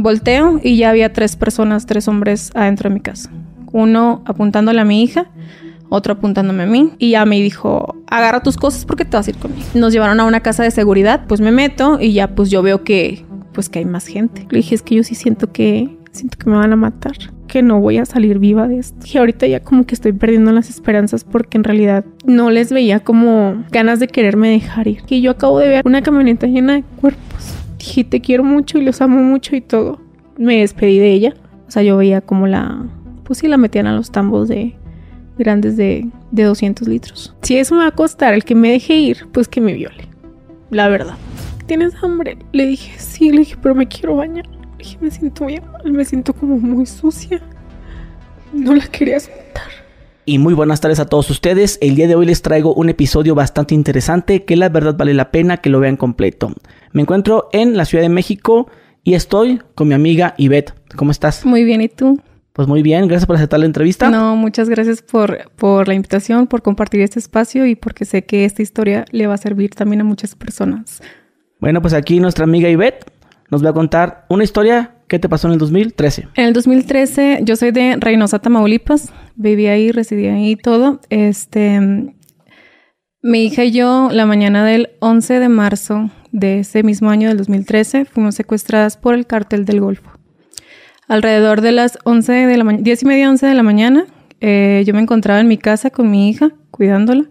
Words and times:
Volteo 0.00 0.60
y 0.62 0.76
ya 0.76 0.90
había 0.90 1.12
tres 1.12 1.34
personas, 1.34 1.84
tres 1.84 2.06
hombres 2.06 2.52
adentro 2.54 2.88
de 2.88 2.94
mi 2.94 3.00
casa. 3.00 3.32
Uno 3.72 4.22
apuntándole 4.26 4.80
a 4.80 4.84
mi 4.84 5.02
hija, 5.02 5.26
otro 5.88 6.12
apuntándome 6.12 6.62
a 6.62 6.66
mí 6.66 6.92
y 6.98 7.10
ya 7.10 7.26
me 7.26 7.40
dijo, 7.40 7.96
agarra 8.06 8.40
tus 8.40 8.56
cosas 8.56 8.84
porque 8.84 9.04
te 9.04 9.16
vas 9.16 9.26
a 9.26 9.30
ir 9.30 9.38
conmigo. 9.38 9.66
Nos 9.74 9.92
llevaron 9.92 10.20
a 10.20 10.24
una 10.24 10.38
casa 10.38 10.62
de 10.62 10.70
seguridad, 10.70 11.24
pues 11.26 11.40
me 11.40 11.50
meto 11.50 11.98
y 12.00 12.12
ya 12.12 12.36
pues 12.36 12.48
yo 12.48 12.62
veo 12.62 12.84
que 12.84 13.24
pues 13.52 13.68
que 13.68 13.80
hay 13.80 13.86
más 13.86 14.06
gente. 14.06 14.46
Le 14.50 14.58
dije, 14.58 14.76
es 14.76 14.82
que 14.82 14.94
yo 14.94 15.02
sí 15.02 15.16
siento 15.16 15.50
que 15.50 15.98
siento 16.12 16.38
que 16.38 16.48
me 16.48 16.56
van 16.56 16.72
a 16.72 16.76
matar, 16.76 17.16
que 17.48 17.62
no 17.62 17.80
voy 17.80 17.98
a 17.98 18.04
salir 18.04 18.38
viva 18.38 18.68
de 18.68 18.78
esto. 18.78 19.04
Y 19.12 19.18
ahorita 19.18 19.48
ya 19.48 19.64
como 19.64 19.84
que 19.84 19.96
estoy 19.96 20.12
perdiendo 20.12 20.52
las 20.52 20.70
esperanzas 20.70 21.24
porque 21.24 21.58
en 21.58 21.64
realidad 21.64 22.04
no 22.24 22.50
les 22.50 22.70
veía 22.70 23.00
como 23.00 23.64
ganas 23.72 23.98
de 23.98 24.06
quererme 24.06 24.48
dejar 24.48 24.86
ir. 24.86 25.02
Y 25.08 25.22
yo 25.22 25.32
acabo 25.32 25.58
de 25.58 25.66
ver 25.66 25.82
una 25.86 26.02
camioneta 26.02 26.46
llena 26.46 26.74
de 26.74 26.84
cuerpos. 27.00 27.57
Dije, 27.78 28.04
te 28.04 28.20
quiero 28.20 28.44
mucho 28.44 28.78
y 28.78 28.82
los 28.82 29.00
amo 29.00 29.22
mucho 29.22 29.56
y 29.56 29.60
todo. 29.60 30.00
Me 30.36 30.60
despedí 30.60 30.98
de 30.98 31.12
ella. 31.12 31.34
O 31.66 31.70
sea, 31.70 31.82
yo 31.82 31.96
veía 31.96 32.20
como 32.20 32.46
la, 32.46 32.86
pues 33.24 33.40
sí 33.40 33.48
la 33.48 33.56
metían 33.56 33.86
a 33.86 33.94
los 33.94 34.10
tambos 34.10 34.48
de 34.48 34.74
grandes 35.38 35.76
de, 35.76 36.08
de 36.30 36.42
200 36.42 36.88
litros. 36.88 37.34
Si 37.42 37.56
eso 37.56 37.74
me 37.74 37.82
va 37.82 37.88
a 37.88 37.92
costar 37.92 38.34
el 38.34 38.44
que 38.44 38.54
me 38.54 38.70
deje 38.70 38.94
ir, 38.94 39.26
pues 39.32 39.48
que 39.48 39.60
me 39.60 39.72
viole. 39.74 40.08
La 40.70 40.88
verdad. 40.88 41.14
¿tienes 41.68 41.94
hambre? 42.02 42.38
Le 42.52 42.66
dije, 42.66 42.98
sí, 42.98 43.30
le 43.30 43.40
dije, 43.40 43.56
pero 43.62 43.74
me 43.76 43.86
quiero 43.86 44.16
bañar. 44.16 44.46
Le 44.48 44.78
dije, 44.78 44.98
me 45.00 45.10
siento 45.10 45.46
bien 45.46 45.62
mal, 45.70 45.92
me 45.92 46.04
siento 46.04 46.32
como 46.32 46.58
muy 46.58 46.86
sucia. 46.86 47.40
No 48.52 48.74
la 48.74 48.86
quería 48.86 49.18
aceptar. 49.18 49.68
Y 50.28 50.38
muy 50.38 50.52
buenas 50.52 50.82
tardes 50.82 51.00
a 51.00 51.06
todos 51.06 51.30
ustedes. 51.30 51.78
El 51.80 51.94
día 51.94 52.06
de 52.06 52.14
hoy 52.14 52.26
les 52.26 52.42
traigo 52.42 52.74
un 52.74 52.90
episodio 52.90 53.34
bastante 53.34 53.74
interesante 53.74 54.44
que 54.44 54.56
la 54.56 54.68
verdad 54.68 54.94
vale 54.94 55.14
la 55.14 55.30
pena 55.30 55.56
que 55.56 55.70
lo 55.70 55.80
vean 55.80 55.96
completo. 55.96 56.52
Me 56.92 57.00
encuentro 57.00 57.48
en 57.54 57.78
la 57.78 57.86
Ciudad 57.86 58.02
de 58.02 58.10
México 58.10 58.68
y 59.02 59.14
estoy 59.14 59.62
con 59.74 59.88
mi 59.88 59.94
amiga 59.94 60.34
Ivette. 60.36 60.74
¿Cómo 60.96 61.12
estás? 61.12 61.46
Muy 61.46 61.64
bien, 61.64 61.80
¿y 61.80 61.88
tú? 61.88 62.20
Pues 62.52 62.68
muy 62.68 62.82
bien, 62.82 63.08
gracias 63.08 63.24
por 63.24 63.36
aceptar 63.36 63.60
la 63.60 63.64
entrevista. 63.64 64.10
No, 64.10 64.36
muchas 64.36 64.68
gracias 64.68 65.00
por, 65.00 65.50
por 65.56 65.88
la 65.88 65.94
invitación, 65.94 66.46
por 66.46 66.60
compartir 66.60 67.00
este 67.00 67.18
espacio 67.18 67.64
y 67.64 67.74
porque 67.74 68.04
sé 68.04 68.26
que 68.26 68.44
esta 68.44 68.60
historia 68.60 69.06
le 69.10 69.28
va 69.28 69.32
a 69.32 69.38
servir 69.38 69.70
también 69.70 70.02
a 70.02 70.04
muchas 70.04 70.34
personas. 70.34 71.00
Bueno, 71.58 71.80
pues 71.80 71.94
aquí 71.94 72.20
nuestra 72.20 72.44
amiga 72.44 72.68
Ivette 72.68 73.10
nos 73.50 73.64
va 73.64 73.70
a 73.70 73.72
contar 73.72 74.26
una 74.28 74.44
historia 74.44 74.97
que 75.08 75.18
te 75.18 75.28
pasó 75.28 75.48
en 75.48 75.54
el 75.54 75.58
2013. 75.58 76.28
En 76.34 76.44
el 76.44 76.52
2013 76.52 77.40
yo 77.42 77.56
soy 77.56 77.70
de 77.72 77.96
Reynosa, 77.98 78.38
Tamaulipas. 78.38 79.12
Viví 79.34 79.66
ahí, 79.66 79.90
residí 79.90 80.26
ahí 80.26 80.56
todo. 80.56 81.00
Este, 81.10 81.80
mi 83.22 83.44
hija 83.44 83.64
y 83.64 83.72
yo, 83.72 84.10
la 84.12 84.26
mañana 84.26 84.64
del 84.64 84.90
11 85.00 85.40
de 85.40 85.48
marzo 85.48 86.10
de 86.30 86.60
ese 86.60 86.82
mismo 86.82 87.10
año 87.10 87.28
del 87.28 87.38
2013, 87.38 88.04
fuimos 88.04 88.34
secuestradas 88.34 88.96
por 88.96 89.14
el 89.14 89.26
cártel 89.26 89.64
del 89.64 89.80
Golfo. 89.80 90.10
Alrededor 91.08 91.62
de 91.62 91.72
las 91.72 91.98
11 92.04 92.32
de 92.32 92.56
la 92.56 92.64
mañana, 92.64 92.82
10 92.84 93.02
y 93.02 93.06
media, 93.06 93.30
11 93.30 93.46
de 93.46 93.54
la 93.54 93.62
mañana, 93.62 94.06
yo 94.40 94.94
me 94.94 95.00
encontraba 95.00 95.40
en 95.40 95.48
mi 95.48 95.56
casa 95.56 95.90
con 95.90 96.10
mi 96.10 96.28
hija, 96.28 96.50
cuidándola. 96.70 97.24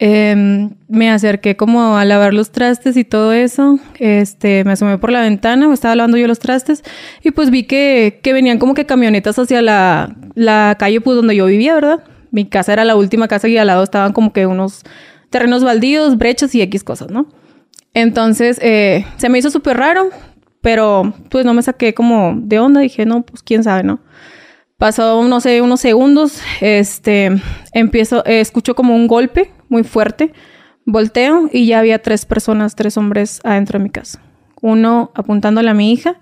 Em, 0.00 0.70
me 0.88 1.08
acerqué 1.08 1.56
como 1.56 1.96
a 1.96 2.04
lavar 2.04 2.34
los 2.34 2.50
trastes 2.50 2.96
y 2.96 3.04
todo 3.04 3.32
eso. 3.32 3.78
Este, 3.98 4.64
me 4.64 4.72
asomé 4.72 4.98
por 4.98 5.12
la 5.12 5.20
ventana, 5.20 5.72
estaba 5.72 5.94
lavando 5.94 6.16
yo 6.16 6.26
los 6.26 6.40
trastes 6.40 6.82
y 7.22 7.30
pues 7.30 7.50
vi 7.50 7.64
que, 7.64 8.18
que 8.22 8.32
venían 8.32 8.58
como 8.58 8.74
que 8.74 8.86
camionetas 8.86 9.38
hacia 9.38 9.62
la, 9.62 10.16
la, 10.34 10.76
calle 10.78 11.00
pues 11.00 11.16
donde 11.16 11.36
yo 11.36 11.46
vivía, 11.46 11.74
¿verdad? 11.74 12.02
Mi 12.32 12.44
casa 12.44 12.72
era 12.72 12.84
la 12.84 12.96
última 12.96 13.28
casa 13.28 13.46
y 13.46 13.56
al 13.56 13.68
lado 13.68 13.84
estaban 13.84 14.12
como 14.12 14.32
que 14.32 14.46
unos 14.46 14.82
terrenos 15.30 15.62
baldíos, 15.62 16.18
brechas 16.18 16.54
y 16.54 16.62
X 16.62 16.82
cosas, 16.82 17.10
¿no? 17.10 17.28
Entonces, 17.94 18.58
eh, 18.60 19.06
se 19.16 19.28
me 19.28 19.38
hizo 19.38 19.50
súper 19.50 19.76
raro, 19.76 20.10
pero 20.60 21.14
pues 21.28 21.44
no 21.44 21.54
me 21.54 21.62
saqué 21.62 21.94
como 21.94 22.34
de 22.36 22.58
onda. 22.58 22.80
Dije, 22.80 23.06
no, 23.06 23.22
pues 23.22 23.42
quién 23.42 23.62
sabe, 23.62 23.84
¿no? 23.84 24.00
Pasó, 24.76 25.22
no 25.22 25.40
sé, 25.40 25.62
unos 25.62 25.80
segundos, 25.80 26.40
este, 26.60 27.30
empiezo, 27.72 28.24
eh, 28.26 28.40
escucho 28.40 28.74
como 28.74 28.94
un 28.94 29.06
golpe 29.06 29.52
muy 29.68 29.84
fuerte, 29.84 30.32
volteo 30.84 31.48
y 31.52 31.66
ya 31.66 31.78
había 31.78 32.02
tres 32.02 32.26
personas, 32.26 32.74
tres 32.74 32.96
hombres 32.96 33.40
adentro 33.44 33.78
de 33.78 33.84
mi 33.84 33.90
casa. 33.90 34.20
Uno 34.60 35.12
apuntándole 35.14 35.70
a 35.70 35.74
mi 35.74 35.92
hija, 35.92 36.20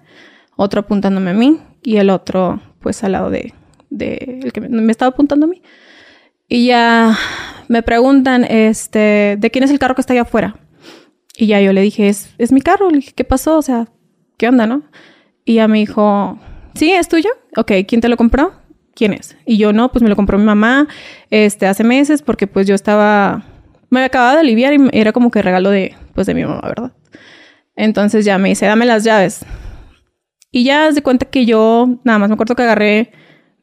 otro 0.57 0.81
apuntándome 0.81 1.31
a 1.31 1.35
mí 1.35 1.61
y 1.83 1.97
el 1.97 2.11
otro 2.11 2.61
pues 2.81 3.03
al 3.05 3.13
lado 3.13 3.31
de, 3.31 3.55
de 3.89 4.41
el 4.43 4.53
que 4.53 4.61
me 4.61 4.93
estaba 4.93 5.11
apuntando 5.11 5.47
a 5.47 5.49
mí. 5.49 5.63
Y 6.49 6.67
ya 6.67 7.17
me 7.69 7.83
preguntan, 7.83 8.45
este, 8.45 9.37
¿de 9.39 9.51
quién 9.51 9.65
es 9.65 9.71
el 9.71 9.79
carro 9.79 9.95
que 9.95 10.03
está 10.03 10.13
allá 10.13 10.23
afuera? 10.23 10.57
Y 11.37 11.47
ya 11.47 11.61
yo 11.63 11.73
le 11.73 11.81
dije, 11.81 12.09
es, 12.09 12.35
es 12.37 12.53
mi 12.53 12.61
carro. 12.61 12.91
Le 12.91 12.97
dije, 12.97 13.13
¿qué 13.15 13.25
pasó? 13.25 13.57
O 13.57 13.63
sea, 13.63 13.89
¿qué 14.37 14.49
onda, 14.49 14.67
no? 14.67 14.83
Y 15.47 15.55
ya 15.55 15.69
me 15.69 15.79
dijo, 15.79 16.39
¿sí? 16.75 16.93
¿Es 16.93 17.09
tuyo? 17.09 17.31
Ok, 17.57 17.73
¿quién 17.87 18.01
te 18.01 18.09
lo 18.09 18.17
compró? 18.17 18.53
¿Quién 18.95 19.13
es? 19.13 19.37
Y 19.47 19.57
yo, 19.57 19.73
no, 19.73 19.91
pues 19.91 20.03
me 20.03 20.09
lo 20.09 20.17
compró 20.17 20.39
mi 20.39 20.45
mamá 20.45 20.89
este, 21.31 21.67
hace 21.67 21.85
meses 21.85 22.23
porque 22.23 22.47
pues 22.47 22.67
yo 22.67 22.75
estaba, 22.75 23.45
me 23.91 24.05
acababa 24.05 24.35
de 24.35 24.41
aliviar 24.41 24.75
y 24.75 24.79
era 24.93 25.13
como 25.13 25.31
que 25.31 25.43
regalo 25.43 25.71
de, 25.71 25.95
pues 26.15 26.27
de 26.27 26.35
mi 26.35 26.45
mamá, 26.45 26.61
¿verdad? 26.63 26.93
Entonces 27.75 28.25
ya 28.25 28.39
me 28.39 28.51
dice, 28.51 28.67
dame 28.67 28.85
las 28.85 29.05
llaves. 29.05 29.47
Y 30.51 30.65
ya 30.65 30.93
se 30.93 31.03
cuenta 31.03 31.27
que 31.27 31.47
yo, 31.47 32.01
nada 32.05 32.19
más 32.19 32.29
me 32.29 32.35
acuerdo 32.35 32.55
que 32.55 32.63
agarré 32.63 33.13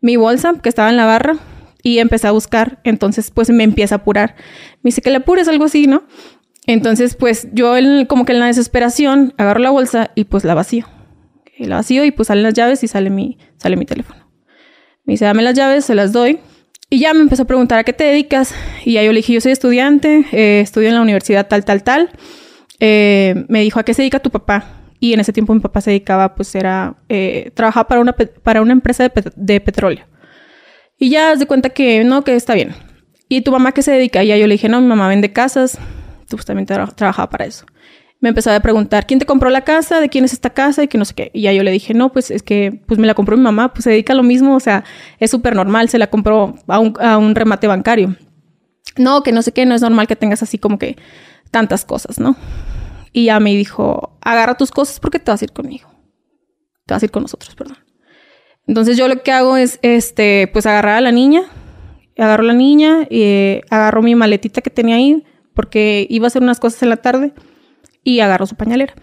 mi 0.02 0.16
bolsa 0.16 0.56
que 0.62 0.70
estaba 0.70 0.90
en 0.90 0.98
la 0.98 1.06
barra 1.06 1.38
y 1.84 2.00
empecé 2.00 2.28
a 2.28 2.32
buscar. 2.32 2.80
Entonces, 2.84 3.30
pues 3.30 3.52
me 3.52 3.64
empieza 3.64 3.96
a 3.96 3.98
apurar. 4.00 4.36
Me 4.82 4.90
dice 4.90 5.04
que 5.04 5.12
le 5.12 5.18
apures, 5.18 5.48
algo 5.48 5.66
así, 5.66 5.86
¿no? 5.86 6.04
Entonces, 6.66 7.16
pues 7.16 7.48
yo 7.54 7.76
como 8.08 8.26
que 8.26 8.34
en 8.34 8.40
la 8.40 8.48
desesperación 8.48 9.36
agarro 9.38 9.60
la 9.60 9.70
bolsa 9.70 10.10
y 10.16 10.24
pues 10.24 10.44
la 10.44 10.56
vacío 10.56 10.88
la 11.66 11.78
vacío 11.78 12.06
y 12.06 12.12
pues 12.12 12.28
salen 12.28 12.44
las 12.44 12.54
llaves 12.54 12.84
y 12.84 12.88
sale 12.88 13.10
mi, 13.10 13.38
sale 13.58 13.76
mi 13.76 13.86
teléfono. 13.86 14.30
Me 15.04 15.14
dice, 15.14 15.26
dame 15.26 15.44
las 15.44 15.56
llaves, 15.56 15.86
se 15.86 15.96
las 15.96 16.12
doy. 16.12 16.40
Y 16.90 17.00
ya 17.00 17.14
me 17.14 17.22
empezó 17.22 17.44
a 17.44 17.46
preguntar 17.46 17.80
a 17.80 17.84
qué 17.84 17.94
te 17.94 18.04
dedicas. 18.04 18.54
Y 18.86 18.94
ya 18.94 19.04
yo 19.04 19.12
le 19.12 19.18
dije, 19.18 19.34
yo 19.34 19.42
soy 19.42 19.52
estudiante, 19.52 20.26
eh, 20.32 20.62
estudio 20.62 20.90
en 20.90 20.96
la 20.96 21.02
universidad 21.02 21.48
tal, 21.48 21.66
tal, 21.66 21.84
tal. 21.84 22.10
Eh, 22.80 23.46
me 23.48 23.62
dijo, 23.62 23.80
¿a 23.80 23.84
qué 23.84 23.94
se 23.94 24.02
dedica 24.02 24.20
tu 24.20 24.32
papá? 24.32 24.84
Y 25.00 25.14
en 25.14 25.20
ese 25.20 25.34
tiempo 25.34 25.54
mi 25.54 25.60
papá 25.60 25.82
se 25.82 25.92
dedicaba, 25.92 26.36
pues 26.36 26.54
era, 26.56 26.98
eh, 27.10 27.52
trabajaba 27.54 27.88
para 27.88 28.02
una, 28.02 28.14
para 28.14 28.62
una 28.62 28.74
empresa 28.74 29.08
de, 29.08 29.32
de 29.36 29.62
petróleo. 29.62 30.06
Y 30.98 31.10
ya 31.10 31.36
se 31.38 31.46
cuenta 31.46 31.70
que 31.70 32.04
no, 32.04 32.24
que 32.24 32.36
está 32.36 32.54
bien. 32.54 32.74
¿Y 33.30 33.42
tu 33.42 33.52
mamá 33.52 33.72
qué 33.72 33.82
se 33.82 33.92
dedica? 33.92 34.24
Y 34.24 34.28
ya 34.28 34.38
yo 34.38 34.48
le 34.48 34.56
dije, 34.56 34.70
no, 34.70 34.82
mi 34.82 34.88
mamá 34.88 35.08
vende 35.08 35.32
casas. 35.32 35.78
Pues, 36.30 36.46
también 36.46 36.66
trabajaba 36.66 37.30
para 37.30 37.46
eso 37.46 37.66
me 38.22 38.30
empezaba 38.30 38.58
a 38.58 38.60
preguntar, 38.60 39.08
¿quién 39.08 39.20
te 39.20 39.26
compró 39.26 39.50
la 39.50 39.62
casa? 39.62 40.02
¿De 40.02 40.10
quién 40.10 40.26
es 40.26 40.34
esta 40.34 40.50
casa? 40.50 40.84
Y 40.84 40.88
que 40.88 40.98
no 40.98 41.06
sé 41.06 41.14
qué. 41.14 41.32
Y 41.34 41.44
ya 41.44 41.54
yo 41.54 41.64
le 41.64 41.72
dije, 41.72 41.94
no, 41.94 42.12
pues 42.12 42.32
es 42.32 42.44
que 42.44 42.82
pues 42.86 43.00
me 43.00 43.08
la 43.08 43.14
compró 43.14 43.38
mi 43.38 43.44
mamá, 43.44 43.74
pues 43.74 43.86
se 43.86 43.92
dedica 43.92 44.14
a 44.14 44.16
lo 44.16 44.24
mismo, 44.24 44.56
o 44.56 44.60
sea, 44.60 44.84
es 45.20 45.32
súper 45.32 45.56
normal, 45.56 45.90
se 45.90 45.98
la 45.98 46.08
compró 46.08 46.56
a 46.68 46.80
un, 46.80 46.94
a 47.00 47.18
un 47.18 47.34
remate 47.34 47.68
bancario. 47.68 48.18
No, 48.98 49.24
que 49.24 49.32
no 49.32 49.42
sé 49.42 49.54
qué, 49.54 49.66
no 49.66 49.74
es 49.74 49.82
normal 49.82 50.08
que 50.08 50.18
tengas 50.18 50.44
así 50.44 50.58
como 50.58 50.78
que 50.78 50.98
tantas 51.52 51.86
cosas, 51.86 52.20
¿no? 52.20 52.36
Y 53.14 53.26
ya 53.26 53.40
me 53.40 53.56
dijo, 53.56 54.18
agarra 54.22 54.58
tus 54.58 54.72
cosas 54.72 55.00
porque 55.00 55.20
te 55.20 55.32
vas 55.32 55.42
a 55.42 55.46
ir 55.46 55.54
conmigo. 55.54 55.90
Te 56.86 56.94
vas 56.94 57.02
a 57.02 57.06
ir 57.06 57.12
con 57.12 57.24
nosotros, 57.24 57.56
perdón. 57.56 57.78
Entonces 58.68 58.98
yo 58.98 59.08
lo 59.08 59.24
que 59.24 59.32
hago 59.32 59.56
es, 59.56 59.80
este, 59.82 60.50
pues 60.52 60.66
agarrar 60.66 60.98
a 60.98 61.02
la 61.02 61.12
niña, 61.12 61.44
agarro 62.18 62.44
a 62.44 62.48
la 62.48 62.54
niña, 62.54 63.08
y 63.10 63.22
eh, 63.22 63.64
mi 64.04 64.16
maletita 64.16 64.62
que 64.62 64.70
tenía 64.70 64.98
ahí, 64.98 65.24
porque 65.54 66.06
iba 66.10 66.26
a 66.26 66.28
hacer 66.28 66.42
unas 66.42 66.60
cosas 66.60 66.84
en 66.84 66.90
la 66.90 66.98
tarde 66.98 67.34
y 68.04 68.20
agarro 68.20 68.46
su 68.46 68.56
pañalera. 68.56 68.94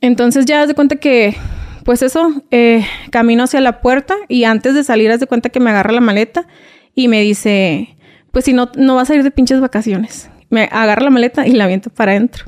Entonces 0.00 0.46
ya 0.46 0.62
haz 0.62 0.68
de 0.68 0.74
cuenta 0.74 0.96
que, 0.96 1.36
pues 1.84 2.02
eso, 2.02 2.42
eh, 2.50 2.86
camino 3.10 3.44
hacia 3.44 3.60
la 3.60 3.80
puerta 3.80 4.14
y 4.28 4.44
antes 4.44 4.74
de 4.74 4.84
salir 4.84 5.10
haz 5.10 5.20
de 5.20 5.26
cuenta 5.26 5.48
que 5.48 5.60
me 5.60 5.70
agarra 5.70 5.92
la 5.92 6.00
maleta 6.00 6.46
y 6.94 7.08
me 7.08 7.20
dice, 7.20 7.96
pues 8.32 8.44
si 8.44 8.52
no, 8.52 8.70
no 8.76 8.94
vas 8.94 9.10
a 9.10 9.14
ir 9.14 9.22
de 9.22 9.30
pinches 9.30 9.60
vacaciones. 9.60 10.30
Me 10.50 10.68
agarra 10.70 11.02
la 11.02 11.10
maleta 11.10 11.46
y 11.46 11.52
la 11.52 11.64
aviento 11.64 11.90
para 11.90 12.12
adentro. 12.12 12.46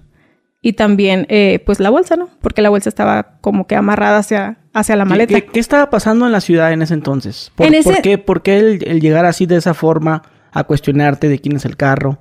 Y 0.63 0.75
también, 0.75 1.27
eh, 1.31 1.63
pues 1.65 1.81
la 1.81 1.89
bolsa, 1.89 2.17
¿no? 2.17 2.29
Porque 2.43 2.61
la 2.61 2.69
bolsa 2.69 2.89
estaba 2.89 3.39
como 3.41 3.67
que 3.67 3.77
amarrada 3.77 4.19
hacia, 4.19 4.59
hacia 4.75 4.95
la 4.95 5.07
maleta. 5.07 5.41
¿Qué, 5.41 5.59
estaba 5.59 5.89
pasando 5.89 6.27
en 6.27 6.33
la 6.33 6.43
ciudad 6.43 6.73
en 6.73 6.83
ese 6.83 6.95
entonces? 6.95 7.51
¿Por, 7.55 7.71
qué, 8.03 8.19
por 8.19 8.43
qué 8.43 8.59
el, 8.59 9.01
llegar 9.01 9.25
así 9.25 9.47
de 9.47 9.57
esa 9.57 9.73
forma 9.73 10.23
a 10.53 10.65
cuestionarte 10.65 11.29
de 11.29 11.39
quién 11.39 11.57
es 11.57 11.65
el 11.65 11.79
carro? 11.79 12.21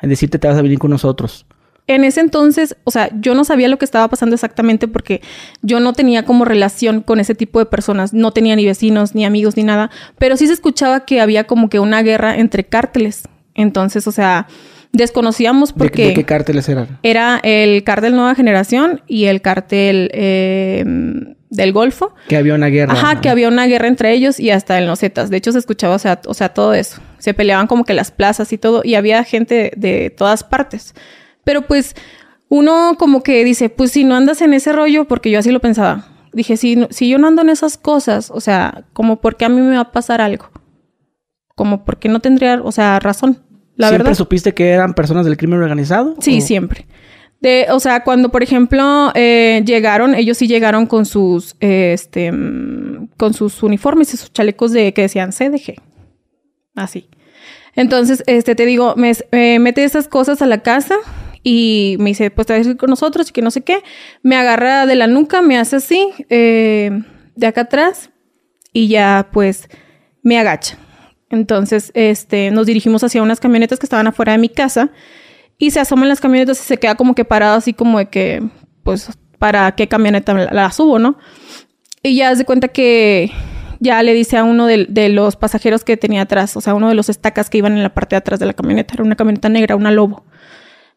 En 0.00 0.10
decirte 0.10 0.38
te 0.38 0.48
vas 0.48 0.58
a 0.58 0.62
venir 0.62 0.78
con 0.78 0.90
nosotros 0.90 1.46
en 1.86 2.04
ese 2.04 2.20
entonces, 2.20 2.76
o 2.84 2.90
sea, 2.90 3.10
yo 3.20 3.34
no 3.34 3.44
sabía 3.44 3.68
lo 3.68 3.78
que 3.78 3.84
estaba 3.84 4.08
pasando 4.08 4.34
exactamente 4.34 4.88
porque 4.88 5.20
yo 5.62 5.80
no 5.80 5.92
tenía 5.92 6.24
como 6.24 6.44
relación 6.44 7.02
con 7.02 7.18
ese 7.18 7.34
tipo 7.34 7.58
de 7.58 7.66
personas, 7.66 8.12
no 8.12 8.32
tenía 8.32 8.54
ni 8.56 8.64
vecinos, 8.64 9.14
ni 9.14 9.24
amigos, 9.24 9.56
ni 9.56 9.64
nada, 9.64 9.90
pero 10.18 10.36
sí 10.36 10.46
se 10.46 10.52
escuchaba 10.52 11.04
que 11.04 11.20
había 11.20 11.44
como 11.44 11.68
que 11.68 11.80
una 11.80 12.02
guerra 12.02 12.36
entre 12.36 12.64
cárteles. 12.64 13.24
Entonces, 13.54 14.06
o 14.06 14.12
sea, 14.12 14.46
desconocíamos 14.92 15.72
porque... 15.72 16.08
¿De, 16.08 16.14
qué 16.14 16.24
cárteles 16.24 16.68
eran? 16.68 16.98
Era 17.02 17.40
el 17.42 17.82
cártel 17.84 18.14
Nueva 18.14 18.34
Generación 18.34 19.02
y 19.08 19.24
el 19.24 19.42
cártel 19.42 20.10
eh, 20.14 20.84
del 21.50 21.72
Golfo. 21.72 22.14
Que 22.28 22.36
había 22.36 22.54
una 22.54 22.68
guerra. 22.68 22.92
Ajá, 22.92 23.20
que 23.20 23.28
había 23.28 23.48
una 23.48 23.66
guerra 23.66 23.88
entre 23.88 24.12
ellos 24.12 24.38
y 24.38 24.50
hasta 24.50 24.78
en 24.78 24.86
los 24.86 25.00
Zetas. 25.00 25.30
De 25.30 25.36
hecho, 25.36 25.52
se 25.52 25.58
escuchaba, 25.58 25.96
o 25.96 25.98
sea, 25.98 26.20
o 26.26 26.34
sea, 26.34 26.50
todo 26.50 26.74
eso. 26.74 27.00
Se 27.18 27.34
peleaban 27.34 27.66
como 27.66 27.84
que 27.84 27.92
las 27.92 28.10
plazas 28.10 28.52
y 28.52 28.58
todo 28.58 28.82
y 28.84 28.94
había 28.94 29.22
gente 29.24 29.72
de 29.76 30.10
todas 30.10 30.44
partes. 30.44 30.94
Pero 31.44 31.62
pues 31.62 31.94
uno 32.48 32.96
como 32.98 33.22
que 33.22 33.44
dice, 33.44 33.68
pues 33.68 33.92
si 33.92 34.04
no 34.04 34.14
andas 34.14 34.42
en 34.42 34.54
ese 34.54 34.72
rollo, 34.72 35.06
porque 35.06 35.30
yo 35.30 35.38
así 35.38 35.50
lo 35.50 35.60
pensaba, 35.60 36.12
Dije, 36.32 36.56
si, 36.56 36.86
si 36.90 37.08
yo 37.10 37.18
no 37.18 37.28
ando 37.28 37.42
en 37.42 37.50
esas 37.50 37.76
cosas, 37.76 38.30
o 38.30 38.40
sea, 38.40 38.84
como 38.94 39.20
porque 39.20 39.44
a 39.44 39.50
mí 39.50 39.60
me 39.60 39.74
va 39.74 39.82
a 39.82 39.92
pasar 39.92 40.22
algo. 40.22 40.50
Como 41.54 41.84
porque 41.84 42.08
no 42.08 42.20
tendría, 42.20 42.60
o 42.62 42.72
sea, 42.72 42.98
razón. 43.00 43.42
La 43.76 43.88
¿Siempre 43.88 44.04
verdad. 44.04 44.16
supiste 44.18 44.54
que 44.54 44.70
eran 44.70 44.94
personas 44.94 45.26
del 45.26 45.36
crimen 45.36 45.62
organizado? 45.62 46.16
Sí, 46.20 46.38
¿O- 46.38 46.40
siempre. 46.40 46.86
De, 47.40 47.66
o 47.70 47.80
sea, 47.80 48.02
cuando, 48.04 48.30
por 48.30 48.42
ejemplo, 48.42 49.10
eh, 49.14 49.62
llegaron, 49.66 50.14
ellos 50.14 50.38
sí 50.38 50.46
llegaron 50.46 50.86
con 50.86 51.04
sus, 51.04 51.56
eh, 51.60 51.92
este, 51.92 52.32
mm, 52.32 53.08
con 53.18 53.34
sus 53.34 53.62
uniformes 53.62 54.14
y 54.14 54.16
sus 54.16 54.32
chalecos 54.32 54.72
de 54.72 54.94
que 54.94 55.02
decían 55.02 55.32
CDG. 55.32 55.74
Así. 56.74 57.08
Entonces, 57.74 58.22
este, 58.26 58.54
te 58.54 58.64
digo, 58.64 58.94
me 58.96 59.12
eh, 59.32 59.58
mete 59.58 59.84
esas 59.84 60.08
cosas 60.08 60.40
a 60.40 60.46
la 60.46 60.62
casa 60.62 60.94
y 61.42 61.96
me 61.98 62.10
dice, 62.10 62.30
pues 62.30 62.46
te 62.46 62.56
vas 62.56 62.66
a 62.66 62.70
ir 62.70 62.76
con 62.76 62.90
nosotros 62.90 63.28
y 63.28 63.32
que 63.32 63.42
no 63.42 63.50
sé 63.50 63.62
qué. 63.62 63.82
Me 64.22 64.36
agarra 64.36 64.86
de 64.86 64.94
la 64.94 65.06
nuca, 65.06 65.42
me 65.42 65.58
hace 65.58 65.76
así, 65.76 66.08
eh, 66.28 66.90
de 67.34 67.46
acá 67.46 67.62
atrás 67.62 68.10
y 68.72 68.88
ya, 68.88 69.28
pues, 69.32 69.68
me 70.22 70.38
agacha. 70.38 70.78
Entonces, 71.30 71.90
este, 71.94 72.50
nos 72.50 72.66
dirigimos 72.66 73.02
hacia 73.02 73.22
unas 73.22 73.40
camionetas 73.40 73.78
que 73.78 73.86
estaban 73.86 74.06
afuera 74.06 74.32
de 74.32 74.38
mi 74.38 74.48
casa 74.48 74.90
y 75.58 75.70
se 75.70 75.80
asoman 75.80 76.08
las 76.08 76.20
camionetas 76.20 76.60
y 76.60 76.64
se 76.64 76.76
queda 76.76 76.94
como 76.94 77.14
que 77.14 77.24
parado 77.24 77.56
así 77.56 77.72
como 77.72 77.98
de 77.98 78.06
que, 78.06 78.42
pues, 78.84 79.10
¿para 79.38 79.72
qué 79.72 79.88
camioneta 79.88 80.34
la, 80.34 80.52
la 80.52 80.70
subo, 80.70 80.98
no? 80.98 81.18
Y 82.02 82.16
ya 82.16 82.34
se 82.36 82.44
cuenta 82.44 82.68
que 82.68 83.30
ya 83.80 84.02
le 84.02 84.14
dice 84.14 84.36
a 84.36 84.44
uno 84.44 84.66
de, 84.66 84.86
de 84.88 85.08
los 85.08 85.36
pasajeros 85.36 85.82
que 85.82 85.96
tenía 85.96 86.22
atrás, 86.22 86.56
o 86.56 86.60
sea, 86.60 86.74
uno 86.74 86.88
de 86.88 86.94
los 86.94 87.08
estacas 87.08 87.50
que 87.50 87.58
iban 87.58 87.72
en 87.72 87.82
la 87.82 87.92
parte 87.92 88.14
de 88.14 88.18
atrás 88.18 88.38
de 88.38 88.46
la 88.46 88.52
camioneta, 88.52 88.94
era 88.94 89.02
una 89.02 89.16
camioneta 89.16 89.48
negra, 89.48 89.74
una 89.74 89.90
lobo. 89.90 90.24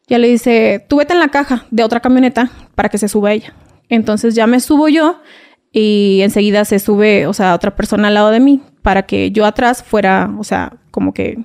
Ya 0.08 0.18
le 0.18 0.28
dice, 0.28 0.84
tú 0.88 0.98
vete 0.98 1.14
en 1.14 1.20
la 1.20 1.28
caja 1.28 1.66
de 1.70 1.82
otra 1.82 2.00
camioneta 2.00 2.50
para 2.74 2.88
que 2.88 2.98
se 2.98 3.08
suba 3.08 3.32
ella. 3.32 3.54
Entonces 3.88 4.34
ya 4.34 4.46
me 4.46 4.60
subo 4.60 4.88
yo 4.88 5.20
y 5.72 6.20
enseguida 6.22 6.64
se 6.64 6.78
sube, 6.78 7.26
o 7.26 7.32
sea, 7.32 7.54
otra 7.54 7.74
persona 7.74 8.08
al 8.08 8.14
lado 8.14 8.30
de 8.30 8.40
mí 8.40 8.62
para 8.82 9.02
que 9.02 9.30
yo 9.30 9.44
atrás 9.44 9.82
fuera, 9.82 10.32
o 10.38 10.44
sea, 10.44 10.72
como 10.90 11.12
que, 11.12 11.38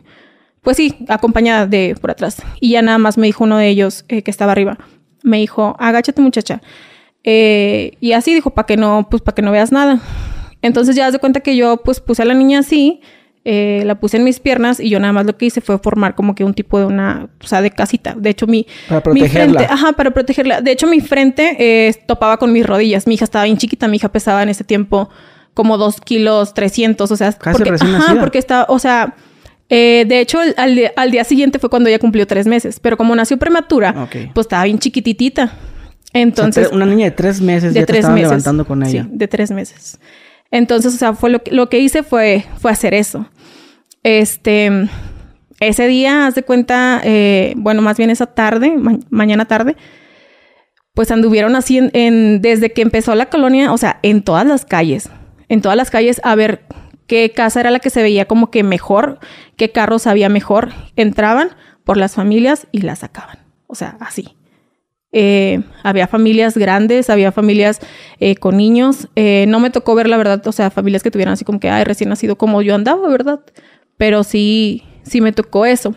pues 0.62 0.78
sí, 0.78 0.96
acompañada 1.08 1.66
de 1.66 1.96
por 2.00 2.12
atrás. 2.12 2.42
Y 2.60 2.72
ya 2.72 2.82
nada 2.82 2.98
más 2.98 3.18
me 3.18 3.28
dijo 3.28 3.44
uno 3.44 3.58
de 3.58 3.68
ellos 3.68 4.06
eh, 4.10 4.22
que 4.22 4.32
estaba 4.32 4.52
arriba, 4.52 4.78
me 5.24 5.38
dijo, 5.38 5.76
agáchate 5.80 6.22
muchacha. 6.22 6.62
Eh, 7.24 7.98
y 8.00 8.14
así 8.14 8.34
dijo, 8.34 8.52
para 8.52 8.66
que 8.66 8.78
no, 8.78 9.08
pues 9.10 9.22
para 9.22 9.36
que 9.36 9.42
no 9.42 9.52
veas 9.52 9.72
nada. 9.72 10.00
Entonces 10.62 10.96
ya 10.96 11.08
haz 11.08 11.14
de 11.14 11.20
cuenta 11.20 11.40
que 11.40 11.56
yo 11.56 11.78
pues 11.78 12.00
puse 12.00 12.22
a 12.22 12.26
la 12.26 12.34
niña 12.34 12.60
así, 12.60 13.02
eh, 13.44 13.82
la 13.86 14.00
puse 14.00 14.18
en 14.18 14.24
mis 14.24 14.40
piernas 14.40 14.80
y 14.80 14.90
yo 14.90 15.00
nada 15.00 15.14
más 15.14 15.26
lo 15.26 15.36
que 15.36 15.48
hice 15.48 15.62
fue 15.62 15.80
formar 15.80 16.14
como 16.16 16.36
que 16.36 16.44
un 16.44 16.54
tipo 16.54 16.78
de 16.80 16.86
una, 16.86 17.28
o 17.44 17.48
sea, 17.48 17.62
de 17.62 17.72
casita. 17.72 18.16
De 18.18 18.30
hecho, 18.30 18.46
mi, 18.48 18.68
Para 18.88 19.00
mi 19.00 19.22
protegerla. 19.22 19.60
frente, 19.60 19.74
ajá, 19.74 19.94
para 19.94 20.12
protegerla. 20.12 20.62
De 20.62 20.72
hecho, 20.72 20.86
mi 20.88 21.02
frente 21.02 21.56
eh, 21.60 21.94
topaba 22.06 22.38
con 22.38 22.54
mis 22.54 22.66
rodillas. 22.66 23.08
Mi 23.08 23.16
hija 23.16 23.26
estaba 23.26 23.46
bien 23.46 23.58
chiquita, 23.58 23.88
mi 23.88 23.98
hija 23.98 24.10
pesaba 24.12 24.44
en 24.44 24.50
ese 24.50 24.64
tiempo 24.64 25.10
como 25.54 25.78
dos 25.78 26.00
kilos 26.00 26.54
300, 26.54 27.10
o 27.12 27.16
sea, 27.18 27.32
Casi 27.34 27.58
porque, 27.58 27.72
recién 27.72 27.90
ajá, 27.96 28.00
nacida. 28.06 28.20
porque 28.22 28.38
estaba, 28.38 28.66
o 28.70 28.78
sea, 28.80 29.16
eh, 29.70 30.06
de 30.08 30.20
hecho, 30.20 30.40
al, 30.40 30.54
al 30.58 30.76
día- 30.76 30.92
al 30.96 31.12
día 31.12 31.24
siguiente 31.24 31.58
fue 31.60 31.70
cuando 31.70 31.90
ella 31.90 32.00
cumplió 32.00 32.28
tres 32.28 32.46
meses, 32.48 32.80
pero 32.80 32.96
como 32.96 33.16
nació 33.16 33.38
prematura, 33.38 34.08
pues 34.34 34.46
estaba 34.46 34.66
bien 34.66 34.78
chiquititita. 34.80 35.46
O 35.46 35.48
sea, 36.14 36.22
Entonces, 36.22 36.70
una 36.72 36.86
niña 36.86 37.06
de 37.06 37.12
tres 37.12 37.42
meses 37.42 37.74
de 37.74 37.80
ya 37.82 37.86
tres 37.86 38.06
meses. 38.08 38.22
levantando 38.30 38.66
con 38.66 38.84
ella. 38.84 39.04
Sí, 39.04 39.10
de 39.14 39.28
tres 39.28 39.50
meses. 39.52 39.98
Entonces, 40.52 40.94
o 40.94 40.98
sea, 40.98 41.14
fue 41.14 41.30
lo 41.30 41.42
que, 41.44 41.52
lo 41.52 41.70
que 41.70 41.80
hice 41.80 42.04
fue, 42.04 42.46
fue 42.60 42.72
hacer 42.72 42.94
eso. 42.94 43.28
Este, 44.04 44.70
ese 45.60 45.88
día, 45.88 46.28
haz 46.28 46.36
de 46.36 46.44
cuenta, 46.44 47.02
eh, 47.04 47.54
bueno, 47.58 47.82
más 47.82 47.98
bien 47.98 48.10
esa 48.10 48.26
tarde, 48.28 48.76
ma- 48.78 49.00
mañana 49.10 49.46
tarde, 49.46 49.78
pues 50.94 51.10
anduvieron 51.12 51.56
así 51.56 51.78
en, 51.78 51.90
en- 51.94 52.42
desde 52.42 52.72
que 52.74 52.82
empezó 52.82 53.16
la 53.16 53.28
colonia, 53.28 53.72
o 53.72 53.78
sea, 53.78 54.00
en 54.04 54.24
todas 54.24 54.46
las 54.46 54.66
calles, 54.66 55.10
en 55.50 55.62
todas 55.62 55.78
las 55.78 55.90
calles, 55.92 56.20
a 56.24 56.36
ver 56.36 56.64
qué 57.08 57.32
casa 57.32 57.60
era 57.60 57.72
la 57.72 57.80
que 57.80 57.90
se 57.90 58.02
veía 58.02 58.26
como 58.26 58.52
que 58.52 58.64
mejor, 58.64 59.20
qué 59.58 59.72
carros 59.72 60.08
había 60.08 60.30
mejor. 60.30 60.72
Entraban 60.96 61.50
por 61.84 61.98
las 61.98 62.16
familias 62.16 62.68
y 62.72 62.82
las 62.82 63.00
sacaban. 63.00 63.40
O 63.68 63.76
sea, 63.76 63.98
así. 64.00 64.36
Eh, 65.14 65.62
había 65.84 66.08
familias 66.08 66.58
grandes, 66.58 67.10
había 67.10 67.32
familias 67.32 67.80
eh, 68.20 68.36
con 68.36 68.58
niños. 68.58 69.08
Eh, 69.16 69.46
no 69.48 69.60
me 69.60 69.70
tocó 69.70 69.96
ver, 69.96 70.08
la 70.08 70.18
verdad, 70.18 70.46
o 70.48 70.52
sea, 70.52 70.70
familias 70.70 71.04
que 71.04 71.12
tuvieran 71.12 71.34
así 71.34 71.46
como 71.46 71.60
que, 71.60 71.70
ay, 71.70 71.84
recién 71.84 72.10
nacido 72.10 72.38
como 72.38 72.62
yo 72.62 72.76
andaba, 72.76 73.08
¿verdad? 73.10 73.42
Pero 73.98 74.24
sí, 74.24 74.84
sí 75.04 75.22
me 75.22 75.32
tocó 75.32 75.66
eso. 75.66 75.96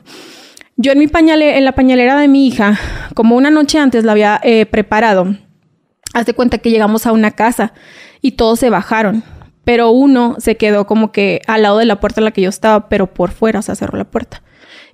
Yo 0.76 0.90
en 0.90 0.99
mi 0.99 1.06
pañale, 1.06 1.56
en 1.56 1.64
la 1.64 1.72
pañalera 1.72 2.19
de 2.19 2.26
mi 2.26 2.49
hija, 2.49 2.78
como 3.14 3.37
una 3.37 3.50
noche 3.50 3.78
antes 3.78 4.02
la 4.02 4.12
había 4.12 4.40
eh, 4.43 4.66
preparado, 4.66 5.37
haz 6.12 6.26
de 6.26 6.34
cuenta 6.34 6.58
que 6.58 6.70
llegamos 6.70 7.06
a 7.06 7.12
una 7.12 7.31
casa 7.31 7.72
y 8.20 8.32
todos 8.32 8.58
se 8.58 8.70
bajaron, 8.70 9.22
pero 9.64 9.90
uno 9.90 10.34
se 10.38 10.56
quedó 10.56 10.84
como 10.87 11.12
que 11.12 11.43
al 11.46 11.62
lado 11.62 11.78
de 11.78 11.84
la 11.84 12.00
puerta 12.00 12.20
en 12.20 12.25
la 12.25 12.32
que 12.32 12.43
yo 12.43 12.49
estaba, 12.49 12.88
pero 12.88 13.14
por 13.14 13.31
fuera, 13.31 13.61
o 13.61 13.62
sea, 13.62 13.76
cerró 13.76 13.96
la 13.96 14.05
puerta. 14.05 14.43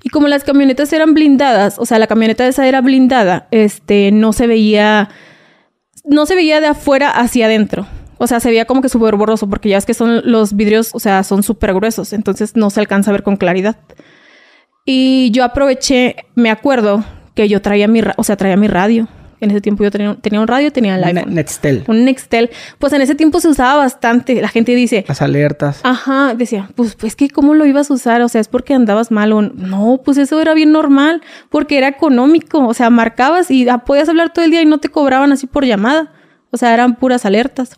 Y 0.02 0.08
como 0.08 0.28
las 0.28 0.44
camionetas 0.44 0.92
eran 0.92 1.14
blindadas, 1.14 1.78
o 1.78 1.86
sea, 1.86 1.98
la 1.98 2.06
camioneta 2.06 2.46
esa 2.46 2.66
era 2.66 2.80
blindada, 2.80 3.48
este, 3.50 4.10
no 4.12 4.32
se 4.32 4.46
veía, 4.46 5.10
no 6.04 6.24
se 6.26 6.34
veía 6.34 6.60
de 6.60 6.68
afuera 6.68 7.10
hacia 7.10 7.46
adentro. 7.46 7.86
O 8.16 8.26
sea, 8.26 8.40
se 8.40 8.48
veía 8.48 8.64
como 8.64 8.82
que 8.82 8.88
súper 8.88 9.16
borroso, 9.16 9.48
porque 9.48 9.68
ya 9.70 9.78
es 9.78 9.86
que 9.86 9.94
son 9.94 10.22
los 10.24 10.54
vidrios, 10.54 10.90
o 10.94 11.00
sea, 11.00 11.22
son 11.22 11.42
súper 11.42 11.74
gruesos, 11.74 12.12
entonces 12.12 12.56
no 12.56 12.70
se 12.70 12.80
alcanza 12.80 13.10
a 13.10 13.12
ver 13.12 13.22
con 13.22 13.36
claridad. 13.36 13.76
Y 14.84 15.30
yo 15.32 15.44
aproveché, 15.44 16.16
me 16.34 16.50
acuerdo 16.50 17.04
que 17.34 17.48
yo 17.48 17.62
traía 17.62 17.88
mi, 17.88 18.00
o 18.16 18.24
sea, 18.24 18.36
traía 18.36 18.56
mi 18.56 18.68
radio. 18.68 19.08
En 19.40 19.50
ese 19.50 19.60
tiempo 19.60 19.82
yo 19.84 19.90
tenía, 19.90 20.14
tenía 20.16 20.40
un 20.40 20.46
radio, 20.46 20.70
tenía 20.70 20.96
el 20.96 21.00
Ne- 21.00 21.20
iPhone. 21.20 21.34
Nextel. 21.34 21.84
Un 21.88 22.04
Nextel. 22.04 22.50
Pues 22.78 22.92
en 22.92 23.00
ese 23.00 23.14
tiempo 23.14 23.40
se 23.40 23.48
usaba 23.48 23.76
bastante. 23.76 24.40
La 24.42 24.48
gente 24.48 24.74
dice, 24.74 25.04
Las 25.08 25.22
alertas. 25.22 25.80
Ajá, 25.82 26.34
decía, 26.34 26.68
pues, 26.74 26.94
pues 26.94 27.16
que 27.16 27.30
cómo 27.30 27.54
lo 27.54 27.64
ibas 27.64 27.90
a 27.90 27.94
usar, 27.94 28.20
o 28.20 28.28
sea, 28.28 28.40
es 28.40 28.48
porque 28.48 28.74
andabas 28.74 29.10
mal 29.10 29.32
o 29.32 29.40
no, 29.42 30.00
pues 30.04 30.18
eso 30.18 30.40
era 30.40 30.52
bien 30.54 30.72
normal, 30.72 31.22
porque 31.48 31.78
era 31.78 31.88
económico, 31.88 32.66
o 32.66 32.74
sea, 32.74 32.90
marcabas 32.90 33.50
y 33.50 33.68
ah, 33.68 33.78
podías 33.78 34.08
hablar 34.08 34.32
todo 34.32 34.44
el 34.44 34.50
día 34.50 34.60
y 34.62 34.66
no 34.66 34.78
te 34.78 34.88
cobraban 34.90 35.32
así 35.32 35.46
por 35.46 35.64
llamada, 35.64 36.12
o 36.50 36.56
sea, 36.56 36.74
eran 36.74 36.96
puras 36.96 37.24
alertas. 37.24 37.76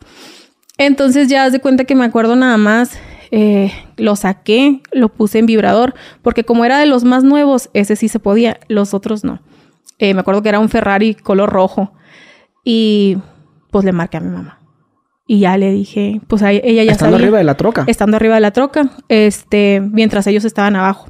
Entonces 0.78 1.28
ya 1.28 1.44
haz 1.44 1.52
de 1.52 1.60
cuenta 1.60 1.84
que 1.84 1.94
me 1.94 2.04
acuerdo 2.04 2.34
nada 2.34 2.56
más, 2.56 2.90
eh, 3.30 3.70
lo 3.96 4.16
saqué, 4.16 4.80
lo 4.90 5.10
puse 5.10 5.38
en 5.38 5.46
vibrador, 5.46 5.94
porque 6.22 6.44
como 6.44 6.64
era 6.64 6.78
de 6.78 6.86
los 6.86 7.04
más 7.04 7.24
nuevos, 7.24 7.70
ese 7.72 7.94
sí 7.96 8.08
se 8.08 8.18
podía, 8.18 8.58
los 8.68 8.94
otros 8.94 9.22
no. 9.24 9.40
Eh, 9.98 10.14
me 10.14 10.20
acuerdo 10.20 10.42
que 10.42 10.48
era 10.48 10.58
un 10.58 10.68
Ferrari 10.68 11.14
color 11.14 11.50
rojo 11.50 11.92
y 12.64 13.18
pues 13.70 13.84
le 13.84 13.92
marqué 13.92 14.16
a 14.16 14.20
mi 14.20 14.30
mamá. 14.30 14.58
Y 15.26 15.40
ya 15.40 15.56
le 15.56 15.70
dije, 15.70 16.20
pues 16.28 16.42
a 16.42 16.50
ella 16.52 16.82
ya 16.84 16.92
Estando 16.92 17.14
sabía 17.16 17.24
arriba 17.26 17.38
de 17.38 17.44
la 17.44 17.56
troca. 17.56 17.84
estando 17.86 18.16
arriba 18.16 18.34
de 18.34 18.40
la 18.40 18.50
troca, 18.50 18.90
este, 19.08 19.80
mientras 19.80 20.26
ellos 20.26 20.44
estaban 20.44 20.76
abajo. 20.76 21.08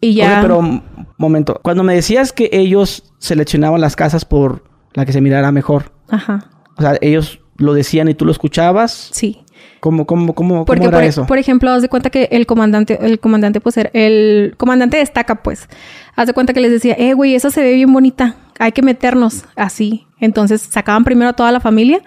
Y 0.00 0.14
ya. 0.14 0.32
Oye, 0.32 0.42
pero 0.42 0.82
momento. 1.16 1.60
Cuando 1.62 1.84
me 1.84 1.94
decías 1.94 2.32
que 2.32 2.50
ellos 2.52 3.14
seleccionaban 3.18 3.80
las 3.80 3.94
casas 3.96 4.24
por 4.24 4.64
la 4.94 5.06
que 5.06 5.12
se 5.12 5.20
mirara 5.20 5.52
mejor, 5.52 5.92
Ajá. 6.10 6.50
o 6.76 6.82
sea, 6.82 6.96
ellos 7.00 7.38
lo 7.56 7.72
decían 7.74 8.08
y 8.08 8.14
tú 8.14 8.24
lo 8.24 8.32
escuchabas. 8.32 9.10
Sí. 9.12 9.44
¿Cómo, 9.82 10.06
cómo, 10.06 10.32
cómo, 10.32 10.64
Porque 10.64 10.78
cómo 10.78 10.90
era 10.90 10.98
por, 10.98 11.04
eso? 11.04 11.26
por 11.26 11.38
ejemplo, 11.38 11.68
haz 11.68 11.82
de 11.82 11.88
cuenta 11.88 12.08
que 12.08 12.28
el 12.30 12.46
comandante, 12.46 13.04
el 13.04 13.18
comandante, 13.18 13.60
pues 13.60 13.76
era, 13.76 13.90
el 13.94 14.54
comandante 14.56 14.96
destaca, 14.96 15.42
pues. 15.42 15.68
Haz 16.14 16.28
de 16.28 16.34
cuenta 16.34 16.52
que 16.52 16.60
les 16.60 16.70
decía, 16.70 16.94
eh, 16.96 17.14
güey, 17.14 17.34
esa 17.34 17.50
se 17.50 17.62
ve 17.62 17.74
bien 17.74 17.92
bonita. 17.92 18.36
Hay 18.60 18.70
que 18.70 18.80
meternos 18.80 19.44
así. 19.56 20.06
Entonces 20.20 20.60
sacaban 20.60 21.02
primero 21.02 21.30
a 21.30 21.32
toda 21.32 21.50
la 21.50 21.58
familia 21.58 22.00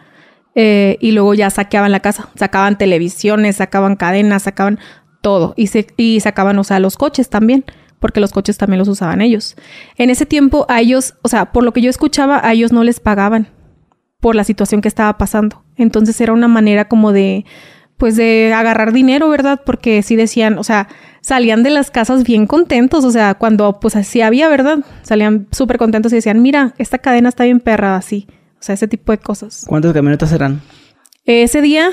eh, 0.55 0.96
y 1.01 1.12
luego 1.12 1.34
ya 1.34 1.50
saqueaban 1.50 1.91
la 1.91 2.00
casa. 2.00 2.29
Sacaban 2.36 2.77
televisiones, 2.77 3.58
sacaban 3.58 3.98
cadenas, 3.98 4.44
sacaban 4.44 4.79
todo. 5.20 5.53
Y, 5.58 5.67
se, 5.67 5.88
y 5.98 6.22
sacaban, 6.22 6.58
o 6.58 6.63
sea, 6.63 6.79
los 6.79 6.96
coches 6.96 7.29
también. 7.29 7.65
Porque 8.00 8.22
los 8.22 8.32
coches 8.32 8.58
también 8.58 8.79
los 8.79 8.88
usaban 8.88 9.20
ellos. 9.20 9.58
En 9.98 10.10
ese 10.10 10.25
tiempo, 10.25 10.65
a 10.70 10.79
ellos, 10.79 11.15
o 11.24 11.27
sea, 11.27 11.51
por 11.51 11.65
lo 11.65 11.74
que 11.74 11.82
yo 11.82 11.89
escuchaba, 11.89 12.39
a 12.41 12.53
ellos 12.53 12.72
no 12.72 12.86
les 12.86 13.01
pagaban 13.01 13.50
por 14.25 14.34
la 14.34 14.44
situación 14.44 14.82
que 14.82 14.88
estaba 14.88 15.20
pasando. 15.20 15.63
Entonces 15.77 16.20
era 16.20 16.34
una 16.34 16.48
manera 16.48 16.88
como 16.88 17.12
de, 17.12 17.46
pues 17.96 18.15
de 18.15 18.53
agarrar 18.55 18.91
dinero, 18.91 19.29
¿verdad? 19.29 19.62
Porque 19.63 20.01
sí 20.01 20.15
decían, 20.15 20.58
o 20.58 20.63
sea, 20.63 20.88
salían 21.22 21.62
de 21.62 21.70
las 21.70 21.91
casas 21.91 22.24
bien 22.24 22.48
contentos, 22.48 23.05
o 23.05 23.12
sea, 23.12 23.36
cuando 23.36 23.79
pues 23.79 23.96
así 23.96 24.22
había, 24.22 24.50
¿verdad? 24.50 24.79
Salían 25.03 25.48
súper 25.51 25.77
contentos 25.77 26.12
y 26.12 26.15
decían, 26.15 26.41
mira, 26.41 26.74
esta 26.79 26.98
cadena 26.98 27.29
está 27.29 27.44
bien 27.44 27.60
perra, 27.60 27.98
así. 27.98 28.25
O 28.60 28.63
sea, 28.63 28.74
ese 28.74 28.88
tipo 28.88 29.12
de 29.12 29.20
cosas. 29.20 29.63
¿Cuántas 29.67 29.94
camionetas 29.94 30.32
eran? 30.32 30.60
Ese 31.25 31.62
día 31.62 31.91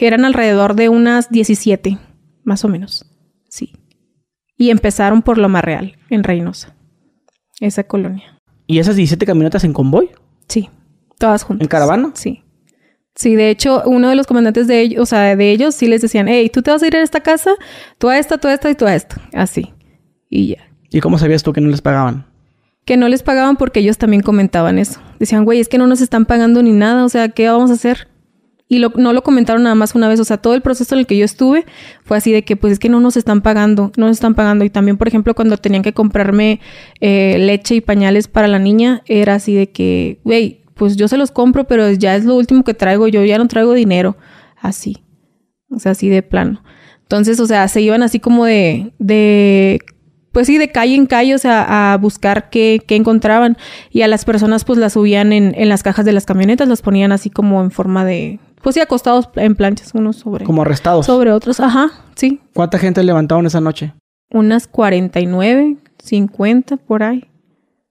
eran 0.00 0.24
alrededor 0.24 0.76
de 0.76 0.88
unas 0.88 1.30
17, 1.30 1.98
más 2.44 2.64
o 2.64 2.68
menos. 2.68 3.06
Sí. 3.48 3.72
Y 4.56 4.70
empezaron 4.70 5.22
por 5.22 5.36
Loma 5.36 5.62
Real, 5.62 5.96
en 6.10 6.22
Reynosa. 6.22 6.76
Esa 7.58 7.82
colonia. 7.82 8.38
¿Y 8.68 8.78
esas 8.78 8.94
17 8.94 9.26
camionetas 9.26 9.64
en 9.64 9.72
convoy? 9.72 10.10
Sí. 10.46 10.70
Todas 11.22 11.44
juntas. 11.44 11.62
¿En 11.62 11.68
caravana? 11.68 12.10
Sí. 12.14 12.42
Sí, 13.14 13.36
de 13.36 13.48
hecho, 13.48 13.84
uno 13.86 14.08
de 14.08 14.16
los 14.16 14.26
comandantes 14.26 14.66
de 14.66 14.80
ellos, 14.80 15.02
o 15.02 15.06
sea, 15.06 15.36
de 15.36 15.50
ellos 15.52 15.72
sí 15.72 15.86
les 15.86 16.02
decían, 16.02 16.26
hey, 16.26 16.50
tú 16.52 16.62
te 16.62 16.72
vas 16.72 16.82
a 16.82 16.86
ir 16.88 16.96
a 16.96 17.00
esta 17.00 17.20
casa, 17.20 17.52
tú 17.98 18.08
a 18.08 18.18
esta, 18.18 18.38
tú 18.38 18.48
a 18.48 18.54
esta 18.54 18.68
y 18.68 18.74
tú 18.74 18.86
a 18.86 18.94
esta. 18.96 19.22
Así. 19.32 19.72
Y 20.28 20.48
ya. 20.48 20.68
¿Y 20.90 20.98
cómo 20.98 21.18
sabías 21.18 21.44
tú 21.44 21.52
que 21.52 21.60
no 21.60 21.68
les 21.68 21.80
pagaban? 21.80 22.26
Que 22.84 22.96
no 22.96 23.08
les 23.08 23.22
pagaban 23.22 23.56
porque 23.56 23.78
ellos 23.78 23.98
también 23.98 24.24
comentaban 24.24 24.80
eso. 24.80 25.00
Decían, 25.20 25.44
güey, 25.44 25.60
es 25.60 25.68
que 25.68 25.78
no 25.78 25.86
nos 25.86 26.00
están 26.00 26.26
pagando 26.26 26.60
ni 26.60 26.72
nada, 26.72 27.04
o 27.04 27.08
sea, 27.08 27.28
¿qué 27.28 27.48
vamos 27.48 27.70
a 27.70 27.74
hacer? 27.74 28.08
Y 28.66 28.80
no 28.80 29.12
lo 29.12 29.22
comentaron 29.22 29.62
nada 29.62 29.76
más 29.76 29.94
una 29.94 30.08
vez, 30.08 30.18
o 30.18 30.24
sea, 30.24 30.38
todo 30.38 30.56
el 30.56 30.62
proceso 30.62 30.96
en 30.96 30.98
el 30.98 31.06
que 31.06 31.16
yo 31.16 31.24
estuve 31.24 31.66
fue 32.02 32.16
así 32.16 32.32
de 32.32 32.42
que 32.42 32.56
pues 32.56 32.72
es 32.72 32.78
que 32.80 32.88
no 32.88 32.98
nos 32.98 33.16
están 33.16 33.42
pagando, 33.42 33.92
no 33.96 34.06
nos 34.06 34.16
están 34.16 34.34
pagando. 34.34 34.64
Y 34.64 34.70
también, 34.70 34.96
por 34.96 35.06
ejemplo, 35.06 35.36
cuando 35.36 35.56
tenían 35.56 35.84
que 35.84 35.92
comprarme 35.92 36.58
eh, 37.00 37.36
leche 37.38 37.76
y 37.76 37.80
pañales 37.80 38.26
para 38.26 38.48
la 38.48 38.58
niña, 38.58 39.02
era 39.06 39.36
así 39.36 39.54
de 39.54 39.70
que, 39.70 40.18
güey, 40.24 40.61
pues 40.74 40.96
yo 40.96 41.08
se 41.08 41.16
los 41.16 41.30
compro, 41.30 41.64
pero 41.66 41.90
ya 41.90 42.16
es 42.16 42.24
lo 42.24 42.36
último 42.36 42.64
que 42.64 42.74
traigo, 42.74 43.08
yo 43.08 43.24
ya 43.24 43.38
no 43.38 43.48
traigo 43.48 43.72
dinero, 43.72 44.16
así, 44.60 45.04
o 45.70 45.78
sea, 45.78 45.92
así 45.92 46.08
de 46.08 46.22
plano. 46.22 46.62
Entonces, 47.02 47.40
o 47.40 47.46
sea, 47.46 47.68
se 47.68 47.82
iban 47.82 48.02
así 48.02 48.20
como 48.20 48.44
de, 48.46 48.92
de 48.98 49.80
pues 50.32 50.46
sí, 50.46 50.56
de 50.56 50.72
calle 50.72 50.94
en 50.94 51.06
calle, 51.06 51.34
o 51.34 51.38
sea, 51.38 51.92
a 51.92 51.96
buscar 51.98 52.48
qué, 52.48 52.82
qué 52.86 52.96
encontraban. 52.96 53.58
Y 53.90 54.00
a 54.00 54.08
las 54.08 54.24
personas, 54.24 54.64
pues 54.64 54.78
las 54.78 54.94
subían 54.94 55.32
en, 55.32 55.54
en, 55.54 55.68
las 55.68 55.82
cajas 55.82 56.06
de 56.06 56.12
las 56.12 56.24
camionetas, 56.24 56.66
las 56.68 56.80
ponían 56.80 57.12
así 57.12 57.28
como 57.28 57.62
en 57.62 57.70
forma 57.70 58.04
de, 58.06 58.40
pues 58.62 58.74
sí, 58.74 58.80
acostados 58.80 59.28
en 59.36 59.54
planchas, 59.54 59.92
unos 59.94 60.16
sobre. 60.16 60.44
Como 60.44 60.62
arrestados. 60.62 61.04
Sobre 61.04 61.32
otros, 61.32 61.60
ajá, 61.60 61.90
sí. 62.14 62.40
¿Cuánta 62.54 62.78
gente 62.78 63.02
levantaron 63.02 63.44
esa 63.44 63.60
noche? 63.60 63.92
Unas 64.30 64.66
49, 64.66 65.76
50 65.98 66.76
por 66.78 67.02
ahí. 67.02 67.28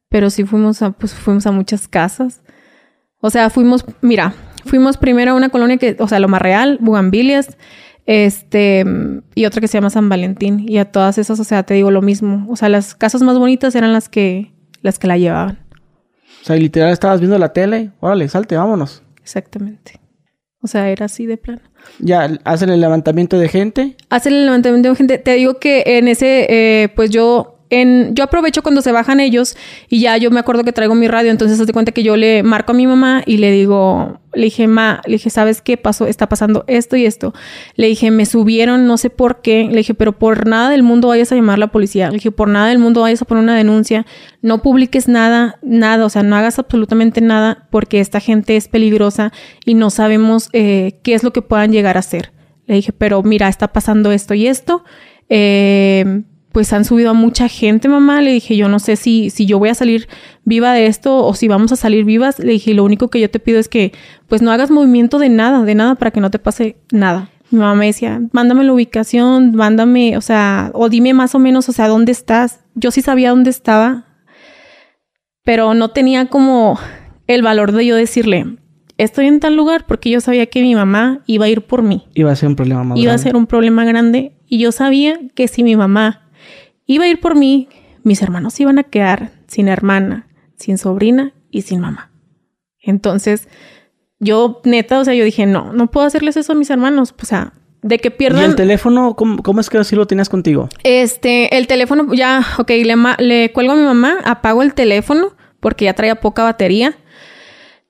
Pero 0.10 0.30
sí 0.30 0.44
fuimos 0.44 0.82
a, 0.82 0.92
pues 0.92 1.14
fuimos 1.14 1.46
a 1.46 1.52
muchas 1.52 1.88
casas. 1.88 2.42
O 3.22 3.30
sea, 3.30 3.50
fuimos, 3.50 3.86
mira, 4.02 4.34
fuimos 4.66 4.98
primero 4.98 5.32
a 5.32 5.36
una 5.36 5.50
colonia 5.50 5.78
que, 5.78 5.96
o 6.00 6.08
sea, 6.08 6.20
Loma 6.20 6.40
Real, 6.40 6.78
Bugambilias, 6.82 7.58
este, 8.06 8.84
y 9.36 9.46
otra 9.46 9.62
que 9.62 9.68
se 9.68 9.78
llama 9.78 9.90
San 9.90 10.10
Valentín. 10.10 10.66
Y 10.68 10.80
a 10.80 10.92
todas 10.92 11.18
esas, 11.18 11.40
o 11.40 11.44
sea, 11.44 11.64
te 11.64 11.76
digo 11.76 11.92
lo 11.92 12.02
mismo. 12.02 12.46
O 12.50 12.56
sea, 12.56 12.70
las 12.70 12.96
casas 12.96 13.22
más 13.22 13.38
bonitas 13.38 13.76
eran 13.76 13.94
las 13.94 14.10
que, 14.10 14.52
las 14.82 15.00
que 15.00 15.08
la 15.08 15.18
llevaban. 15.18 15.60
O 16.42 16.46
sea, 16.46 16.56
literal 16.56 16.92
estabas 16.92 17.20
viendo 17.20 17.38
la 17.38 17.54
tele, 17.54 17.92
órale, 18.00 18.28
salte, 18.28 18.58
vámonos. 18.58 19.04
Exactamente. 19.22 20.00
O 20.64 20.68
sea, 20.68 20.90
era 20.90 21.06
así 21.06 21.26
de 21.26 21.38
plano. 21.38 21.62
Ya, 22.00 22.40
hacen 22.44 22.70
el 22.70 22.82
levantamiento 22.82 23.38
de 23.40 23.50
gente. 23.50 23.96
Hacen 24.10 24.34
el 24.34 24.46
levantamiento 24.46 24.90
de 24.90 24.96
gente. 24.96 25.18
Te 25.18 25.34
digo 25.36 25.60
que 25.60 25.84
en 25.86 26.08
ese, 26.08 26.48
eh, 26.50 26.90
pues 26.96 27.10
yo 27.10 27.61
yo 28.12 28.24
aprovecho 28.24 28.64
cuando 28.64 28.82
se 28.82 28.92
bajan 28.92 29.22
ellos 29.22 29.56
y 29.88 30.02
ya 30.02 30.18
yo 30.18 30.30
me 30.30 30.42
acuerdo 30.42 30.64
que 30.64 30.74
traigo 30.74 30.94
mi 30.94 31.08
radio, 31.08 31.32
entonces 31.32 31.60
haz 31.60 31.68
de 31.68 31.74
cuenta 31.74 31.94
que 31.94 32.04
yo 32.04 32.18
le 32.18 32.44
marco 32.44 32.74
a 32.74 32.76
mi 32.76 32.86
mamá 32.86 33.24
y 33.26 33.38
le 33.38 33.50
digo, 33.52 34.20
le 34.34 34.44
dije, 34.44 34.68
ma, 34.68 35.02
le 35.06 35.14
dije, 35.14 35.30
¿sabes 35.30 35.62
qué 35.62 35.78
pasó? 35.78 36.06
Está 36.06 36.28
pasando 36.28 36.66
esto 36.68 36.98
y 36.98 37.06
esto. 37.06 37.34
Le 37.76 37.88
dije, 37.88 38.12
me 38.12 38.26
subieron, 38.26 38.88
no 38.88 38.98
sé 38.98 39.10
por 39.10 39.42
qué. 39.42 39.70
Le 39.70 39.78
dije, 39.78 39.94
pero 39.94 40.12
por 40.12 40.48
nada 40.48 40.70
del 40.70 40.84
mundo 40.84 41.10
vayas 41.10 41.32
a 41.32 41.36
llamar 41.36 41.56
a 41.56 41.60
la 41.60 41.68
policía. 41.68 42.08
Le 42.08 42.16
dije, 42.16 42.32
por 42.32 42.50
nada 42.50 42.68
del 42.68 42.80
mundo 42.80 43.02
vayas 43.02 43.22
a 43.22 43.26
poner 43.26 43.44
una 43.44 43.56
denuncia. 43.56 44.06
No 44.42 44.62
publiques 44.62 45.08
nada, 45.08 45.58
nada, 45.62 46.06
o 46.06 46.10
sea, 46.10 46.24
no 46.24 46.36
hagas 46.36 46.60
absolutamente 46.60 47.22
nada 47.22 47.68
porque 47.72 48.00
esta 48.00 48.20
gente 48.20 48.58
es 48.58 48.68
peligrosa 48.68 49.32
y 49.66 49.76
no 49.76 49.90
sabemos 49.90 50.50
eh, 50.54 51.00
qué 51.04 51.14
es 51.14 51.24
lo 51.24 51.32
que 51.32 51.42
puedan 51.42 51.72
llegar 51.72 51.96
a 51.96 52.02
hacer. 52.02 52.32
Le 52.68 52.76
dije, 52.76 52.92
pero 52.94 53.24
mira, 53.24 53.48
está 53.48 53.70
pasando 53.70 54.12
esto 54.12 54.34
y 54.34 54.48
esto. 54.48 54.84
Eh, 55.30 56.24
pues 56.52 56.74
han 56.74 56.86
subido 56.86 57.12
a 57.12 57.14
mucha 57.14 57.48
gente, 57.48 57.88
mamá. 57.88 58.22
Le 58.22 58.32
dije, 58.32 58.58
yo 58.58 58.68
no 58.68 58.80
sé 58.80 58.96
si, 58.96 59.30
si 59.30 59.46
yo 59.46 59.60
voy 59.60 59.70
a 59.70 59.76
salir 59.76 60.08
viva 60.44 60.74
de 60.74 60.88
esto 60.88 61.26
o 61.26 61.34
si 61.34 61.48
vamos 61.48 61.72
a 61.72 61.76
salir 61.76 62.06
vivas. 62.06 62.40
Le 62.40 62.54
dije, 62.54 62.74
lo 62.74 62.84
único 62.84 63.10
que 63.10 63.20
yo 63.20 63.30
te 63.30 63.40
pido 63.40 63.60
es 63.60 63.70
que 63.70 63.94
pues 64.28 64.42
no 64.42 64.52
hagas 64.52 64.72
movimiento 64.72 65.20
de 65.20 65.30
nada, 65.30 65.64
de 65.64 65.76
nada 65.76 65.96
para 65.96 66.12
que 66.12 66.20
no 66.20 66.32
te 66.32 66.40
pase 66.40 66.78
nada. 66.92 67.30
Mi 67.52 67.60
mamá 67.60 67.76
me 67.76 67.88
decía, 67.88 68.22
mándame 68.32 68.64
la 68.64 68.74
ubicación, 68.74 69.54
mándame, 69.56 70.16
o 70.18 70.22
sea, 70.22 70.72
o 70.74 70.88
dime 70.88 71.14
más 71.14 71.36
o 71.36 71.40
menos, 71.40 71.68
o 71.68 71.74
sea, 71.74 71.88
dónde 71.88 72.12
estás. 72.12 72.62
Yo 72.76 72.92
sí 72.92 73.02
sabía 73.02 73.32
dónde 73.32 73.50
estaba, 73.50 74.06
pero 75.44 75.74
no 75.74 75.90
tenía 75.90 76.28
como 76.28 76.80
el 77.28 77.42
valor 77.42 77.74
de 77.74 77.86
yo 77.86 77.96
decirle, 77.96 78.58
estoy 78.98 79.28
en 79.28 79.40
tal 79.40 79.56
lugar 79.56 79.86
porque 79.86 80.10
yo 80.10 80.22
sabía 80.22 80.46
que 80.46 80.62
mi 80.62 80.76
mamá 80.76 81.22
iba 81.26 81.46
a 81.46 81.50
ir 81.50 81.64
por 81.64 81.82
mí. 81.82 82.08
Iba 82.14 82.32
a 82.32 82.36
ser 82.36 82.50
un 82.50 82.56
problema 82.56 82.84
más 82.84 83.00
Iba 83.00 83.14
a 83.14 83.18
ser 83.18 83.36
un 83.36 83.48
problema 83.48 83.84
grande 83.84 84.34
y 84.48 84.60
yo 84.60 84.72
sabía 84.72 85.20
que 85.36 85.48
si 85.48 85.64
mi 85.64 85.76
mamá 85.76 86.21
Iba 86.92 87.06
a 87.06 87.08
ir 87.08 87.22
por 87.22 87.36
mí, 87.36 87.70
mis 88.04 88.22
hermanos 88.22 88.60
iban 88.60 88.78
a 88.78 88.84
quedar 88.84 89.32
sin 89.48 89.70
hermana, 89.70 90.28
sin 90.58 90.78
sobrina 90.78 91.32
y 91.50 91.62
sin 91.62 91.80
mamá. 91.80 92.12
Entonces, 92.82 93.48
yo 94.20 94.60
neta, 94.66 95.00
o 95.00 95.06
sea, 95.06 95.14
yo 95.14 95.24
dije, 95.24 95.46
no, 95.46 95.72
no 95.72 95.90
puedo 95.90 96.06
hacerles 96.06 96.36
eso 96.36 96.52
a 96.52 96.56
mis 96.56 96.70
hermanos, 96.70 97.16
o 97.18 97.26
sea, 97.26 97.54
de 97.82 97.98
que 98.00 98.12
pierdan... 98.12 98.42
¿Y 98.42 98.46
el 98.46 98.56
teléfono, 98.58 99.16
cómo, 99.16 99.62
es 99.62 99.70
que 99.70 99.78
así 99.78 99.96
lo 99.96 100.06
tenías 100.06 100.28
contigo? 100.28 100.68
Este, 100.84 101.56
el 101.56 101.66
teléfono, 101.68 102.14
ya, 102.14 102.46
ok, 102.58 102.70
le, 102.70 102.96
le 103.20 103.54
cuelgo 103.54 103.72
a 103.72 103.78
mi 103.78 103.84
mamá, 103.84 104.18
apago 104.26 104.62
el 104.62 104.74
teléfono 104.74 105.34
porque 105.62 105.86
ya 105.86 105.94
traía 105.94 106.16
poca 106.16 106.44
batería. 106.44 106.98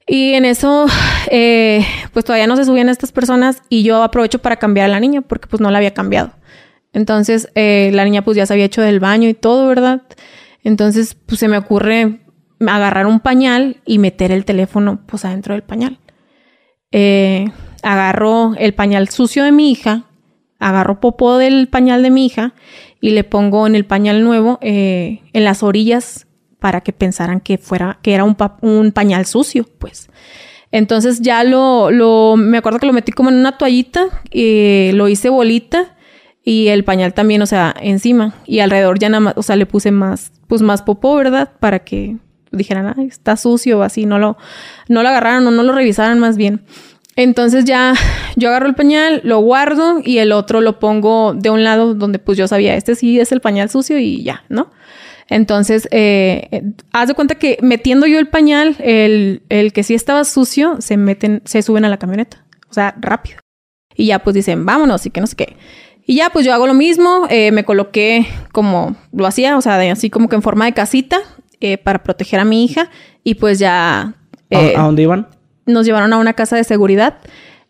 Y 0.06 0.34
en 0.34 0.46
eso, 0.46 0.86
eh, 1.32 1.84
pues 2.14 2.24
todavía 2.24 2.46
no 2.46 2.56
se 2.56 2.66
subían 2.66 2.88
estas 2.88 3.12
personas 3.12 3.64
y 3.68 3.82
yo 3.82 4.04
aprovecho 4.04 4.38
para 4.38 4.58
cambiar 4.58 4.86
a 4.86 4.90
la 4.90 5.00
niña 5.00 5.22
porque 5.22 5.48
pues 5.48 5.60
no 5.60 5.72
la 5.72 5.80
había 5.80 5.96
cambiado. 5.96 6.34
Entonces, 6.94 7.50
eh, 7.56 7.92
la 7.94 8.04
niña 8.04 8.24
pues 8.24 8.38
ya 8.38 8.46
se 8.46 8.54
había 8.54 8.66
hecho 8.66 8.82
del 8.82 9.00
baño 9.00 9.30
y 9.30 9.34
todo, 9.34 9.68
¿verdad? 9.68 10.02
Entonces, 10.64 11.16
pues 11.16 11.40
se 11.40 11.48
me 11.48 11.58
ocurre 11.58 12.20
agarrar 12.68 13.08
un 13.08 13.20
pañal 13.20 13.78
y 13.86 13.98
meter 13.98 14.32
el 14.32 14.46
teléfono 14.46 15.02
pues 15.06 15.26
adentro 15.26 15.54
del 15.54 15.64
pañal. 15.64 16.00
Eh, 16.92 17.46
agarro 17.82 18.54
el 18.58 18.74
pañal 18.74 19.10
sucio 19.10 19.44
de 19.44 19.52
mi 19.52 19.72
hija, 19.72 20.04
agarro 20.60 21.00
popó 21.00 21.38
del 21.38 21.68
pañal 21.70 22.04
de 22.04 22.12
mi 22.12 22.26
hija 22.26 22.54
y 23.00 23.12
le 23.12 23.24
pongo 23.24 23.66
en 23.66 23.76
el 23.76 23.86
pañal 23.86 24.24
nuevo 24.24 24.60
eh, 24.62 25.22
en 25.34 25.44
las 25.44 25.64
orillas 25.64 26.28
para 26.60 26.82
que 26.82 26.94
pensaran 26.94 27.40
que 27.40 27.58
fuera 27.58 27.98
que 28.04 28.14
era 28.14 28.24
un, 28.24 28.38
un 28.62 28.92
pañal 28.92 29.26
sucio, 29.26 29.66
pues. 29.80 30.10
Entonces 30.72 31.22
ya 31.22 31.44
lo, 31.44 31.90
lo, 31.90 32.36
me 32.38 32.58
acuerdo 32.58 32.80
que 32.80 32.86
lo 32.86 32.94
metí 32.94 33.12
como 33.12 33.30
en 33.30 33.38
una 33.38 33.58
toallita, 33.58 34.06
y 34.32 34.92
lo 34.94 35.08
hice 35.08 35.30
bolita 35.30 35.96
y 36.44 36.70
el 36.70 36.84
pañal 36.84 37.14
también, 37.14 37.42
o 37.42 37.46
sea, 37.46 37.76
encima. 37.82 38.34
Y 38.46 38.60
alrededor 38.60 39.00
ya 39.00 39.10
nada 39.10 39.22
más, 39.22 39.34
o 39.38 39.44
sea, 39.44 39.56
le 39.56 39.66
puse 39.66 39.92
más, 39.92 40.32
pues 40.48 40.62
más 40.62 40.82
popó, 40.82 41.16
¿verdad? 41.16 41.52
Para 41.60 41.80
que 41.80 42.18
dijeran, 42.52 42.94
ay, 42.98 43.08
está 43.08 43.38
sucio 43.38 43.84
así, 43.84 44.06
no 44.06 44.20
lo, 44.20 44.38
no 44.88 45.04
lo 45.04 45.10
agarraran 45.10 45.46
o 45.48 45.52
no 45.52 45.64
lo 45.64 45.74
revisaran 45.74 46.20
más 46.20 46.38
bien. 46.38 46.64
Entonces 47.16 47.66
ya 47.66 47.94
yo 48.36 48.50
agarro 48.50 48.68
el 48.68 48.76
pañal, 48.76 49.22
lo 49.24 49.40
guardo 49.40 50.02
y 50.04 50.18
el 50.18 50.32
otro 50.32 50.62
lo 50.62 50.80
pongo 50.80 51.34
de 51.34 51.50
un 51.50 51.64
lado 51.64 51.94
donde 51.94 52.20
pues 52.20 52.38
yo 52.38 52.48
sabía, 52.48 52.76
este 52.76 52.96
sí 52.96 53.20
es 53.20 53.32
el 53.32 53.42
pañal 53.42 53.70
sucio 53.70 54.00
y 54.00 54.24
ya, 54.24 54.44
¿no? 54.50 54.72
Entonces, 55.30 55.88
eh, 55.92 56.74
haz 56.92 57.08
de 57.08 57.14
cuenta 57.14 57.36
que 57.36 57.58
metiendo 57.62 58.06
yo 58.06 58.20
el 58.20 58.28
pañal, 58.28 58.76
el, 58.80 59.44
el 59.48 59.72
que 59.72 59.84
sí 59.84 59.94
estaba 59.94 60.26
sucio, 60.26 60.82
se 60.82 60.98
meten, 60.98 61.42
se 61.46 61.62
suben 61.62 61.86
a 61.86 61.90
la 61.90 61.98
camioneta. 61.98 62.44
O 62.70 62.74
sea, 62.74 62.96
rápido. 63.00 63.40
Y 63.96 64.08
ya 64.08 64.20
pues 64.20 64.34
dicen, 64.34 64.66
vámonos 64.66 65.06
y 65.06 65.10
que 65.10 65.22
no 65.22 65.28
sé 65.28 65.38
qué. 65.38 65.56
Y 66.12 66.16
ya, 66.16 66.30
pues 66.30 66.46
yo 66.46 66.54
hago 66.54 66.68
lo 66.68 66.74
mismo, 66.74 67.26
eh, 67.30 67.54
me 67.54 67.64
coloqué 67.64 68.28
como 68.52 68.98
lo 69.14 69.26
hacía, 69.26 69.56
o 69.56 69.62
sea, 69.62 69.80
así 69.94 70.10
como 70.10 70.28
que 70.28 70.36
en 70.36 70.42
forma 70.42 70.66
de 70.66 70.74
casita 70.74 71.22
eh, 71.62 71.78
para 71.78 72.04
proteger 72.04 72.42
a 72.42 72.44
mi 72.44 72.66
hija 72.66 72.90
y 73.24 73.36
pues 73.36 73.60
ya... 73.60 74.16
Eh, 74.50 74.74
¿A, 74.76 74.82
dónde 74.82 75.04
iban? 75.04 75.30
Nos 75.66 75.86
llevaron 75.86 76.12
a 76.12 76.18
una 76.18 76.34
casa 76.34 76.58
de 76.58 76.66
seguridad. 76.66 77.20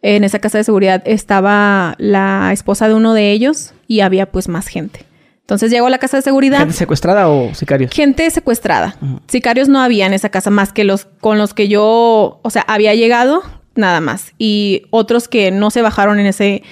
En 0.02 0.24
esa 0.24 0.40
casa 0.40 0.58
de 0.58 0.64
seguridad 0.64 1.04
estaba 1.06 1.94
la 2.00 2.50
esposa 2.52 2.88
de 2.88 2.96
uno 2.96 3.14
de 3.14 3.30
ellos 3.30 3.76
y 3.86 4.00
había 4.00 4.32
pues 4.32 4.48
más 4.48 4.66
gente. 4.66 5.06
Entonces 5.42 5.70
llego 5.70 5.86
a 5.86 5.92
la 5.92 6.00
casa 6.00 6.18
de 6.18 6.24
seguridad. 6.24 6.58
¿Gente 6.58 6.74
secuestrada 6.74 7.30
o 7.30 7.54
sicarios? 7.54 7.92
Gente 7.92 8.28
secuestrada. 8.32 8.96
Sicarios 9.28 9.70
no 9.70 9.80
había 9.82 10.08
en 10.08 10.14
esa 10.14 10.30
casa 10.30 10.50
más 10.50 10.74
que 10.74 10.84
los 10.84 11.06
con 11.06 11.38
los 11.38 11.54
que 11.54 11.68
yo, 11.68 12.40
o 12.42 12.50
sea, 12.50 12.64
había 12.64 12.96
llegado, 12.96 13.44
nada 13.76 14.02
más. 14.02 14.34
Y 14.40 14.88
otros 14.90 15.28
que 15.28 15.52
no 15.52 15.70
se 15.70 15.84
bajaron 15.84 16.20
en 16.20 16.26
ese 16.26 16.64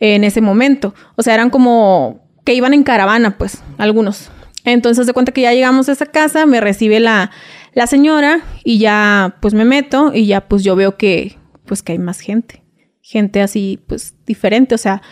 en 0.00 0.24
ese 0.24 0.40
momento. 0.40 0.94
O 1.16 1.22
sea, 1.22 1.34
eran 1.34 1.50
como 1.50 2.20
que 2.44 2.54
iban 2.54 2.74
en 2.74 2.82
caravana, 2.82 3.36
pues, 3.36 3.62
algunos. 3.76 4.30
Entonces, 4.64 5.06
de 5.06 5.12
cuenta 5.12 5.32
que 5.32 5.42
ya 5.42 5.52
llegamos 5.52 5.88
a 5.88 5.92
esa 5.92 6.06
casa, 6.06 6.46
me 6.46 6.60
recibe 6.60 7.00
la, 7.00 7.30
la 7.74 7.86
señora 7.86 8.40
y 8.64 8.78
ya, 8.78 9.36
pues, 9.40 9.54
me 9.54 9.64
meto 9.64 10.12
y 10.14 10.26
ya, 10.26 10.42
pues, 10.48 10.64
yo 10.64 10.76
veo 10.76 10.96
que, 10.96 11.38
pues, 11.66 11.82
que 11.82 11.92
hay 11.92 11.98
más 11.98 12.20
gente. 12.20 12.62
Gente 13.00 13.40
así, 13.42 13.80
pues, 13.86 14.14
diferente, 14.26 14.74
o 14.74 14.78
sea, 14.78 15.02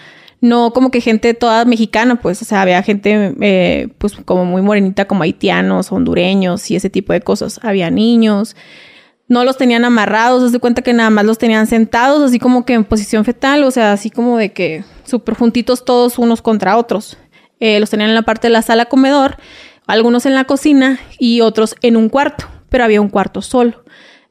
no 0.40 0.72
como 0.72 0.90
que 0.90 1.00
gente 1.00 1.32
toda 1.34 1.64
mexicana, 1.64 2.20
pues, 2.20 2.42
o 2.42 2.44
sea, 2.44 2.62
había 2.62 2.82
gente, 2.82 3.34
eh, 3.40 3.88
pues, 3.98 4.14
como 4.24 4.44
muy 4.44 4.62
morenita, 4.62 5.06
como 5.06 5.22
haitianos, 5.22 5.92
hondureños 5.92 6.70
y 6.70 6.76
ese 6.76 6.90
tipo 6.90 7.12
de 7.12 7.20
cosas. 7.20 7.58
Había 7.62 7.90
niños, 7.90 8.56
no 9.28 9.44
los 9.44 9.56
tenían 9.56 9.84
amarrados, 9.84 10.44
se 10.44 10.52
de 10.52 10.58
cuenta 10.60 10.82
que 10.82 10.92
nada 10.92 11.10
más 11.10 11.24
los 11.24 11.38
tenían 11.38 11.66
sentados, 11.66 12.22
así 12.22 12.38
como 12.38 12.64
que 12.64 12.74
en 12.74 12.84
posición 12.84 13.24
fetal, 13.24 13.64
o 13.64 13.70
sea, 13.70 13.92
así 13.92 14.10
como 14.10 14.38
de 14.38 14.52
que 14.52 14.84
súper 15.04 15.34
juntitos 15.34 15.84
todos 15.84 16.18
unos 16.18 16.42
contra 16.42 16.76
otros. 16.76 17.18
Eh, 17.58 17.80
los 17.80 17.90
tenían 17.90 18.10
en 18.10 18.14
la 18.14 18.22
parte 18.22 18.48
de 18.48 18.52
la 18.52 18.62
sala 18.62 18.86
comedor, 18.86 19.36
algunos 19.86 20.26
en 20.26 20.34
la 20.34 20.44
cocina 20.44 21.00
y 21.18 21.40
otros 21.40 21.74
en 21.82 21.96
un 21.96 22.08
cuarto, 22.08 22.46
pero 22.68 22.84
había 22.84 23.00
un 23.00 23.08
cuarto 23.08 23.42
solo. 23.42 23.84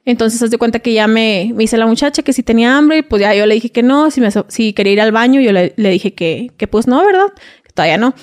Entonces, 0.04 0.38
se 0.38 0.48
de 0.48 0.56
cuenta 0.56 0.78
que 0.78 0.92
ya 0.92 1.08
me, 1.08 1.50
me 1.54 1.64
hice 1.64 1.76
la 1.76 1.86
muchacha 1.86 2.22
que 2.22 2.32
si 2.32 2.44
tenía 2.44 2.76
hambre, 2.78 3.02
pues 3.02 3.20
ya 3.20 3.34
yo 3.34 3.44
le 3.44 3.54
dije 3.54 3.70
que 3.72 3.82
no, 3.82 4.10
si, 4.12 4.20
me, 4.20 4.28
si 4.46 4.72
quería 4.72 4.92
ir 4.92 5.00
al 5.00 5.10
baño, 5.10 5.40
yo 5.40 5.50
le, 5.50 5.74
dije 5.76 6.14
que, 6.14 6.52
que, 6.56 6.68
pues 6.68 6.86
no, 6.86 7.04
¿verdad? 7.04 7.26
Que 7.64 7.72
todavía 7.72 7.98
no. 7.98 8.14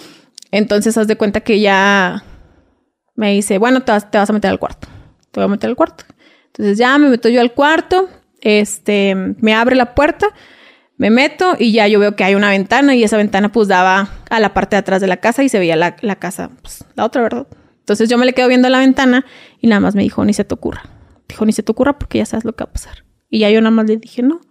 Entonces, 0.50 0.98
haz 0.98 1.08
de 1.08 1.18
cuenta 1.18 1.42
que 1.42 1.60
ya 1.60 2.24
me 3.16 3.34
dice, 3.34 3.58
bueno, 3.58 3.82
te 3.82 3.92
vas, 3.92 4.10
te 4.10 4.18
vas 4.18 4.30
a 4.30 4.34
meter 4.34 4.50
al 4.50 4.60
cuarto. 4.60 4.88
Te 5.32 5.42
voy 5.42 5.46
a 5.46 5.50
meter 5.50 5.70
al 5.70 5.76
cuarto. 5.76 6.06
Entonces 6.54 6.78
ya 6.78 6.98
me 6.98 7.10
meto 7.10 7.30
yo 7.30 7.42
al 7.42 7.54
cuarto. 7.54 8.10
Este, 8.42 9.16
me 9.16 9.54
abre 9.54 9.76
la 9.76 9.96
puerta, 9.96 10.28
me 10.98 11.10
meto 11.10 11.56
y 11.58 11.72
ya 11.72 11.88
yo 11.88 12.00
veo 12.00 12.16
que 12.16 12.26
hay 12.26 12.36
una 12.36 12.50
ventana 12.50 12.94
y 12.94 13.04
esa 13.04 13.16
ventana 13.18 13.52
pues 13.52 13.70
daba 13.70 14.10
a 14.30 14.40
la 14.42 14.54
parte 14.54 14.76
de 14.76 14.82
atrás 14.82 15.00
de 15.02 15.08
la 15.08 15.18
casa 15.18 15.44
y 15.44 15.50
se 15.50 15.60
veía 15.60 15.78
la, 15.78 15.96
la 16.02 16.18
casa, 16.18 16.50
pues 16.62 16.84
la 16.96 17.06
otra, 17.06 17.22
¿verdad? 17.22 17.48
Entonces 17.80 18.10
yo 18.10 18.18
me 18.18 18.26
le 18.26 18.34
quedo 18.34 18.50
viendo 18.50 18.68
a 18.68 18.72
la 18.72 18.80
ventana 18.80 19.26
y 19.62 19.68
nada 19.68 19.80
más 19.80 19.96
me 19.96 20.04
dijo, 20.04 20.24
ni 20.26 20.34
se 20.34 20.44
te 20.44 20.54
ocurra. 20.54 20.84
Dijo, 21.28 21.46
ni 21.46 21.54
se 21.54 21.64
te 21.64 21.72
ocurra 21.72 21.98
porque 21.98 22.18
ya 22.18 22.26
sabes 22.26 22.44
lo 22.44 22.54
que 22.54 22.66
va 22.66 22.70
a 22.70 22.74
pasar. 22.74 23.06
Y 23.30 23.40
ya 23.40 23.50
yo 23.50 23.62
nada 23.62 23.72
más 23.72 23.88
le 23.88 23.96
dije, 23.98 24.22
no. 24.22 24.42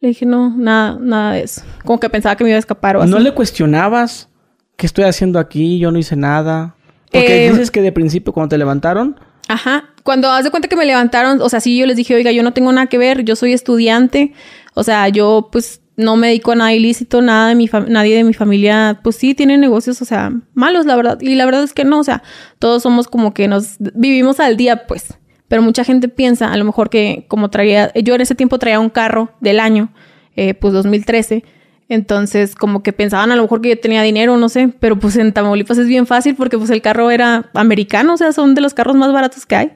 Le 0.00 0.08
dije, 0.08 0.26
no, 0.26 0.54
nada, 0.56 0.98
nada 1.00 1.32
de 1.32 1.42
eso. 1.42 1.62
Como 1.84 1.98
que 1.98 2.08
pensaba 2.10 2.36
que 2.36 2.44
me 2.44 2.50
iba 2.50 2.56
a 2.56 2.60
escapar 2.60 2.96
o 2.98 3.02
así. 3.02 3.10
¿No 3.10 3.18
le 3.18 3.32
cuestionabas 3.34 4.28
qué 4.76 4.86
estoy 4.86 5.04
haciendo 5.04 5.38
aquí? 5.38 5.78
Yo 5.78 5.90
no 5.90 5.98
hice 5.98 6.14
nada. 6.14 6.76
Porque 7.10 7.46
Eh, 7.46 7.50
dices 7.50 7.70
que 7.70 7.80
de 7.82 7.90
principio 7.90 8.32
cuando 8.32 8.50
te 8.50 8.58
levantaron, 8.58 9.18
Ajá. 9.48 9.84
Cuando 10.04 10.30
haz 10.30 10.44
de 10.44 10.50
cuenta 10.50 10.68
que 10.68 10.76
me 10.76 10.84
levantaron, 10.84 11.40
o 11.42 11.48
sea, 11.48 11.60
sí, 11.60 11.76
yo 11.76 11.86
les 11.86 11.96
dije, 11.96 12.14
oiga, 12.14 12.30
yo 12.32 12.42
no 12.42 12.52
tengo 12.52 12.70
nada 12.72 12.86
que 12.86 12.98
ver, 12.98 13.24
yo 13.24 13.34
soy 13.34 13.52
estudiante. 13.52 14.32
O 14.74 14.84
sea, 14.84 15.08
yo 15.08 15.48
pues 15.50 15.80
no 15.96 16.16
me 16.16 16.28
dedico 16.28 16.52
a 16.52 16.54
nada 16.54 16.72
ilícito, 16.72 17.20
nada 17.20 17.48
de 17.48 17.56
mi 17.56 17.68
nadie 17.88 18.16
de 18.16 18.24
mi 18.24 18.32
familia, 18.32 19.00
pues 19.02 19.16
sí, 19.16 19.34
tiene 19.34 19.58
negocios, 19.58 20.00
o 20.00 20.04
sea, 20.04 20.32
malos, 20.54 20.86
la 20.86 20.94
verdad. 20.94 21.20
Y 21.20 21.34
la 21.34 21.44
verdad 21.44 21.64
es 21.64 21.72
que 21.72 21.84
no, 21.84 21.98
o 21.98 22.04
sea, 22.04 22.22
todos 22.60 22.84
somos 22.84 23.08
como 23.08 23.34
que 23.34 23.48
nos 23.48 23.76
vivimos 23.78 24.38
al 24.38 24.56
día, 24.56 24.86
pues. 24.86 25.14
Pero 25.48 25.62
mucha 25.62 25.82
gente 25.82 26.08
piensa, 26.08 26.52
a 26.52 26.56
lo 26.56 26.64
mejor 26.64 26.90
que 26.90 27.24
como 27.26 27.50
traía, 27.50 27.92
yo 27.94 28.14
en 28.14 28.20
ese 28.20 28.34
tiempo 28.34 28.58
traía 28.58 28.78
un 28.78 28.90
carro 28.90 29.32
del 29.40 29.58
año, 29.58 29.92
eh, 30.36 30.54
pues 30.54 30.72
2013. 30.74 31.42
Entonces, 31.88 32.54
como 32.54 32.82
que 32.82 32.92
pensaban 32.92 33.32
a 33.32 33.36
lo 33.36 33.42
mejor 33.42 33.62
que 33.62 33.70
yo 33.70 33.80
tenía 33.80 34.02
dinero, 34.02 34.36
no 34.36 34.48
sé, 34.50 34.68
pero 34.78 34.98
pues 34.98 35.16
en 35.16 35.32
Tamaulipas 35.32 35.78
es 35.78 35.86
bien 35.86 36.06
fácil 36.06 36.34
porque 36.36 36.58
pues 36.58 36.68
el 36.70 36.82
carro 36.82 37.10
era 37.10 37.50
americano, 37.54 38.14
o 38.14 38.16
sea, 38.18 38.32
son 38.32 38.54
de 38.54 38.60
los 38.60 38.74
carros 38.74 38.94
más 38.94 39.10
baratos 39.12 39.46
que 39.46 39.56
hay, 39.56 39.72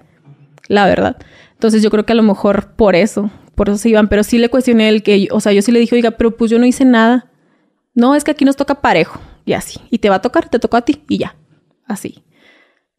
la 0.68 0.86
verdad. 0.86 1.16
Entonces 1.54 1.82
yo 1.82 1.90
creo 1.90 2.04
que 2.04 2.12
a 2.12 2.16
lo 2.16 2.22
mejor 2.22 2.72
por 2.76 2.94
eso, 2.96 3.30
por 3.54 3.68
eso 3.70 3.78
se 3.78 3.88
iban, 3.88 4.08
pero 4.08 4.24
sí 4.24 4.36
le 4.38 4.50
cuestioné 4.50 4.88
el 4.90 5.02
que, 5.02 5.28
o 5.30 5.40
sea, 5.40 5.52
yo 5.52 5.62
sí 5.62 5.72
le 5.72 5.80
dije, 5.80 5.94
oiga, 5.94 6.10
pero 6.12 6.36
pues 6.36 6.50
yo 6.50 6.58
no 6.58 6.66
hice 6.66 6.84
nada. 6.84 7.30
No, 7.94 8.14
es 8.14 8.24
que 8.24 8.30
aquí 8.32 8.44
nos 8.44 8.56
toca 8.56 8.80
parejo, 8.82 9.20
y 9.44 9.52
así. 9.54 9.80
Y 9.90 9.98
te 9.98 10.08
va 10.10 10.16
a 10.16 10.22
tocar, 10.22 10.48
te 10.48 10.58
tocó 10.58 10.76
a 10.78 10.82
ti, 10.82 11.02
y 11.08 11.18
ya, 11.18 11.36
así. 11.86 12.22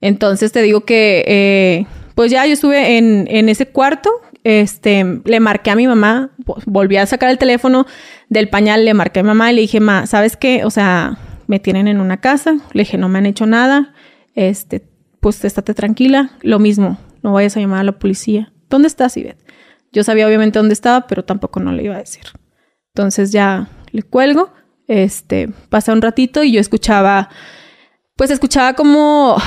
Entonces 0.02 0.52
te 0.52 0.62
digo 0.62 0.82
que, 0.86 1.24
eh, 1.28 1.86
pues 2.16 2.32
ya 2.32 2.46
yo 2.46 2.54
estuve 2.54 2.98
en, 2.98 3.28
en 3.30 3.50
ese 3.50 3.68
cuarto, 3.68 4.10
este, 4.44 5.22
le 5.24 5.40
marqué 5.40 5.72
a 5.72 5.76
mi 5.76 5.88
mamá, 5.88 6.32
vo- 6.46 6.62
volví 6.66 6.98
a 6.98 7.06
sacar 7.06 7.30
el 7.30 7.38
teléfono 7.38 7.86
del 8.30 8.50
pañal, 8.50 8.86
le 8.86 8.94
marqué 8.94 9.22
a 9.22 9.24
mamá 9.24 9.52
y 9.52 9.56
le 9.56 9.62
dije, 9.62 9.80
ma, 9.80 10.06
¿sabes 10.08 10.38
qué? 10.38 10.66
O 10.66 10.70
sea, 10.70 11.18
me 11.48 11.60
tienen 11.60 11.88
en 11.88 12.00
una 12.00 12.18
casa, 12.18 12.56
le 12.74 12.84
dije, 12.84 12.98
no 12.98 13.10
me 13.10 13.20
han 13.20 13.26
hecho 13.26 13.46
nada, 13.46 13.94
este, 14.36 14.88
pues 15.20 15.44
estate 15.44 15.74
tranquila, 15.74 16.32
lo 16.42 16.60
mismo, 16.60 16.98
no 17.22 17.34
vayas 17.34 17.56
a 17.58 17.60
llamar 17.60 17.82
a 17.82 17.84
la 17.84 18.00
policía. 18.00 18.52
¿Dónde 18.70 18.88
estás, 18.88 19.16
Ivette? 19.18 19.44
Yo 19.92 20.04
sabía 20.04 20.28
obviamente 20.28 20.60
dónde 20.60 20.74
estaba, 20.74 21.08
pero 21.08 21.24
tampoco 21.24 21.60
no 21.60 21.72
le 21.72 21.84
iba 21.84 21.96
a 21.96 22.00
decir. 22.00 22.24
Entonces 22.94 23.32
ya 23.32 23.68
le 23.92 24.04
cuelgo, 24.04 24.52
este, 24.88 25.50
pasa 25.70 25.94
un 25.94 26.02
ratito 26.02 26.44
y 26.44 26.52
yo 26.52 26.60
escuchaba, 26.60 27.30
pues 28.16 28.32
escuchaba 28.32 28.74
como, 28.74 29.38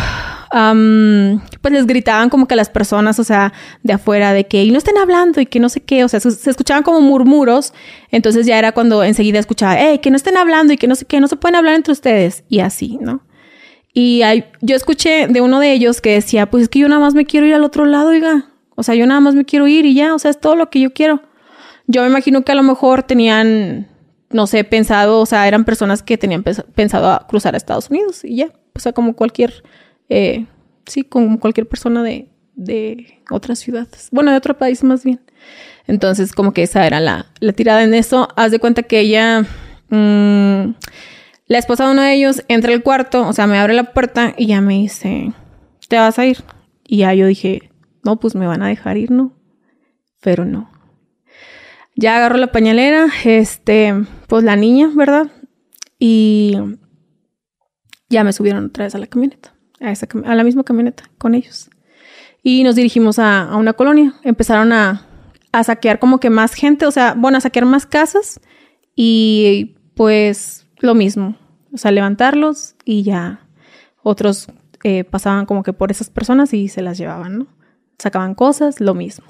am, 0.50 1.42
pues 1.66 1.74
les 1.74 1.86
gritaban 1.88 2.30
como 2.30 2.46
que 2.46 2.54
las 2.54 2.70
personas, 2.70 3.18
o 3.18 3.24
sea, 3.24 3.52
de 3.82 3.92
afuera, 3.94 4.32
de 4.32 4.46
que 4.46 4.62
y 4.62 4.70
no 4.70 4.78
estén 4.78 4.96
hablando 4.98 5.40
y 5.40 5.46
que 5.46 5.58
no 5.58 5.68
sé 5.68 5.80
qué, 5.80 6.04
o 6.04 6.08
sea, 6.08 6.20
se, 6.20 6.28
escuchaban 6.48 6.84
como 6.84 7.00
murmuros, 7.00 7.74
entonces 8.12 8.46
ya 8.46 8.56
era 8.56 8.70
cuando 8.70 9.02
enseguida 9.02 9.40
escuchaba, 9.40 9.74
hey, 9.76 9.98
que 9.98 10.10
no 10.10 10.16
estén 10.16 10.36
hablando 10.36 10.72
y 10.72 10.76
que 10.76 10.86
no 10.86 10.94
sé 10.94 11.06
qué, 11.06 11.18
no 11.18 11.26
se 11.26 11.34
pueden 11.34 11.56
hablar 11.56 11.74
entre 11.74 11.90
ustedes, 11.90 12.44
y 12.48 12.60
así, 12.60 12.98
¿no? 13.00 13.24
Y 13.92 14.22
yo 14.60 14.76
escuché 14.76 15.26
de 15.26 15.40
uno 15.40 15.58
de 15.58 15.72
ellos 15.72 16.00
que 16.00 16.12
decía, 16.12 16.48
pues 16.48 16.62
es 16.62 16.68
que 16.68 16.78
yo 16.78 16.88
nada 16.88 17.00
más 17.00 17.14
me 17.14 17.26
quiero 17.26 17.46
ir 17.46 17.54
al 17.54 17.64
otro 17.64 17.84
lado, 17.84 18.10
oiga, 18.10 18.52
o 18.76 18.84
sea, 18.84 18.94
yo 18.94 19.04
nada 19.08 19.18
más 19.18 19.34
me 19.34 19.44
quiero 19.44 19.66
ir 19.66 19.86
y 19.86 19.94
ya, 19.94 20.14
o 20.14 20.20
sea, 20.20 20.30
es 20.30 20.38
todo 20.38 20.54
lo 20.54 20.70
que 20.70 20.78
yo 20.78 20.92
quiero. 20.92 21.20
Yo 21.88 22.02
me 22.02 22.08
imagino 22.08 22.42
que 22.44 22.52
a 22.52 22.54
lo 22.54 22.62
mejor 22.62 23.02
tenían, 23.02 23.88
no 24.30 24.46
sé, 24.46 24.62
pensado, 24.62 25.18
o 25.18 25.26
sea, 25.26 25.48
eran 25.48 25.64
personas 25.64 26.04
que 26.04 26.16
tenían 26.16 26.44
pens- 26.44 26.64
pensado 26.76 27.10
a 27.10 27.26
cruzar 27.26 27.54
a 27.54 27.56
Estados 27.56 27.90
Unidos 27.90 28.24
y 28.24 28.36
ya, 28.36 28.52
o 28.72 28.78
sea, 28.78 28.92
como 28.92 29.16
cualquier, 29.16 29.64
eh, 30.08 30.46
sí, 30.86 31.04
como 31.04 31.38
cualquier 31.40 31.68
persona 31.68 32.02
de, 32.02 32.28
de 32.54 33.20
otras 33.30 33.58
ciudades, 33.58 34.08
bueno, 34.12 34.30
de 34.30 34.36
otro 34.36 34.56
país 34.56 34.82
más 34.82 35.04
bien. 35.04 35.20
Entonces, 35.86 36.32
como 36.32 36.52
que 36.52 36.62
esa 36.62 36.86
era 36.86 37.00
la, 37.00 37.26
la 37.40 37.52
tirada 37.52 37.82
en 37.84 37.94
eso. 37.94 38.28
Haz 38.36 38.50
de 38.50 38.58
cuenta 38.58 38.82
que 38.82 39.00
ella, 39.00 39.42
mm, 39.88 40.74
la 41.46 41.58
esposa 41.58 41.86
de 41.86 41.92
uno 41.92 42.02
de 42.02 42.14
ellos 42.14 42.42
entra 42.48 42.72
al 42.72 42.82
cuarto, 42.82 43.26
o 43.26 43.32
sea, 43.32 43.46
me 43.46 43.58
abre 43.58 43.74
la 43.74 43.92
puerta 43.92 44.34
y 44.36 44.46
ya 44.46 44.60
me 44.60 44.74
dice, 44.74 45.32
¿te 45.88 45.96
vas 45.96 46.18
a 46.18 46.26
ir? 46.26 46.38
Y 46.84 46.98
ya 46.98 47.14
yo 47.14 47.26
dije, 47.26 47.70
no, 48.04 48.18
pues 48.18 48.34
me 48.34 48.46
van 48.46 48.62
a 48.62 48.68
dejar 48.68 48.96
ir, 48.96 49.10
¿no? 49.10 49.32
Pero 50.20 50.44
no. 50.44 50.70
Ya 51.94 52.16
agarro 52.16 52.36
la 52.36 52.52
pañalera, 52.52 53.06
este, 53.24 53.94
pues 54.26 54.44
la 54.44 54.56
niña, 54.56 54.90
¿verdad? 54.94 55.28
Y 55.98 56.58
ya 58.08 58.22
me 58.22 58.32
subieron 58.32 58.66
otra 58.66 58.84
vez 58.84 58.94
a 58.94 58.98
la 58.98 59.06
camioneta, 59.06 59.54
a, 59.80 59.90
esa 59.90 60.06
a 60.24 60.34
la 60.34 60.44
misma 60.44 60.64
camioneta 60.64 61.04
con 61.18 61.34
ellos. 61.34 61.70
Y 62.42 62.62
nos 62.62 62.76
dirigimos 62.76 63.18
a, 63.18 63.42
a 63.42 63.56
una 63.56 63.72
colonia. 63.72 64.14
Empezaron 64.22 64.72
a, 64.72 65.06
a 65.52 65.64
saquear 65.64 65.98
como 65.98 66.20
que 66.20 66.30
más 66.30 66.54
gente, 66.54 66.86
o 66.86 66.90
sea, 66.90 67.14
bueno, 67.16 67.38
a 67.38 67.40
saquear 67.40 67.64
más 67.64 67.86
casas 67.86 68.40
y 68.94 69.76
pues 69.94 70.66
lo 70.78 70.94
mismo, 70.94 71.36
o 71.72 71.78
sea, 71.78 71.90
levantarlos 71.90 72.74
y 72.84 73.02
ya 73.02 73.40
otros 74.02 74.48
eh, 74.84 75.04
pasaban 75.04 75.46
como 75.46 75.62
que 75.62 75.72
por 75.72 75.90
esas 75.90 76.10
personas 76.10 76.52
y 76.52 76.68
se 76.68 76.82
las 76.82 76.98
llevaban, 76.98 77.38
¿no? 77.38 77.46
Sacaban 77.98 78.34
cosas, 78.34 78.80
lo 78.80 78.94
mismo. 78.94 79.26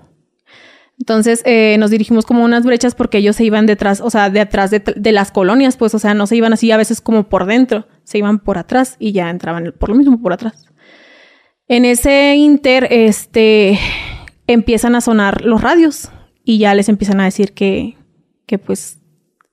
Entonces 0.98 1.42
eh, 1.44 1.76
nos 1.78 1.90
dirigimos 1.90 2.24
como 2.24 2.44
unas 2.44 2.64
brechas 2.64 2.94
porque 2.94 3.18
ellos 3.18 3.37
se 3.37 3.44
iban 3.44 3.66
detrás, 3.66 4.00
o 4.00 4.11
sea, 4.11 4.30
de 4.30 4.40
atrás 4.40 4.70
de, 4.70 4.80
de 4.80 5.12
las 5.12 5.30
colonias, 5.30 5.76
pues, 5.76 5.94
o 5.94 5.98
sea, 5.98 6.14
no 6.14 6.26
se 6.26 6.37
iban 6.37 6.52
así 6.52 6.70
a 6.70 6.76
veces 6.76 7.00
como 7.00 7.28
por 7.28 7.44
dentro, 7.46 7.87
se 8.04 8.18
iban 8.18 8.38
por 8.38 8.59
atrás 8.59 8.96
y 8.98 9.12
ya 9.12 9.28
entraban 9.28 9.74
por 9.78 9.90
lo 9.90 9.94
mismo 9.94 10.20
por 10.20 10.32
atrás. 10.32 10.66
En 11.68 11.85
ese 11.85 12.37
inter, 12.37 12.87
este, 12.90 13.78
empiezan 14.46 14.94
a 14.94 15.00
sonar 15.00 15.44
los 15.44 15.61
radios 15.61 16.11
y 16.44 16.59
ya 16.59 16.74
les 16.74 16.88
empiezan 16.88 17.20
a 17.20 17.24
decir 17.24 17.52
que, 17.52 17.98
que 18.46 18.59
pues, 18.59 19.00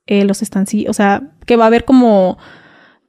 eh, 0.06 0.23
los 0.23 0.41
están, 0.41 0.67
sí, 0.67 0.86
o 0.88 0.93
sea, 0.93 1.32
que 1.45 1.56
va 1.56 1.65
a 1.65 1.67
haber 1.67 1.86
como, 1.86 2.38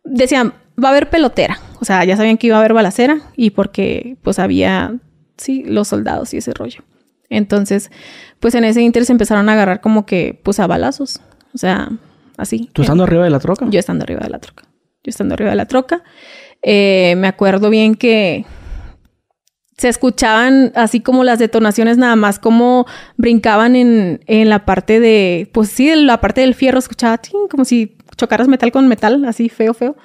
decían, 0.04 0.54
va 0.82 0.88
a 0.88 0.90
haber 0.92 1.10
pelotera, 1.10 1.58
o 1.80 1.84
sea, 1.84 2.04
ya 2.04 2.16
sabían 2.16 2.38
que 2.38 2.48
iba 2.48 2.56
a 2.56 2.60
haber 2.60 2.72
balacera 2.72 3.20
y 3.36 3.50
porque, 3.50 4.16
pues, 4.22 4.38
había, 4.38 4.96
sí, 5.36 5.62
los 5.64 5.88
soldados 5.88 6.34
y 6.34 6.38
ese 6.38 6.54
rollo. 6.54 6.82
Entonces, 7.30 7.90
pues 8.40 8.54
en 8.54 8.64
ese 8.64 8.82
inter 8.82 9.04
se 9.04 9.12
empezaron 9.12 9.48
a 9.48 9.52
agarrar 9.52 9.80
como 9.80 10.06
que, 10.06 10.40
pues 10.42 10.60
a 10.60 10.66
balazos. 10.66 11.20
O 11.54 11.58
sea, 11.58 11.90
así. 12.36 12.70
¿Tú 12.72 12.82
estando 12.82 13.04
arriba 13.04 13.24
de 13.24 13.30
la 13.30 13.40
troca? 13.40 13.66
Yo 13.68 13.78
estando 13.78 14.04
arriba 14.04 14.20
de 14.20 14.30
la 14.30 14.38
troca. 14.38 14.64
Yo 15.02 15.10
estando 15.10 15.34
arriba 15.34 15.50
de 15.50 15.56
la 15.56 15.66
troca. 15.66 16.02
Eh, 16.62 17.14
me 17.16 17.28
acuerdo 17.28 17.70
bien 17.70 17.94
que 17.94 18.46
se 19.76 19.88
escuchaban 19.88 20.72
así 20.76 21.00
como 21.00 21.24
las 21.24 21.38
detonaciones, 21.38 21.98
nada 21.98 22.16
más 22.16 22.38
como 22.38 22.86
brincaban 23.16 23.76
en, 23.76 24.20
en 24.26 24.48
la 24.48 24.64
parte 24.64 25.00
de, 25.00 25.50
pues 25.52 25.68
sí, 25.68 25.90
en 25.90 26.06
la 26.06 26.20
parte 26.20 26.42
del 26.42 26.54
fierro, 26.54 26.78
escuchaba 26.78 27.20
como 27.50 27.64
si 27.64 27.98
chocaras 28.16 28.48
metal 28.48 28.70
con 28.70 28.86
metal, 28.86 29.24
así 29.24 29.48
feo, 29.48 29.74
feo. 29.74 29.96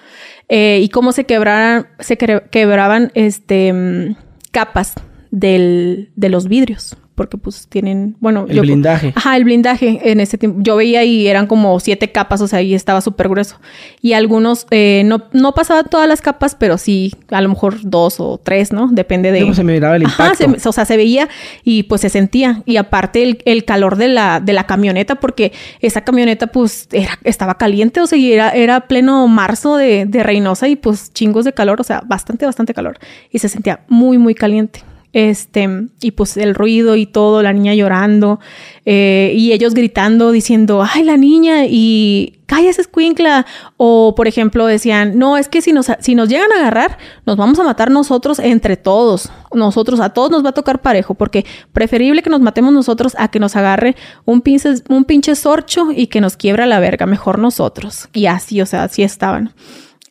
Eh, 0.49 0.79
y 0.81 0.89
cómo 0.89 1.11
se 1.11 1.25
quebraran, 1.25 1.87
se 1.99 2.17
quebraban 2.17 3.11
este 3.13 3.71
mm, 3.71 4.15
capas 4.51 4.95
del, 5.31 6.11
de 6.15 6.29
los 6.29 6.47
vidrios. 6.47 6.97
Porque 7.15 7.35
pues 7.37 7.67
tienen, 7.67 8.15
bueno, 8.21 8.45
El 8.47 8.61
blindaje. 8.61 9.11
Ajá, 9.13 9.35
el 9.35 9.43
blindaje 9.43 9.99
en 10.09 10.21
ese 10.21 10.37
tiempo. 10.37 10.59
Yo 10.63 10.77
veía 10.77 11.03
y 11.03 11.27
eran 11.27 11.47
como 11.47 11.77
siete 11.81 12.13
capas, 12.13 12.39
o 12.39 12.47
sea, 12.47 12.61
y 12.61 12.73
estaba 12.73 13.01
súper 13.01 13.27
grueso. 13.27 13.59
Y 14.01 14.13
algunos, 14.13 14.67
eh, 14.71 15.01
no, 15.05 15.23
no 15.33 15.53
pasaba 15.53 15.83
todas 15.83 16.07
las 16.07 16.21
capas, 16.21 16.55
pero 16.55 16.77
sí, 16.77 17.13
a 17.29 17.41
lo 17.41 17.49
mejor 17.49 17.75
dos 17.83 18.21
o 18.21 18.39
tres, 18.41 18.71
¿no? 18.71 18.87
Depende 18.89 19.33
de... 19.33 19.41
¿Cómo 19.41 19.53
se 19.53 19.65
miraba 19.65 19.97
el 19.97 20.05
Ajá, 20.05 20.27
impacto? 20.31 20.57
se- 20.61 20.69
o 20.69 20.71
sea, 20.71 20.85
se 20.85 20.95
veía 20.95 21.27
y 21.65 21.83
pues 21.83 21.99
se 21.99 22.07
sentía. 22.09 22.63
Y 22.65 22.77
aparte 22.77 23.21
el, 23.21 23.41
el 23.43 23.65
calor 23.65 23.97
de 23.97 24.07
la, 24.07 24.39
de 24.39 24.53
la 24.53 24.63
camioneta, 24.65 25.15
porque 25.15 25.51
esa 25.81 26.05
camioneta 26.05 26.47
pues 26.47 26.87
era, 26.93 27.19
estaba 27.25 27.57
caliente, 27.57 27.99
o 27.99 28.07
sea, 28.07 28.17
y 28.17 28.31
era, 28.31 28.51
era 28.51 28.87
pleno 28.87 29.27
marzo 29.27 29.75
de, 29.75 30.05
de 30.05 30.23
Reynosa 30.23 30.69
y 30.69 30.77
pues 30.77 31.11
chingos 31.11 31.43
de 31.43 31.51
calor, 31.51 31.81
o 31.81 31.83
sea, 31.83 32.01
bastante, 32.07 32.45
bastante 32.45 32.73
calor. 32.73 32.97
Y 33.29 33.39
se 33.39 33.49
sentía 33.49 33.81
muy, 33.89 34.17
muy 34.17 34.35
caliente. 34.35 34.83
Este, 35.11 35.67
y 36.01 36.11
pues 36.11 36.37
el 36.37 36.53
ruido 36.53 36.95
y 36.95 37.07
todo, 37.07 37.41
la 37.41 37.51
niña 37.51 37.73
llorando, 37.73 38.39
eh, 38.85 39.33
y 39.35 39.53
ellos 39.53 39.73
gritando, 39.73 40.31
diciendo, 40.31 40.85
ay, 40.87 41.03
la 41.03 41.17
niña, 41.17 41.65
y 41.65 42.39
cállese, 42.45 42.81
escuincla. 42.81 43.47
O, 43.77 44.13
por 44.15 44.27
ejemplo, 44.27 44.67
decían, 44.67 45.17
no, 45.17 45.37
es 45.37 45.47
que 45.47 45.61
si 45.61 45.73
nos, 45.73 45.87
si 45.99 46.13
nos 46.13 46.29
llegan 46.29 46.51
a 46.51 46.57
agarrar, 46.59 46.99
nos 47.25 47.37
vamos 47.37 47.57
a 47.59 47.63
matar 47.63 47.89
nosotros 47.89 48.37
entre 48.37 48.77
todos. 48.77 49.31
Nosotros, 49.51 49.99
a 49.99 50.09
todos 50.09 50.29
nos 50.29 50.45
va 50.45 50.49
a 50.49 50.53
tocar 50.53 50.81
parejo, 50.81 51.15
porque 51.15 51.43
preferible 51.73 52.21
que 52.21 52.29
nos 52.29 52.41
matemos 52.41 52.71
nosotros 52.71 53.15
a 53.17 53.29
que 53.29 53.39
nos 53.39 53.55
agarre 53.55 53.95
un 54.25 54.41
pinche, 54.41 54.69
un 54.89 55.05
pinche 55.05 55.35
sorcho 55.35 55.87
y 55.91 56.07
que 56.07 56.21
nos 56.21 56.37
quiebra 56.37 56.67
la 56.67 56.79
verga, 56.79 57.07
mejor 57.07 57.39
nosotros. 57.39 58.09
Y 58.13 58.27
así, 58.27 58.61
o 58.61 58.67
sea, 58.67 58.83
así 58.83 59.01
estaban. 59.01 59.53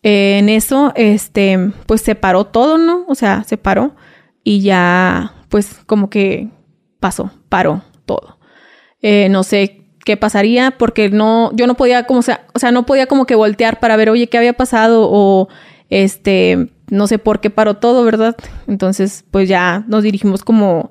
En 0.03 0.49
eso, 0.49 0.93
este, 0.97 1.73
pues 1.87 2.01
se 2.01 2.15
paró 2.17 2.45
todo, 2.45 2.79
¿no? 2.79 3.05
O 3.09 3.15
sea, 3.15 3.45
se 3.45 3.57
paró 3.57 3.95
y 4.45 4.61
ya, 4.61 5.35
pues 5.49 5.81
como 5.87 6.11
que 6.11 6.49
pasó, 7.01 7.31
paró 7.49 7.83
todo. 8.07 8.39
Eh, 9.03 9.29
no 9.29 9.43
sé 9.43 9.85
qué 10.05 10.17
pasaría 10.17 10.73
porque 10.73 11.11
no, 11.11 11.51
yo 11.55 11.67
no 11.67 11.75
podía 11.75 12.05
como, 12.07 12.23
sea, 12.23 12.47
o 12.55 12.59
sea, 12.59 12.73
no 12.73 12.87
podía 12.87 13.07
como 13.07 13.27
que 13.27 13.35
voltear 13.35 13.81
para 13.81 13.97
ver, 13.97 14.11
oye, 14.11 14.29
qué 14.29 14.39
había 14.39 14.55
pasado 14.55 15.09
o 15.11 15.49
este, 15.91 16.71
no 16.91 17.07
sé 17.07 17.19
por 17.19 17.41
qué 17.41 17.51
paró 17.51 17.75
todo, 17.75 18.05
¿verdad? 18.05 18.37
Entonces, 18.67 19.25
pues 19.31 19.49
ya 19.49 19.85
nos 19.87 20.03
dirigimos 20.03 20.45
como, 20.45 20.91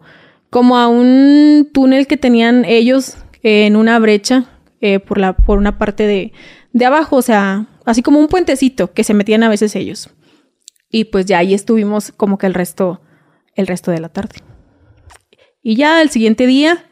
como 0.50 0.78
a 0.78 0.88
un 0.88 1.70
túnel 1.74 2.08
que 2.08 2.18
tenían 2.18 2.66
ellos 2.66 3.18
en 3.44 3.76
una 3.76 4.00
brecha 4.00 4.46
eh, 4.82 5.00
por, 5.00 5.18
la, 5.18 5.34
por 5.34 5.58
una 5.58 5.78
parte 5.78 6.06
de, 6.06 6.32
de 6.74 6.86
abajo, 6.86 7.16
o 7.16 7.22
sea, 7.22 7.66
así 7.86 8.04
como 8.04 8.20
un 8.20 8.28
puentecito 8.28 8.94
que 8.94 9.04
se 9.04 9.14
metían 9.14 9.44
a 9.44 9.50
veces 9.50 9.76
ellos. 9.76 10.10
Y 10.90 11.06
pues 11.06 11.26
ya 11.26 11.40
ahí 11.40 11.54
estuvimos 11.54 12.12
como 12.12 12.38
que 12.38 12.48
el 12.48 12.54
resto, 12.54 13.02
el 13.58 13.68
resto 13.68 13.92
de 13.92 14.00
la 14.00 14.08
tarde. 14.08 14.38
Y 15.62 15.76
ya 15.76 16.02
el 16.02 16.10
siguiente 16.10 16.48
día, 16.48 16.86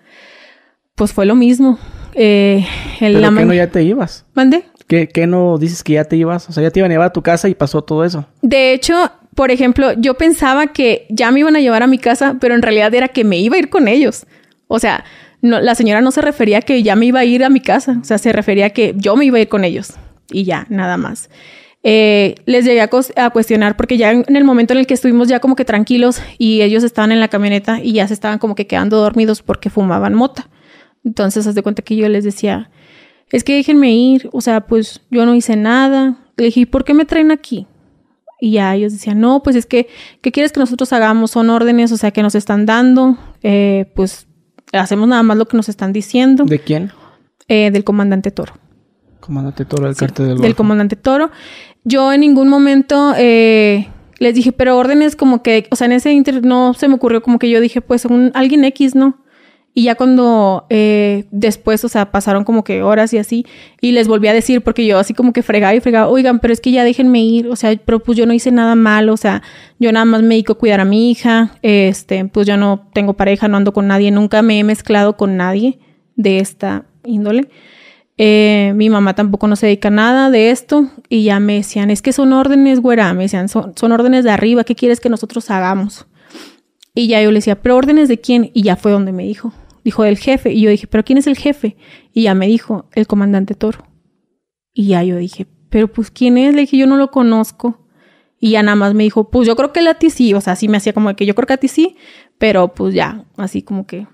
pues 0.95 1.13
fue 1.13 1.25
lo 1.25 1.35
mismo. 1.35 1.79
Eh, 2.13 2.65
el 2.99 3.13
¿Pero 3.13 3.35
qué 3.35 3.45
no 3.45 3.53
ya 3.53 3.67
te 3.67 3.83
ibas? 3.83 4.25
¿Mande? 4.33 4.65
¿Qué, 4.87 5.07
¿Qué 5.07 5.27
no 5.27 5.57
dices 5.57 5.83
que 5.83 5.93
ya 5.93 6.03
te 6.03 6.17
ibas? 6.17 6.49
O 6.49 6.51
sea, 6.51 6.61
ya 6.61 6.71
te 6.71 6.79
iban 6.79 6.91
a 6.91 6.93
llevar 6.93 7.07
a 7.07 7.13
tu 7.13 7.21
casa 7.21 7.47
y 7.47 7.55
pasó 7.55 7.83
todo 7.83 8.03
eso. 8.03 8.25
De 8.41 8.73
hecho, 8.73 9.11
por 9.33 9.51
ejemplo, 9.51 9.93
yo 9.93 10.15
pensaba 10.15 10.67
que 10.67 11.05
ya 11.09 11.31
me 11.31 11.39
iban 11.39 11.55
a 11.55 11.61
llevar 11.61 11.83
a 11.83 11.87
mi 11.87 11.97
casa, 11.97 12.35
pero 12.41 12.55
en 12.55 12.61
realidad 12.61 12.93
era 12.93 13.07
que 13.07 13.23
me 13.23 13.39
iba 13.39 13.55
a 13.55 13.59
ir 13.59 13.69
con 13.69 13.87
ellos. 13.87 14.25
O 14.67 14.79
sea, 14.79 15.05
no, 15.41 15.61
la 15.61 15.75
señora 15.75 16.01
no 16.01 16.11
se 16.11 16.21
refería 16.21 16.59
a 16.59 16.61
que 16.61 16.83
ya 16.83 16.95
me 16.95 17.05
iba 17.05 17.19
a 17.19 17.25
ir 17.25 17.43
a 17.43 17.49
mi 17.49 17.59
casa, 17.59 17.99
o 18.01 18.03
sea, 18.03 18.17
se 18.17 18.31
refería 18.33 18.67
a 18.67 18.69
que 18.71 18.93
yo 18.97 19.15
me 19.15 19.25
iba 19.25 19.37
a 19.37 19.41
ir 19.41 19.47
con 19.47 19.63
ellos 19.63 19.93
y 20.31 20.43
ya, 20.43 20.65
nada 20.69 20.97
más. 20.97 21.29
Eh, 21.87 22.33
les 22.47 22.65
llegué 22.65 22.81
a, 22.81 23.29
cuestionar 23.29 23.77
porque 23.77 23.95
ya 23.95 24.09
en, 24.11 24.35
el 24.35 24.43
momento 24.43 24.73
en 24.73 24.79
el 24.79 24.87
que 24.87 24.95
estuvimos 24.95 25.27
ya 25.27 25.39
como 25.39 25.55
que 25.55 25.65
tranquilos 25.65 26.19
y 26.39 26.63
ellos 26.63 26.83
estaban 26.83 27.11
en 27.11 27.19
la 27.19 27.27
camioneta 27.27 27.79
y 27.79 27.93
ya 27.93 28.07
se 28.07 28.15
estaban 28.15 28.39
como 28.39 28.55
que 28.55 28.65
quedando 28.65 28.97
dormidos 28.97 29.43
porque 29.43 29.69
fumaban 29.69 30.15
mota. 30.15 30.49
Entonces, 31.03 31.45
haz 31.45 31.53
de 31.53 31.61
cuenta 31.61 31.83
que 31.83 31.95
yo 31.95 32.09
les 32.09 32.23
decía, 32.23 32.71
es 33.31 33.43
que 33.43 33.53
déjenme 33.53 33.93
ir, 33.93 34.29
o 34.33 34.41
sea, 34.41 34.61
pues 34.61 35.01
yo 35.11 35.27
no 35.27 35.35
hice 35.35 35.55
nada. 35.57 36.17
Le 36.37 36.45
dije, 36.45 36.65
¿por 36.65 36.85
qué 36.85 36.95
me 36.95 37.05
traen 37.05 37.29
aquí? 37.29 37.67
Y 38.41 38.53
ya 38.53 38.73
ellos 38.73 38.91
decían, 38.91 39.19
no, 39.19 39.43
pues 39.43 39.55
es 39.55 39.67
que, 39.67 39.87
¿qué 40.21 40.31
quieres 40.31 40.51
que 40.51 40.59
nosotros 40.59 40.91
hagamos? 40.91 41.29
Son 41.29 41.51
órdenes, 41.51 41.91
o 41.91 41.97
sea, 41.97 42.09
que 42.09 42.23
nos 42.23 42.33
están 42.33 42.65
dando, 42.65 43.15
eh, 43.43 43.91
pues 43.93 44.25
hacemos 44.73 45.07
nada 45.07 45.21
más 45.21 45.37
lo 45.37 45.47
que 45.47 45.55
nos 45.55 45.69
están 45.69 45.93
diciendo. 45.93 46.45
¿De 46.45 46.57
quién? 46.57 46.91
Eh, 47.47 47.69
del 47.69 47.83
comandante 47.83 48.31
Toro. 48.31 48.53
Comandante 49.25 49.65
Toro, 49.65 49.87
del 49.87 49.95
cartel 49.95 50.27
del 50.27 50.37
Del 50.37 50.55
comandante 50.55 50.95
Toro. 50.95 51.31
Yo 51.83 52.13
en 52.13 52.21
ningún 52.21 52.47
momento 52.47 53.13
eh, 53.17 53.87
les 54.19 54.35
dije, 54.35 54.51
pero 54.51 54.77
órdenes 54.77 55.15
como 55.15 55.41
que, 55.41 55.67
o 55.71 55.75
sea, 55.75 55.85
en 55.85 55.93
ese 55.93 56.11
inter 56.11 56.45
no 56.45 56.73
se 56.73 56.87
me 56.87 56.95
ocurrió 56.95 57.21
como 57.21 57.39
que 57.39 57.49
yo 57.49 57.59
dije, 57.59 57.81
pues 57.81 58.05
un, 58.05 58.31
alguien 58.35 58.63
X, 58.65 58.95
¿no? 58.95 59.17
Y 59.73 59.83
ya 59.83 59.95
cuando 59.95 60.67
eh, 60.69 61.25
después, 61.31 61.83
o 61.83 61.89
sea, 61.89 62.11
pasaron 62.11 62.45
como 62.45 62.63
que 62.63 62.81
horas 62.81 63.13
y 63.13 63.17
así, 63.17 63.45
y 63.81 63.91
les 63.91 64.07
volví 64.07 64.27
a 64.27 64.33
decir, 64.33 64.61
porque 64.61 64.85
yo 64.85 64.97
así 64.99 65.13
como 65.13 65.33
que 65.33 65.43
fregaba 65.43 65.75
y 65.75 65.81
fregaba, 65.81 66.07
oigan, 66.07 66.39
pero 66.39 66.53
es 66.53 66.61
que 66.61 66.71
ya 66.71 66.85
déjenme 66.85 67.21
ir, 67.21 67.47
o 67.49 67.55
sea, 67.57 67.75
pero 67.83 67.99
pues 67.99 68.17
yo 68.17 68.25
no 68.25 68.31
hice 68.33 68.51
nada 68.51 68.75
malo, 68.75 69.13
o 69.13 69.17
sea, 69.17 69.41
yo 69.77 69.91
nada 69.91 70.05
más 70.05 70.21
me 70.21 70.35
dedico 70.35 70.53
a 70.53 70.57
cuidar 70.57 70.79
a 70.79 70.85
mi 70.85 71.11
hija, 71.11 71.57
este, 71.61 72.23
pues 72.25 72.47
yo 72.47 72.55
no 72.55 72.87
tengo 72.93 73.15
pareja, 73.15 73.47
no 73.47 73.57
ando 73.57 73.73
con 73.73 73.87
nadie, 73.87 74.11
nunca 74.11 74.41
me 74.43 74.59
he 74.59 74.63
mezclado 74.63 75.17
con 75.17 75.35
nadie 75.35 75.79
de 76.15 76.39
esta 76.39 76.85
índole. 77.03 77.49
Eh, 78.17 78.71
mi 78.75 78.89
mamá 78.89 79.13
tampoco 79.13 79.47
no 79.47 79.55
se 79.55 79.65
dedica 79.65 79.89
a 79.89 79.91
nada 79.91 80.29
de 80.29 80.49
esto 80.51 80.89
y 81.09 81.25
ya 81.25 81.39
me 81.39 81.55
decían, 81.55 81.91
es 81.91 82.01
que 82.01 82.13
son 82.13 82.31
órdenes, 82.31 82.79
güera, 82.79 83.13
me 83.13 83.23
decían, 83.23 83.49
son, 83.49 83.73
son 83.75 83.91
órdenes 83.91 84.23
de 84.23 84.31
arriba, 84.31 84.63
¿qué 84.63 84.73
quieres 84.73 85.01
que 85.01 85.09
nosotros 85.09 85.51
hagamos? 85.51 86.07
Y 86.93 87.07
ya 87.07 87.21
yo 87.21 87.29
le 87.29 87.39
decía, 87.39 87.61
pero 87.61 87.75
órdenes 87.75 88.07
de 88.07 88.21
quién? 88.21 88.51
Y 88.53 88.63
ya 88.63 88.77
fue 88.77 88.93
donde 88.93 89.11
me 89.11 89.23
dijo, 89.23 89.51
dijo 89.83 90.03
del 90.03 90.17
jefe. 90.17 90.51
Y 90.53 90.61
yo 90.61 90.69
dije, 90.69 90.87
¿pero 90.87 91.03
quién 91.03 91.17
es 91.17 91.27
el 91.27 91.37
jefe? 91.37 91.75
Y 92.13 92.23
ya 92.23 92.33
me 92.33 92.47
dijo, 92.47 92.89
el 92.93 93.05
comandante 93.05 93.53
Toro. 93.53 93.85
Y 94.73 94.87
ya 94.87 95.03
yo 95.03 95.17
dije, 95.17 95.45
¿pero 95.69 95.89
pues 95.91 96.09
quién 96.09 96.37
es? 96.37 96.55
Le 96.55 96.61
dije, 96.61 96.77
yo 96.77 96.87
no 96.87 96.95
lo 96.95 97.11
conozco. 97.11 97.85
Y 98.39 98.51
ya 98.51 98.63
nada 98.63 98.75
más 98.75 98.93
me 98.93 99.03
dijo, 99.03 99.29
pues 99.29 99.47
yo 99.47 99.55
creo 99.55 99.73
que 99.73 99.81
a 99.81 99.93
ti 99.93 100.09
sí. 100.09 100.33
O 100.33 100.41
sea, 100.41 100.55
sí 100.55 100.67
me 100.67 100.77
hacía 100.77 100.93
como 100.93 101.13
que 101.15 101.25
yo 101.25 101.35
creo 101.35 101.47
que 101.47 101.53
a 101.53 101.57
ti 101.57 101.67
sí. 101.67 101.97
Pero 102.37 102.73
pues 102.73 102.93
ya, 102.93 103.25
así 103.37 103.61
como 103.61 103.85
que. 103.85 104.07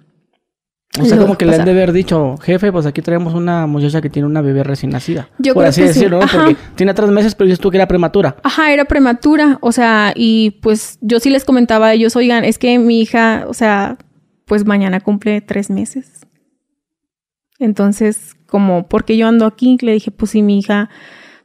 O 1.00 1.06
sea, 1.06 1.18
como 1.18 1.38
que 1.38 1.46
le 1.46 1.56
han 1.56 1.64
de 1.64 1.72
haber 1.72 1.94
dicho, 1.94 2.38
jefe, 2.38 2.70
pues 2.70 2.86
aquí 2.86 3.02
traemos 3.02 3.34
una 3.34 3.66
muchacha 3.66 4.02
que 4.02 4.10
tiene 4.10 4.28
una 4.28 4.42
bebé 4.42 4.64
recién 4.64 4.92
nacida. 4.92 5.30
Yo 5.38 5.54
por 5.54 5.66
así 5.66 5.82
decirlo, 5.82 6.20
¿no? 6.20 6.28
Porque 6.28 6.58
tiene 6.76 6.94
tres 6.94 7.10
meses, 7.10 7.34
pero 7.34 7.46
dices 7.46 7.62
tú 7.62 7.72
que 7.72 7.78
era 7.78 7.88
prematura. 7.88 8.36
Ajá, 8.44 8.74
era 8.74 8.84
prematura. 8.84 9.58
O 9.62 9.72
sea, 9.72 10.12
y 10.16 10.60
pues 10.62 10.98
yo 11.00 11.22
sí 11.22 11.30
les 11.30 11.46
comentaba 11.46 11.88
a 11.88 11.94
ellos, 11.94 12.18
oigan, 12.18 12.44
es 12.44 12.58
que 12.58 12.78
mi 12.78 13.00
hija, 13.00 13.46
o 13.48 13.54
sea, 13.54 13.98
pues 14.46 14.66
mañana 14.66 15.00
cumple 15.00 15.40
tres 15.40 15.70
meses. 15.70 16.28
Entonces, 17.58 18.36
como, 18.46 18.90
porque 18.90 19.16
yo 19.16 19.28
ando 19.28 19.46
aquí? 19.46 19.78
Le 19.82 19.94
dije, 19.94 20.12
pues 20.12 20.32
si 20.32 20.42
mi 20.42 20.60
hija, 20.60 20.90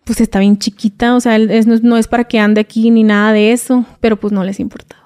pues 0.02 0.20
está 0.20 0.40
bien 0.40 0.59
chiquita, 0.59 1.14
o 1.14 1.20
sea, 1.20 1.38
no, 1.38 1.96
es 1.96 2.09
para 2.09 2.24
que 2.24 2.40
ande 2.40 2.61
aquí 2.61 2.90
ni 2.90 3.04
nada 3.04 3.32
de 3.32 3.52
eso, 3.52 3.85
pero 4.00 4.16
pues 4.16 4.32
no 4.32 4.42
les 4.42 4.59
importaba. 4.59 5.06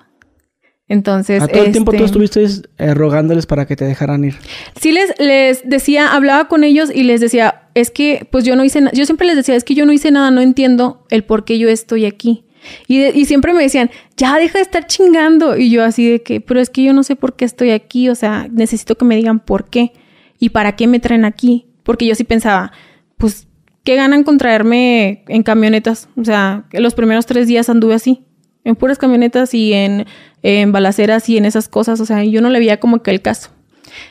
Entonces. 0.90 1.40
¿A 1.40 1.46
todo 1.46 1.62
el 1.62 1.70
tiempo 1.70 1.92
tú 1.92 2.04
este, 2.04 2.42
estuviste 2.42 2.68
eh, 2.78 2.94
rogándoles 2.94 3.46
para 3.46 3.64
que 3.64 3.76
te 3.76 3.84
dejaran 3.84 4.24
ir? 4.24 4.34
Sí, 4.78 4.90
les, 4.90 5.14
les 5.20 5.62
decía, 5.64 6.12
hablaba 6.12 6.48
con 6.48 6.64
ellos 6.64 6.90
y 6.92 7.04
les 7.04 7.20
decía, 7.20 7.62
es 7.76 7.92
que, 7.92 8.26
pues 8.28 8.44
yo 8.44 8.56
no 8.56 8.64
hice 8.64 8.80
nada. 8.80 8.90
Yo 8.92 9.06
siempre 9.06 9.28
les 9.28 9.36
decía, 9.36 9.54
es 9.54 9.62
que 9.62 9.76
yo 9.76 9.86
no 9.86 9.92
hice 9.92 10.10
nada, 10.10 10.32
no 10.32 10.40
entiendo 10.40 11.06
el 11.08 11.22
por 11.22 11.44
qué 11.44 11.60
yo 11.60 11.68
estoy 11.68 12.06
aquí. 12.06 12.44
Y, 12.88 13.24
siempre 13.24 13.54
me 13.54 13.62
decían, 13.62 13.88
ya 14.16 14.36
deja 14.36 14.58
de 14.58 14.62
estar 14.62 14.88
chingando. 14.88 15.56
Y 15.56 15.70
yo 15.70 15.84
así 15.84 16.10
de 16.10 16.22
que, 16.22 16.40
pero 16.40 16.58
es 16.58 16.70
que 16.70 16.82
yo 16.82 16.92
no 16.92 17.04
sé 17.04 17.14
por 17.14 17.36
qué 17.36 17.44
estoy 17.44 17.70
aquí, 17.70 18.08
o 18.08 18.16
sea, 18.16 18.48
necesito 18.50 18.96
que 18.96 19.04
me 19.04 19.14
digan 19.14 19.38
por 19.38 19.70
qué 19.70 19.92
y 20.40 20.48
para 20.48 20.74
qué 20.74 20.88
me 20.88 20.98
traen 20.98 21.24
aquí. 21.24 21.66
Porque 21.84 22.04
yo 22.04 22.16
sí 22.16 22.24
pensaba, 22.24 22.72
pues, 23.16 23.46
¿qué 23.84 23.94
ganan 23.94 24.24
con 24.24 24.38
traerme 24.38 25.22
en 25.28 25.44
camionetas? 25.44 26.08
O 26.16 26.24
sea, 26.24 26.64
los 26.72 26.94
primeros 26.94 27.26
tres 27.26 27.46
días 27.46 27.70
anduve 27.70 27.94
así, 27.94 28.24
en 28.64 28.76
puras 28.76 28.98
camionetas 28.98 29.54
y 29.54 29.72
en, 29.72 30.06
en 30.42 30.72
balaceras 30.72 31.28
y 31.28 31.36
en 31.36 31.44
esas 31.44 31.68
cosas, 31.68 32.00
o 32.00 32.06
sea, 32.06 32.24
yo 32.24 32.40
no 32.40 32.50
le 32.50 32.58
veía 32.58 32.80
como 32.80 33.02
que 33.02 33.10
el 33.10 33.22
caso. 33.22 33.50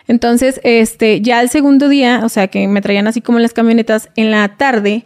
Entonces, 0.07 0.59
este, 0.63 1.21
ya 1.21 1.41
el 1.41 1.49
segundo 1.49 1.88
día, 1.88 2.21
o 2.23 2.29
sea, 2.29 2.47
que 2.47 2.67
me 2.67 2.81
traían 2.81 3.07
así 3.07 3.21
como 3.21 3.38
en 3.38 3.43
las 3.43 3.53
camionetas, 3.53 4.09
en 4.15 4.31
la 4.31 4.57
tarde, 4.57 5.05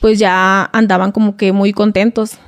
pues 0.00 0.18
ya 0.18 0.68
andaban 0.72 1.12
como 1.12 1.36
que 1.36 1.52
muy 1.52 1.72
contentos 1.72 2.38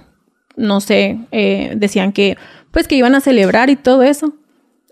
no 0.56 0.80
sé, 0.80 1.18
eh, 1.30 1.72
decían 1.76 2.12
que 2.12 2.36
pues 2.70 2.88
que 2.88 2.96
iban 2.96 3.14
a 3.14 3.20
celebrar 3.20 3.70
y 3.70 3.76
todo 3.76 4.02
eso. 4.02 4.34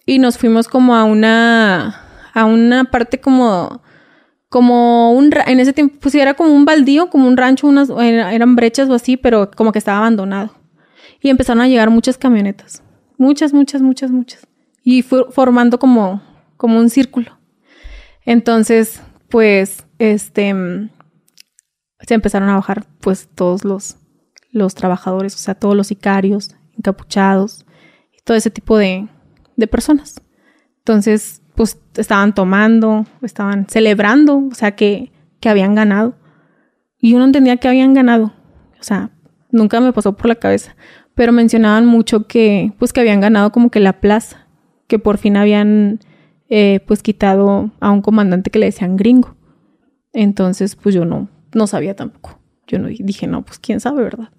Y 0.06 0.18
nos 0.18 0.38
fuimos 0.38 0.68
como 0.68 0.94
a 0.94 1.04
una, 1.04 2.02
a 2.34 2.44
una 2.44 2.84
parte 2.84 3.20
como, 3.20 3.80
como 4.48 5.12
un, 5.12 5.30
en 5.46 5.60
ese 5.60 5.72
tiempo, 5.72 5.96
pues 6.00 6.14
era 6.14 6.34
como 6.34 6.52
un 6.52 6.64
baldío, 6.64 7.10
como 7.10 7.28
un 7.28 7.36
rancho, 7.36 7.66
unas, 7.66 7.90
eran 7.90 8.56
brechas 8.56 8.88
o 8.88 8.94
así, 8.94 9.16
pero 9.16 9.50
como 9.50 9.72
que 9.72 9.78
estaba 9.78 9.98
abandonado. 9.98 10.54
Y 11.20 11.28
empezaron 11.28 11.62
a 11.62 11.68
llegar 11.68 11.90
muchas 11.90 12.18
camionetas. 12.18 12.82
Muchas, 13.18 13.52
muchas, 13.52 13.82
muchas, 13.82 14.10
muchas. 14.10 14.46
Y 14.82 15.02
fue 15.02 15.30
formando 15.30 15.78
como, 15.78 16.22
como 16.56 16.78
un 16.78 16.88
círculo. 16.88 17.38
Entonces, 18.24 19.02
pues, 19.28 19.86
este, 19.98 20.54
se 22.00 22.14
empezaron 22.14 22.48
a 22.48 22.54
bajar, 22.54 22.86
pues, 23.00 23.28
todos 23.34 23.64
los, 23.64 23.96
los 24.50 24.74
trabajadores, 24.74 25.34
o 25.34 25.38
sea, 25.38 25.54
todos 25.54 25.76
los 25.76 25.88
sicarios, 25.88 26.56
encapuchados, 26.76 27.66
y 28.12 28.22
todo 28.24 28.36
ese 28.36 28.50
tipo 28.50 28.78
de, 28.78 29.08
de 29.56 29.66
personas. 29.66 30.22
Entonces, 30.78 31.42
pues 31.54 31.78
estaban 31.96 32.34
tomando, 32.34 33.04
estaban 33.20 33.66
celebrando, 33.68 34.38
o 34.50 34.54
sea, 34.54 34.76
que, 34.76 35.12
que 35.40 35.48
habían 35.50 35.74
ganado. 35.74 36.14
Y 36.98 37.10
yo 37.12 37.18
no 37.18 37.26
entendía 37.26 37.58
que 37.58 37.68
habían 37.68 37.92
ganado. 37.92 38.32
O 38.78 38.82
sea, 38.82 39.10
nunca 39.50 39.78
me 39.80 39.92
pasó 39.92 40.16
por 40.16 40.26
la 40.26 40.36
cabeza. 40.36 40.74
Pero 41.20 41.34
mencionaban 41.34 41.84
mucho 41.84 42.26
que, 42.26 42.72
pues, 42.78 42.94
que 42.94 43.00
habían 43.00 43.20
ganado 43.20 43.52
como 43.52 43.70
que 43.70 43.78
la 43.78 44.00
plaza, 44.00 44.46
que 44.86 44.98
por 44.98 45.18
fin 45.18 45.36
habían, 45.36 46.00
eh, 46.48 46.80
pues, 46.86 47.02
quitado 47.02 47.70
a 47.78 47.90
un 47.90 48.00
comandante 48.00 48.48
que 48.50 48.58
le 48.58 48.64
decían 48.64 48.96
gringo. 48.96 49.36
Entonces, 50.14 50.76
pues 50.76 50.94
yo 50.94 51.04
no, 51.04 51.28
no 51.52 51.66
sabía 51.66 51.94
tampoco. 51.94 52.40
Yo 52.66 52.78
no 52.78 52.88
dije, 52.88 53.26
no, 53.26 53.44
pues 53.44 53.58
quién 53.58 53.80
sabe, 53.80 54.02
¿verdad? 54.02 54.30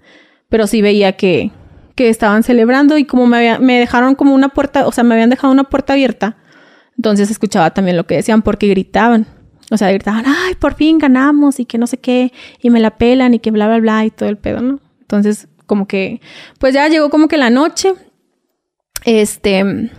Pero 0.50 0.66
sí 0.66 0.82
veía 0.82 1.12
que, 1.18 1.52
que 1.94 2.10
estaban 2.10 2.42
celebrando 2.42 2.98
y 2.98 3.06
como 3.06 3.28
me, 3.28 3.60
me 3.60 3.78
dejaron 3.78 4.16
como 4.16 4.34
una 4.34 4.50
puerta, 4.50 4.88
o 4.88 4.92
sea, 4.92 5.04
me 5.04 5.14
habían 5.14 5.30
dejado 5.30 5.54
una 5.54 5.66
puerta 5.66 5.94
abierta, 5.94 6.38
entonces 6.98 7.30
escuchaba 7.30 7.76
también 7.76 7.96
lo 7.96 8.08
que 8.08 8.16
decían 8.16 8.42
porque 8.42 8.68
gritaban. 8.70 9.28
O 9.70 9.78
sea, 9.78 9.92
gritaban, 9.92 10.26
ay, 10.26 10.56
por 10.56 10.74
fin 10.74 10.98
ganamos 10.98 11.60
y 11.60 11.66
que 11.66 11.78
no 11.78 11.86
sé 11.86 12.00
qué, 12.00 12.34
y 12.60 12.72
me 12.72 12.80
la 12.80 12.98
pelan 12.98 13.36
y 13.36 13.40
que 13.40 13.52
bla, 13.52 13.68
bla, 13.68 13.78
bla 13.78 14.04
y 14.04 14.10
todo 14.10 14.30
el 14.30 14.40
pedo, 14.40 14.62
¿no? 14.62 14.80
Entonces, 15.02 15.50
como 15.72 15.88
que, 15.88 16.20
pues 16.60 16.74
ya 16.74 16.90
llegó 16.90 17.10
como 17.10 17.30
que 17.30 17.38
la 17.38 17.50
noche, 17.50 17.94
este, 19.06 19.90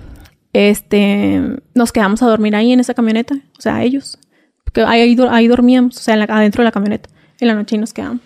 este, 0.53 1.41
nos 1.75 1.93
quedamos 1.93 2.23
a 2.23 2.27
dormir 2.27 2.55
ahí 2.55 2.73
en 2.73 2.81
esa 2.81 2.93
camioneta, 2.93 3.37
o 3.57 3.63
sea, 3.63 3.83
ellos, 3.83 4.19
porque 4.65 4.83
ahí, 4.83 5.17
ahí 5.31 5.49
dormíamos, 5.49 5.97
o 5.97 6.01
sea, 6.01 6.23
adentro 6.29 6.61
de 6.61 6.67
la 6.67 6.73
camioneta 6.73 7.09
en 7.41 7.49
la 7.49 7.55
noche 7.55 7.77
y 7.77 7.79
nos 7.79 7.95
quedamos. 7.95 8.21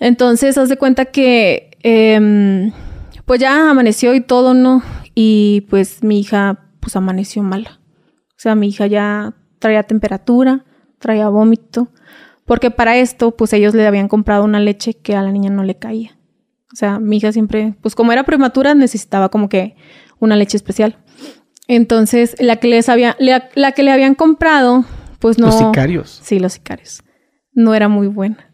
Entonces, 0.00 0.58
haz 0.58 0.68
de 0.68 0.76
cuenta 0.76 1.04
que, 1.04 1.70
em, 1.84 2.72
pues 3.26 3.38
ya 3.38 3.70
amaneció 3.70 4.12
y 4.14 4.20
todo, 4.20 4.52
¿no? 4.52 4.82
Y 5.14 5.68
pues 5.70 6.02
mi 6.02 6.18
hija, 6.18 6.64
pues 6.80 6.96
amaneció 6.96 7.44
mala. 7.44 7.78
O 8.30 8.38
sea, 8.38 8.56
mi 8.56 8.70
hija 8.70 8.88
ya 8.88 9.34
traía 9.60 9.84
temperatura, 9.84 10.64
traía 10.98 11.28
vómito, 11.28 11.92
porque 12.44 12.72
para 12.72 12.96
esto, 12.96 13.36
pues 13.36 13.52
ellos 13.52 13.72
le 13.72 13.86
habían 13.86 14.08
comprado 14.08 14.42
una 14.42 14.58
leche 14.58 14.94
que 14.94 15.14
a 15.14 15.22
la 15.22 15.30
niña 15.30 15.50
no 15.50 15.62
le 15.62 15.76
caía. 15.76 16.16
O 16.72 16.76
sea, 16.76 16.98
mi 17.00 17.16
hija 17.16 17.32
siempre, 17.32 17.74
pues 17.80 17.94
como 17.94 18.12
era 18.12 18.24
prematura, 18.24 18.74
necesitaba 18.74 19.28
como 19.28 19.48
que 19.48 19.74
una 20.20 20.36
leche 20.36 20.56
especial. 20.56 20.96
Entonces, 21.66 22.36
la 22.38 22.56
que 22.56 22.68
les 22.68 22.88
había, 22.88 23.16
la, 23.18 23.72
que 23.72 23.82
le 23.82 23.92
habían 23.92 24.14
comprado, 24.14 24.84
pues 25.18 25.38
no. 25.38 25.46
Los 25.46 25.58
sicarios. 25.58 26.20
Sí, 26.22 26.38
los 26.38 26.54
sicarios. 26.54 27.02
No 27.52 27.74
era 27.74 27.88
muy 27.88 28.06
buena. 28.06 28.50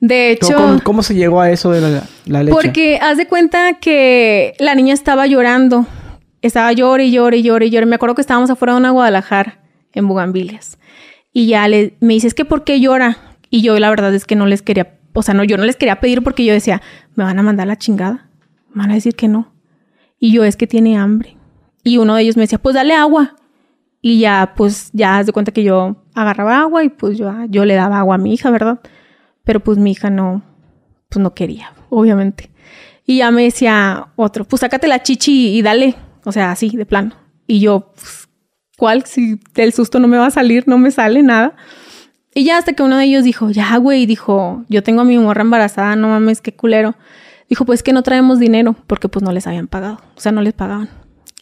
De 0.00 0.30
hecho. 0.30 0.80
¿Cómo, 0.82 1.02
se 1.02 1.14
llegó 1.14 1.40
a 1.40 1.50
eso 1.50 1.70
de 1.70 2.02
la, 2.26 2.42
leche? 2.42 2.52
Porque 2.52 2.98
haz 3.00 3.16
de 3.16 3.26
cuenta 3.26 3.78
que 3.80 4.54
la 4.58 4.74
niña 4.74 4.94
estaba 4.94 5.26
llorando. 5.26 5.86
Estaba 6.40 6.72
llore 6.72 7.04
y 7.04 7.12
llore 7.12 7.38
y 7.38 7.42
llore 7.42 7.66
y 7.66 7.70
llore. 7.70 7.86
Me 7.86 7.94
acuerdo 7.94 8.14
que 8.14 8.20
estábamos 8.20 8.50
afuera 8.50 8.74
de 8.74 8.80
una 8.80 8.90
Guadalajara, 8.90 9.60
en 9.92 10.08
Bugambilias. 10.08 10.78
Y 11.32 11.46
ya 11.46 11.66
le, 11.68 11.94
me 12.00 12.14
dice, 12.14 12.26
es 12.26 12.34
que 12.34 12.44
¿por 12.44 12.64
qué 12.64 12.80
llora? 12.80 13.16
Y 13.48 13.62
yo 13.62 13.78
la 13.78 13.90
verdad 13.90 14.14
es 14.14 14.26
que 14.26 14.36
no 14.36 14.46
les 14.46 14.60
quería, 14.60 14.98
o 15.12 15.22
sea, 15.22 15.34
no, 15.34 15.44
yo 15.44 15.56
no 15.56 15.64
les 15.64 15.76
quería 15.76 16.00
pedir 16.00 16.22
porque 16.22 16.44
yo 16.44 16.52
decía, 16.52 16.82
me 17.14 17.24
van 17.24 17.38
a 17.38 17.42
mandar 17.42 17.66
la 17.66 17.76
chingada. 17.76 18.28
Me 18.72 18.82
van 18.82 18.90
a 18.90 18.94
decir 18.94 19.14
que 19.14 19.28
no. 19.28 19.52
Y 20.18 20.32
yo 20.32 20.44
es 20.44 20.56
que 20.56 20.66
tiene 20.66 20.96
hambre. 20.96 21.36
Y 21.84 21.98
uno 21.98 22.14
de 22.14 22.22
ellos 22.22 22.36
me 22.36 22.42
decía, 22.42 22.58
pues 22.58 22.74
dale 22.74 22.94
agua. 22.94 23.36
Y 24.00 24.18
ya, 24.18 24.54
pues 24.56 24.90
ya 24.92 25.18
haz 25.18 25.26
de 25.26 25.32
cuenta 25.32 25.52
que 25.52 25.62
yo 25.62 25.96
agarraba 26.14 26.60
agua 26.60 26.82
y 26.82 26.88
pues 26.88 27.18
yo, 27.18 27.32
yo 27.48 27.64
le 27.64 27.74
daba 27.74 27.98
agua 27.98 28.16
a 28.16 28.18
mi 28.18 28.34
hija, 28.34 28.50
¿verdad? 28.50 28.80
Pero 29.44 29.60
pues 29.60 29.78
mi 29.78 29.92
hija 29.92 30.10
no, 30.10 30.42
pues 31.08 31.22
no 31.22 31.34
quería, 31.34 31.72
obviamente. 31.88 32.50
Y 33.06 33.18
ya 33.18 33.30
me 33.30 33.44
decía 33.44 34.08
otro, 34.16 34.44
pues 34.44 34.60
sácate 34.60 34.88
la 34.88 35.02
chichi 35.02 35.56
y 35.56 35.62
dale. 35.62 35.94
O 36.24 36.32
sea, 36.32 36.52
así, 36.52 36.70
de 36.70 36.86
plano. 36.86 37.14
Y 37.46 37.60
yo, 37.60 37.92
pues, 37.94 38.28
¿cuál? 38.76 39.04
Si 39.04 39.40
del 39.54 39.72
susto 39.72 39.98
no 39.98 40.08
me 40.08 40.18
va 40.18 40.26
a 40.26 40.30
salir, 40.30 40.66
no 40.66 40.78
me 40.78 40.90
sale 40.90 41.22
nada. 41.22 41.56
Y 42.34 42.44
ya 42.44 42.56
hasta 42.56 42.72
que 42.72 42.82
uno 42.82 42.96
de 42.96 43.04
ellos 43.04 43.24
dijo, 43.24 43.50
ya, 43.50 43.76
güey, 43.76 44.06
dijo, 44.06 44.64
yo 44.68 44.82
tengo 44.82 45.02
a 45.02 45.04
mi 45.04 45.18
morra 45.18 45.42
embarazada, 45.42 45.96
no 45.96 46.08
mames, 46.08 46.40
qué 46.40 46.54
culero. 46.54 46.94
Dijo, 47.48 47.66
pues 47.66 47.82
que 47.82 47.92
no 47.92 48.02
traemos 48.02 48.38
dinero, 48.38 48.74
porque 48.86 49.08
pues 49.08 49.22
no 49.22 49.32
les 49.32 49.46
habían 49.46 49.66
pagado, 49.66 50.00
o 50.16 50.20
sea, 50.20 50.32
no 50.32 50.40
les 50.40 50.54
pagaban. 50.54 50.88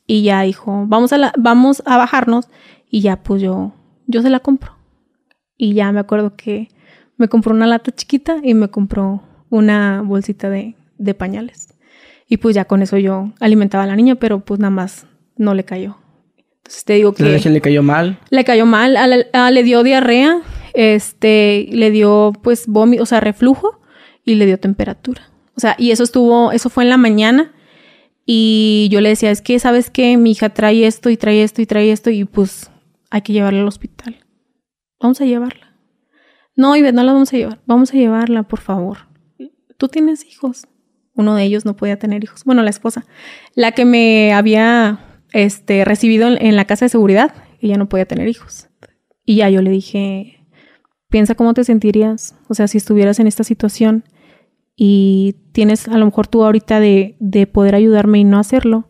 Y 0.06 0.24
ya 0.24 0.42
dijo, 0.42 0.86
vamos 0.88 1.12
a, 1.12 1.18
la, 1.18 1.32
vamos 1.38 1.84
a 1.86 1.96
bajarnos 1.96 2.48
y 2.90 3.00
ya 3.00 3.22
pues 3.22 3.40
yo, 3.40 3.72
yo 4.08 4.22
se 4.22 4.30
la 4.30 4.40
compro. 4.40 4.76
Y 5.56 5.74
ya 5.74 5.92
me 5.92 6.00
acuerdo 6.00 6.34
que 6.34 6.68
me 7.16 7.28
compró 7.28 7.54
una 7.54 7.66
lata 7.68 7.92
chiquita 7.92 8.38
y 8.42 8.54
me 8.54 8.68
compró 8.68 9.22
una 9.50 10.02
bolsita 10.02 10.50
de, 10.50 10.74
de 10.98 11.14
pañales. 11.14 11.74
Y 12.26 12.38
pues 12.38 12.56
ya 12.56 12.64
con 12.64 12.82
eso 12.82 12.96
yo 12.96 13.32
alimentaba 13.38 13.84
a 13.84 13.86
la 13.86 13.94
niña, 13.94 14.16
pero 14.16 14.40
pues 14.40 14.58
nada 14.58 14.70
más 14.70 15.06
no 15.36 15.54
le 15.54 15.64
cayó. 15.64 15.96
Entonces 16.58 16.84
te 16.84 16.94
digo 16.94 17.12
que... 17.12 17.22
¿La 17.22 17.38
le 17.38 17.60
cayó 17.60 17.82
mal? 17.82 18.18
Le 18.30 18.44
cayó 18.44 18.66
mal, 18.66 18.96
le 19.52 19.62
dio 19.62 19.82
diarrea, 19.82 20.40
este, 20.74 21.68
le 21.70 21.90
dio 21.90 22.32
pues 22.42 22.66
vómito, 22.66 23.02
o 23.02 23.06
sea, 23.06 23.20
reflujo 23.20 23.80
y 24.24 24.34
le 24.34 24.46
dio 24.46 24.58
temperatura. 24.58 25.30
O 25.56 25.60
sea, 25.60 25.76
y 25.78 25.90
eso 25.90 26.02
estuvo, 26.02 26.52
eso 26.52 26.70
fue 26.70 26.84
en 26.84 26.90
la 26.90 26.96
mañana 26.96 27.52
y 28.24 28.88
yo 28.90 29.00
le 29.00 29.10
decía, 29.10 29.30
es 29.30 29.42
que, 29.42 29.58
¿sabes 29.58 29.90
qué? 29.90 30.16
Mi 30.16 30.32
hija 30.32 30.50
trae 30.50 30.86
esto 30.86 31.10
y 31.10 31.16
trae 31.16 31.42
esto 31.42 31.62
y 31.62 31.66
trae 31.66 31.92
esto 31.92 32.10
y 32.10 32.24
pues 32.24 32.70
hay 33.10 33.22
que 33.22 33.32
llevarla 33.32 33.60
al 33.60 33.68
hospital. 33.68 34.24
Vamos 35.00 35.20
a 35.20 35.24
llevarla. 35.24 35.76
No, 36.56 36.76
Ivette, 36.76 36.94
no 36.94 37.02
la 37.02 37.12
vamos 37.12 37.32
a 37.32 37.36
llevar. 37.36 37.60
Vamos 37.66 37.92
a 37.92 37.96
llevarla, 37.96 38.42
por 38.42 38.60
favor. 38.60 39.08
Tú 39.76 39.88
tienes 39.88 40.24
hijos 40.26 40.66
uno 41.20 41.34
de 41.34 41.44
ellos 41.44 41.64
no 41.64 41.76
podía 41.76 41.98
tener 41.98 42.24
hijos. 42.24 42.44
Bueno, 42.44 42.62
la 42.62 42.70
esposa, 42.70 43.06
la 43.54 43.72
que 43.72 43.84
me 43.84 44.32
había 44.32 45.22
este, 45.32 45.84
recibido 45.84 46.28
en 46.28 46.56
la 46.56 46.64
casa 46.64 46.86
de 46.86 46.90
seguridad, 46.90 47.34
ella 47.60 47.76
no 47.76 47.88
podía 47.88 48.06
tener 48.06 48.28
hijos. 48.28 48.68
Y 49.24 49.36
ya 49.36 49.50
yo 49.50 49.62
le 49.62 49.70
dije, 49.70 50.39
piensa 51.10 51.34
cómo 51.34 51.52
te 51.52 51.64
sentirías, 51.64 52.34
o 52.48 52.54
sea, 52.54 52.68
si 52.68 52.78
estuvieras 52.78 53.18
en 53.18 53.26
esta 53.26 53.44
situación 53.44 54.04
y 54.76 55.36
tienes 55.52 55.88
a 55.88 55.98
lo 55.98 56.06
mejor 56.06 56.26
tú 56.26 56.42
ahorita 56.42 56.80
de, 56.80 57.16
de 57.20 57.46
poder 57.46 57.74
ayudarme 57.74 58.20
y 58.20 58.24
no 58.24 58.38
hacerlo. 58.38 58.88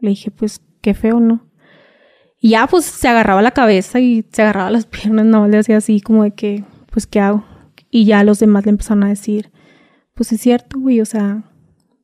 Le 0.00 0.10
dije, 0.10 0.30
pues 0.30 0.60
qué 0.80 0.94
feo, 0.94 1.18
¿no? 1.18 1.44
Y 2.38 2.50
ya 2.50 2.66
pues 2.66 2.84
se 2.84 3.08
agarraba 3.08 3.42
la 3.42 3.52
cabeza 3.52 4.00
y 4.00 4.24
se 4.30 4.42
agarraba 4.42 4.70
las 4.70 4.86
piernas, 4.86 5.26
no 5.26 5.48
le 5.48 5.58
hacía 5.58 5.78
así 5.78 6.00
como 6.00 6.22
de 6.22 6.32
que, 6.32 6.64
pues 6.90 7.06
qué 7.06 7.18
hago. 7.18 7.44
Y 7.90 8.04
ya 8.04 8.22
los 8.22 8.38
demás 8.38 8.66
le 8.66 8.70
empezaron 8.70 9.02
a 9.04 9.08
decir, 9.08 9.50
pues 10.14 10.30
es 10.32 10.40
cierto, 10.40 10.78
güey, 10.78 11.00
o 11.00 11.04
sea, 11.04 11.44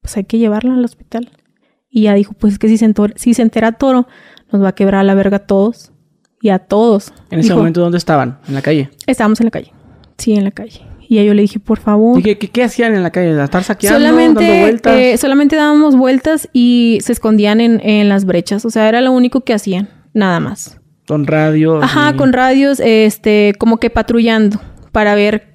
pues 0.00 0.16
hay 0.16 0.24
que 0.24 0.38
llevarla 0.38 0.74
al 0.74 0.84
hospital. 0.84 1.30
Y 1.90 2.02
ya 2.02 2.14
dijo, 2.14 2.32
pues 2.32 2.54
es 2.54 2.58
que 2.58 2.68
si 2.68 2.78
se, 2.78 2.84
entera, 2.84 3.12
si 3.16 3.34
se 3.34 3.42
entera 3.42 3.72
Toro, 3.72 4.06
nos 4.50 4.62
va 4.62 4.68
a 4.68 4.74
quebrar 4.74 5.04
la 5.04 5.14
verga 5.14 5.38
a 5.38 5.46
todos. 5.46 5.92
Y 6.40 6.48
a 6.48 6.58
todos. 6.58 7.12
¿En 7.30 7.40
ese 7.40 7.54
momento 7.54 7.80
dónde 7.80 7.98
estaban? 7.98 8.38
¿En 8.48 8.54
la 8.54 8.62
calle? 8.62 8.90
Estábamos 9.06 9.40
en 9.40 9.46
la 9.46 9.50
calle. 9.50 9.72
Sí, 10.16 10.34
en 10.34 10.44
la 10.44 10.50
calle. 10.50 10.82
Y 11.08 11.16
ya 11.16 11.22
yo 11.22 11.34
le 11.34 11.42
dije, 11.42 11.58
por 11.58 11.78
favor. 11.78 12.18
¿Y 12.18 12.22
qué, 12.22 12.38
qué, 12.38 12.62
hacían 12.62 12.94
en 12.94 13.02
la 13.02 13.10
calle? 13.10 13.42
¿Estar 13.42 13.64
saqueando? 13.64 13.98
Solamente, 13.98 14.44
dando 14.44 14.60
vueltas? 14.60 14.96
Eh, 14.96 15.16
solamente 15.18 15.56
dábamos 15.56 15.96
vueltas 15.96 16.48
y 16.52 16.98
se 17.02 17.12
escondían 17.12 17.60
en, 17.60 17.80
en, 17.80 18.08
las 18.08 18.24
brechas. 18.24 18.64
O 18.64 18.70
sea, 18.70 18.88
era 18.88 19.00
lo 19.00 19.12
único 19.12 19.40
que 19.40 19.52
hacían. 19.52 19.88
Nada 20.14 20.40
más. 20.40 20.80
Con 21.06 21.26
radios. 21.26 21.82
Ajá, 21.82 22.16
con 22.16 22.32
radios, 22.32 22.78
este, 22.78 23.54
como 23.58 23.78
que 23.78 23.90
patrullando 23.90 24.60
para 24.92 25.14
ver 25.14 25.49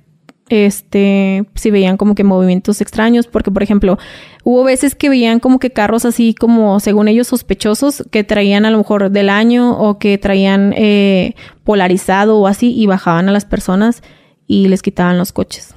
este, 0.50 1.46
si 1.56 1.72
veían 1.72 1.98
como 1.98 2.16
que 2.16 2.24
movimientos 2.24 2.82
extraños, 2.82 3.28
porque 3.28 3.52
por 3.52 3.64
ejemplo, 3.64 3.98
hubo 4.44 4.64
veces 4.64 4.96
que 4.96 5.10
veían 5.10 5.40
como 5.40 5.60
que 5.60 5.72
carros 5.72 6.06
así 6.06 6.34
como, 6.34 6.80
según 6.80 7.08
ellos, 7.08 7.28
sospechosos, 7.28 8.04
que 8.12 8.24
traían 8.24 8.66
a 8.66 8.72
lo 8.72 8.78
mejor 8.78 9.10
del 9.10 9.30
año 9.30 9.78
o 9.78 9.98
que 9.98 10.18
traían 10.18 10.74
eh, 10.78 11.36
polarizado 11.64 12.38
o 12.40 12.48
así 12.48 12.74
y 12.76 12.86
bajaban 12.86 13.30
a 13.30 13.32
las 13.32 13.46
personas 13.46 14.04
y 14.48 14.68
les 14.68 14.82
quitaban 14.82 15.18
los 15.18 15.32
coches. 15.32 15.76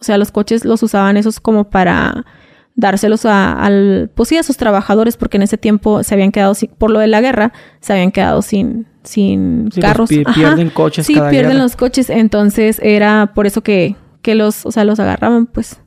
O 0.00 0.04
sea, 0.04 0.18
los 0.18 0.30
coches 0.30 0.64
los 0.64 0.82
usaban 0.82 1.16
esos 1.16 1.40
como 1.40 1.70
para 1.70 2.26
dárselos 2.74 3.24
a, 3.24 3.52
al, 3.52 4.10
pues 4.14 4.28
sí, 4.28 4.36
a 4.36 4.42
sus 4.42 4.56
trabajadores, 4.56 5.16
porque 5.16 5.38
en 5.38 5.44
ese 5.44 5.56
tiempo 5.56 6.02
se 6.02 6.14
habían 6.14 6.32
quedado, 6.32 6.54
sin, 6.54 6.70
por 6.70 6.90
lo 6.90 6.98
de 6.98 7.06
la 7.06 7.20
guerra, 7.20 7.52
se 7.80 7.92
habían 7.92 8.10
quedado 8.10 8.42
sin, 8.42 8.86
sin 9.04 9.70
carros. 9.80 10.08
pierden 10.08 10.70
coches. 10.70 11.06
Sí, 11.06 11.14
pierden 11.30 11.58
los 11.58 11.76
coches. 11.76 12.10
Entonces 12.10 12.80
era 12.82 13.32
por 13.34 13.46
eso 13.46 13.62
que, 13.62 13.96
que 14.22 14.34
los, 14.34 14.66
o 14.66 14.72
sea, 14.72 14.84
los 14.84 14.98
agarraban, 15.00 15.46
pues. 15.46 15.80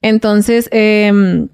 Entonces, 0.00 0.68
eh, 0.72 1.46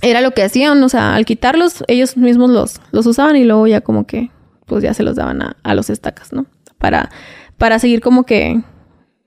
era 0.00 0.20
lo 0.20 0.32
que 0.32 0.42
hacían, 0.42 0.82
o 0.82 0.88
sea, 0.88 1.14
al 1.14 1.24
quitarlos, 1.24 1.82
ellos 1.88 2.16
mismos 2.16 2.50
los, 2.50 2.80
los 2.92 3.06
usaban 3.06 3.36
y 3.36 3.44
luego 3.44 3.66
ya 3.66 3.80
como 3.80 4.06
que, 4.06 4.30
pues 4.66 4.82
ya 4.82 4.94
se 4.94 5.02
los 5.02 5.16
daban 5.16 5.42
a, 5.42 5.56
a 5.62 5.74
los 5.74 5.90
estacas, 5.90 6.32
¿no? 6.32 6.46
Para, 6.78 7.10
para 7.56 7.78
seguir 7.78 8.00
como 8.00 8.24
que 8.24 8.62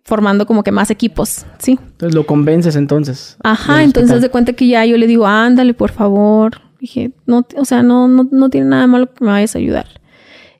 formando 0.04 0.46
como 0.46 0.63
que 0.63 0.72
más 0.72 0.90
equipos, 0.90 1.46
¿sí? 1.58 1.80
Entonces 1.82 2.16
lo 2.16 2.26
convences 2.26 2.76
entonces. 2.76 3.38
Ajá, 3.44 3.84
entonces 3.84 4.22
de 4.22 4.30
cuenta 4.30 4.54
que 4.54 4.68
ya 4.68 4.86
yo 4.86 4.98
le 4.98 5.08
digo, 5.08 5.28
ándale, 5.28 5.74
por 5.74 5.92
favor. 5.92 6.62
Dije, 6.80 7.12
no, 7.26 7.46
o 7.58 7.66
sea, 7.66 7.84
no, 7.84 8.08
no, 8.08 8.28
no 8.32 8.50
tiene 8.50 8.68
nada 8.68 8.88
malo 8.88 9.12
que 9.12 9.26
me 9.26 9.32
vayas 9.32 9.56
a 9.56 9.60
ayudar. 9.60 9.97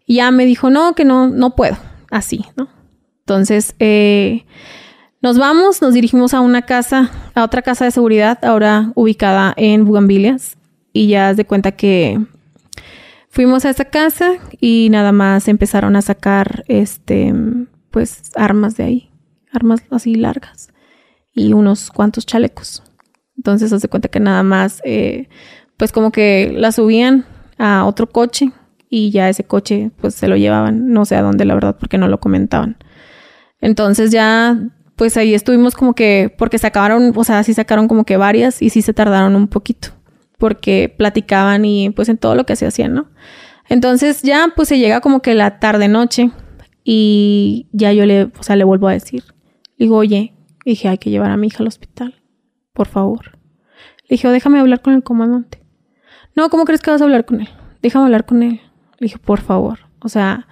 Y 0.08 0.16
ya 0.16 0.32
me 0.32 0.48
dijo, 0.48 0.72
no, 0.72 0.96
que 0.96 1.06
no, 1.06 1.28
no 1.28 1.56
puedo. 1.56 1.78
Así, 2.10 2.44
¿no? 2.56 2.68
Entonces, 3.20 3.76
eh, 3.78 4.46
nos 5.22 5.38
vamos, 5.38 5.82
nos 5.82 5.94
dirigimos 5.94 6.34
a 6.34 6.42
una 6.42 6.64
casa, 6.64 7.12
a 7.36 7.44
otra 7.44 7.62
casa 7.62 7.86
de 7.86 7.92
seguridad, 7.92 8.44
ahora 8.44 8.92
ubicada 8.96 9.54
en 9.56 9.86
Bugambilias. 9.86 10.58
Y 10.92 11.10
ya 11.10 11.36
de 11.36 11.46
cuenta 11.46 11.74
que 11.74 12.20
fuimos 13.30 13.66
a 13.66 13.70
esa 13.70 13.86
casa 13.86 14.32
y 14.60 14.88
nada 14.90 15.12
más 15.12 15.48
empezaron 15.48 15.96
a 15.96 16.02
sacar, 16.02 16.64
este, 16.68 17.32
pues, 17.92 18.32
armas 18.36 18.76
de 18.78 18.84
ahí 18.84 19.12
armas 19.52 19.82
así 19.92 20.16
largas 20.16 20.70
y 21.34 21.54
unos 21.54 21.92
cuantos 21.92 22.26
chalecos. 22.26 22.84
Entonces 23.36 23.72
hace 23.72 23.88
cuenta 23.88 24.10
que 24.10 24.20
nada 24.20 24.44
más, 24.44 24.82
eh, 24.84 25.30
pues 25.78 25.92
como 25.92 26.12
que 26.12 26.54
la 26.56 26.72
subían 26.72 27.26
a 27.58 27.86
otro 27.86 28.08
coche 28.08 28.52
y 28.90 29.12
ya 29.12 29.30
ese 29.30 29.44
coche 29.44 29.92
pues 30.00 30.16
se 30.16 30.28
lo 30.28 30.38
llevaban, 30.38 30.92
no 30.92 31.06
sé 31.06 31.16
a 31.16 31.22
dónde 31.22 31.46
la 31.46 31.54
verdad 31.54 31.78
porque 31.80 31.98
no 31.98 32.08
lo 32.08 32.20
comentaban. 32.20 32.78
Entonces 33.60 34.12
ya 34.12 34.58
pues 34.96 35.16
ahí 35.16 35.36
estuvimos 35.36 35.76
como 35.76 35.94
que, 35.94 36.34
porque 36.38 36.58
sacaron, 36.58 37.14
o 37.16 37.24
sea, 37.24 37.44
sí 37.44 37.54
sacaron 37.54 37.88
como 37.88 38.04
que 38.04 38.18
varias 38.18 38.62
y 38.62 38.72
sí 38.72 38.82
se 38.82 38.94
tardaron 38.94 39.36
un 39.36 39.48
poquito 39.48 39.90
porque 40.38 40.94
platicaban 40.96 41.66
y 41.66 41.90
pues 41.92 42.10
en 42.10 42.18
todo 42.18 42.36
lo 42.36 42.46
que 42.46 42.56
se 42.56 42.66
hacían, 42.66 42.94
¿no? 42.94 43.08
Entonces 43.70 44.22
ya 44.22 44.54
pues 44.56 44.70
se 44.70 44.80
llega 44.80 45.02
como 45.02 45.22
que 45.22 45.34
la 45.34 45.60
tarde 45.60 45.88
noche 45.88 46.32
y 46.84 47.68
ya 47.74 47.92
yo 47.94 48.06
le, 48.06 48.24
o 48.24 48.44
sea, 48.44 48.56
le 48.56 48.64
vuelvo 48.64 48.88
a 48.88 48.94
decir, 48.94 49.24
le 49.78 49.86
digo, 49.86 49.98
oye, 49.98 50.34
dije, 50.66 50.88
hay 50.88 50.98
que 50.98 51.10
llevar 51.10 51.32
a 51.32 51.38
mi 51.38 51.48
hija 51.48 51.58
al 51.60 51.68
hospital, 51.68 52.22
por 52.74 52.88
favor. 52.88 53.38
Le 54.04 54.16
dije, 54.16 54.28
déjame 54.30 54.60
hablar 54.60 54.82
con 54.82 54.94
el 54.94 55.04
comandante. 55.04 55.62
No, 56.36 56.50
¿cómo 56.50 56.66
crees 56.66 56.82
que 56.82 56.92
vas 56.92 57.02
a 57.02 57.04
hablar 57.04 57.26
con 57.26 57.42
él? 57.42 57.50
Déjame 57.82 58.06
hablar 58.06 58.26
con 58.26 58.42
él. 58.42 58.62
Le 59.00 59.06
dije, 59.06 59.18
por 59.18 59.42
favor. 59.42 59.80
O 60.00 60.10
sea, 60.10 60.48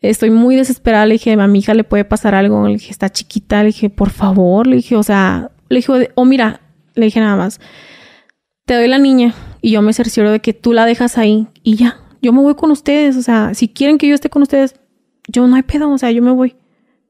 estoy 0.00 0.30
muy 0.30 0.56
desesperada. 0.56 1.06
Le 1.06 1.14
dije, 1.14 1.32
a 1.32 1.46
mi 1.46 1.60
hija 1.60 1.74
le 1.74 1.84
puede 1.84 2.04
pasar 2.04 2.34
algo. 2.34 2.66
Le 2.66 2.74
dije, 2.74 2.90
está 2.90 3.10
chiquita. 3.10 3.62
Le 3.62 3.66
dije, 3.66 3.90
por 3.90 4.10
favor. 4.10 4.66
Le 4.66 4.76
dije, 4.76 4.96
o 4.96 5.02
sea, 5.02 5.50
le 5.68 5.76
dije, 5.76 6.10
oh, 6.14 6.24
mira, 6.24 6.60
le 6.94 7.06
dije 7.06 7.20
nada 7.20 7.36
más, 7.36 7.60
te 8.64 8.74
doy 8.74 8.88
la 8.88 8.98
niña 8.98 9.34
y 9.60 9.72
yo 9.72 9.82
me 9.82 9.92
cercioro 9.92 10.30
de 10.30 10.40
que 10.40 10.52
tú 10.52 10.72
la 10.72 10.86
dejas 10.86 11.18
ahí 11.18 11.48
y 11.62 11.76
ya, 11.76 12.00
yo 12.22 12.32
me 12.32 12.40
voy 12.40 12.54
con 12.54 12.70
ustedes. 12.70 13.16
O 13.16 13.22
sea, 13.22 13.54
si 13.54 13.68
quieren 13.68 13.98
que 13.98 14.08
yo 14.08 14.14
esté 14.14 14.30
con 14.30 14.42
ustedes, 14.42 14.74
yo 15.28 15.46
no 15.46 15.56
hay 15.56 15.62
pedo, 15.62 15.90
o 15.90 15.98
sea, 15.98 16.10
yo 16.10 16.22
me 16.22 16.32
voy. 16.32 16.56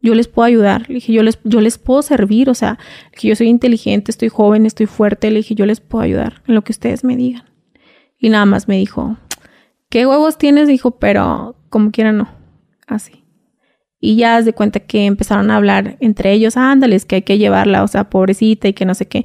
Yo 0.03 0.15
les 0.15 0.29
puedo 0.29 0.45
ayudar. 0.45 0.89
Le 0.89 0.97
dije, 0.97 1.13
yo 1.13 1.23
les, 1.23 1.39
yo 1.45 1.61
les 1.61 1.79
puedo 1.79 2.03
servir, 2.03 2.51
o 2.51 2.55
sea, 2.55 2.79
que 3.13 3.29
yo 3.29 3.37
soy 3.37 3.49
inteligente, 3.49 4.11
estoy 4.11 4.29
joven, 4.29 4.67
estoy 4.67 4.87
fuerte. 4.87 5.31
Le 5.31 5.39
dije, 5.39 5.55
yo 5.55 5.65
les 5.65 5.81
puedo 5.81 6.05
ayudar 6.05 6.43
en 6.47 6.55
lo 6.55 6.63
que 6.63 6.73
ustedes 6.73 7.05
me 7.05 7.17
digan. 7.17 7.45
Y 8.19 8.29
nada 8.29 8.45
más 8.45 8.69
me 8.69 8.77
dijo, 8.77 9.17
¿qué 9.95 10.09
huevos 10.09 10.39
tienes? 10.39 10.67
Dijo, 10.67 10.91
pero 10.91 11.55
como 11.69 11.93
quiera 11.93 12.11
no. 12.11 12.29
Así. 12.89 13.23
Y 14.01 14.17
ya 14.17 14.43
de 14.43 14.53
cuenta 14.53 14.81
que 14.81 15.07
empezaron 15.07 15.53
a 15.53 15.57
hablar 15.57 15.99
entre 16.01 16.33
ellos, 16.33 16.57
ándales, 16.57 17.05
que 17.05 17.15
hay 17.15 17.23
que 17.23 17.39
llevarla, 17.39 17.85
o 17.85 17.87
sea, 17.87 18.11
pobrecita 18.11 18.67
y 18.67 18.73
que 18.73 18.87
no 18.87 18.97
sé 18.97 19.07
qué. 19.07 19.25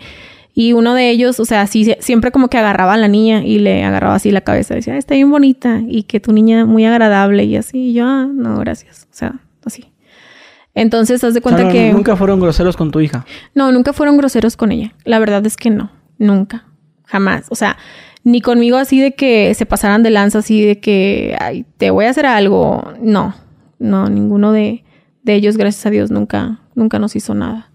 Y 0.53 0.73
uno 0.73 0.93
de 0.93 1.09
ellos, 1.09 1.39
o 1.39 1.45
sea, 1.45 1.65
sí, 1.65 1.95
siempre 2.01 2.31
como 2.31 2.49
que 2.49 2.59
agarraba 2.59 2.93
a 2.93 2.97
la 2.97 3.07
niña 3.07 3.43
y 3.43 3.57
le 3.57 3.83
agarraba 3.83 4.13
así 4.13 4.29
la 4.29 4.41
cabeza. 4.41 4.75
Decía, 4.75 4.95
está 4.95 5.15
bien 5.15 5.31
bonita 5.31 5.81
y 5.87 6.03
que 6.03 6.19
tu 6.19 6.33
niña 6.33 6.67
muy 6.67 6.85
agradable 6.85 7.45
y 7.45 7.55
así. 7.55 7.89
Y 7.89 7.93
yo, 7.93 8.05
ah, 8.05 8.29
no, 8.31 8.59
gracias. 8.59 9.07
O 9.11 9.15
sea, 9.15 9.39
así. 9.65 9.91
Entonces, 10.75 11.23
haz 11.23 11.33
de 11.33 11.41
cuenta 11.41 11.67
que... 11.69 11.91
¿Nunca 11.91 12.15
fueron 12.15 12.39
groseros 12.39 12.77
con 12.77 12.91
tu 12.91 12.99
hija? 12.99 13.25
No, 13.55 13.71
nunca 13.71 13.91
fueron 13.91 14.17
groseros 14.17 14.55
con 14.55 14.71
ella. 14.71 14.93
La 15.03 15.17
verdad 15.17 15.43
es 15.47 15.57
que 15.57 15.71
no. 15.71 15.89
Nunca. 16.19 16.67
Jamás. 17.05 17.47
O 17.49 17.55
sea, 17.55 17.75
ni 18.23 18.41
conmigo 18.41 18.77
así 18.77 18.99
de 18.99 19.13
que 19.13 19.53
se 19.53 19.65
pasaran 19.65 20.03
de 20.03 20.11
lanza, 20.11 20.39
así 20.39 20.63
de 20.63 20.79
que, 20.79 21.37
te 21.77 21.91
voy 21.91 22.05
a 22.05 22.09
hacer 22.09 22.25
algo. 22.25 22.93
No. 23.01 23.35
No, 23.79 24.09
ninguno 24.09 24.51
de, 24.51 24.83
de 25.23 25.35
ellos, 25.35 25.55
gracias 25.55 25.85
a 25.85 25.89
Dios, 25.89 26.11
nunca, 26.11 26.59
nunca 26.75 26.99
nos 26.99 27.15
hizo 27.15 27.33
nada. 27.33 27.71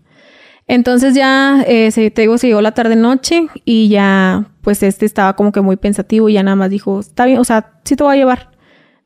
Entonces 0.66 1.14
ya, 1.14 1.62
eh, 1.66 1.90
se, 1.90 2.10
te 2.10 2.22
digo, 2.22 2.38
se 2.38 2.46
llegó 2.46 2.60
la 2.60 2.72
tarde-noche 2.72 3.48
y 3.64 3.88
ya, 3.88 4.46
pues 4.62 4.82
este 4.82 5.04
estaba 5.04 5.34
como 5.36 5.52
que 5.52 5.60
muy 5.60 5.76
pensativo 5.76 6.28
y 6.28 6.34
ya 6.34 6.42
nada 6.42 6.56
más 6.56 6.70
dijo, 6.70 7.00
está 7.00 7.26
bien, 7.26 7.38
o 7.38 7.44
sea, 7.44 7.80
sí 7.84 7.96
te 7.96 8.04
voy 8.04 8.14
a 8.14 8.18
llevar. 8.18 8.50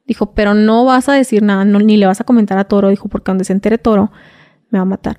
Dijo, 0.07 0.33
pero 0.33 0.55
no 0.55 0.85
vas 0.85 1.09
a 1.09 1.12
decir 1.12 1.42
nada, 1.42 1.64
ni 1.64 1.96
le 1.96 2.07
vas 2.07 2.20
a 2.20 2.24
comentar 2.24 2.57
a 2.59 2.64
Toro. 2.64 2.88
Dijo, 2.88 3.09
porque 3.09 3.31
donde 3.31 3.44
se 3.44 3.53
entere 3.53 3.77
Toro, 3.77 4.11
me 4.70 4.79
va 4.79 4.83
a 4.83 4.87
matar. 4.87 5.16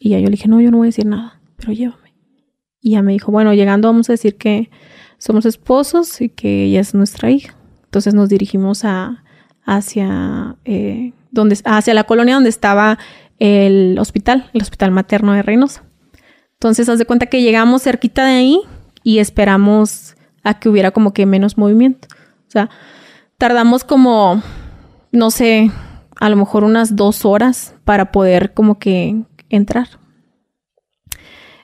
Y 0.00 0.10
ya 0.10 0.18
yo 0.18 0.24
le 0.24 0.32
dije, 0.32 0.48
no, 0.48 0.60
yo 0.60 0.70
no 0.70 0.78
voy 0.78 0.86
a 0.86 0.88
decir 0.88 1.06
nada, 1.06 1.40
pero 1.56 1.72
llévame. 1.72 2.09
Y 2.80 2.92
ya 2.92 3.02
me 3.02 3.12
dijo, 3.12 3.30
bueno, 3.30 3.52
llegando 3.52 3.88
vamos 3.88 4.08
a 4.08 4.14
decir 4.14 4.36
que 4.36 4.70
somos 5.18 5.44
esposos 5.46 6.20
y 6.20 6.30
que 6.30 6.64
ella 6.64 6.80
es 6.80 6.94
nuestra 6.94 7.30
hija. 7.30 7.54
Entonces 7.84 8.14
nos 8.14 8.28
dirigimos 8.28 8.84
a, 8.84 9.22
hacia, 9.64 10.56
eh, 10.64 11.12
donde, 11.30 11.58
hacia 11.64 11.94
la 11.94 12.04
colonia 12.04 12.34
donde 12.34 12.50
estaba 12.50 12.98
el 13.38 13.98
hospital, 13.98 14.50
el 14.52 14.62
hospital 14.62 14.90
materno 14.90 15.32
de 15.32 15.42
Reynosa. 15.42 15.84
Entonces, 16.54 16.88
haz 16.90 16.98
de 16.98 17.06
cuenta 17.06 17.26
que 17.26 17.40
llegamos 17.40 17.82
cerquita 17.82 18.26
de 18.26 18.32
ahí 18.32 18.60
y 19.02 19.18
esperamos 19.18 20.14
a 20.42 20.60
que 20.60 20.68
hubiera 20.68 20.90
como 20.90 21.14
que 21.14 21.24
menos 21.24 21.56
movimiento. 21.56 22.08
O 22.46 22.50
sea, 22.50 22.68
tardamos 23.38 23.82
como, 23.82 24.42
no 25.10 25.30
sé, 25.30 25.70
a 26.16 26.28
lo 26.28 26.36
mejor 26.36 26.64
unas 26.64 26.96
dos 26.96 27.24
horas 27.24 27.74
para 27.84 28.12
poder 28.12 28.52
como 28.52 28.78
que 28.78 29.22
entrar. 29.48 29.88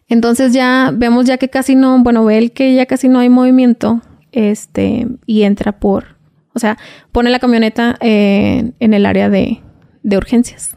Entonces 0.09 0.53
ya 0.53 0.92
vemos 0.95 1.27
ya 1.27 1.38
que 1.38 1.49
casi 1.49 1.75
no, 1.75 2.03
bueno, 2.03 2.25
ve 2.25 2.38
el 2.38 2.53
que 2.53 2.75
ya 2.75 2.87
casi 2.87 3.09
no 3.09 3.19
hay 3.19 3.29
movimiento, 3.29 4.03
este, 4.33 5.07
y 5.27 5.42
entra 5.42 5.79
por, 5.79 6.16
o 6.55 6.59
sea, 6.59 6.79
pone 7.12 7.31
la 7.31 7.38
camioneta 7.38 7.97
en 8.01 8.75
el 8.79 9.07
área 9.07 9.29
de, 9.29 9.61
de 10.03 10.16
urgencias. 10.16 10.77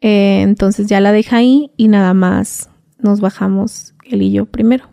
Eh, 0.00 0.40
entonces 0.42 0.88
ya 0.88 1.00
la 1.00 1.12
deja 1.12 1.36
ahí 1.36 1.70
y 1.76 1.88
nada 1.88 2.12
más 2.12 2.70
nos 2.98 3.20
bajamos 3.20 3.94
él 4.04 4.22
y 4.22 4.32
yo 4.32 4.46
primero. 4.46 4.88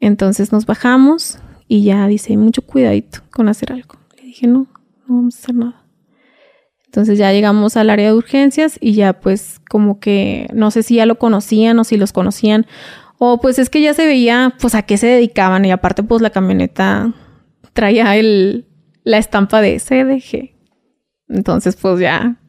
Entonces 0.00 0.50
nos 0.50 0.66
bajamos 0.66 1.38
y 1.68 1.84
ya 1.84 2.06
dice, 2.08 2.36
mucho 2.36 2.62
cuidadito 2.62 3.20
con 3.30 3.48
hacer 3.48 3.72
algo. 3.72 3.94
Le 4.16 4.24
dije, 4.24 4.46
no, 4.48 4.66
no 5.06 5.16
vamos 5.16 5.36
a 5.36 5.38
hacer 5.38 5.54
nada. 5.54 5.79
Entonces 6.90 7.18
ya 7.18 7.32
llegamos 7.32 7.76
al 7.76 7.88
área 7.88 8.08
de 8.08 8.14
urgencias 8.14 8.76
y 8.80 8.94
ya 8.94 9.12
pues 9.12 9.60
como 9.68 10.00
que 10.00 10.48
no 10.52 10.72
sé 10.72 10.82
si 10.82 10.96
ya 10.96 11.06
lo 11.06 11.18
conocían 11.18 11.78
o 11.78 11.84
si 11.84 11.96
los 11.96 12.12
conocían 12.12 12.66
o 13.18 13.40
pues 13.40 13.60
es 13.60 13.70
que 13.70 13.80
ya 13.80 13.94
se 13.94 14.06
veía 14.06 14.54
pues 14.60 14.74
a 14.74 14.82
qué 14.82 14.96
se 14.96 15.06
dedicaban 15.06 15.64
y 15.64 15.70
aparte 15.70 16.02
pues 16.02 16.20
la 16.20 16.30
camioneta 16.30 17.12
traía 17.74 18.16
el, 18.16 18.66
la 19.04 19.18
estampa 19.18 19.60
de 19.60 19.78
CDG. 19.78 20.56
Entonces 21.28 21.76
pues 21.76 22.00
ya 22.00 22.40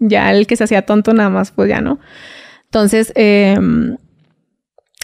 ya 0.00 0.30
el 0.32 0.46
que 0.46 0.56
se 0.56 0.64
hacía 0.64 0.82
tonto 0.82 1.12
nada 1.12 1.30
más, 1.30 1.50
pues 1.50 1.68
ya 1.68 1.80
no. 1.80 1.98
Entonces, 2.64 3.12
em, 3.14 3.96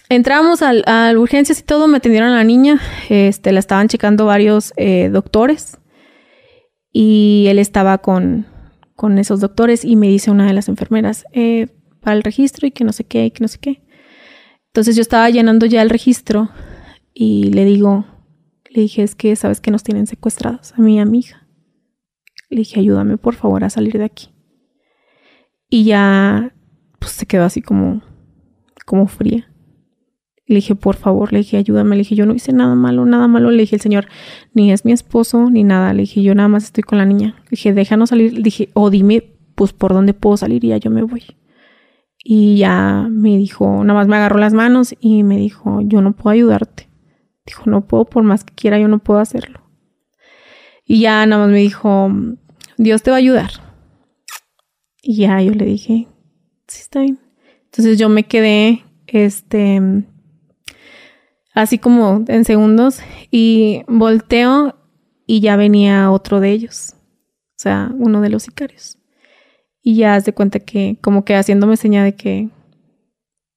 entramos 0.09 0.61
al, 0.61 0.83
a 0.87 1.11
urgencias 1.17 1.59
y 1.59 1.63
todo, 1.63 1.87
me 1.87 1.97
atendieron 1.97 2.29
a 2.29 2.37
la 2.37 2.43
niña, 2.43 2.79
este, 3.09 3.51
la 3.51 3.59
estaban 3.59 3.87
checando 3.87 4.25
varios 4.25 4.73
eh, 4.77 5.09
doctores 5.11 5.77
y 6.91 7.47
él 7.49 7.59
estaba 7.59 7.97
con, 7.97 8.45
con 8.95 9.17
esos 9.17 9.39
doctores 9.39 9.83
y 9.83 9.95
me 9.95 10.07
dice 10.07 10.31
una 10.31 10.47
de 10.47 10.53
las 10.53 10.69
enfermeras, 10.69 11.25
eh, 11.33 11.67
para 12.01 12.15
el 12.15 12.23
registro 12.23 12.67
y 12.67 12.71
que 12.71 12.83
no 12.83 12.93
sé 12.93 13.03
qué, 13.03 13.25
y 13.25 13.31
que 13.31 13.41
no 13.41 13.47
sé 13.47 13.57
qué. 13.59 13.81
Entonces 14.67 14.95
yo 14.95 15.01
estaba 15.01 15.29
llenando 15.29 15.65
ya 15.65 15.81
el 15.81 15.89
registro 15.89 16.49
y 17.13 17.51
le 17.51 17.65
digo, 17.65 18.05
le 18.69 18.81
dije, 18.81 19.03
es 19.03 19.15
que 19.15 19.35
sabes 19.35 19.61
que 19.61 19.71
nos 19.71 19.83
tienen 19.83 20.05
secuestrados, 20.05 20.73
a 20.73 20.81
mí 20.81 20.97
y 20.97 20.99
a 20.99 21.05
mi 21.05 21.19
hija. 21.19 21.47
Le 22.49 22.57
dije, 22.59 22.79
ayúdame 22.79 23.17
por 23.17 23.35
favor 23.35 23.63
a 23.63 23.69
salir 23.69 23.97
de 23.97 24.03
aquí. 24.03 24.29
Y 25.69 25.85
ya 25.85 26.53
pues 26.99 27.13
se 27.13 27.25
quedó 27.25 27.43
así 27.43 27.61
como, 27.61 28.01
como 28.85 29.07
fría. 29.07 29.49
Le 30.47 30.55
dije, 30.55 30.75
por 30.75 30.95
favor, 30.95 31.33
le 31.33 31.39
dije, 31.39 31.57
ayúdame. 31.57 31.95
Le 31.95 32.01
dije, 32.01 32.15
yo 32.15 32.25
no 32.25 32.33
hice 32.33 32.53
nada 32.53 32.75
malo, 32.75 33.05
nada 33.05 33.27
malo. 33.27 33.49
Le 33.49 33.61
dije, 33.61 33.77
el 33.77 33.81
señor 33.81 34.07
ni 34.53 34.71
es 34.71 34.85
mi 34.85 34.91
esposo, 34.91 35.49
ni 35.49 35.63
nada. 35.63 35.93
Le 35.93 36.01
dije, 36.01 36.21
yo 36.21 36.35
nada 36.35 36.47
más 36.47 36.65
estoy 36.65 36.83
con 36.83 36.97
la 36.99 37.05
niña. 37.05 37.35
Le 37.45 37.51
dije, 37.51 37.73
déjanos 37.73 38.09
salir. 38.09 38.33
Le 38.33 38.43
dije, 38.43 38.69
o 38.73 38.89
dime, 38.89 39.23
pues, 39.55 39.73
por 39.73 39.93
dónde 39.93 40.13
puedo 40.13 40.37
salir 40.37 40.63
y 40.63 40.69
ya 40.69 40.77
yo 40.77 40.91
me 40.91 41.01
voy. 41.01 41.23
Y 42.23 42.57
ya 42.57 43.07
me 43.09 43.37
dijo, 43.37 43.83
nada 43.83 43.99
más 43.99 44.07
me 44.07 44.15
agarró 44.15 44.39
las 44.39 44.53
manos 44.53 44.95
y 44.99 45.23
me 45.23 45.37
dijo, 45.37 45.81
yo 45.81 46.01
no 46.01 46.13
puedo 46.13 46.33
ayudarte. 46.33 46.89
Dijo, 47.45 47.63
no 47.69 47.87
puedo, 47.87 48.05
por 48.05 48.23
más 48.23 48.43
que 48.43 48.53
quiera, 48.53 48.79
yo 48.79 48.87
no 48.87 48.99
puedo 48.99 49.19
hacerlo. 49.19 49.61
Y 50.85 51.01
ya 51.01 51.25
nada 51.25 51.43
más 51.43 51.51
me 51.51 51.59
dijo, 51.59 52.11
Dios 52.77 53.03
te 53.03 53.11
va 53.11 53.17
a 53.17 53.19
ayudar. 53.19 53.51
Y 55.01 55.17
ya 55.17 55.41
yo 55.41 55.51
le 55.51 55.65
dije, 55.65 56.07
sí 56.67 56.81
está 56.81 57.01
bien. 57.01 57.19
Entonces 57.65 57.99
yo 57.99 58.09
me 58.09 58.23
quedé, 58.23 58.83
este, 59.07 60.03
así 61.55 61.79
como 61.79 62.23
en 62.27 62.45
segundos 62.45 62.99
y 63.31 63.81
volteo 63.87 64.75
y 65.25 65.39
ya 65.39 65.55
venía 65.55 66.11
otro 66.11 66.39
de 66.39 66.51
ellos, 66.51 66.93
o 66.93 67.57
sea, 67.57 67.91
uno 67.97 68.21
de 68.21 68.29
los 68.29 68.43
sicarios. 68.43 68.99
Y 69.81 69.95
ya 69.95 70.15
haz 70.15 70.25
de 70.25 70.33
cuenta 70.33 70.59
que, 70.59 70.97
como 71.01 71.25
que 71.25 71.35
haciéndome 71.35 71.77
señal 71.77 72.05
de 72.05 72.15
que, 72.15 72.49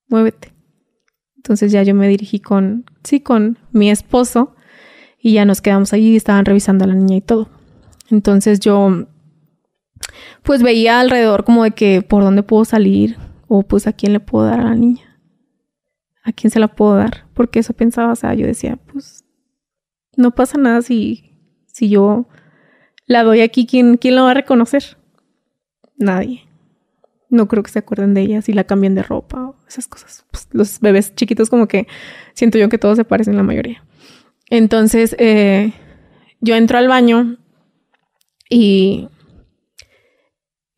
muévete. 0.08 0.52
Entonces 1.36 1.72
ya 1.72 1.82
yo 1.82 1.94
me 1.94 2.08
dirigí 2.08 2.40
con, 2.40 2.84
sí, 3.02 3.20
con 3.20 3.58
mi 3.72 3.90
esposo 3.90 4.54
y 5.20 5.32
ya 5.32 5.44
nos 5.44 5.60
quedamos 5.60 5.92
allí 5.92 6.12
y 6.12 6.16
estaban 6.16 6.44
revisando 6.44 6.84
a 6.84 6.88
la 6.88 6.94
niña 6.94 7.16
y 7.16 7.20
todo. 7.20 7.48
Entonces 8.10 8.60
yo 8.60 9.06
pues 10.42 10.62
veía 10.62 11.00
alrededor 11.00 11.44
como 11.44 11.64
de 11.64 11.72
que 11.72 12.02
por 12.02 12.22
dónde 12.22 12.42
puedo 12.42 12.64
salir 12.64 13.16
o 13.48 13.62
pues 13.62 13.86
a 13.86 13.92
quién 13.92 14.12
le 14.12 14.20
puedo 14.20 14.46
dar 14.46 14.60
a 14.60 14.64
la 14.64 14.74
niña. 14.74 15.07
¿A 16.28 16.32
quién 16.32 16.50
se 16.50 16.60
la 16.60 16.68
puedo 16.68 16.96
dar? 16.96 17.26
Porque 17.34 17.60
eso 17.60 17.72
pensaba, 17.72 18.12
o 18.12 18.16
sea, 18.16 18.34
yo 18.34 18.46
decía, 18.46 18.78
pues 18.92 19.24
no 20.16 20.34
pasa 20.34 20.58
nada 20.58 20.82
si, 20.82 21.32
si 21.66 21.88
yo 21.88 22.28
la 23.06 23.22
doy 23.22 23.40
aquí, 23.40 23.66
¿quién, 23.66 23.96
¿quién 23.96 24.14
la 24.14 24.22
va 24.22 24.32
a 24.32 24.34
reconocer? 24.34 24.98
Nadie. 25.96 26.42
No 27.30 27.48
creo 27.48 27.62
que 27.62 27.70
se 27.70 27.78
acuerden 27.78 28.14
de 28.14 28.22
ella 28.22 28.42
si 28.42 28.52
la 28.52 28.64
cambian 28.64 28.94
de 28.94 29.02
ropa 29.02 29.48
o 29.48 29.56
esas 29.66 29.86
cosas. 29.86 30.26
Pues, 30.30 30.48
los 30.52 30.80
bebés 30.80 31.14
chiquitos 31.14 31.50
como 31.50 31.68
que 31.68 31.86
siento 32.34 32.58
yo 32.58 32.68
que 32.68 32.78
todos 32.78 32.96
se 32.96 33.04
parecen 33.04 33.36
la 33.36 33.42
mayoría. 33.42 33.84
Entonces, 34.50 35.14
eh, 35.18 35.72
yo 36.40 36.56
entro 36.56 36.78
al 36.78 36.88
baño 36.88 37.36
y 38.50 39.08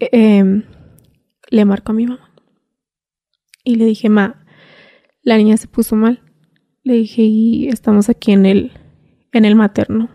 Em, 0.00 0.64
le 1.50 1.64
marco 1.66 1.92
a 1.92 1.94
mi 1.94 2.06
mamá. 2.06 2.32
Y 3.62 3.74
le 3.74 3.84
dije, 3.84 4.08
ma, 4.08 4.39
la 5.22 5.36
niña 5.36 5.56
se 5.56 5.68
puso 5.68 5.96
mal. 5.96 6.22
Le 6.82 6.94
dije, 6.94 7.22
y 7.22 7.68
estamos 7.68 8.08
aquí 8.08 8.32
en 8.32 8.46
el, 8.46 8.72
en 9.32 9.44
el 9.44 9.54
materno. 9.54 10.08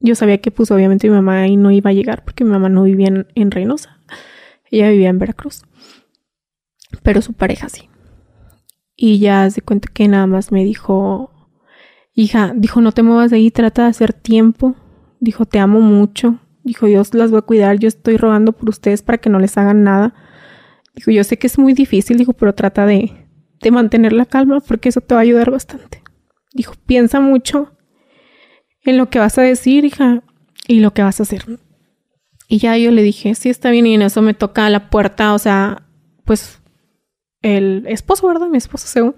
Yo 0.00 0.14
sabía 0.14 0.38
que 0.38 0.50
puso 0.50 0.74
obviamente 0.74 1.08
mi 1.08 1.14
mamá 1.14 1.46
y 1.46 1.56
no 1.56 1.70
iba 1.70 1.90
a 1.90 1.92
llegar 1.92 2.24
porque 2.24 2.44
mi 2.44 2.50
mamá 2.50 2.70
no 2.70 2.84
vivía 2.84 3.08
en, 3.34 3.50
Reynosa. 3.50 4.00
Ella 4.70 4.90
vivía 4.90 5.10
en 5.10 5.18
Veracruz. 5.18 5.62
Pero 7.02 7.20
su 7.20 7.34
pareja 7.34 7.68
sí. 7.68 7.88
Y 8.96 9.18
ya 9.18 9.48
se 9.50 9.60
cuenta 9.60 9.90
que 9.92 10.08
nada 10.08 10.26
más 10.26 10.52
me 10.52 10.64
dijo, 10.64 11.30
hija, 12.14 12.52
dijo, 12.56 12.80
no 12.80 12.92
te 12.92 13.02
muevas 13.02 13.30
de 13.30 13.36
ahí, 13.36 13.50
trata 13.50 13.82
de 13.82 13.88
hacer 13.90 14.14
tiempo. 14.14 14.74
Dijo, 15.20 15.44
te 15.44 15.58
amo 15.58 15.80
mucho. 15.80 16.38
Dijo, 16.64 16.86
Dios 16.86 17.12
las 17.14 17.30
voy 17.30 17.38
a 17.38 17.42
cuidar, 17.42 17.78
yo 17.78 17.88
estoy 17.88 18.16
rogando 18.16 18.52
por 18.52 18.70
ustedes 18.70 19.02
para 19.02 19.18
que 19.18 19.30
no 19.30 19.38
les 19.38 19.56
hagan 19.58 19.84
nada. 19.84 20.14
Dijo, 20.94 21.10
yo 21.10 21.24
sé 21.24 21.38
que 21.38 21.46
es 21.46 21.58
muy 21.58 21.74
difícil, 21.74 22.16
dijo, 22.16 22.32
pero 22.32 22.54
trata 22.54 22.86
de, 22.86 23.19
de 23.60 23.70
mantener 23.70 24.12
la 24.12 24.26
calma 24.26 24.60
porque 24.60 24.88
eso 24.88 25.00
te 25.00 25.14
va 25.14 25.20
a 25.20 25.22
ayudar 25.22 25.50
bastante. 25.50 26.02
Dijo, 26.52 26.74
piensa 26.86 27.20
mucho 27.20 27.72
en 28.84 28.96
lo 28.96 29.10
que 29.10 29.18
vas 29.18 29.38
a 29.38 29.42
decir, 29.42 29.84
hija, 29.84 30.22
y 30.66 30.80
lo 30.80 30.92
que 30.92 31.02
vas 31.02 31.20
a 31.20 31.24
hacer. 31.24 31.44
Y 32.48 32.58
ya 32.58 32.76
yo 32.76 32.90
le 32.90 33.02
dije, 33.02 33.34
sí, 33.34 33.48
está 33.48 33.70
bien. 33.70 33.86
Y 33.86 33.94
en 33.94 34.02
eso 34.02 34.22
me 34.22 34.34
toca 34.34 34.68
la 34.70 34.90
puerta, 34.90 35.34
o 35.34 35.38
sea, 35.38 35.82
pues 36.24 36.60
el 37.42 37.84
esposo, 37.86 38.26
¿verdad? 38.26 38.48
Mi 38.48 38.58
esposo, 38.58 38.86
según. 38.86 39.14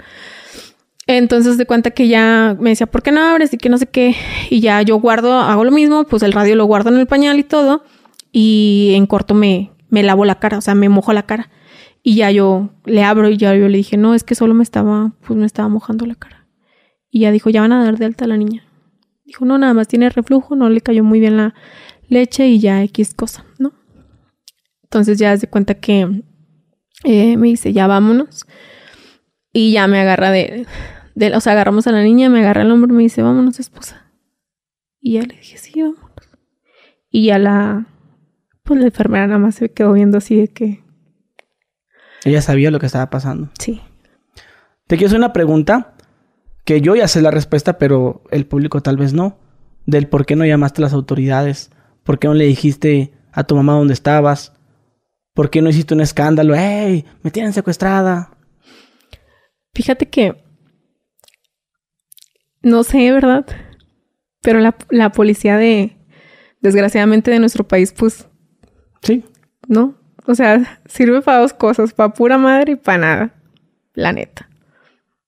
Entonces 1.06 1.58
de 1.58 1.66
cuenta 1.66 1.90
que 1.90 2.08
ya 2.08 2.56
me 2.60 2.70
decía, 2.70 2.86
¿por 2.86 3.02
qué 3.02 3.10
no 3.10 3.20
abres? 3.20 3.52
Y 3.52 3.58
que 3.58 3.68
no 3.68 3.78
sé 3.78 3.86
qué. 3.86 4.14
Y 4.50 4.60
ya 4.60 4.82
yo 4.82 4.96
guardo, 4.96 5.32
hago 5.32 5.64
lo 5.64 5.70
mismo, 5.70 6.04
pues 6.04 6.22
el 6.22 6.32
radio 6.32 6.56
lo 6.56 6.64
guardo 6.64 6.90
en 6.90 6.98
el 6.98 7.06
pañal 7.06 7.38
y 7.38 7.44
todo. 7.44 7.84
Y 8.30 8.92
en 8.94 9.06
corto 9.06 9.34
me, 9.34 9.72
me 9.88 10.02
lavo 10.02 10.24
la 10.24 10.38
cara, 10.38 10.58
o 10.58 10.60
sea, 10.60 10.74
me 10.74 10.88
mojo 10.88 11.12
la 11.12 11.24
cara. 11.24 11.50
Y 12.02 12.16
ya 12.16 12.30
yo 12.30 12.70
le 12.84 13.04
abro 13.04 13.28
y 13.28 13.36
ya 13.36 13.54
yo 13.54 13.68
le 13.68 13.78
dije, 13.78 13.96
no, 13.96 14.14
es 14.14 14.24
que 14.24 14.34
solo 14.34 14.54
me 14.54 14.62
estaba, 14.62 15.12
pues 15.26 15.38
me 15.38 15.46
estaba 15.46 15.68
mojando 15.68 16.04
la 16.04 16.16
cara. 16.16 16.46
Y 17.10 17.20
ya 17.20 17.30
dijo, 17.30 17.50
ya 17.50 17.60
van 17.60 17.72
a 17.72 17.84
dar 17.84 17.98
de 17.98 18.06
alta 18.06 18.24
a 18.24 18.28
la 18.28 18.36
niña. 18.36 18.64
Dijo, 19.24 19.44
no, 19.44 19.56
nada 19.58 19.72
más 19.72 19.86
tiene 19.86 20.10
reflujo, 20.10 20.56
no 20.56 20.68
le 20.68 20.80
cayó 20.80 21.04
muy 21.04 21.20
bien 21.20 21.36
la 21.36 21.54
leche 22.08 22.48
y 22.48 22.58
ya 22.58 22.82
X 22.82 23.14
cosa, 23.14 23.44
¿no? 23.58 23.72
Entonces 24.82 25.18
ya 25.18 25.36
se 25.36 25.46
cuenta 25.46 25.74
que 25.74 26.22
eh, 27.04 27.36
me 27.36 27.48
dice, 27.48 27.72
ya 27.72 27.86
vámonos. 27.86 28.46
Y 29.52 29.72
ya 29.72 29.86
me 29.86 30.00
agarra 30.00 30.30
de, 30.30 30.66
de, 31.14 31.36
o 31.36 31.40
sea, 31.40 31.52
agarramos 31.52 31.86
a 31.86 31.92
la 31.92 32.02
niña, 32.02 32.28
me 32.28 32.40
agarra 32.40 32.62
el 32.62 32.70
hombro 32.70 32.92
y 32.92 32.96
me 32.96 33.02
dice, 33.04 33.22
vámonos, 33.22 33.60
esposa. 33.60 34.10
Y 35.00 35.14
ya 35.14 35.22
le 35.22 35.36
dije, 35.36 35.56
sí, 35.56 35.80
vámonos. 35.80 36.02
Y 37.10 37.26
ya 37.26 37.38
la, 37.38 37.86
pues 38.64 38.80
la 38.80 38.86
enfermera 38.86 39.26
nada 39.26 39.38
más 39.38 39.54
se 39.54 39.70
quedó 39.70 39.92
viendo 39.92 40.18
así 40.18 40.36
de 40.36 40.48
que... 40.48 40.81
Ella 42.24 42.42
sabía 42.42 42.70
lo 42.70 42.78
que 42.78 42.86
estaba 42.86 43.10
pasando. 43.10 43.50
Sí. 43.58 43.80
Te 44.86 44.96
quiero 44.96 45.08
hacer 45.08 45.18
una 45.18 45.32
pregunta 45.32 45.94
que 46.64 46.80
yo 46.80 46.94
ya 46.94 47.08
sé 47.08 47.22
la 47.22 47.30
respuesta, 47.30 47.78
pero 47.78 48.22
el 48.30 48.46
público 48.46 48.80
tal 48.80 48.96
vez 48.96 49.12
no. 49.12 49.38
Del 49.86 50.08
por 50.08 50.26
qué 50.26 50.36
no 50.36 50.44
llamaste 50.44 50.80
a 50.80 50.84
las 50.84 50.92
autoridades. 50.92 51.70
¿Por 52.04 52.18
qué 52.18 52.28
no 52.28 52.34
le 52.34 52.46
dijiste 52.46 53.12
a 53.32 53.44
tu 53.44 53.56
mamá 53.56 53.74
dónde 53.74 53.94
estabas? 53.94 54.52
¿Por 55.34 55.50
qué 55.50 55.62
no 55.62 55.70
hiciste 55.70 55.94
un 55.94 56.00
escándalo? 56.00 56.54
¡Ey! 56.54 57.04
Me 57.22 57.30
tienen 57.30 57.52
secuestrada. 57.52 58.36
Fíjate 59.74 60.08
que 60.08 60.36
no 62.62 62.84
sé, 62.84 63.10
¿verdad? 63.10 63.44
Pero 64.40 64.60
la, 64.60 64.76
la, 64.90 65.10
policía 65.10 65.56
de, 65.56 65.96
desgraciadamente, 66.60 67.30
de 67.30 67.40
nuestro 67.40 67.66
país, 67.66 67.92
pues... 67.92 68.28
Sí. 69.02 69.24
¿No? 69.68 69.96
O 70.26 70.34
sea, 70.34 70.80
sirve 70.86 71.20
para 71.22 71.38
dos 71.38 71.52
cosas, 71.52 71.92
para 71.92 72.12
pura 72.12 72.38
madre 72.38 72.72
y 72.72 72.76
para 72.76 72.98
nada. 72.98 73.34
La 73.94 74.12
neta. 74.12 74.48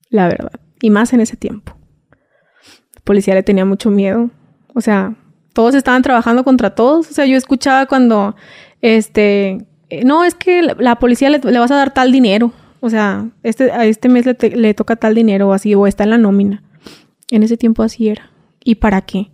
La 0.08 0.28
verdad. 0.28 0.60
Y 0.80 0.90
más 0.90 1.12
en 1.12 1.20
ese 1.20 1.36
tiempo. 1.36 1.76
La 2.94 3.00
policía 3.02 3.34
le 3.34 3.42
tenía 3.42 3.64
mucho 3.64 3.90
miedo. 3.90 4.30
O 4.74 4.80
sea, 4.80 5.14
todos 5.52 5.74
estaban 5.74 6.02
trabajando 6.02 6.44
contra 6.44 6.74
todos. 6.74 7.10
O 7.10 7.14
sea, 7.14 7.26
yo 7.26 7.36
escuchaba 7.36 7.86
cuando, 7.86 8.36
este, 8.80 9.66
no, 10.04 10.24
es 10.24 10.34
que 10.34 10.62
la, 10.62 10.96
policía 10.96 11.30
le, 11.30 11.38
vas 11.38 11.70
a 11.70 11.76
dar 11.76 11.92
tal 11.92 12.12
dinero. 12.12 12.52
O 12.80 12.90
sea, 12.90 13.28
este, 13.42 13.72
a 13.72 13.84
este 13.86 14.08
mes 14.08 14.26
le, 14.26 14.36
le 14.50 14.74
toca 14.74 14.96
tal 14.96 15.14
dinero 15.14 15.48
o 15.48 15.52
así, 15.52 15.74
o 15.74 15.86
está 15.86 16.04
en 16.04 16.10
la 16.10 16.18
nómina. 16.18 16.62
En 17.30 17.42
ese 17.42 17.56
tiempo 17.56 17.82
así 17.82 18.08
era. 18.08 18.30
¿Y 18.62 18.76
para 18.76 19.00
qué? 19.02 19.30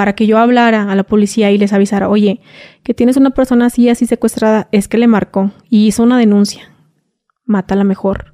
Para 0.00 0.14
que 0.14 0.26
yo 0.26 0.38
hablara 0.38 0.90
a 0.90 0.94
la 0.94 1.04
policía 1.04 1.50
y 1.50 1.58
les 1.58 1.74
avisara, 1.74 2.08
oye, 2.08 2.40
que 2.82 2.94
tienes 2.94 3.18
una 3.18 3.32
persona 3.32 3.66
así, 3.66 3.90
así 3.90 4.06
secuestrada, 4.06 4.66
es 4.72 4.88
que 4.88 4.96
le 4.96 5.06
marcó 5.06 5.50
y 5.68 5.86
hizo 5.86 6.02
una 6.02 6.16
denuncia. 6.16 6.74
Mátala 7.44 7.84
mejor. 7.84 8.32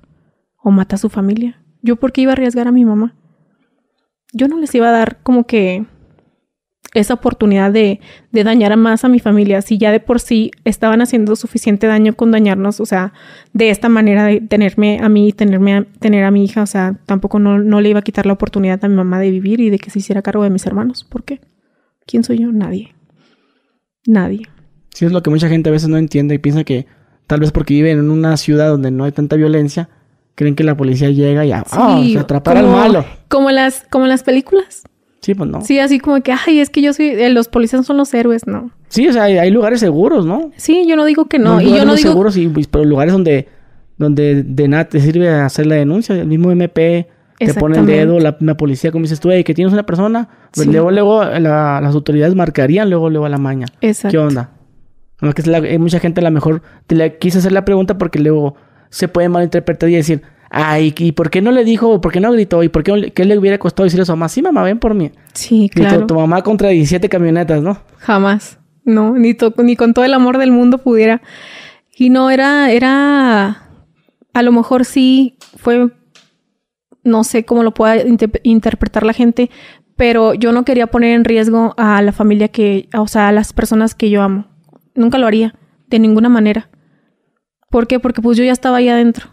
O 0.62 0.70
mata 0.70 0.94
a 0.94 0.98
su 1.00 1.08
familia. 1.08 1.60
¿Yo 1.82 1.96
por 1.96 2.12
qué 2.12 2.20
iba 2.20 2.30
a 2.30 2.34
arriesgar 2.34 2.68
a 2.68 2.70
mi 2.70 2.84
mamá? 2.84 3.16
Yo 4.32 4.46
no 4.46 4.60
les 4.60 4.72
iba 4.76 4.90
a 4.90 4.92
dar 4.92 5.18
como 5.24 5.44
que 5.48 5.84
esa 6.94 7.14
oportunidad 7.14 7.72
de, 7.72 7.98
de, 8.30 8.44
dañar 8.44 8.76
más 8.76 9.04
a 9.04 9.08
mi 9.08 9.18
familia, 9.18 9.60
si 9.60 9.76
ya 9.76 9.90
de 9.90 9.98
por 9.98 10.20
sí 10.20 10.52
estaban 10.64 11.02
haciendo 11.02 11.34
suficiente 11.34 11.88
daño 11.88 12.14
con 12.14 12.30
dañarnos, 12.30 12.78
o 12.78 12.86
sea, 12.86 13.12
de 13.54 13.70
esta 13.70 13.88
manera 13.88 14.26
de 14.26 14.40
tenerme 14.40 15.00
a 15.02 15.08
mí, 15.08 15.32
tenerme 15.32 15.74
a, 15.74 15.84
tener 15.98 16.22
a 16.22 16.30
mi 16.30 16.44
hija, 16.44 16.62
o 16.62 16.66
sea, 16.66 16.94
tampoco 17.06 17.40
no, 17.40 17.58
no 17.58 17.80
le 17.80 17.88
iba 17.88 17.98
a 17.98 18.02
quitar 18.02 18.24
la 18.24 18.34
oportunidad 18.34 18.84
a 18.84 18.88
mi 18.88 18.94
mamá 18.94 19.18
de 19.18 19.32
vivir 19.32 19.58
y 19.58 19.68
de 19.68 19.80
que 19.80 19.90
se 19.90 19.98
hiciera 19.98 20.22
cargo 20.22 20.44
de 20.44 20.50
mis 20.50 20.64
hermanos. 20.64 21.02
¿Por 21.02 21.24
qué? 21.24 21.40
¿Quién 22.06 22.24
soy 22.24 22.38
yo? 22.38 22.52
Nadie. 22.52 22.94
Nadie. 24.06 24.46
Sí, 24.94 25.04
es 25.04 25.12
lo 25.12 25.22
que 25.22 25.30
mucha 25.30 25.48
gente 25.48 25.68
a 25.68 25.72
veces 25.72 25.88
no 25.88 25.98
entiende 25.98 26.34
y 26.34 26.38
piensa 26.38 26.64
que 26.64 26.86
tal 27.26 27.40
vez 27.40 27.50
porque 27.50 27.74
viven 27.74 27.98
en 27.98 28.10
una 28.10 28.36
ciudad 28.36 28.68
donde 28.68 28.90
no 28.90 29.04
hay 29.04 29.12
tanta 29.12 29.36
violencia, 29.36 29.88
creen 30.36 30.54
que 30.54 30.64
la 30.64 30.76
policía 30.76 31.10
llega 31.10 31.44
y 31.44 31.52
ah, 31.52 31.64
sí, 31.66 32.12
se 32.12 32.18
atrapar 32.20 32.56
al 32.58 32.68
malo. 32.68 33.04
Como 33.28 33.50
las, 33.50 33.84
como 33.90 34.06
las 34.06 34.22
películas. 34.22 34.84
Sí, 35.20 35.34
pues 35.34 35.50
no. 35.50 35.60
Sí, 35.62 35.80
así 35.80 35.98
como 35.98 36.22
que, 36.22 36.32
ay, 36.32 36.60
es 36.60 36.70
que 36.70 36.80
yo 36.80 36.92
soy, 36.92 37.08
eh, 37.08 37.30
los 37.30 37.48
policías 37.48 37.84
son 37.84 37.96
los 37.96 38.14
héroes, 38.14 38.46
¿no? 38.46 38.70
Sí, 38.88 39.08
o 39.08 39.12
sea, 39.12 39.24
hay, 39.24 39.38
hay 39.38 39.50
lugares 39.50 39.80
seguros, 39.80 40.24
¿no? 40.24 40.52
Sí, 40.56 40.86
yo 40.86 40.94
no 40.94 41.04
digo 41.04 41.24
que 41.24 41.40
no. 41.40 41.60
y 41.60 41.70
yo 41.70 41.84
no 41.84 41.96
digo... 41.96 42.10
seguros, 42.10 42.34
sí, 42.34 42.46
pues, 42.46 42.68
pero 42.68 42.84
lugares 42.84 43.12
donde, 43.12 43.48
donde 43.98 44.44
de 44.44 44.68
nada 44.68 44.84
te 44.84 45.00
sirve 45.00 45.28
hacer 45.28 45.66
la 45.66 45.74
denuncia. 45.74 46.14
El 46.14 46.28
mismo 46.28 46.52
MP 46.52 47.08
te 47.38 47.54
pone 47.54 47.78
el 47.78 47.86
dedo, 47.86 48.18
la, 48.18 48.36
la 48.40 48.56
policía, 48.56 48.90
como 48.92 49.02
dices 49.02 49.20
tú, 49.20 49.30
hey, 49.30 49.44
que 49.44 49.54
tienes 49.54 49.72
una 49.72 49.84
persona, 49.84 50.28
pues 50.52 50.66
luego, 50.66 50.90
luego 50.90 51.24
la, 51.24 51.80
las 51.80 51.94
autoridades 51.94 52.34
marcarían 52.34 52.88
luego, 52.90 53.10
luego 53.10 53.26
a 53.26 53.28
la 53.28 53.38
maña. 53.38 53.66
Exacto. 53.80 54.10
¿Qué 54.12 54.18
onda? 54.18 54.50
No, 55.20 55.32
que 55.32 55.42
la, 55.42 55.58
hay 55.58 55.78
mucha 55.78 55.98
gente 55.98 56.20
a 56.20 56.24
lo 56.24 56.30
mejor 56.30 56.62
te 56.86 56.94
le 56.94 57.18
quise 57.18 57.38
hacer 57.38 57.52
la 57.52 57.64
pregunta 57.64 57.98
porque 57.98 58.18
luego 58.18 58.54
se 58.90 59.08
puede 59.08 59.28
malinterpretar 59.28 59.88
y 59.88 59.96
decir, 59.96 60.22
Ay, 60.50 60.94
¿y 60.96 61.12
por 61.12 61.30
qué 61.30 61.42
no 61.42 61.50
le 61.50 61.64
dijo? 61.64 62.00
¿Por 62.00 62.12
qué 62.12 62.20
no 62.20 62.32
gritó? 62.32 62.62
¿Y 62.62 62.68
por 62.68 62.82
qué, 62.82 63.12
qué 63.14 63.24
le 63.24 63.36
hubiera 63.36 63.58
costado 63.58 63.84
decirle 63.84 64.02
a 64.02 64.06
su 64.06 64.12
mamá? 64.12 64.28
Sí, 64.28 64.42
mamá, 64.42 64.62
ven 64.62 64.78
por 64.78 64.94
mí. 64.94 65.10
Sí, 65.32 65.68
claro. 65.72 66.00
Tu, 66.00 66.06
tu 66.06 66.14
mamá 66.14 66.42
contra 66.42 66.68
17 66.68 67.08
camionetas, 67.08 67.62
¿no? 67.62 67.78
Jamás. 67.98 68.58
No, 68.84 69.14
ni, 69.14 69.34
to 69.34 69.52
ni 69.58 69.74
con 69.74 69.92
todo 69.92 70.04
el 70.04 70.14
amor 70.14 70.38
del 70.38 70.52
mundo 70.52 70.78
pudiera. 70.78 71.20
Y 71.96 72.10
no, 72.10 72.30
era, 72.30 72.70
era, 72.70 73.68
a 74.32 74.42
lo 74.42 74.52
mejor 74.52 74.84
sí 74.84 75.36
fue, 75.56 75.90
no 77.06 77.24
sé 77.24 77.44
cómo 77.44 77.62
lo 77.62 77.72
pueda 77.72 77.96
inter 78.02 78.40
interpretar 78.42 79.04
la 79.04 79.12
gente, 79.12 79.50
pero 79.96 80.34
yo 80.34 80.52
no 80.52 80.64
quería 80.64 80.88
poner 80.88 81.14
en 81.14 81.24
riesgo 81.24 81.74
a 81.78 82.02
la 82.02 82.12
familia 82.12 82.48
que, 82.48 82.88
o 82.94 83.08
sea, 83.08 83.28
a 83.28 83.32
las 83.32 83.52
personas 83.52 83.94
que 83.94 84.10
yo 84.10 84.22
amo. 84.22 84.46
Nunca 84.94 85.18
lo 85.18 85.26
haría, 85.26 85.54
de 85.88 85.98
ninguna 85.98 86.28
manera. 86.28 86.68
¿Por 87.70 87.86
qué? 87.86 87.98
Porque 87.98 88.20
pues 88.20 88.36
yo 88.36 88.44
ya 88.44 88.52
estaba 88.52 88.78
ahí 88.78 88.88
adentro. 88.88 89.28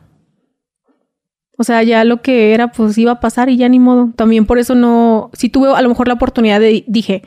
O 1.57 1.63
sea, 1.63 1.83
ya 1.83 2.03
lo 2.03 2.21
que 2.21 2.53
era, 2.53 2.71
pues 2.71 2.97
iba 2.97 3.11
a 3.11 3.19
pasar 3.19 3.49
y 3.49 3.57
ya 3.57 3.69
ni 3.69 3.79
modo. 3.79 4.11
También 4.15 4.45
por 4.45 4.57
eso 4.57 4.73
no, 4.73 5.29
si 5.33 5.49
tuve 5.49 5.69
a 5.73 5.81
lo 5.81 5.89
mejor 5.89 6.07
la 6.07 6.15
oportunidad 6.15 6.59
de, 6.59 6.83
dije, 6.87 7.23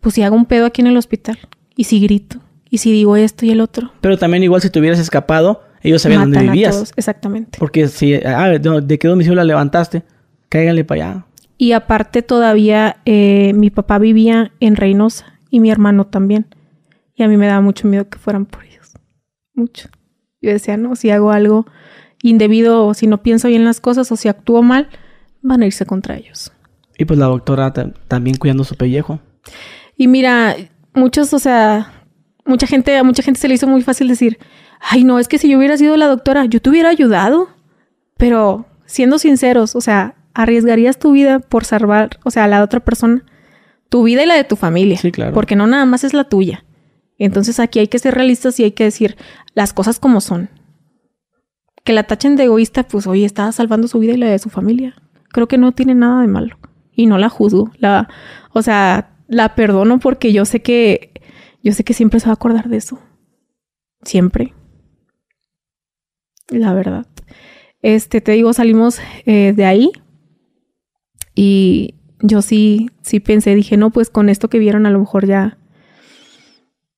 pues 0.00 0.14
si 0.14 0.22
hago 0.22 0.36
un 0.36 0.46
pedo 0.46 0.66
aquí 0.66 0.80
en 0.80 0.86
el 0.86 0.96
hospital, 0.96 1.38
y 1.76 1.84
si 1.84 2.00
grito, 2.00 2.38
y 2.70 2.78
si 2.78 2.92
digo 2.92 3.16
esto 3.16 3.46
y 3.46 3.50
el 3.50 3.60
otro. 3.60 3.92
Pero 4.00 4.16
también 4.16 4.42
igual 4.42 4.60
si 4.60 4.70
te 4.70 4.78
hubieras 4.78 5.00
escapado, 5.00 5.62
ellos 5.88 6.02
sabían 6.02 6.20
Matan 6.20 6.32
dónde 6.32 6.48
a 6.48 6.52
vivías. 6.52 6.74
todos, 6.74 6.92
Exactamente. 6.96 7.58
Porque 7.58 7.88
si, 7.88 8.14
ah, 8.14 8.48
¿de, 8.48 8.80
de 8.80 8.98
qué 8.98 9.08
domicilio 9.08 9.36
la 9.36 9.44
levantaste? 9.44 10.02
Cáiganle 10.48 10.84
para 10.84 11.10
allá. 11.10 11.26
Y 11.56 11.72
aparte 11.72 12.22
todavía 12.22 12.96
eh, 13.04 13.52
mi 13.54 13.70
papá 13.70 13.98
vivía 13.98 14.52
en 14.60 14.76
Reynosa 14.76 15.38
y 15.50 15.60
mi 15.60 15.70
hermano 15.70 16.06
también. 16.06 16.46
Y 17.14 17.22
a 17.22 17.28
mí 17.28 17.36
me 17.36 17.46
daba 17.46 17.60
mucho 17.60 17.86
miedo 17.86 18.08
que 18.08 18.18
fueran 18.18 18.46
por 18.46 18.64
ellos. 18.64 18.92
Mucho. 19.54 19.88
Yo 20.40 20.50
decía, 20.50 20.76
no, 20.76 20.96
si 20.96 21.10
hago 21.10 21.30
algo 21.30 21.66
indebido 22.22 22.86
o 22.86 22.94
si 22.94 23.06
no 23.06 23.22
pienso 23.22 23.48
bien 23.48 23.64
las 23.64 23.80
cosas 23.80 24.10
o 24.10 24.16
si 24.16 24.28
actúo 24.28 24.62
mal, 24.62 24.88
van 25.42 25.62
a 25.62 25.66
irse 25.66 25.86
contra 25.86 26.16
ellos. 26.16 26.52
Y 26.98 27.04
pues 27.04 27.18
la 27.18 27.26
doctora 27.26 27.72
también 28.08 28.36
cuidando 28.36 28.64
su 28.64 28.76
pellejo. 28.76 29.20
Y 29.96 30.08
mira, 30.08 30.56
muchos, 30.92 31.32
o 31.34 31.38
sea, 31.38 32.03
mucha 32.44 32.66
gente, 32.66 32.96
a 32.96 33.04
mucha 33.04 33.22
gente 33.22 33.40
se 33.40 33.48
le 33.48 33.54
hizo 33.54 33.66
muy 33.66 33.82
fácil 33.82 34.08
decir, 34.08 34.38
ay 34.80 35.04
no, 35.04 35.18
es 35.18 35.28
que 35.28 35.38
si 35.38 35.48
yo 35.48 35.58
hubiera 35.58 35.76
sido 35.76 35.96
la 35.96 36.06
doctora, 36.06 36.44
yo 36.44 36.60
te 36.60 36.70
hubiera 36.70 36.88
ayudado. 36.88 37.48
Pero 38.16 38.66
siendo 38.86 39.18
sinceros, 39.18 39.74
o 39.74 39.80
sea, 39.80 40.14
arriesgarías 40.34 40.98
tu 40.98 41.12
vida 41.12 41.40
por 41.40 41.64
salvar, 41.64 42.18
o 42.24 42.30
sea, 42.30 42.44
a 42.44 42.48
la 42.48 42.62
otra 42.62 42.80
persona, 42.80 43.24
tu 43.88 44.02
vida 44.04 44.22
y 44.22 44.26
la 44.26 44.34
de 44.34 44.44
tu 44.44 44.56
familia. 44.56 44.98
Sí, 44.98 45.12
claro. 45.12 45.32
Porque 45.32 45.56
no 45.56 45.66
nada 45.66 45.84
más 45.84 46.04
es 46.04 46.14
la 46.14 46.24
tuya. 46.24 46.64
Entonces 47.18 47.60
aquí 47.60 47.78
hay 47.78 47.88
que 47.88 47.98
ser 47.98 48.14
realistas 48.14 48.58
y 48.58 48.64
hay 48.64 48.72
que 48.72 48.84
decir 48.84 49.16
las 49.54 49.72
cosas 49.72 49.98
como 49.98 50.20
son. 50.20 50.50
Que 51.84 51.92
la 51.92 52.04
tachen 52.04 52.36
de 52.36 52.44
egoísta, 52.44 52.82
pues 52.84 53.06
oye, 53.06 53.24
estaba 53.24 53.52
salvando 53.52 53.88
su 53.88 53.98
vida 53.98 54.14
y 54.14 54.16
la 54.16 54.26
de 54.26 54.38
su 54.38 54.50
familia. 54.50 54.94
Creo 55.30 55.48
que 55.48 55.58
no 55.58 55.72
tiene 55.72 55.94
nada 55.94 56.22
de 56.22 56.28
malo. 56.28 56.56
Y 56.92 57.06
no 57.06 57.18
la 57.18 57.28
juzgo. 57.28 57.70
La, 57.78 58.08
o 58.52 58.62
sea, 58.62 59.10
la 59.28 59.54
perdono 59.54 59.98
porque 59.98 60.32
yo 60.32 60.44
sé 60.44 60.62
que, 60.62 61.12
yo 61.64 61.72
sé 61.72 61.82
que 61.82 61.94
siempre 61.94 62.20
se 62.20 62.26
va 62.26 62.32
a 62.32 62.34
acordar 62.34 62.68
de 62.68 62.76
eso. 62.76 63.00
Siempre. 64.02 64.52
La 66.48 66.74
verdad. 66.74 67.06
Este, 67.80 68.20
te 68.20 68.32
digo, 68.32 68.52
salimos 68.52 69.00
eh, 69.24 69.54
de 69.56 69.64
ahí. 69.64 69.90
Y 71.34 71.94
yo 72.20 72.42
sí, 72.42 72.90
sí 73.00 73.18
pensé, 73.18 73.54
dije, 73.54 73.78
no, 73.78 73.90
pues 73.90 74.10
con 74.10 74.28
esto 74.28 74.48
que 74.48 74.58
vieron 74.58 74.84
a 74.84 74.90
lo 74.90 74.98
mejor 74.98 75.26
ya, 75.26 75.58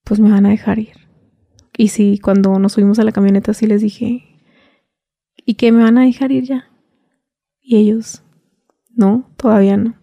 pues 0.04 0.18
me 0.18 0.30
van 0.30 0.46
a 0.46 0.50
dejar 0.50 0.80
ir. 0.80 0.94
Y 1.76 1.88
sí, 1.88 2.18
cuando 2.22 2.58
nos 2.58 2.72
subimos 2.72 2.98
a 2.98 3.04
la 3.04 3.12
camioneta 3.12 3.54
sí 3.54 3.66
les 3.66 3.82
dije, 3.82 4.24
¿y 5.36 5.54
que 5.54 5.70
me 5.72 5.82
van 5.82 5.96
a 5.96 6.04
dejar 6.04 6.32
ir 6.32 6.44
ya? 6.44 6.70
Y 7.62 7.76
ellos, 7.76 8.24
no, 8.94 9.30
todavía 9.36 9.76
no. 9.76 9.94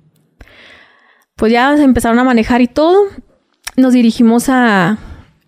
Pues 1.35 1.51
ya 1.51 1.75
empezaron 1.75 2.19
a 2.19 2.23
manejar 2.23 2.61
y 2.61 2.67
todo. 2.67 3.07
Nos 3.75 3.93
dirigimos 3.93 4.49
a, 4.49 4.97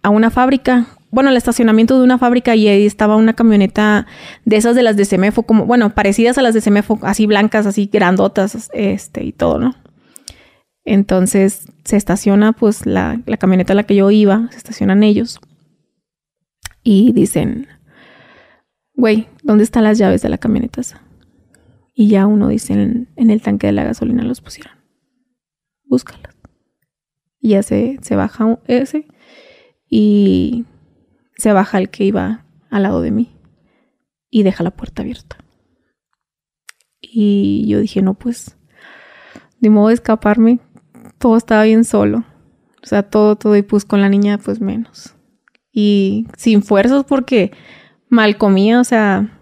a 0.01 0.09
una 0.09 0.29
fábrica, 0.29 0.87
bueno, 1.11 1.29
el 1.29 1.37
estacionamiento 1.37 1.97
de 1.97 2.03
una 2.03 2.17
fábrica 2.17 2.55
y 2.55 2.67
ahí 2.67 2.85
estaba 2.85 3.15
una 3.15 3.33
camioneta 3.33 4.07
de 4.45 4.57
esas 4.57 4.75
de 4.75 4.83
las 4.83 4.97
de 4.97 5.05
Semefo, 5.05 5.43
como, 5.43 5.65
bueno, 5.65 5.93
parecidas 5.93 6.37
a 6.37 6.41
las 6.41 6.53
de 6.53 6.61
Semefo, 6.61 6.99
así 7.03 7.25
blancas, 7.25 7.65
así 7.65 7.89
grandotas, 7.91 8.69
este, 8.73 9.23
y 9.23 9.31
todo, 9.31 9.59
¿no? 9.59 9.75
Entonces 10.83 11.67
se 11.83 11.97
estaciona, 11.97 12.51
pues, 12.53 12.85
la, 12.85 13.21
la 13.25 13.37
camioneta 13.37 13.73
a 13.73 13.75
la 13.75 13.83
que 13.83 13.95
yo 13.95 14.11
iba, 14.11 14.47
se 14.51 14.57
estacionan 14.57 15.03
ellos. 15.03 15.39
Y 16.83 17.13
dicen, 17.13 17.67
güey, 18.93 19.27
¿dónde 19.41 19.63
están 19.63 19.83
las 19.83 19.97
llaves 19.97 20.21
de 20.21 20.29
la 20.29 20.37
camioneta? 20.37 20.81
Y 21.95 22.09
ya 22.09 22.27
uno 22.27 22.49
dice, 22.49 22.73
en, 22.73 23.07
en 23.15 23.29
el 23.29 23.41
tanque 23.41 23.67
de 23.67 23.73
la 23.73 23.85
gasolina 23.85 24.23
los 24.23 24.41
pusieron. 24.41 24.73
Búscalas. 25.85 26.34
Y 27.45 27.49
ya 27.49 27.61
se, 27.61 27.99
baja 28.15 28.57
ese 28.65 29.05
y 29.87 30.65
se 31.37 31.53
baja 31.53 31.77
el 31.77 31.91
que 31.91 32.03
iba 32.03 32.43
al 32.71 32.81
lado 32.81 33.01
de 33.01 33.11
mí 33.11 33.37
y 34.31 34.41
deja 34.41 34.63
la 34.63 34.71
puerta 34.71 35.03
abierta. 35.03 35.37
Y 36.99 37.67
yo 37.67 37.79
dije, 37.79 38.01
no, 38.01 38.15
pues, 38.15 38.57
de 39.59 39.69
modo 39.69 39.89
de 39.89 39.93
escaparme, 39.93 40.59
todo 41.19 41.37
estaba 41.37 41.65
bien 41.65 41.83
solo. 41.83 42.25
O 42.81 42.87
sea, 42.87 43.03
todo, 43.03 43.35
todo, 43.35 43.55
y 43.55 43.61
pues 43.61 43.85
con 43.85 44.01
la 44.01 44.09
niña, 44.09 44.39
pues 44.39 44.59
menos. 44.59 45.13
Y 45.71 46.25
sin 46.37 46.63
fuerzas 46.63 47.05
porque 47.07 47.51
mal 48.09 48.39
comía, 48.39 48.79
o 48.79 48.83
sea, 48.83 49.39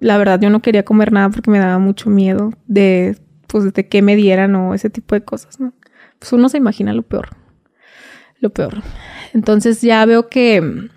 la 0.00 0.18
verdad 0.18 0.38
yo 0.38 0.50
no 0.50 0.60
quería 0.60 0.84
comer 0.84 1.12
nada 1.12 1.30
porque 1.30 1.50
me 1.50 1.60
daba 1.60 1.78
mucho 1.78 2.10
miedo 2.10 2.52
de, 2.66 3.16
pues, 3.46 3.72
de 3.72 3.88
que 3.88 4.02
me 4.02 4.16
dieran 4.16 4.54
o 4.54 4.74
ese 4.74 4.90
tipo 4.90 5.14
de 5.14 5.24
cosas, 5.24 5.58
¿no? 5.58 5.72
Pues 6.18 6.32
uno 6.32 6.48
se 6.48 6.58
imagina 6.58 6.92
lo 6.92 7.02
peor, 7.02 7.30
lo 8.40 8.50
peor. 8.50 8.82
Entonces 9.34 9.80
ya 9.82 10.04
veo 10.04 10.28
que, 10.28 10.88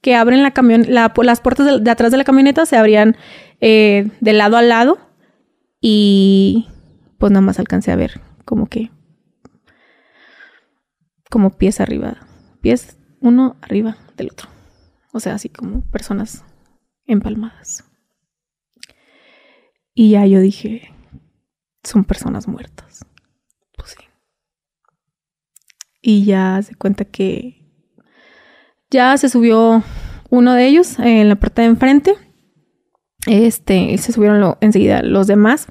que 0.00 0.14
abren 0.14 0.42
la 0.42 0.52
camión, 0.52 0.86
las 0.88 1.40
puertas 1.40 1.82
de, 1.82 1.90
atrás 1.90 2.10
de 2.12 2.18
la 2.18 2.24
camioneta 2.24 2.66
se 2.66 2.76
abrían 2.76 3.16
eh, 3.60 4.10
de 4.20 4.32
lado 4.32 4.56
a 4.56 4.62
lado 4.62 4.98
y 5.80 6.68
pues 7.18 7.32
nada 7.32 7.40
más 7.40 7.58
alcancé 7.58 7.90
a 7.90 7.96
ver 7.96 8.20
como 8.44 8.66
que, 8.66 8.90
como 11.30 11.56
pies 11.56 11.80
arriba, 11.80 12.18
pies 12.60 12.98
uno 13.20 13.56
arriba 13.62 13.96
del 14.16 14.30
otro. 14.30 14.48
O 15.12 15.20
sea, 15.20 15.34
así 15.34 15.48
como 15.48 15.82
personas 15.90 16.44
empalmadas. 17.06 17.84
Y 19.94 20.10
ya 20.10 20.26
yo 20.26 20.40
dije, 20.40 20.92
son 21.82 22.04
personas 22.04 22.48
muertas. 22.48 23.06
Pues 23.76 23.92
sí. 23.92 24.04
Y 26.06 26.26
ya 26.26 26.60
se 26.60 26.74
cuenta 26.74 27.06
que 27.06 27.64
ya 28.90 29.16
se 29.16 29.30
subió 29.30 29.82
uno 30.28 30.52
de 30.52 30.66
ellos 30.66 30.98
en 30.98 31.30
la 31.30 31.36
parte 31.36 31.62
de 31.62 31.68
enfrente. 31.68 32.14
Este, 33.26 33.96
se 33.96 34.12
subieron 34.12 34.56
enseguida 34.60 35.00
los 35.02 35.26
demás, 35.26 35.66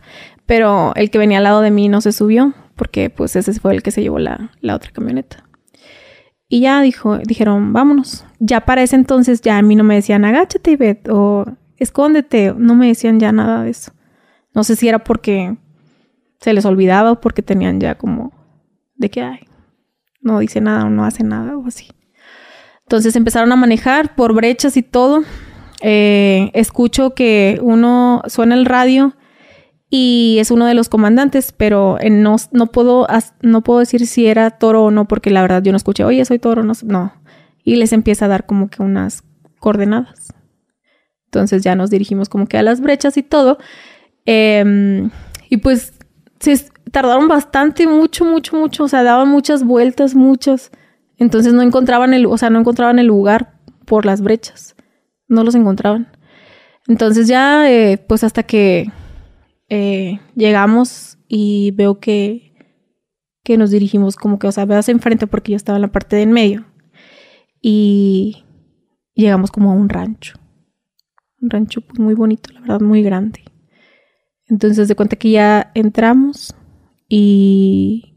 pero 0.48 0.92
el 0.96 1.12
que 1.12 1.20
venía 1.20 1.38
al 1.38 1.44
lado 1.44 1.62
de 1.62 1.70
mí 1.70 1.88
no 1.88 2.02
se 2.02 2.12
subió 2.12 2.56
porque 2.76 3.12
pues 3.12 3.36
ese 3.36 3.54
fue 3.54 3.76
el 3.76 3.84
que 3.84 3.92
se 3.92 4.02
llevó 4.02 4.18
la, 4.18 4.50
la 4.60 4.76
otra 4.76 4.90
camioneta. 4.90 5.48
Y 6.48 6.62
ya 6.62 6.82
dijo, 6.82 7.20
dijeron, 7.20 7.72
vámonos. 7.72 8.26
Ya 8.40 8.62
para 8.62 8.82
ese 8.82 8.96
entonces 8.96 9.40
ya 9.42 9.60
a 9.60 9.62
mí 9.62 9.76
no 9.76 9.84
me 9.84 9.94
decían, 9.94 10.26
agáchate 10.26 10.72
y 10.72 11.12
o 11.12 11.46
escóndete. 11.78 12.56
No 12.58 12.74
me 12.74 12.88
decían 12.88 13.20
ya 13.20 13.32
nada 13.32 13.64
de 13.64 13.70
eso. 13.70 13.92
No 14.56 14.64
sé 14.64 14.76
si 14.76 14.88
era 14.88 15.04
porque 15.04 15.58
se 16.40 16.54
les 16.54 16.66
olvidaba 16.66 17.12
o 17.12 17.22
porque 17.22 17.44
tenían 17.44 17.80
ya 17.80 17.94
como 17.96 18.34
de 18.96 19.12
que, 19.12 19.22
ay, 19.22 19.48
no 20.24 20.40
dice 20.40 20.62
nada 20.62 20.86
o 20.86 20.90
no 20.90 21.06
hace 21.06 21.24
nada 21.24 21.58
o 21.58 21.68
así. 21.68 21.90
Entonces 22.82 23.16
empezaron 23.16 23.52
a 23.52 23.56
manejar 23.56 24.16
por 24.16 24.34
brechas 24.34 24.78
y 24.78 24.84
todo. 24.84 25.24
Eh, 25.82 26.52
escucho 26.54 27.14
que 27.14 27.60
uno 27.62 28.24
suena 28.28 28.56
el 28.56 28.66
radio 28.66 29.16
y 29.90 30.38
es 30.40 30.50
uno 30.50 30.66
de 30.66 30.74
los 30.74 30.90
comandantes, 30.90 31.52
pero 31.52 31.98
no, 32.10 32.38
no, 32.52 32.68
puedo, 32.72 33.08
no 33.42 33.62
puedo 33.62 33.80
decir 33.80 34.08
si 34.08 34.26
era 34.26 34.50
toro 34.50 34.86
o 34.86 34.92
no, 34.92 35.08
porque 35.08 35.30
la 35.30 35.42
verdad 35.42 35.62
yo 35.62 35.72
no 35.72 35.78
escuché, 35.78 36.04
oye, 36.04 36.26
soy 36.26 36.40
toro, 36.40 36.64
no, 36.64 36.74
no. 36.84 37.14
Y 37.64 37.76
les 37.76 37.94
empieza 37.94 38.26
a 38.26 38.28
dar 38.28 38.46
como 38.46 38.70
que 38.70 38.82
unas 38.82 39.24
coordenadas. 39.60 40.34
Entonces 41.26 41.64
ya 41.64 41.76
nos 41.76 41.90
dirigimos 41.90 42.28
como 42.28 42.48
que 42.48 42.58
a 42.58 42.64
las 42.64 42.82
brechas 42.82 43.18
y 43.18 43.24
todo. 43.24 43.58
Em, 44.26 45.12
y 45.50 45.58
pues 45.58 45.94
se 46.40 46.73
tardaron 46.94 47.28
bastante, 47.28 47.88
mucho, 47.88 48.24
mucho, 48.24 48.56
mucho. 48.56 48.84
O 48.84 48.88
sea, 48.88 49.02
daban 49.02 49.28
muchas 49.28 49.64
vueltas, 49.64 50.14
muchas. 50.14 50.72
Entonces 51.18 51.52
no 51.52 51.64
encontraban 51.64 52.14
el, 52.14 52.28
o 52.28 52.38
sea, 52.38 52.52
no 52.52 52.60
encontraban 52.60 53.00
el 53.00 53.08
lugar 53.08 53.60
por 53.86 54.06
las 54.06 54.22
brechas. 54.22 54.76
No 55.28 55.44
los 55.44 55.56
encontraban. 55.56 56.08
Entonces 56.88 57.28
ya, 57.28 57.70
eh, 57.72 57.98
pues 57.98 58.24
hasta 58.24 58.44
que 58.44 58.92
eh, 59.70 60.20
llegamos 60.36 61.18
y 61.28 61.72
veo 61.72 62.00
que, 62.00 62.54
que 63.44 63.58
nos 63.58 63.72
dirigimos 63.72 64.16
como 64.16 64.38
que, 64.38 64.46
o 64.46 64.52
sea, 64.52 64.66
veas 64.66 64.88
enfrente 64.88 65.26
porque 65.26 65.54
yo 65.54 65.56
estaba 65.56 65.78
en 65.78 65.82
la 65.82 65.92
parte 65.92 66.16
de 66.16 66.22
en 66.22 66.32
medio. 66.32 66.66
Y 67.60 68.46
llegamos 69.16 69.50
como 69.50 69.72
a 69.72 69.74
un 69.74 69.90
rancho. 69.90 70.36
Un 71.42 71.50
rancho 71.50 71.82
pues, 71.82 72.00
muy 72.00 72.14
bonito, 72.14 72.54
la 72.54 72.60
verdad, 72.60 72.82
muy 72.82 73.02
grande. 73.02 73.44
Entonces 74.46 74.88
de 74.88 74.96
cuenta 74.96 75.16
que 75.16 75.32
ya 75.32 75.72
entramos 75.74 76.56
y 77.16 78.16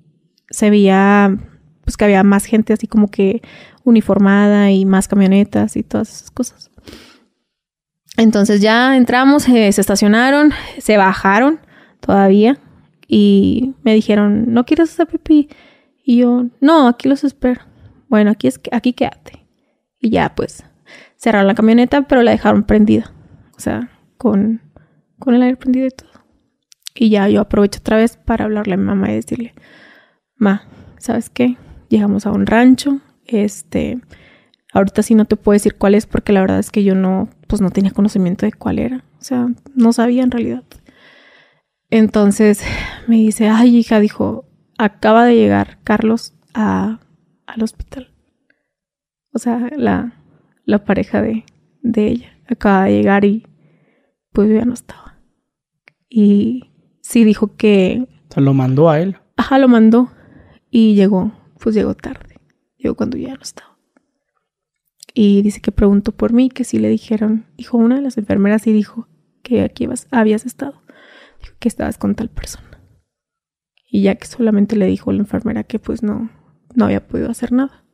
se 0.48 0.70
veía 0.70 1.36
pues 1.84 1.98
que 1.98 2.06
había 2.06 2.22
más 2.22 2.46
gente 2.46 2.72
así 2.72 2.86
como 2.86 3.10
que 3.10 3.42
uniformada 3.84 4.70
y 4.70 4.86
más 4.86 5.06
camionetas 5.06 5.76
y 5.76 5.82
todas 5.82 6.08
esas 6.08 6.30
cosas. 6.30 6.70
Entonces 8.16 8.62
ya 8.62 8.96
entramos, 8.96 9.46
eh, 9.50 9.70
se 9.70 9.82
estacionaron, 9.82 10.52
se 10.78 10.96
bajaron 10.96 11.60
todavía 12.00 12.58
y 13.06 13.74
me 13.82 13.92
dijeron, 13.92 14.54
¿no 14.54 14.64
quieres 14.64 14.90
hacer 14.92 15.08
pipí? 15.08 15.50
Y 16.02 16.20
yo, 16.20 16.46
no, 16.62 16.88
aquí 16.88 17.06
los 17.06 17.22
espero. 17.22 17.60
Bueno, 18.08 18.30
aquí, 18.30 18.48
es, 18.48 18.58
aquí 18.72 18.94
quédate. 18.94 19.46
Y 20.00 20.08
ya 20.08 20.34
pues 20.34 20.64
cerraron 21.16 21.48
la 21.48 21.54
camioneta, 21.54 22.08
pero 22.08 22.22
la 22.22 22.30
dejaron 22.30 22.62
prendida. 22.62 23.12
O 23.58 23.60
sea, 23.60 23.90
con, 24.16 24.62
con 25.18 25.34
el 25.34 25.42
aire 25.42 25.58
prendido 25.58 25.86
y 25.86 25.90
todo. 25.90 26.15
Y 26.96 27.10
ya 27.10 27.28
yo 27.28 27.40
aprovecho 27.40 27.80
otra 27.80 27.98
vez 27.98 28.16
para 28.16 28.44
hablarle 28.46 28.74
a 28.74 28.78
mi 28.78 28.84
mamá 28.84 29.10
y 29.10 29.16
decirle, 29.16 29.54
ma, 30.36 30.62
¿sabes 30.98 31.30
qué? 31.30 31.56
Llegamos 31.88 32.26
a 32.26 32.32
un 32.32 32.46
rancho, 32.46 33.00
este, 33.26 34.00
Ahorita 34.76 35.02
sí 35.02 35.14
no 35.14 35.24
te 35.24 35.36
puedo 35.36 35.54
decir 35.54 35.76
cuál 35.76 35.94
es 35.94 36.04
porque 36.04 36.34
la 36.34 36.42
verdad 36.42 36.58
es 36.58 36.70
que 36.70 36.84
yo 36.84 36.94
no, 36.94 37.30
pues 37.46 37.62
no 37.62 37.70
tenía 37.70 37.92
conocimiento 37.92 38.44
de 38.44 38.52
cuál 38.52 38.78
era. 38.78 39.06
O 39.18 39.24
sea, 39.24 39.46
no 39.74 39.94
sabía 39.94 40.22
en 40.22 40.30
realidad. 40.30 40.64
Entonces 41.88 42.62
me 43.08 43.16
dice, 43.16 43.48
ay 43.48 43.74
hija, 43.74 44.00
dijo, 44.00 44.44
acaba 44.76 45.24
de 45.24 45.34
llegar 45.34 45.78
Carlos 45.82 46.34
a, 46.52 47.00
al 47.46 47.62
hospital. 47.62 48.12
O 49.32 49.38
sea, 49.38 49.70
la, 49.74 50.12
la 50.66 50.84
pareja 50.84 51.22
de, 51.22 51.46
de 51.80 52.08
ella 52.08 52.38
acaba 52.46 52.84
de 52.84 52.92
llegar 52.92 53.24
y 53.24 53.46
pues 54.32 54.50
ya 54.50 54.66
no 54.66 54.74
estaba. 54.74 55.18
Y 56.06 56.64
sí 57.06 57.24
dijo 57.24 57.56
que... 57.56 58.06
Se 58.30 58.40
lo 58.40 58.52
mandó 58.52 58.90
a 58.90 59.00
él. 59.00 59.16
Ajá, 59.36 59.58
lo 59.58 59.68
mandó. 59.68 60.10
Y 60.70 60.94
llegó, 60.94 61.32
pues 61.60 61.74
llegó 61.74 61.94
tarde. 61.94 62.40
Llegó 62.76 62.96
cuando 62.96 63.16
ya 63.16 63.34
no 63.34 63.42
estaba. 63.42 63.78
Y 65.14 65.40
dice 65.42 65.60
que 65.60 65.72
preguntó 65.72 66.12
por 66.12 66.32
mí, 66.32 66.50
que 66.50 66.64
si 66.64 66.78
le 66.78 66.88
dijeron, 66.88 67.46
dijo 67.56 67.78
una 67.78 67.96
de 67.96 68.02
las 68.02 68.18
enfermeras 68.18 68.66
y 68.66 68.72
dijo 68.72 69.08
que 69.42 69.62
aquí 69.62 69.88
habías 70.10 70.44
estado, 70.44 70.82
dijo 71.40 71.54
que 71.58 71.68
estabas 71.68 71.96
con 71.96 72.16
tal 72.16 72.28
persona. 72.28 72.82
Y 73.88 74.02
ya 74.02 74.16
que 74.16 74.26
solamente 74.26 74.76
le 74.76 74.86
dijo 74.86 75.12
la 75.12 75.20
enfermera 75.20 75.62
que 75.62 75.78
pues 75.78 76.02
no, 76.02 76.28
no 76.74 76.84
había 76.84 77.06
podido 77.06 77.30
hacer 77.30 77.52
nada. 77.52 77.84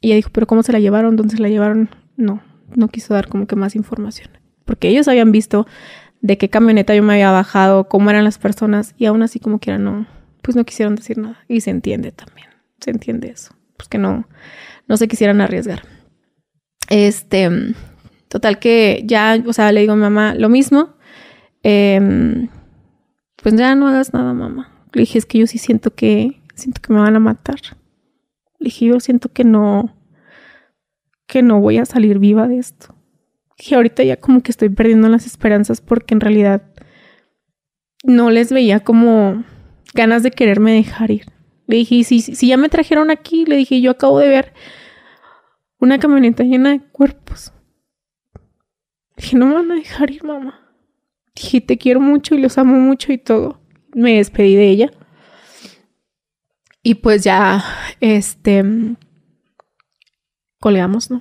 Y 0.00 0.08
ella 0.08 0.16
dijo, 0.16 0.30
pero 0.32 0.46
¿cómo 0.46 0.62
se 0.62 0.72
la 0.72 0.78
llevaron? 0.78 1.16
¿Dónde 1.16 1.36
se 1.36 1.42
la 1.42 1.48
llevaron? 1.48 1.88
No, 2.16 2.42
no 2.76 2.88
quiso 2.88 3.14
dar 3.14 3.28
como 3.28 3.46
que 3.46 3.56
más 3.56 3.74
información. 3.74 4.30
Porque 4.64 4.88
ellos 4.88 5.08
habían 5.08 5.32
visto 5.32 5.66
de 6.20 6.38
qué 6.38 6.48
camioneta 6.48 6.94
yo 6.94 7.02
me 7.02 7.14
había 7.14 7.30
bajado, 7.30 7.88
cómo 7.88 8.10
eran 8.10 8.24
las 8.24 8.38
personas, 8.38 8.94
y 8.98 9.06
aún 9.06 9.22
así 9.22 9.40
como 9.40 9.58
quiera 9.58 9.78
no, 9.78 10.06
pues 10.42 10.56
no 10.56 10.64
quisieron 10.64 10.94
decir 10.94 11.18
nada. 11.18 11.38
Y 11.48 11.60
se 11.60 11.70
entiende 11.70 12.12
también, 12.12 12.48
se 12.80 12.90
entiende 12.90 13.30
eso, 13.30 13.54
pues 13.76 13.88
que 13.88 13.98
no, 13.98 14.26
no 14.86 14.96
se 14.96 15.08
quisieran 15.08 15.40
arriesgar. 15.40 15.82
Este, 16.88 17.50
total 18.28 18.58
que 18.58 19.02
ya, 19.04 19.42
o 19.46 19.52
sea, 19.52 19.72
le 19.72 19.80
digo 19.80 19.92
a 19.92 19.96
mi 19.96 20.02
mamá 20.02 20.34
lo 20.34 20.48
mismo. 20.48 20.94
Em, 21.62 22.48
pues 23.42 23.54
ya 23.54 23.74
no 23.74 23.88
hagas 23.88 24.12
nada, 24.12 24.32
mamá. 24.32 24.72
Le 24.92 25.00
dije, 25.00 25.18
es 25.18 25.26
que 25.26 25.38
yo 25.38 25.46
sí 25.46 25.58
siento 25.58 25.94
que, 25.94 26.40
siento 26.54 26.80
que 26.80 26.92
me 26.92 27.00
van 27.00 27.16
a 27.16 27.20
matar. 27.20 27.60
Le 28.58 28.66
dije, 28.66 28.86
yo 28.86 29.00
siento 29.00 29.30
que 29.30 29.44
no, 29.44 29.94
que 31.26 31.42
no 31.42 31.60
voy 31.60 31.78
a 31.78 31.84
salir 31.84 32.18
viva 32.18 32.48
de 32.48 32.58
esto. 32.58 32.94
Dije, 33.58 33.74
ahorita 33.74 34.04
ya 34.04 34.16
como 34.16 34.42
que 34.42 34.52
estoy 34.52 34.68
perdiendo 34.68 35.08
las 35.08 35.26
esperanzas 35.26 35.80
porque 35.80 36.14
en 36.14 36.20
realidad 36.20 36.62
no 38.04 38.30
les 38.30 38.52
veía 38.52 38.80
como 38.80 39.44
ganas 39.94 40.22
de 40.22 40.30
quererme 40.30 40.72
dejar 40.72 41.10
ir. 41.10 41.26
Le 41.66 41.76
dije, 41.76 42.04
si, 42.04 42.20
si 42.20 42.46
ya 42.46 42.56
me 42.56 42.68
trajeron 42.68 43.10
aquí, 43.10 43.44
le 43.44 43.56
dije, 43.56 43.80
yo 43.80 43.90
acabo 43.90 44.20
de 44.20 44.28
ver 44.28 44.54
una 45.78 45.98
camioneta 45.98 46.44
llena 46.44 46.70
de 46.70 46.80
cuerpos. 46.80 47.52
Dije, 49.16 49.36
no 49.36 49.46
me 49.46 49.54
van 49.54 49.72
a 49.72 49.74
dejar 49.74 50.10
ir, 50.10 50.24
mamá. 50.24 50.60
Dije, 51.34 51.60
te 51.60 51.76
quiero 51.76 52.00
mucho 52.00 52.34
y 52.34 52.38
los 52.38 52.56
amo 52.58 52.78
mucho 52.78 53.12
y 53.12 53.18
todo. 53.18 53.60
Me 53.92 54.16
despedí 54.16 54.54
de 54.54 54.68
ella. 54.68 54.90
Y 56.82 56.96
pues 56.96 57.24
ya, 57.24 57.64
este, 58.00 58.64
colgamos, 60.60 61.10
¿no? 61.10 61.20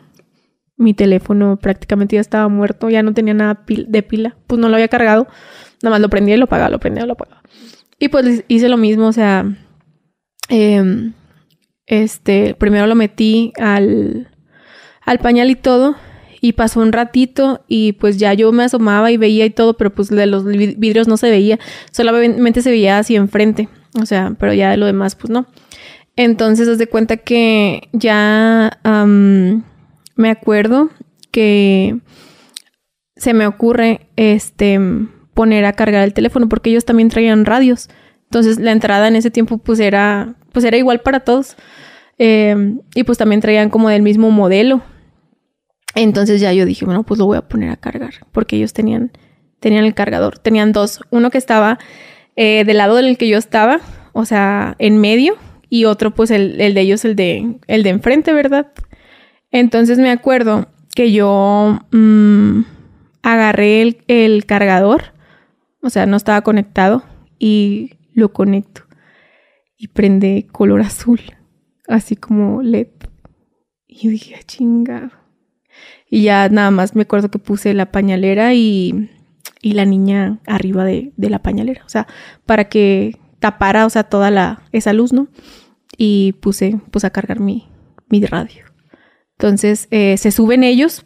Mi 0.78 0.94
teléfono 0.94 1.58
prácticamente 1.58 2.16
ya 2.16 2.22
estaba 2.22 2.48
muerto, 2.48 2.90
ya 2.90 3.04
no 3.04 3.14
tenía 3.14 3.34
nada 3.34 3.64
de 3.68 4.04
pila, 4.04 4.38
pues 4.48 4.60
no 4.60 4.70
lo 4.70 4.76
había 4.76 4.88
cargado, 4.88 5.28
nada 5.82 5.96
más 5.96 6.02
lo 6.02 6.10
prendía 6.10 6.36
y 6.36 6.38
lo 6.38 6.46
apagaba, 6.46 6.70
lo 6.70 6.80
prendía 6.80 7.04
y 7.04 7.08
lo 7.08 7.14
apagaba. 7.14 7.42
Y 8.00 8.10
pues 8.10 8.44
hice 8.48 8.70
lo 8.70 8.78
mismo, 8.78 9.08
o 9.08 9.14
sea, 9.14 9.46
em, 10.50 11.14
este, 11.88 12.54
primero 12.56 12.86
lo 12.86 12.96
metí 12.96 13.54
al, 13.60 14.30
al 15.04 15.20
pañal 15.20 15.50
y 15.50 15.56
todo, 15.56 15.96
y 16.40 16.54
pasó 16.54 16.82
un 16.82 16.94
ratito 16.94 17.64
y 17.68 17.94
pues 17.94 18.18
ya 18.18 18.34
yo 18.34 18.52
me 18.52 18.64
asomaba 18.64 19.12
y 19.12 19.18
veía 19.18 19.46
y 19.46 19.50
todo, 19.50 19.76
pero 19.76 19.90
pues 19.90 20.10
de 20.10 20.28
los 20.28 20.46
vidrios 20.46 21.08
no 21.08 21.18
se 21.18 21.32
veía, 21.32 21.58
solamente 21.92 22.62
se 22.62 22.70
veía 22.70 23.00
así 23.00 23.16
enfrente, 23.16 23.68
o 24.00 24.06
sea, 24.06 24.36
pero 24.40 24.54
ya 24.54 24.70
de 24.70 24.78
lo 24.78 24.86
demás 24.86 25.16
pues 25.16 25.32
no. 25.32 25.48
Entonces, 26.18 26.68
os 26.68 26.80
de 26.80 26.88
cuenta 26.88 27.18
que 27.18 27.90
ya 27.94 28.80
me 30.18 30.30
acuerdo 30.30 30.90
que 31.32 32.00
se 33.16 33.34
me 33.34 33.48
ocurre 33.48 34.08
este 34.16 34.80
poner 35.34 35.66
a 35.66 35.74
cargar 35.74 36.04
el 36.04 36.14
teléfono 36.14 36.50
porque 36.50 36.70
ellos 36.70 36.86
también 36.86 37.10
traían 37.10 37.46
radios. 37.46 37.90
Entonces, 38.26 38.60
la 38.60 38.72
entrada 38.72 39.08
en 39.08 39.16
ese 39.16 39.32
tiempo 39.32 39.58
pues 39.58 39.80
era 39.80 40.36
pues 40.52 40.66
era 40.66 40.78
igual 40.78 41.02
para 41.02 41.22
todos. 41.22 41.56
Em, 42.18 42.82
y 42.96 43.04
pues 43.04 43.18
también 43.18 43.42
traían 43.42 43.70
como 43.70 43.90
del 43.90 44.02
mismo 44.02 44.32
modelo. 44.32 44.82
Entonces 45.96 46.42
ya 46.42 46.52
yo 46.54 46.66
dije, 46.66 46.86
bueno, 46.86 47.04
pues 47.04 47.20
lo 47.20 47.26
voy 47.26 47.38
a 47.38 47.48
poner 47.48 47.70
a 47.70 47.78
cargar 47.78 48.14
porque 48.32 48.58
ellos 48.58 48.74
tenían 48.74 49.12
tenían 49.60 49.86
el 49.86 49.94
cargador. 49.94 50.38
Tenían 50.40 50.72
dos, 50.72 51.02
uno 51.10 51.30
que 51.30 51.38
estaba 51.38 51.80
eh, 52.36 52.64
del 52.66 52.78
lado 52.78 52.96
del 52.96 53.18
que 53.18 53.28
yo 53.28 53.38
estaba, 53.38 53.80
o 54.14 54.26
sea, 54.26 54.76
en 54.80 54.98
medio 54.98 55.36
y 55.70 55.86
otro 55.86 56.14
pues 56.14 56.32
el, 56.32 56.58
de 56.58 56.82
ellos, 56.82 57.04
el 57.06 57.16
de, 57.16 57.58
el 57.68 57.84
de 57.84 57.90
enfrente, 57.90 58.34
¿verdad? 58.34 58.68
Entonces 59.52 59.98
me 59.98 60.12
acuerdo 60.12 60.68
que 60.96 61.12
yo 61.12 61.80
mm, 61.92 62.62
agarré 63.22 63.98
el, 64.08 64.46
cargador, 64.46 65.14
o 65.82 65.90
sea, 65.90 66.06
no 66.06 66.18
estaba 66.18 66.42
conectado 66.42 67.04
y 67.40 67.92
lo 68.14 68.34
conecto 68.34 68.82
y 69.78 69.90
prende 69.90 70.48
color 70.52 70.82
azul, 70.82 71.22
así 71.88 72.16
como 72.16 72.62
LED. 72.62 72.88
Y 73.88 74.06
yo 74.06 74.10
dije, 74.10 74.36
ah, 74.38 74.44
chingado. 74.46 75.12
Y 76.10 76.24
ya 76.24 76.50
nada 76.50 76.72
más 76.72 76.96
me 76.96 77.04
acuerdo 77.04 77.30
que 77.30 77.40
puse 77.40 77.74
la 77.74 77.92
pañalera 77.92 78.54
y, 78.54 79.10
y 79.62 79.74
la 79.74 79.86
niña 79.86 80.40
arriba 80.48 80.84
de, 80.84 81.14
la 81.18 81.40
pañalera, 81.40 81.84
o 81.86 81.90
sea, 81.90 82.08
para 82.46 82.70
que 82.70 83.18
tapara, 83.40 83.86
o 83.86 83.90
sea, 83.90 84.04
toda 84.04 84.32
la, 84.32 84.64
esa 84.72 84.94
luz, 84.94 85.14
¿no? 85.14 85.28
Y 85.96 86.34
puse, 86.42 86.80
puse 86.92 87.08
a 87.08 87.12
cargar 87.12 87.40
mi 87.40 87.70
radio. 88.10 88.67
Entonces, 89.38 89.88
eh, 89.92 90.18
se 90.18 90.32
suben 90.32 90.64
ellos 90.64 91.04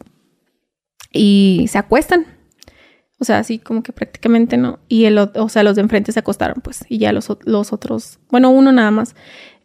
y 1.11 1.65
se 1.69 1.77
acuestan. 1.77 2.25
O 3.19 3.25
sea, 3.25 3.39
así 3.39 3.59
como 3.59 3.83
que 3.83 3.93
prácticamente 3.93 4.57
no. 4.57 4.79
Y 4.87 5.05
el, 5.05 5.17
o 5.17 5.49
sea, 5.49 5.63
los 5.63 5.75
de 5.75 5.81
enfrente 5.81 6.11
se 6.11 6.19
acostaron, 6.19 6.61
pues. 6.61 6.85
Y 6.89 6.97
ya 6.97 7.13
los, 7.13 7.27
los 7.45 7.73
otros, 7.73 8.19
bueno, 8.29 8.49
uno 8.49 8.71
nada 8.71 8.91
más 8.91 9.15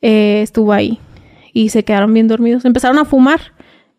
eh, 0.02 0.42
estuvo 0.42 0.72
ahí. 0.72 1.00
Y 1.52 1.70
se 1.70 1.84
quedaron 1.84 2.12
bien 2.12 2.28
dormidos. 2.28 2.64
Empezaron 2.64 2.98
a 2.98 3.04
fumar 3.04 3.40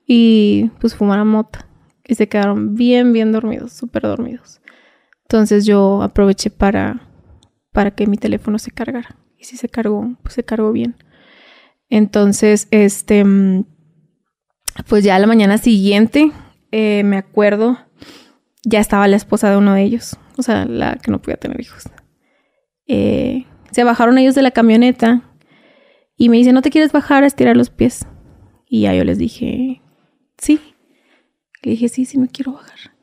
y 0.06 0.70
pues 0.80 0.96
fumaron 0.96 1.28
mota. 1.28 1.68
Y 2.06 2.16
se 2.16 2.28
quedaron 2.28 2.76
bien, 2.76 3.14
bien 3.14 3.32
dormidos, 3.32 3.74
súper 3.74 4.04
dormidos. 4.04 4.62
Entonces 5.24 5.66
yo 5.66 6.02
aproveché 6.04 6.50
para 6.50 7.08
para 7.78 7.92
que 7.92 8.08
mi 8.08 8.18
teléfono 8.18 8.58
se 8.58 8.72
cargara. 8.72 9.18
Y 9.38 9.44
si 9.44 9.56
se 9.56 9.70
cargó, 9.70 10.16
pues 10.24 10.34
se 10.34 10.44
cargó 10.44 10.72
bien. 10.72 10.96
Entonces, 11.92 12.68
este, 12.72 13.24
mm, 13.24 13.66
pues 14.88 15.04
ya 15.04 15.18
la 15.20 15.28
mañana 15.28 15.58
siguiente, 15.58 16.32
eh, 16.72 17.04
me 17.04 17.18
acuerdo, 17.18 17.78
ya 18.64 18.80
estaba 18.80 19.08
la 19.08 19.16
esposa 19.16 19.50
de 19.50 19.58
uno 19.58 19.74
de 19.74 19.84
ellos, 19.84 20.18
o 20.38 20.44
sea, 20.44 20.66
la 20.66 20.96
que 20.96 21.12
no 21.12 21.22
podía 21.22 21.38
tener 21.38 21.60
hijos. 21.62 21.84
Eh, 22.88 23.46
se 23.72 23.84
bajaron 23.84 24.18
ellos 24.18 24.36
de 24.36 24.42
la 24.42 24.52
camioneta 24.52 25.22
y 26.16 26.30
me 26.30 26.38
dice, 26.38 26.54
¿no 26.54 26.62
te 26.62 26.70
quieres 26.70 26.92
bajar 26.92 27.24
a 27.24 27.28
estirar 27.28 27.56
los 27.56 27.70
pies? 27.70 28.08
Y 28.68 28.82
ya 28.82 28.94
yo 28.94 29.04
les 29.04 29.18
dije, 29.18 29.82
sí. 30.38 30.60
Le 31.64 31.72
dije, 31.72 31.90
sí, 31.90 32.06
sí 32.06 32.18
me 32.18 32.28
quiero 32.28 32.54
bajar. 32.54 32.96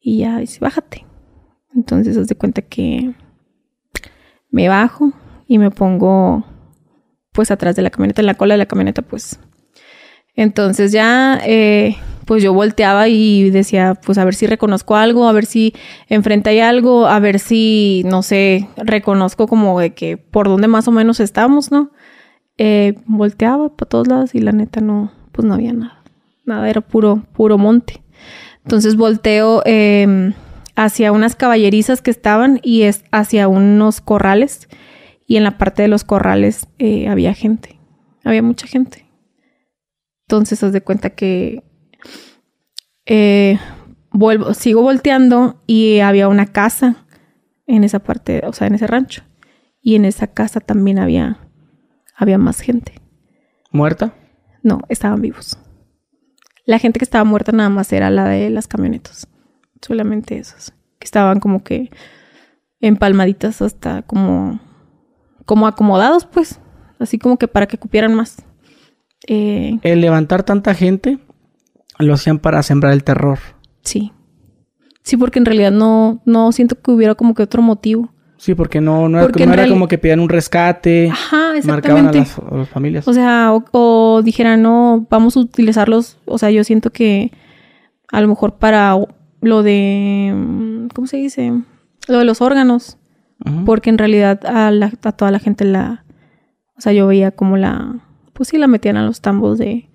Y 0.00 0.18
ya 0.18 0.38
dice, 0.38 0.58
bájate. 0.60 1.06
Entonces, 1.74 2.16
os 2.16 2.26
de 2.26 2.34
cuenta 2.34 2.62
que 2.62 3.14
me 4.50 4.68
bajo 4.68 5.12
y 5.46 5.58
me 5.58 5.70
pongo 5.70 6.44
pues 7.32 7.50
atrás 7.50 7.76
de 7.76 7.82
la 7.82 7.90
camioneta, 7.90 8.22
en 8.22 8.26
la 8.26 8.34
cola 8.34 8.54
de 8.54 8.58
la 8.58 8.66
camioneta 8.66 9.02
pues. 9.02 9.38
Entonces 10.38 10.92
ya 10.92 11.40
eh, 11.44 11.96
pues 12.24 12.44
yo 12.44 12.54
volteaba 12.54 13.08
y 13.08 13.50
decía 13.50 13.98
pues 14.06 14.18
a 14.18 14.24
ver 14.24 14.36
si 14.36 14.46
reconozco 14.46 14.94
algo, 14.94 15.26
a 15.26 15.32
ver 15.32 15.46
si 15.46 15.74
enfrente 16.08 16.50
hay 16.50 16.60
algo, 16.60 17.08
a 17.08 17.18
ver 17.18 17.40
si 17.40 18.04
no 18.06 18.22
sé, 18.22 18.68
reconozco 18.76 19.48
como 19.48 19.80
de 19.80 19.94
que 19.94 20.16
por 20.16 20.46
dónde 20.46 20.68
más 20.68 20.86
o 20.86 20.92
menos 20.92 21.18
estamos, 21.18 21.72
¿no? 21.72 21.90
Eh, 22.56 22.94
volteaba 23.06 23.74
para 23.74 23.88
todos 23.88 24.06
lados 24.06 24.32
y 24.32 24.38
la 24.38 24.52
neta 24.52 24.80
no, 24.80 25.10
pues 25.32 25.44
no 25.44 25.54
había 25.54 25.72
nada. 25.72 26.04
Nada, 26.44 26.70
era 26.70 26.82
puro, 26.82 27.24
puro 27.32 27.58
monte. 27.58 28.00
Entonces 28.62 28.94
volteo 28.94 29.62
eh, 29.66 30.34
hacia 30.76 31.10
unas 31.10 31.34
caballerizas 31.34 32.00
que 32.00 32.12
estaban 32.12 32.60
y 32.62 32.82
es 32.82 33.02
hacia 33.10 33.48
unos 33.48 34.00
corrales. 34.00 34.68
Y 35.26 35.36
en 35.36 35.42
la 35.42 35.58
parte 35.58 35.82
de 35.82 35.88
los 35.88 36.04
corrales 36.04 36.68
eh, 36.78 37.08
había 37.08 37.34
gente, 37.34 37.80
había 38.22 38.44
mucha 38.44 38.68
gente. 38.68 39.07
Entonces, 40.28 40.62
haz 40.62 40.74
de 40.74 40.82
cuenta 40.82 41.08
que 41.08 41.64
eh, 43.06 43.58
vuelvo, 44.10 44.52
sigo 44.52 44.82
volteando 44.82 45.62
y 45.66 46.00
había 46.00 46.28
una 46.28 46.44
casa 46.44 47.06
en 47.66 47.82
esa 47.82 48.00
parte, 48.00 48.42
o 48.44 48.52
sea, 48.52 48.66
en 48.66 48.74
ese 48.74 48.86
rancho. 48.86 49.22
Y 49.80 49.94
en 49.94 50.04
esa 50.04 50.26
casa 50.26 50.60
también 50.60 50.98
había, 50.98 51.38
había 52.14 52.36
más 52.36 52.60
gente. 52.60 52.92
¿Muerta? 53.72 54.12
No, 54.62 54.82
estaban 54.90 55.22
vivos. 55.22 55.56
La 56.66 56.78
gente 56.78 56.98
que 56.98 57.04
estaba 57.06 57.24
muerta 57.24 57.52
nada 57.52 57.70
más 57.70 57.90
era 57.90 58.10
la 58.10 58.26
de 58.26 58.50
las 58.50 58.68
camionetas 58.68 59.28
solamente 59.80 60.36
esos, 60.36 60.74
que 60.98 61.06
estaban 61.06 61.40
como 61.40 61.64
que 61.64 61.90
empalmaditas 62.80 63.62
hasta 63.62 64.02
como, 64.02 64.60
como 65.46 65.66
acomodados, 65.66 66.26
pues, 66.26 66.60
así 66.98 67.18
como 67.18 67.38
que 67.38 67.48
para 67.48 67.66
que 67.66 67.78
cupieran 67.78 68.12
más. 68.12 68.44
Eh, 69.28 69.78
el 69.82 70.00
levantar 70.00 70.42
tanta 70.42 70.74
gente 70.74 71.18
lo 71.98 72.14
hacían 72.14 72.38
para 72.38 72.62
sembrar 72.62 72.94
el 72.94 73.04
terror. 73.04 73.38
Sí. 73.82 74.12
Sí, 75.02 75.16
porque 75.16 75.38
en 75.38 75.44
realidad 75.44 75.70
no, 75.70 76.22
no 76.24 76.50
siento 76.52 76.80
que 76.80 76.90
hubiera 76.90 77.14
como 77.14 77.34
que 77.34 77.42
otro 77.42 77.62
motivo. 77.62 78.10
Sí, 78.38 78.54
porque 78.54 78.80
no, 78.80 79.08
no, 79.08 79.20
era, 79.20 79.68
como 79.68 79.88
que 79.88 79.98
pedían 79.98 80.20
un 80.20 80.28
rescate. 80.28 81.08
Ajá, 81.10 81.56
exactamente. 81.56 82.20
Marcaban 82.20 82.54
a 82.54 82.56
las, 82.58 82.68
familias. 82.68 83.08
O 83.08 83.12
sea, 83.12 83.52
o, 83.52 83.64
o, 83.72 84.22
dijeran, 84.22 84.62
no, 84.62 85.06
vamos 85.10 85.36
a 85.36 85.40
utilizarlos. 85.40 86.18
O 86.24 86.38
sea, 86.38 86.50
yo 86.50 86.62
siento 86.64 86.90
que 86.90 87.32
a 88.10 88.20
lo 88.20 88.28
mejor 88.28 88.56
para 88.56 88.96
lo 89.40 89.62
de, 89.62 90.32
mm, 90.34 90.88
¿cómo 90.94 91.06
se 91.06 91.18
dice? 91.18 91.52
Lo 92.06 92.18
de 92.18 92.24
los 92.24 92.40
órganos. 92.40 92.96
Porque 93.64 93.88
en 93.88 93.98
realidad 93.98 94.44
a, 94.44 94.72
la, 94.72 94.92
a 95.02 95.12
toda 95.12 95.30
la 95.30 95.38
gente 95.38 95.64
la, 95.64 96.04
o 96.76 96.80
sea, 96.80 96.92
yo 96.92 97.06
veía 97.06 97.30
como 97.30 97.56
la, 97.56 98.00
pues 98.38 98.50
sí, 98.50 98.56
la 98.56 98.68
metían 98.68 98.96
a 98.96 99.04
los 99.04 99.20
tambos 99.20 99.58
de 99.58 99.88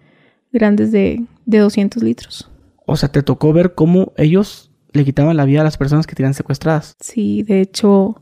grandes 0.51 0.91
de, 0.91 1.23
de 1.45 1.57
200 1.59 2.03
litros. 2.03 2.51
O 2.85 2.97
sea, 2.97 3.07
te 3.07 3.23
tocó 3.23 3.53
ver 3.53 3.73
cómo 3.73 4.11
ellos 4.17 4.69
le 4.91 5.05
quitaban 5.05 5.37
la 5.37 5.45
vida 5.45 5.61
a 5.61 5.63
las 5.63 5.77
personas 5.77 6.05
que 6.05 6.13
tenían 6.13 6.33
secuestradas. 6.33 6.97
Sí, 6.99 7.43
de 7.43 7.61
hecho... 7.61 8.21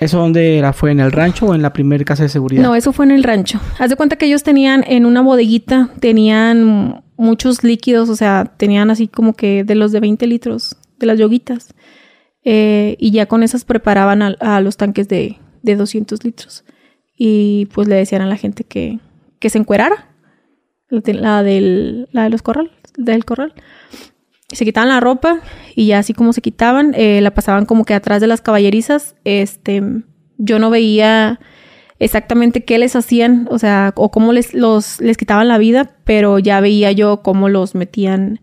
¿Eso 0.00 0.18
dónde 0.18 0.58
era? 0.58 0.72
¿Fue 0.72 0.90
en 0.90 0.98
el 0.98 1.12
rancho 1.12 1.46
o 1.46 1.54
en 1.54 1.62
la 1.62 1.72
primera 1.72 2.04
casa 2.04 2.24
de 2.24 2.28
seguridad? 2.28 2.60
No, 2.60 2.74
eso 2.74 2.92
fue 2.92 3.04
en 3.04 3.12
el 3.12 3.22
rancho. 3.22 3.60
Haz 3.78 3.88
de 3.88 3.94
cuenta 3.94 4.16
que 4.16 4.26
ellos 4.26 4.42
tenían 4.42 4.84
en 4.88 5.06
una 5.06 5.20
bodeguita, 5.20 5.90
tenían 6.00 7.04
muchos 7.16 7.62
líquidos, 7.62 8.08
o 8.08 8.16
sea, 8.16 8.52
tenían 8.56 8.90
así 8.90 9.06
como 9.06 9.34
que 9.34 9.62
de 9.62 9.76
los 9.76 9.92
de 9.92 10.00
20 10.00 10.26
litros, 10.26 10.76
de 10.98 11.06
las 11.06 11.20
yoguitas. 11.20 11.72
Eh, 12.42 12.96
y 12.98 13.12
ya 13.12 13.26
con 13.26 13.44
esas 13.44 13.64
preparaban 13.64 14.22
a, 14.22 14.60
los 14.60 14.76
tanques 14.76 15.06
de, 15.06 15.38
de, 15.62 15.76
200 15.76 16.24
litros. 16.24 16.64
Y 17.16 17.68
pues 17.72 17.86
le 17.86 17.94
decían 17.94 18.22
a 18.22 18.26
la 18.26 18.36
gente 18.36 18.64
que, 18.64 18.98
que 19.42 19.50
se 19.50 19.58
encuerara, 19.58 20.08
la, 20.88 21.42
del, 21.42 22.08
la 22.12 22.22
de 22.22 22.30
los 22.30 22.42
corral, 22.42 22.70
del 22.96 23.24
corral. 23.24 23.54
Se 24.50 24.64
quitaban 24.64 24.88
la 24.88 25.00
ropa 25.00 25.40
y 25.74 25.88
ya 25.88 25.98
así 25.98 26.14
como 26.14 26.32
se 26.32 26.42
quitaban, 26.42 26.94
eh, 26.94 27.20
la 27.20 27.34
pasaban 27.34 27.66
como 27.66 27.84
que 27.84 27.94
atrás 27.94 28.20
de 28.20 28.28
las 28.28 28.40
caballerizas. 28.40 29.16
Este, 29.24 29.82
yo 30.38 30.60
no 30.60 30.70
veía 30.70 31.40
exactamente 31.98 32.64
qué 32.64 32.78
les 32.78 32.94
hacían, 32.94 33.48
o 33.50 33.58
sea, 33.58 33.92
o 33.96 34.12
cómo 34.12 34.32
les, 34.32 34.54
los, 34.54 35.00
les 35.00 35.16
quitaban 35.16 35.48
la 35.48 35.58
vida, 35.58 35.96
pero 36.04 36.38
ya 36.38 36.60
veía 36.60 36.92
yo 36.92 37.22
cómo 37.22 37.48
los 37.48 37.74
metían 37.74 38.40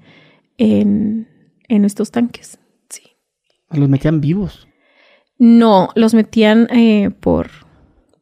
en, 0.58 1.30
en 1.70 1.86
estos 1.86 2.12
tanques. 2.12 2.60
Sí. 2.90 3.04
Los 3.72 3.88
metían 3.88 4.20
vivos. 4.20 4.68
No, 5.38 5.92
los 5.96 6.14
metían 6.14 6.68
eh, 6.72 7.12
por, 7.22 7.52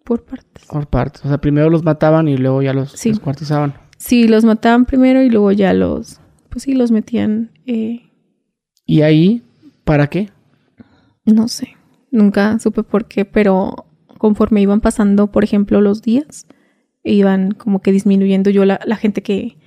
por 0.03 0.23
partes. 0.25 0.46
Por 0.69 0.87
partes. 0.87 1.23
O 1.25 1.27
sea, 1.27 1.37
primero 1.39 1.69
los 1.69 1.83
mataban 1.83 2.27
y 2.27 2.37
luego 2.37 2.61
ya 2.61 2.73
los 2.73 2.91
Sí. 2.91 3.09
descuartizaban. 3.09 3.73
Sí, 3.97 4.27
los 4.27 4.43
mataban 4.45 4.85
primero 4.85 5.21
y 5.21 5.29
luego 5.29 5.51
ya 5.51 5.73
los, 5.73 6.19
pues 6.49 6.63
sí, 6.63 6.73
los 6.73 6.91
metían, 6.91 7.51
eh, 7.65 8.03
¿Y 8.85 9.01
ahí 9.01 9.41
para 9.83 10.07
qué? 10.07 10.29
no 11.25 11.47
sé, 11.49 11.75
nunca 12.11 12.57
supe 12.59 12.83
por 12.83 13.05
qué, 13.05 13.25
pero 13.25 13.85
conforme 14.17 14.61
iban 14.61 14.79
pasando, 14.79 15.27
por 15.31 15.43
ejemplo, 15.43 15.81
los 15.81 16.01
días, 16.01 16.45
iban 17.03 17.51
como 17.51 17.81
que 17.81 17.91
disminuyendo 17.91 18.49
yo 18.49 18.63
la, 18.65 18.79
la 18.85 18.95
gente 18.95 19.21
que, 19.23 19.57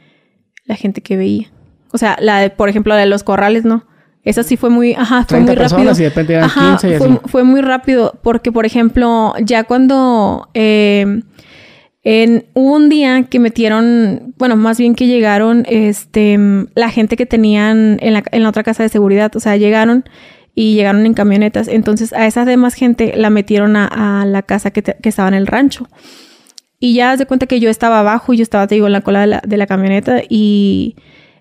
la 0.65 0.75
gente 0.77 1.03
que 1.03 1.17
veía. 1.17 1.51
O 1.93 1.99
sea, 1.99 2.17
la 2.21 2.39
de, 2.39 2.51
por 2.51 2.69
ejemplo, 2.69 2.95
la 2.95 3.01
de 3.01 3.07
los 3.07 3.25
corrales, 3.25 3.65
¿no? 3.65 3.85
Esa 4.25 4.43
sí 4.43 4.57
fue 4.57 4.69
muy, 4.71 4.93
ajá, 4.95 5.21
fue 5.25 5.39
30 5.39 5.53
muy 5.53 5.57
rápido. 5.57 5.77
personas 5.79 5.99
y 5.99 6.03
de 6.03 6.09
repente 6.11 6.33
eran 6.35 6.45
Ajá, 6.45 6.71
15 6.79 6.95
y 6.95 6.99
fue, 6.99 7.07
así. 7.09 7.19
fue 7.27 7.45
muy 7.45 7.61
rápido 7.63 8.19
porque, 8.23 8.53
por 8.53 8.67
ejemplo, 8.67 9.33
ya 9.43 9.65
cuando 9.65 10.49
eh, 10.55 11.23
en, 12.03 12.47
hubo 12.55 12.77
un 12.77 12.89
día 12.89 13.23
que 13.25 13.39
metieron, 13.39 14.35
bueno, 14.39 14.57
más 14.57 14.79
bien 14.79 14.95
que 14.95 15.07
llegaron 15.07 15.65
este, 15.69 16.39
la 16.75 16.91
gente 16.91 17.17
que 17.17 17.27
tenían 17.27 17.99
en 18.01 18.13
la, 18.15 18.23
en 18.31 18.43
la 18.43 18.49
otra 18.49 18.63
casa 18.63 18.83
de 18.83 18.89
seguridad, 18.89 19.35
o 19.37 19.41
sea, 19.41 19.57
llegaron 19.57 20.05
y 20.55 20.75
llegaron 20.75 21.07
en 21.07 21.15
camionetas. 21.15 21.69
Entonces, 21.69 22.13
a 22.13 22.27
esa 22.27 22.45
demás 22.45 22.75
gente 22.75 23.13
la 23.17 23.31
metieron 23.31 23.77
a, 23.77 24.21
a 24.23 24.27
la 24.27 24.43
casa 24.43 24.71
que, 24.71 24.83
te- 24.83 24.97
que 25.03 25.09
estaba 25.09 25.29
en 25.29 25.35
el 25.35 25.47
rancho. 25.47 25.89
Y 26.79 26.95
ya 26.95 27.17
de 27.17 27.27
cuenta 27.27 27.47
que 27.47 27.61
yo 27.61 27.69
estaba 27.71 28.01
abajo 28.01 28.33
y 28.33 28.39
yo 28.39 28.43
estaba, 28.43 28.67
te 28.67 28.75
digo, 28.75 28.87
en 28.87 28.93
la 28.95 29.01
cola 29.03 29.21
de 29.21 29.27
la, 29.27 29.43
de 29.47 29.57
la 29.59 29.67
camioneta 29.67 30.23
y 30.29 30.97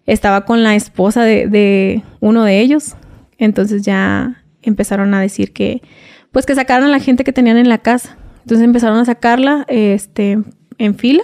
estaba 0.10 0.45
con 0.45 0.64
la 0.64 0.76
esposa 0.76 1.24
de, 1.24 2.03
uno 2.20 2.43
de 2.43 2.60
ellos. 2.60 2.95
Entonces 3.38 3.84
ya 3.84 4.43
empezaron 4.62 5.14
a 5.14 5.22
decir 5.22 5.53
que, 5.53 5.82
pues 6.32 6.45
que 6.45 6.55
sacaran 6.55 6.88
a 6.88 6.91
la 6.91 6.99
gente 6.99 7.24
que 7.24 7.32
tenían 7.32 7.57
en 7.57 7.70
la 7.70 7.78
casa. 7.78 8.18
Entonces 8.41 8.66
empezaron 8.66 8.97
a 8.97 9.05
sacarla, 9.05 9.66
este, 9.68 10.39
en 10.78 10.95
fila. 10.95 11.24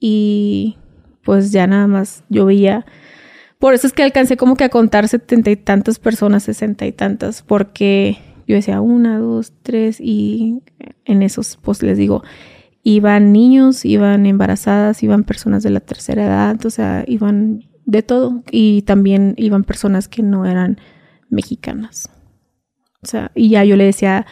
Y 0.00 0.78
pues 1.22 1.52
ya 1.52 1.66
nada 1.66 1.86
más 1.86 2.24
yo 2.28 2.46
veía. 2.46 2.86
Por 3.58 3.74
eso 3.74 3.86
es 3.86 3.92
que 3.92 4.02
alcancé 4.02 4.36
como 4.36 4.56
que 4.56 4.64
a 4.64 4.68
contar 4.68 5.08
setenta 5.08 5.50
y 5.50 5.56
tantas 5.56 5.98
personas, 5.98 6.42
sesenta 6.42 6.86
y 6.86 6.92
tantas, 6.92 7.42
porque 7.42 8.18
yo 8.46 8.56
decía 8.56 8.80
una, 8.80 9.18
dos, 9.18 9.52
tres, 9.62 10.00
y 10.00 10.62
en 11.04 11.22
esos, 11.22 11.58
pues 11.62 11.82
les 11.82 11.96
digo, 11.96 12.22
iban 12.82 13.32
niños, 13.32 13.84
iban 13.84 14.26
embarazadas, 14.26 15.02
iban 15.02 15.24
personas 15.24 15.62
de 15.62 15.70
la 15.70 15.80
tercera 15.80 16.24
edad, 16.26 16.66
o 16.66 16.70
sea, 16.70 17.04
iban 17.06 17.64
de 17.86 18.02
todo. 18.02 18.42
Y 18.50 18.82
también 18.82 19.34
iban 19.36 19.64
personas 19.64 20.08
que 20.08 20.22
no 20.22 20.46
eran 20.46 20.78
mexicanas. 21.28 22.10
O 23.02 23.06
sea, 23.06 23.30
y 23.34 23.50
ya 23.50 23.64
yo 23.64 23.76
le 23.76 23.84
decía, 23.84 24.26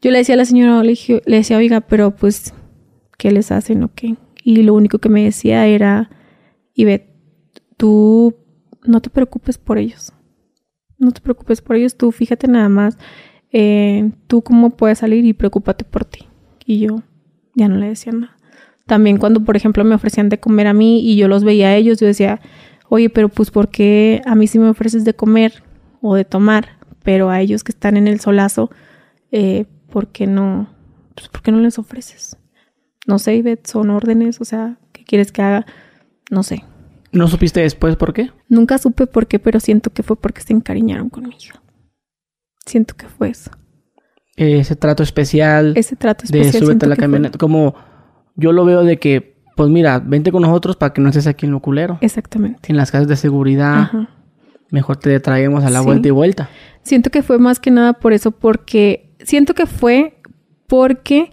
yo 0.00 0.10
le 0.10 0.18
decía 0.18 0.34
a 0.34 0.38
la 0.38 0.44
señora, 0.44 0.82
le, 0.82 0.96
le 1.26 1.36
decía, 1.36 1.58
oiga, 1.58 1.82
pero 1.82 2.14
pues, 2.14 2.54
¿qué 3.18 3.30
les 3.30 3.52
hacen 3.52 3.82
o 3.82 3.90
qué? 3.94 4.16
Y 4.42 4.62
lo 4.62 4.74
único 4.74 4.98
que 4.98 5.08
me 5.08 5.24
decía 5.24 5.66
era, 5.66 6.10
Ivette, 6.74 7.10
tú 7.76 8.36
no 8.84 9.00
te 9.00 9.10
preocupes 9.10 9.58
por 9.58 9.78
ellos. 9.78 10.12
No 10.98 11.10
te 11.12 11.20
preocupes 11.20 11.60
por 11.60 11.76
ellos, 11.76 11.96
tú 11.96 12.10
fíjate 12.10 12.48
nada 12.48 12.68
más 12.70 12.96
eh, 13.58 14.10
tú 14.26 14.42
cómo 14.42 14.76
puedes 14.76 14.98
salir 14.98 15.24
y 15.24 15.32
preocúpate 15.32 15.84
por 15.84 16.04
ti. 16.04 16.26
Y 16.64 16.80
yo 16.80 17.02
ya 17.54 17.68
no 17.68 17.76
le 17.76 17.88
decía 17.88 18.12
nada. 18.12 18.36
También 18.86 19.16
cuando, 19.18 19.44
por 19.44 19.56
ejemplo, 19.56 19.82
me 19.84 19.94
ofrecían 19.94 20.28
de 20.28 20.38
comer 20.38 20.66
a 20.66 20.74
mí 20.74 21.00
y 21.00 21.16
yo 21.16 21.26
los 21.26 21.42
veía 21.42 21.68
a 21.68 21.76
ellos, 21.76 21.98
yo 21.98 22.06
decía, 22.06 22.40
oye, 22.88 23.10
pero 23.10 23.28
pues 23.28 23.50
¿por 23.50 23.68
qué 23.68 24.22
a 24.26 24.34
mí 24.34 24.46
sí 24.46 24.58
me 24.58 24.68
ofreces 24.68 25.04
de 25.04 25.14
comer 25.14 25.62
o 26.00 26.14
de 26.14 26.24
tomar? 26.24 26.78
Pero 27.02 27.30
a 27.30 27.40
ellos 27.40 27.62
que 27.64 27.72
están 27.72 27.96
en 27.96 28.08
el 28.08 28.20
solazo, 28.20 28.70
eh, 29.30 29.66
¿por 29.90 30.08
qué 30.08 30.26
no? 30.26 30.68
Pues, 31.14 31.28
¿por 31.28 31.42
qué 31.42 31.52
no 31.52 31.60
les 31.60 31.78
ofreces? 31.78 32.36
No 33.06 33.18
sé, 33.18 33.36
Ivette, 33.36 33.66
son 33.68 33.90
órdenes, 33.90 34.40
o 34.40 34.44
sea, 34.44 34.78
¿qué 34.92 35.04
quieres 35.04 35.30
que 35.32 35.42
haga? 35.42 35.66
No 36.30 36.42
sé. 36.42 36.64
¿No 37.12 37.28
supiste 37.28 37.60
después 37.60 37.94
por 37.96 38.12
qué? 38.12 38.30
Nunca 38.48 38.78
supe 38.78 39.06
por 39.06 39.26
qué, 39.28 39.38
pero 39.38 39.60
siento 39.60 39.90
que 39.90 40.02
fue 40.02 40.16
porque 40.20 40.40
se 40.42 40.52
encariñaron 40.52 41.08
con 41.08 41.28
mi 41.28 41.36
hija. 41.36 41.62
Siento 42.66 42.94
que 42.96 43.06
fue 43.06 43.30
eso. 43.30 43.50
Ese 44.36 44.76
trato 44.76 45.02
especial 45.02 45.72
Ese 45.76 45.96
trato 45.96 46.22
de 46.22 46.40
especial. 46.40 46.52
súbete 46.52 46.66
siento 46.66 46.86
a 46.86 46.88
la 46.90 46.96
fue- 46.96 47.02
camioneta. 47.02 47.38
Como 47.38 47.74
yo 48.34 48.52
lo 48.52 48.64
veo 48.64 48.82
de 48.84 48.98
que, 48.98 49.35
pues 49.56 49.68
mira, 49.70 49.98
vente 49.98 50.30
con 50.30 50.42
nosotros 50.42 50.76
para 50.76 50.92
que 50.92 51.00
no 51.00 51.08
estés 51.08 51.26
aquí 51.26 51.46
en 51.46 51.52
lo 51.52 51.60
culero. 51.60 51.98
Exactamente. 52.00 52.70
En 52.70 52.76
las 52.76 52.92
casas 52.92 53.08
de 53.08 53.16
seguridad, 53.16 53.74
Ajá. 53.74 54.08
mejor 54.70 54.98
te 54.98 55.18
traemos 55.18 55.64
a 55.64 55.70
la 55.70 55.80
Sí. 55.80 55.84
vuelta 55.86 56.06
y 56.08 56.10
vuelta. 56.12 56.48
Siento 56.82 57.10
que 57.10 57.22
fue 57.22 57.38
más 57.38 57.58
que 57.58 57.72
nada 57.72 57.94
por 57.94 58.12
eso, 58.12 58.30
porque 58.30 59.10
siento 59.24 59.54
que 59.54 59.66
fue 59.66 60.20
porque 60.68 61.32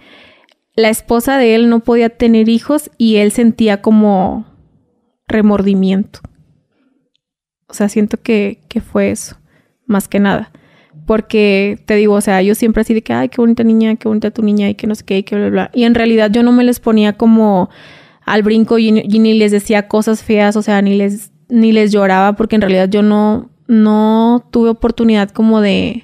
la 0.76 0.90
esposa 0.90 1.38
de 1.38 1.54
él 1.54 1.70
no 1.70 1.82
podía 1.82 2.10
tener 2.10 2.50
hijos 2.50 2.90
y 2.98 3.18
él 3.18 3.32
sentía 3.32 3.82
como 3.82 4.46
remordimiento. 5.28 6.20
O 7.68 7.74
sea, 7.74 7.90
siento 7.90 8.18
que, 8.22 8.62
que 8.70 8.82
fue 8.82 9.12
eso, 9.12 9.38
más 9.86 10.08
que 10.08 10.20
nada. 10.20 10.52
Porque 11.06 11.80
te 11.86 11.96
digo, 11.96 12.14
o 12.14 12.22
sea, 12.22 12.42
yo 12.42 12.56
siempre 12.56 12.82
así 12.82 12.94
de 12.94 13.02
que, 13.02 13.14
ay, 13.14 13.30
qué 13.30 13.38
bonita 13.42 13.64
niña, 13.64 13.96
qué 13.96 14.08
bonita 14.08 14.32
tu 14.32 14.42
niña, 14.44 14.70
y 14.70 14.76
que 14.76 14.88
no 14.88 14.96
sé 14.96 15.04
qué, 15.04 15.18
y 15.20 15.24
que 15.24 15.36
bla, 15.36 15.50
bla. 15.50 15.72
Y 15.74 15.84
en 15.84 15.96
realidad 15.96 16.32
yo 16.32 16.44
no 16.44 16.52
me 16.52 16.64
les 16.64 16.80
ponía 16.80 17.14
como 17.18 17.70
al 18.26 18.44
brinco 18.44 18.78
y, 18.80 18.92
ni- 18.92 19.34
les 19.38 19.52
decía 19.52 19.88
cosas 19.88 20.24
feas, 20.24 20.56
o 20.56 20.62
sea, 20.62 20.82
ni 20.82 20.96
les, 20.96 21.32
ni 21.50 21.72
les 21.72 21.92
lloraba, 21.92 22.34
porque 22.36 22.56
en 22.56 22.62
realidad 22.62 22.90
yo 22.90 23.02
no, 23.02 23.50
no 23.68 24.48
tuve 24.52 24.70
oportunidad 24.70 25.30
como 25.30 25.62
de, 25.62 26.04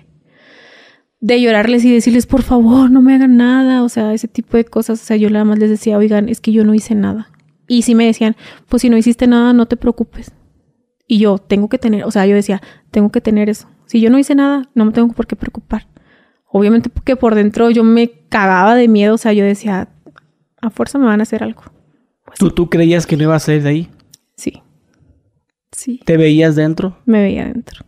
de 1.21 1.41
llorarles 1.41 1.83
y 1.85 1.91
decirles, 1.93 2.25
por 2.25 2.43
favor, 2.43 2.89
no 2.91 3.01
me 3.01 3.15
hagan 3.15 3.37
nada, 3.37 3.83
o 3.83 3.89
sea, 3.89 4.13
ese 4.13 4.27
tipo 4.27 4.57
de 4.57 4.65
cosas. 4.65 5.01
O 5.01 5.05
sea, 5.05 5.17
yo 5.17 5.29
nada 5.29 5.45
más 5.45 5.59
les 5.59 5.69
decía, 5.69 5.97
oigan, 5.97 6.29
es 6.29 6.39
que 6.41 6.51
yo 6.51 6.63
no 6.63 6.73
hice 6.73 6.95
nada. 6.95 7.29
Y 7.67 7.83
si 7.83 7.93
me 7.95 8.05
decían, 8.05 8.35
pues 8.67 8.81
si 8.81 8.89
no 8.89 8.97
hiciste 8.97 9.27
nada, 9.27 9.53
no 9.53 9.67
te 9.67 9.77
preocupes. 9.77 10.31
Y 11.07 11.19
yo 11.19 11.37
tengo 11.37 11.69
que 11.69 11.77
tener, 11.77 12.03
o 12.03 12.11
sea, 12.11 12.25
yo 12.25 12.35
decía, 12.35 12.61
tengo 12.91 13.09
que 13.11 13.21
tener 13.21 13.49
eso. 13.49 13.67
Si 13.85 13.99
yo 14.01 14.09
no 14.09 14.19
hice 14.19 14.35
nada, 14.35 14.69
no 14.75 14.85
me 14.85 14.91
tengo 14.91 15.09
por 15.13 15.27
qué 15.27 15.35
preocupar. 15.35 15.87
Obviamente 16.51 16.89
porque 16.89 17.15
por 17.15 17.35
dentro 17.35 17.69
yo 17.69 17.83
me 17.83 18.09
cagaba 18.29 18.75
de 18.75 18.87
miedo, 18.87 19.15
o 19.15 19.17
sea, 19.17 19.33
yo 19.33 19.43
decía, 19.43 19.89
a 20.61 20.69
fuerza 20.69 20.97
me 20.97 21.05
van 21.05 21.19
a 21.19 21.23
hacer 21.23 21.43
algo. 21.43 21.63
Pues 22.29 22.39
¿Tú, 22.39 22.51
¿Tú 22.51 22.69
creías 22.69 23.05
que 23.05 23.17
no 23.17 23.23
iba 23.23 23.35
a 23.35 23.39
salir 23.39 23.63
de 23.63 23.69
ahí? 23.69 23.89
sí. 24.35 24.61
Sí, 25.71 26.01
¿Te 26.03 26.17
veías 26.17 26.55
dentro? 26.55 26.97
me 27.05 27.21
veía 27.21 27.43
adentro. 27.43 27.85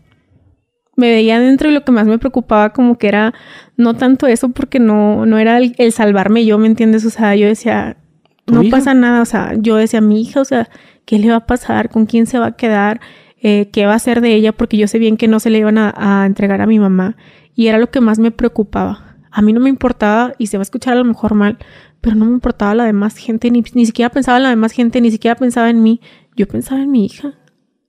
Me 0.96 1.10
veía 1.10 1.38
adentro 1.38 1.70
y 1.70 1.74
lo 1.74 1.84
que 1.84 1.92
más 1.92 2.06
me 2.06 2.20
preocupaba 2.20 2.72
como 2.74 2.98
que 2.98 3.08
era 3.08 3.34
no 3.76 3.96
tanto 3.96 4.28
eso 4.28 4.50
porque 4.50 4.80
no, 4.80 5.26
no 5.26 5.40
era 5.40 5.58
el, 5.58 5.74
el 5.78 5.92
salvarme 5.92 6.46
yo, 6.46 6.58
¿me 6.58 6.68
entiendes? 6.68 7.04
O 7.06 7.10
sea, 7.10 7.36
yo 7.36 7.48
decía, 7.48 7.98
¿Tu 8.46 8.54
no 8.54 8.64
hija? 8.64 8.78
pasa 8.78 8.94
nada, 8.94 9.22
o 9.22 9.26
sea, 9.26 9.56
yo 9.58 9.76
decía, 9.78 10.00
mi 10.00 10.22
hija, 10.22 10.40
o 10.42 10.46
sea, 10.46 10.70
¿qué 11.06 11.18
le 11.20 11.30
va 11.32 11.38
a 11.38 11.46
pasar? 11.48 11.90
¿Con 11.90 12.06
quién 12.06 12.28
se 12.28 12.40
va 12.40 12.48
a 12.48 12.56
quedar? 12.56 13.02
Eh, 13.42 13.70
¿Qué 13.74 13.86
va 13.88 13.94
a 13.94 13.96
hacer 13.96 14.22
de 14.22 14.36
ella? 14.36 14.54
Porque 14.54 14.78
yo 14.78 14.88
sé 14.88 15.00
bien 15.00 15.18
que 15.18 15.28
no 15.28 15.40
se 15.40 15.50
le 15.50 15.58
iban 15.58 15.78
a, 15.80 15.94
a 15.98 16.26
entregar 16.28 16.62
a 16.62 16.68
mi 16.68 16.78
mamá. 16.80 17.18
Y 17.56 17.68
era 17.68 17.80
lo 17.80 17.90
que 17.90 18.00
más 18.00 18.20
me 18.20 18.32
preocupaba. 18.32 19.18
A 19.32 19.42
mí 19.42 19.52
no 19.54 19.60
me 19.60 19.70
importaba, 19.70 20.34
y 20.38 20.48
se 20.48 20.58
va 20.58 20.62
a 20.62 20.64
escuchar 20.64 20.94
a 20.94 20.98
lo 20.98 21.06
mejor 21.06 21.34
mal, 21.34 21.58
pero 22.02 22.16
no 22.16 22.26
me 22.26 22.32
importaba 22.34 22.76
la 22.76 22.86
demás 22.86 23.16
gente, 23.18 23.50
ni, 23.52 23.64
ni 23.74 23.86
siquiera 23.86 24.10
pensaba 24.10 24.38
en 24.38 24.44
la 24.44 24.50
demás 24.50 24.72
gente, 24.72 25.00
ni 25.02 25.12
siquiera 25.12 25.36
pensaba 25.36 25.70
en 25.70 25.82
mí. 25.84 26.02
Yo 26.36 26.48
pensaba 26.48 26.82
en 26.82 26.92
mi 26.92 27.06
hija, 27.06 27.36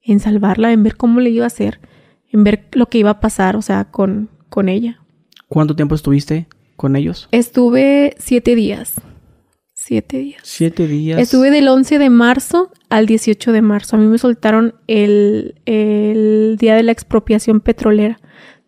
en 0.03 0.21
salvarla, 0.21 0.73
en 0.73 0.83
ver 0.83 0.97
cómo 0.97 1.21
le 1.21 1.31
iba 1.31 1.45
a 1.45 1.47
hacer, 1.49 1.81
en 2.31 2.45
ver 2.45 2.69
lo 2.73 2.87
que 2.87 2.99
iba 2.99 3.11
a 3.11 3.21
pasar, 3.21 3.57
o 3.57 3.63
sea, 3.63 3.85
con, 3.87 4.29
con 4.49 4.69
ella. 4.69 5.01
¿Cuánto 5.49 5.75
tiempo 5.77 5.95
estuviste 5.95 6.47
con 6.77 6.97
ellos? 6.97 7.29
Estuve 7.31 8.15
siete 8.19 8.55
días. 8.55 8.95
Siete 9.75 10.19
días. 10.19 10.41
Siete 10.45 10.87
días. 10.87 11.19
Estuve 11.21 11.51
del 11.51 11.67
11 11.67 11.99
de 11.99 12.09
marzo 12.11 12.71
al 12.89 13.07
18 13.07 13.51
de 13.53 13.63
marzo. 13.63 13.97
A 13.97 13.99
mí 13.99 14.07
me 14.07 14.17
soltaron 14.19 14.75
el, 14.87 15.57
el 15.67 16.57
día 16.59 16.77
de 16.77 16.85
la 16.85 16.93
expropiación 16.93 17.61
petrolera. 17.61 18.21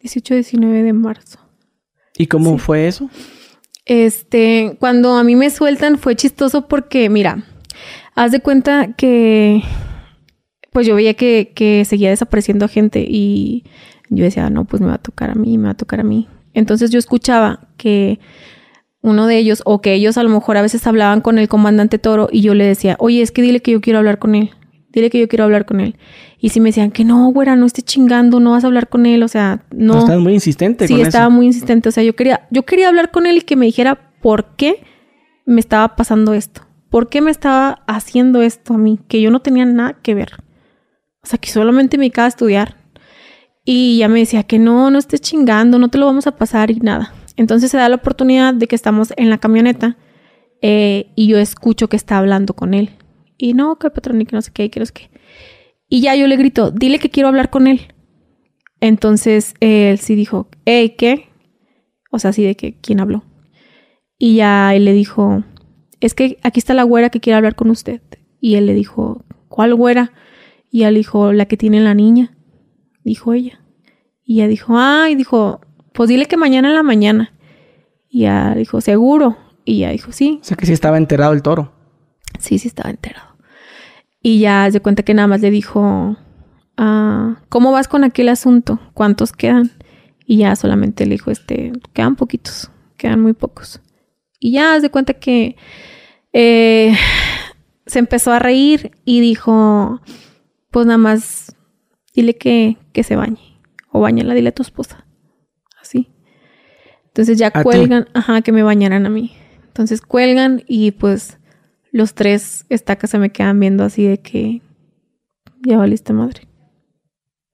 18-19 0.03 0.83
de 0.83 0.93
marzo. 0.93 1.39
¿Y 2.19 2.27
cómo 2.27 2.53
Sí. 2.55 2.59
fue 2.59 2.87
eso? 2.89 3.09
Este, 3.87 4.77
cuando 4.81 5.17
a 5.17 5.25
mí 5.25 5.37
me 5.37 5.51
sueltan 5.51 5.99
fue 5.99 6.17
chistoso 6.17 6.69
porque, 6.69 7.09
mira, 7.11 7.45
haz 8.15 8.33
de 8.33 8.41
cuenta 8.41 8.95
que, 8.97 9.63
pues 10.73 10.87
yo 10.87 10.95
veía 10.95 11.15
que, 11.15 11.53
que 11.55 11.85
seguía 11.85 12.11
desapareciendo 12.11 12.69
gente 12.69 13.05
y 13.07 13.65
yo 14.09 14.25
decía, 14.25 14.49
no, 14.51 14.65
pues 14.65 14.81
me 14.81 14.89
va 14.89 14.95
a 14.95 15.03
tocar 15.03 15.31
a 15.31 15.35
mí, 15.35 15.59
me 15.59 15.65
va 15.65 15.71
a 15.73 15.77
tocar 15.77 16.01
a 16.01 16.05
mí. 16.05 16.29
Entonces 16.55 16.91
yo 16.91 16.99
escuchaba 16.99 17.69
que 17.77 18.21
uno 19.03 19.27
de 19.27 19.37
ellos, 19.37 19.63
o 19.67 19.83
que 19.83 19.93
ellos 19.93 20.17
a 20.17 20.23
lo 20.23 20.31
mejor 20.31 20.57
a 20.57 20.63
veces 20.63 20.87
hablaban 20.87 21.21
con 21.21 21.39
el 21.39 21.49
comandante 21.49 21.99
Toro 21.99 22.29
y 22.33 22.41
yo 22.41 22.55
le 22.55 22.65
decía, 22.65 22.97
oye, 22.99 23.21
es 23.21 23.33
que 23.33 23.43
dile 23.43 23.61
que 23.61 23.73
yo 23.73 23.81
quiero 23.81 23.99
hablar 23.99 24.19
con 24.19 24.35
él, 24.35 24.51
dile 25.01 25.11
que 25.11 25.19
yo 25.21 25.29
quiero 25.29 25.45
hablar 25.45 25.65
con 25.67 25.81
él. 25.81 25.97
Y 26.39 26.51
si 26.51 26.61
me 26.61 26.69
decían 26.71 26.91
que 26.91 27.05
no, 27.05 27.31
güera, 27.33 27.57
no 27.57 27.67
estés 27.67 27.85
chingando, 27.85 28.41
no 28.41 28.53
vas 28.53 28.65
a 28.65 28.67
hablar 28.67 28.89
con 28.89 29.07
él, 29.07 29.23
o 29.23 29.29
sea, 29.29 29.65
no. 29.71 29.99
Estás 30.01 30.19
muy 30.21 30.35
insistente 30.35 30.87
Sí, 30.87 30.95
con 30.95 31.03
estaba 31.03 31.27
eso. 31.27 31.31
muy 31.33 31.47
insistente. 31.47 31.89
O 31.89 31.93
sea, 31.93 32.03
yo 32.03 32.15
quería, 32.15 32.47
yo 32.51 32.65
quería 32.65 32.89
hablar 32.89 33.11
con 33.11 33.27
él 33.27 33.39
y 33.39 33.41
que 33.43 33.57
me 33.57 33.67
dijera 33.67 34.13
por 34.21 34.57
qué 34.57 34.83
me 35.47 35.61
estaba 35.61 35.97
pasando 35.97 36.35
esto? 36.35 36.63
¿Por 36.91 37.09
qué 37.09 37.21
me 37.21 37.31
estaba 37.31 37.83
haciendo 37.87 38.43
esto 38.43 38.75
a 38.75 38.79
mí? 38.79 38.99
Que 39.09 39.21
yo 39.21 39.31
no 39.31 39.41
tenía 39.41 39.65
nada 39.65 39.99
que 40.03 40.15
ver. 40.15 40.33
O 41.23 41.27
sea, 41.27 41.39
que 41.39 41.51
solamente 41.51 41.99
me 41.99 42.05
dedicaba 42.05 42.27
a 42.27 42.29
estudiar. 42.29 42.77
Y 43.65 43.99
ya 43.99 44.09
me 44.09 44.21
decía 44.21 44.43
que 44.43 44.59
no, 44.59 44.91
no 44.91 44.99
estés 44.99 45.21
chingando, 45.21 45.79
no 45.79 45.89
te 45.89 45.99
lo 45.99 46.07
vamos 46.07 46.27
a 46.27 46.37
pasar 46.37 46.71
y 46.71 46.77
nada. 46.81 47.15
Entonces 47.37 47.71
se 47.71 47.79
da 47.79 47.89
la 47.89 47.97
oportunidad 47.97 48.55
de 48.55 48.67
que 48.69 48.77
estamos 48.77 49.13
en 49.17 49.31
la 49.31 49.39
camioneta 49.39 49.97
eh, 50.63 51.11
y 51.17 51.27
yo 51.27 51.39
escucho 51.39 51.89
que 51.89 51.97
está 51.97 52.19
hablando 52.19 52.55
con 52.55 52.75
él. 52.75 52.91
Y 53.37 53.55
no, 53.55 53.79
que 53.79 53.91
patrón, 53.91 54.21
y 54.21 54.27
que 54.27 54.37
no 54.37 54.43
sé 54.43 54.53
qué, 54.53 54.65
y 54.65 54.71
que 54.71 54.81
no 54.81 54.87
sé 54.87 54.93
qué. 54.93 55.11
Y 55.89 56.01
ya 56.01 56.15
yo 56.17 56.27
le 56.27 56.37
grito, 56.37 56.71
dile 56.71 56.99
que 56.99 57.11
quiero 57.11 57.29
hablar 57.29 57.51
con 57.51 57.67
él. 57.67 57.93
Entonces 58.81 59.55
él 59.61 59.99
sí 59.99 60.15
dijo, 60.15 60.49
hey, 60.65 60.95
¿qué? 60.97 61.29
O 62.11 62.19
sea, 62.19 62.31
así 62.31 62.43
de 62.45 62.57
que, 62.57 62.79
¿quién 62.81 63.01
habló? 63.01 63.25
Y 64.19 64.37
ya 64.37 64.75
él 64.75 64.85
le 64.85 64.93
dijo, 64.93 65.45
es 66.01 66.15
que 66.15 66.39
aquí 66.43 66.59
está 66.59 66.75
la 66.75 66.83
güera 66.83 67.11
que 67.11 67.21
quiere 67.21 67.37
hablar 67.37 67.55
con 67.55 67.71
usted. 67.71 68.01
Y 68.41 68.57
él 68.57 68.67
le 68.67 68.75
dijo, 68.75 69.25
¿cuál 69.49 69.75
güera? 69.75 70.13
Y 70.71 70.83
él 70.83 70.95
dijo, 70.95 71.33
la 71.33 71.47
que 71.47 71.57
tiene 71.57 71.81
la 71.81 71.95
niña. 71.95 72.37
Dijo 73.05 73.33
ella. 73.33 73.61
Y 74.25 74.41
ella 74.41 74.49
dijo, 74.49 74.75
ay, 74.77 75.15
dijo, 75.15 75.61
pues 75.93 76.09
dile 76.09 76.27
que 76.27 76.37
mañana 76.37 76.69
en 76.69 76.75
la 76.75 76.83
mañana. 76.83 77.33
Y 78.09 78.23
ya 78.23 78.55
dijo, 78.55 78.81
seguro. 78.81 79.37
Y 79.65 79.81
ya 79.81 79.91
dijo, 79.91 80.13
sí. 80.13 80.39
O 80.41 80.45
sea 80.45 80.57
que 80.57 80.67
sí 80.67 80.73
estaba 80.73 80.99
enterado 80.99 81.33
el 81.33 81.43
toro. 81.43 81.74
Sí, 82.39 82.59
sí 82.59 82.69
estaba 82.69 82.91
enterado. 82.91 83.37
Y 84.21 84.41
ya 84.41 84.71
se 84.71 84.81
cuenta 84.81 85.03
que 85.03 85.15
nada 85.15 85.29
más 85.29 85.41
le 85.41 85.51
dijo, 85.51 86.17
ah, 86.77 87.37
¿cómo 87.49 87.73
vas 87.73 87.89
con 87.89 88.05
aquel 88.05 88.29
asunto? 88.29 88.81
¿Cuántos 88.95 89.33
quedan? 89.33 89.71
Y 90.27 90.39
ya 90.39 90.57
solamente 90.57 91.05
le 91.05 91.13
dijo, 91.13 91.31
este, 91.31 91.73
quedan 91.93 92.17
poquitos, 92.17 92.71
quedan 92.97 93.21
muy 93.21 93.35
pocos. 93.35 93.81
Y 94.41 94.53
ya 94.53 94.81
se 94.81 94.91
cuenta 94.91 95.15
que 95.15 95.57
eh, 96.33 96.97
se 97.87 97.99
empezó 97.99 98.33
a 98.33 98.39
reír 98.39 98.93
y 99.05 99.21
dijo, 99.21 100.01
pues 100.71 100.87
nada 100.87 100.99
más, 100.99 101.55
dile 102.15 102.37
que, 102.37 102.79
que 102.93 103.03
se 103.03 103.17
bañe. 103.17 103.61
O 103.93 104.01
bañala, 104.01 104.35
dile 104.35 104.49
a 104.49 104.55
tu 104.55 104.63
esposa. 104.63 105.07
Así. 105.81 106.09
Entonces 107.07 107.39
ya 107.39 107.51
cuelgan, 107.51 108.09
ajá, 108.15 108.43
que 108.43 108.53
me 108.53 108.63
bañaran 108.63 109.07
a 109.07 109.11
mí. 109.11 109.33
Entonces 109.67 110.01
cuelgan 110.01 110.65
y 110.67 110.93
pues 110.93 111.39
los 111.95 112.15
tres 112.15 112.67
estacas 112.71 113.11
se 113.11 113.21
me 113.21 113.31
quedan 113.31 113.61
viendo 113.61 113.85
así 113.85 114.05
de 114.05 114.19
que 114.19 114.63
ya 115.65 115.79
valiste 115.79 116.13
madre. 116.13 116.49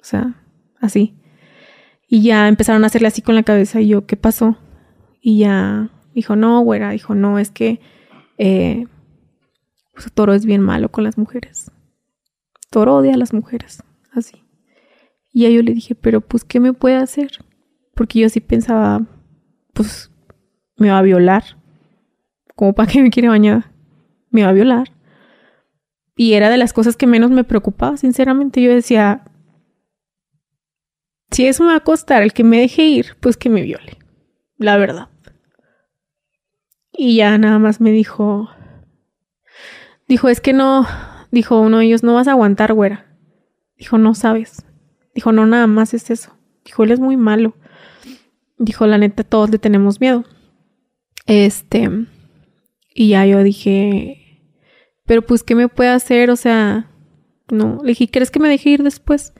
O 0.00 0.04
sea, 0.04 0.42
así. 0.80 1.14
Y 2.08 2.22
ya 2.22 2.48
empezaron 2.48 2.82
a 2.82 2.86
hacerle 2.86 3.08
así 3.08 3.20
con 3.20 3.34
la 3.34 3.42
cabeza 3.42 3.82
y 3.82 3.88
yo, 3.88 4.06
¿qué 4.06 4.16
pasó? 4.16 4.56
Y 5.20 5.40
ya 5.40 5.90
dijo, 6.14 6.36
no, 6.36 6.58
güera, 6.62 6.92
dijo, 6.92 7.14
no, 7.14 7.38
es 7.38 7.50
que 7.50 7.80
eh, 8.38 8.86
pues, 9.92 10.10
Toro 10.10 10.32
es 10.32 10.46
bien 10.46 10.62
malo 10.62 10.90
con 10.90 11.04
las 11.04 11.18
mujeres. 11.18 11.70
Toro 12.70 12.96
odia 12.96 13.12
a 13.12 13.18
las 13.18 13.34
mujeres, 13.34 13.82
así. 14.10 14.42
Y 15.34 15.42
ya 15.42 15.50
yo 15.50 15.62
le 15.62 15.74
dije, 15.74 15.94
pero 15.94 16.22
pues, 16.22 16.44
¿qué 16.44 16.60
me 16.60 16.72
puede 16.72 16.96
hacer? 16.96 17.44
Porque 17.94 18.20
yo 18.20 18.30
sí 18.30 18.40
pensaba, 18.40 19.06
pues, 19.74 20.10
me 20.78 20.88
va 20.88 20.96
a 20.96 21.02
violar. 21.02 21.44
Como 22.56 22.72
para 22.72 22.90
qué 22.90 23.02
me 23.02 23.10
quiere 23.10 23.28
bañar 23.28 23.70
me 24.30 24.42
va 24.42 24.50
a 24.50 24.54
violar. 24.54 24.92
Y 26.16 26.34
era 26.34 26.50
de 26.50 26.56
las 26.56 26.72
cosas 26.72 26.96
que 26.96 27.06
menos 27.06 27.30
me 27.30 27.44
preocupaba, 27.44 27.96
sinceramente. 27.96 28.62
Yo 28.62 28.70
decía, 28.70 29.24
si 31.30 31.46
eso 31.46 31.64
me 31.64 31.70
va 31.70 31.76
a 31.76 31.84
costar 31.84 32.22
el 32.22 32.32
que 32.32 32.44
me 32.44 32.58
deje 32.58 32.82
ir, 32.82 33.16
pues 33.20 33.36
que 33.36 33.48
me 33.50 33.62
viole. 33.62 33.98
La 34.56 34.76
verdad. 34.76 35.08
Y 36.92 37.16
ya 37.16 37.38
nada 37.38 37.58
más 37.58 37.80
me 37.80 37.92
dijo, 37.92 38.50
dijo, 40.06 40.28
es 40.28 40.40
que 40.40 40.52
no, 40.52 40.86
dijo 41.30 41.60
uno 41.60 41.78
de 41.78 41.86
ellos, 41.86 42.02
no 42.02 42.14
vas 42.14 42.28
a 42.28 42.32
aguantar, 42.32 42.74
güera. 42.74 43.06
Dijo, 43.78 43.96
no 43.96 44.14
sabes. 44.14 44.66
Dijo, 45.14 45.32
no, 45.32 45.46
nada 45.46 45.66
más 45.66 45.94
es 45.94 46.10
eso. 46.10 46.36
Dijo, 46.64 46.84
él 46.84 46.90
es 46.90 47.00
muy 47.00 47.16
malo. 47.16 47.54
Dijo, 48.58 48.86
la 48.86 48.98
neta, 48.98 49.24
todos 49.24 49.48
le 49.50 49.58
tenemos 49.58 50.00
miedo. 50.00 50.24
Este, 51.26 51.88
y 52.94 53.08
ya 53.08 53.26
yo 53.26 53.42
dije, 53.42 54.20
pero 55.06 55.22
pues, 55.22 55.42
¿qué 55.42 55.54
me 55.54 55.68
puede 55.68 55.90
hacer? 55.90 56.30
O 56.30 56.36
sea, 56.36 56.90
no. 57.50 57.80
Le 57.82 57.88
dije, 57.88 58.08
¿crees 58.08 58.30
que 58.30 58.40
me 58.40 58.48
deje 58.48 58.70
ir 58.70 58.82
después? 58.82 59.32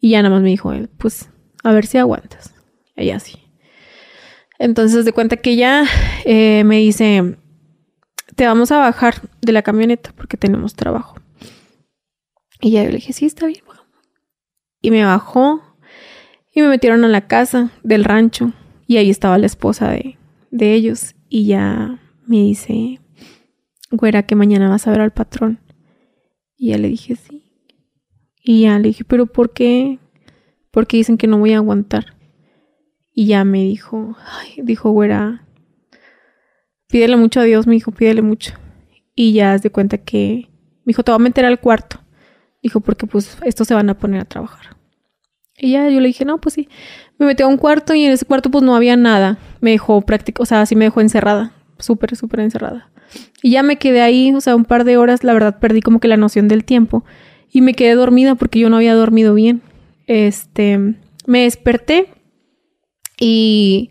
Y 0.00 0.10
ya 0.10 0.22
nada 0.22 0.34
más 0.34 0.42
me 0.42 0.50
dijo 0.50 0.72
él, 0.72 0.88
pues, 0.98 1.30
a 1.62 1.72
ver 1.72 1.86
si 1.86 1.98
aguantas. 1.98 2.54
Y 2.96 3.10
así. 3.10 3.38
Entonces, 4.58 5.04
de 5.04 5.12
cuenta 5.12 5.36
que 5.36 5.56
ya 5.56 5.84
eh, 6.24 6.62
me 6.64 6.78
dice, 6.78 7.36
te 8.36 8.46
vamos 8.46 8.70
a 8.70 8.78
bajar 8.78 9.14
de 9.40 9.52
la 9.52 9.62
camioneta 9.62 10.12
porque 10.16 10.36
tenemos 10.36 10.74
trabajo. 10.74 11.16
Y 12.60 12.72
ya 12.72 12.84
yo 12.84 12.90
le 12.90 12.96
dije, 12.96 13.12
sí, 13.12 13.26
está 13.26 13.46
bien. 13.46 13.62
Y 14.80 14.90
me 14.90 15.04
bajó 15.04 15.62
y 16.52 16.60
me 16.60 16.68
metieron 16.68 17.04
a 17.04 17.08
la 17.08 17.26
casa 17.28 17.70
del 17.82 18.04
rancho. 18.04 18.52
Y 18.86 18.96
ahí 18.96 19.10
estaba 19.10 19.38
la 19.38 19.46
esposa 19.46 19.90
de, 19.90 20.18
de 20.50 20.74
ellos. 20.74 21.14
Y 21.28 21.46
ya 21.46 22.00
me 22.32 22.38
dice, 22.38 22.98
güera, 23.90 24.22
que 24.22 24.34
mañana 24.34 24.70
vas 24.70 24.86
a 24.86 24.90
ver 24.90 25.02
al 25.02 25.12
patrón. 25.12 25.60
Y 26.56 26.70
ya 26.70 26.78
le 26.78 26.88
dije, 26.88 27.14
sí. 27.14 27.44
Y 28.42 28.62
ya 28.62 28.78
le 28.78 28.88
dije, 28.88 29.04
pero 29.04 29.26
¿por 29.26 29.52
qué? 29.52 29.98
Porque 30.70 30.96
dicen 30.96 31.18
que 31.18 31.26
no 31.26 31.36
voy 31.36 31.52
a 31.52 31.58
aguantar. 31.58 32.16
Y 33.12 33.26
ya 33.26 33.44
me 33.44 33.60
dijo, 33.64 34.16
ay, 34.24 34.62
dijo, 34.62 34.90
güera, 34.92 35.46
pídele 36.88 37.18
mucho 37.18 37.40
a 37.40 37.42
Dios, 37.42 37.66
me 37.66 37.74
dijo, 37.74 37.92
pídele 37.92 38.22
mucho. 38.22 38.54
Y 39.14 39.34
ya 39.34 39.54
se 39.58 39.64
de 39.64 39.70
cuenta 39.70 39.98
que, 39.98 40.48
me 40.84 40.92
dijo, 40.92 41.02
te 41.02 41.12
voy 41.12 41.20
a 41.20 41.24
meter 41.24 41.44
al 41.44 41.60
cuarto. 41.60 42.00
Dijo, 42.62 42.80
porque 42.80 43.06
pues 43.06 43.36
estos 43.44 43.68
se 43.68 43.74
van 43.74 43.90
a 43.90 43.98
poner 43.98 44.22
a 44.22 44.24
trabajar. 44.24 44.74
Y 45.58 45.72
ya 45.72 45.86
yo 45.90 46.00
le 46.00 46.06
dije, 46.06 46.24
no, 46.24 46.38
pues 46.38 46.54
sí. 46.54 46.70
Me 47.18 47.26
metió 47.26 47.44
a 47.44 47.50
un 47.50 47.58
cuarto 47.58 47.92
y 47.92 48.06
en 48.06 48.12
ese 48.12 48.24
cuarto 48.24 48.50
pues 48.50 48.64
no 48.64 48.74
había 48.74 48.96
nada. 48.96 49.36
Me 49.60 49.72
dejó 49.72 50.00
práctico, 50.00 50.44
o 50.44 50.46
sea, 50.46 50.62
así 50.62 50.74
me 50.74 50.86
dejó 50.86 51.02
encerrada. 51.02 51.52
Súper, 51.82 52.14
súper 52.14 52.40
encerrada. 52.40 52.90
Y 53.42 53.50
ya 53.50 53.62
me 53.62 53.76
quedé 53.76 54.02
ahí, 54.02 54.32
o 54.32 54.40
sea, 54.40 54.54
un 54.54 54.64
par 54.64 54.84
de 54.84 54.96
horas, 54.96 55.24
la 55.24 55.32
verdad 55.32 55.58
perdí 55.58 55.80
como 55.80 55.98
que 55.98 56.06
la 56.06 56.16
noción 56.16 56.46
del 56.46 56.64
tiempo. 56.64 57.04
Y 57.50 57.60
me 57.60 57.74
quedé 57.74 57.94
dormida 57.94 58.36
porque 58.36 58.60
yo 58.60 58.70
no 58.70 58.76
había 58.76 58.94
dormido 58.94 59.34
bien. 59.34 59.62
Este, 60.06 60.78
me 61.26 61.42
desperté 61.42 62.08
y 63.18 63.90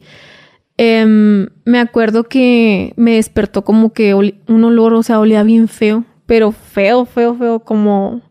em, 0.77 1.49
me 1.65 1.79
acuerdo 1.79 2.23
que 2.23 2.93
me 2.95 3.15
despertó 3.15 3.63
como 3.63 3.91
que 3.91 4.13
un 4.13 4.63
olor, 4.63 4.93
o 4.93 5.03
sea, 5.03 5.19
olía 5.19 5.43
bien 5.43 5.67
feo, 5.67 6.05
pero 6.25 6.53
feo, 6.53 7.05
feo, 7.05 7.35
feo, 7.35 7.59
como, 7.59 8.21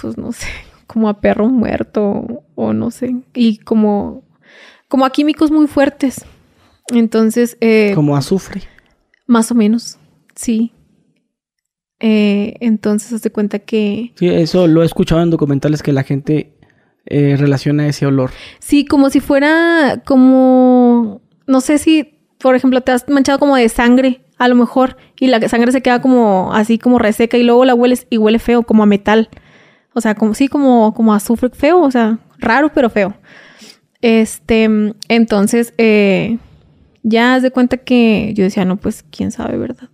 pues 0.00 0.18
no 0.18 0.32
sé, 0.32 0.48
como 0.86 1.08
a 1.08 1.20
perro 1.20 1.48
muerto 1.48 2.44
o 2.54 2.72
no 2.74 2.90
sé, 2.90 3.16
y 3.32 3.58
como, 3.58 4.24
como 4.88 5.06
a 5.06 5.10
químicos 5.10 5.50
muy 5.50 5.66
fuertes. 5.68 6.24
Entonces... 6.88 7.56
Eh, 7.62 7.92
como 7.94 8.14
azufre. 8.14 8.73
Más 9.26 9.50
o 9.50 9.54
menos. 9.54 9.98
Sí. 10.34 10.72
Eh, 12.00 12.56
entonces, 12.60 13.12
hace 13.12 13.30
cuenta 13.30 13.60
que... 13.60 14.12
Sí, 14.16 14.28
eso 14.28 14.66
lo 14.66 14.82
he 14.82 14.86
escuchado 14.86 15.22
en 15.22 15.30
documentales 15.30 15.82
que 15.82 15.92
la 15.92 16.02
gente 16.02 16.54
eh, 17.06 17.36
relaciona 17.38 17.86
ese 17.86 18.06
olor. 18.06 18.30
Sí, 18.58 18.84
como 18.84 19.10
si 19.10 19.20
fuera 19.20 20.02
como... 20.04 21.22
No 21.46 21.60
sé 21.60 21.78
si, 21.78 22.18
por 22.38 22.54
ejemplo, 22.54 22.80
te 22.80 22.92
has 22.92 23.08
manchado 23.08 23.38
como 23.38 23.56
de 23.56 23.68
sangre, 23.68 24.24
a 24.38 24.48
lo 24.48 24.54
mejor, 24.54 24.96
y 25.18 25.28
la 25.28 25.46
sangre 25.48 25.72
se 25.72 25.82
queda 25.82 26.00
como 26.00 26.52
así 26.52 26.78
como 26.78 26.98
reseca 26.98 27.36
y 27.36 27.42
luego 27.42 27.64
la 27.64 27.74
hueles 27.74 28.06
y 28.10 28.18
huele 28.18 28.38
feo, 28.38 28.62
como 28.64 28.82
a 28.82 28.86
metal. 28.86 29.28
O 29.94 30.00
sea, 30.00 30.14
como 30.14 30.34
sí, 30.34 30.48
como, 30.48 30.92
como 30.94 31.14
azufre 31.14 31.50
feo, 31.50 31.80
o 31.80 31.90
sea, 31.90 32.18
raro 32.38 32.70
pero 32.74 32.90
feo. 32.90 33.14
Este, 34.00 34.68
entonces, 35.08 35.72
eh, 35.78 36.38
ya 37.04 37.34
haz 37.34 37.42
de 37.42 37.52
cuenta 37.52 37.76
que 37.76 38.32
yo 38.34 38.42
decía, 38.42 38.64
no, 38.64 38.76
pues 38.78 39.04
quién 39.10 39.30
sabe, 39.30 39.56
¿verdad? 39.56 39.88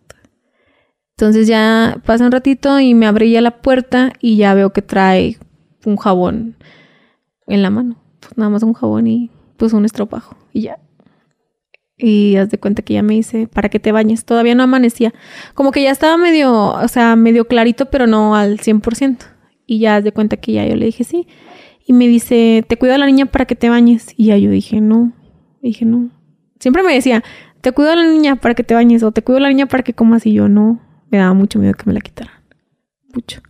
Entonces 1.21 1.47
ya 1.47 2.01
pasa 2.07 2.25
un 2.25 2.33
ratito 2.33 2.81
y 2.81 2.95
me 2.95 3.07
abría 3.07 3.43
la 3.43 3.61
puerta 3.61 4.15
y 4.21 4.37
ya 4.37 4.55
veo 4.55 4.73
que 4.73 4.81
trae 4.81 5.37
un 5.85 5.99
jabón 5.99 6.57
en 7.47 7.63
la 7.63 7.69
mano. 7.69 8.03
Pues 8.21 8.39
nada 8.39 8.49
más 8.49 8.63
un 8.63 8.73
jabón 8.73 9.07
y 9.07 9.31
pues 9.59 9.75
un 9.75 9.85
estropajo 9.85 10.37
y 10.55 10.63
ya. 10.63 10.79
Y 11.99 12.37
haz 12.37 12.49
de 12.49 12.59
cuenta 12.59 12.81
que 12.81 12.95
ya 12.95 13.03
me 13.03 13.13
dice, 13.13 13.49
para 13.49 13.69
que 13.69 13.79
te 13.79 13.93
bañes. 13.93 14.25
Todavía 14.25 14.55
no 14.55 14.63
amanecía. 14.63 15.13
Como 15.53 15.73
que 15.73 15.83
ya 15.83 15.91
estaba 15.91 16.17
medio, 16.17 16.73
o 16.73 16.89
sea, 16.89 17.17
medio 17.17 17.45
clarito, 17.45 17.91
pero 17.91 18.07
no 18.07 18.35
al 18.35 18.59
100%. 18.59 19.19
Y 19.67 19.81
ya 19.81 19.97
haz 19.97 20.05
de 20.05 20.13
cuenta 20.13 20.39
que 20.39 20.53
ya 20.53 20.67
yo 20.67 20.75
le 20.77 20.87
dije 20.87 21.05
sí. 21.05 21.27
Y 21.87 21.93
me 21.93 22.09
dice, 22.09 22.65
te 22.67 22.79
cuida 22.79 22.97
la 22.97 23.05
niña 23.05 23.27
para 23.27 23.45
que 23.45 23.57
te 23.57 23.69
bañes. 23.69 24.15
Y 24.17 24.27
ya 24.27 24.39
yo 24.39 24.51
dije, 24.51 24.81
no. 24.81 25.13
dije, 25.61 25.85
no. 25.85 26.09
Siempre 26.61 26.83
me 26.83 26.95
decía, 26.95 27.25
te 27.61 27.73
cuido 27.73 27.93
a 27.93 27.97
la 27.97 28.07
niña 28.07 28.37
para 28.37 28.55
que 28.55 28.63
te 28.63 28.75
bañes 28.75 29.03
o 29.03 29.11
te 29.11 29.23
cuido 29.23 29.39
a 29.39 29.41
la 29.41 29.49
niña 29.49 29.67
para 29.67 29.83
que 29.83 29.95
comas. 29.95 30.27
Y 30.27 30.33
yo, 30.35 30.49
no 30.49 30.81
me 31.11 31.19
daba 31.19 31.35
mucho 31.35 31.59
miedo 31.59 31.75
que 31.75 31.85
me 31.87 31.95
la 31.95 32.01
quitaran. 32.01 32.35
Mucho. 33.13 33.41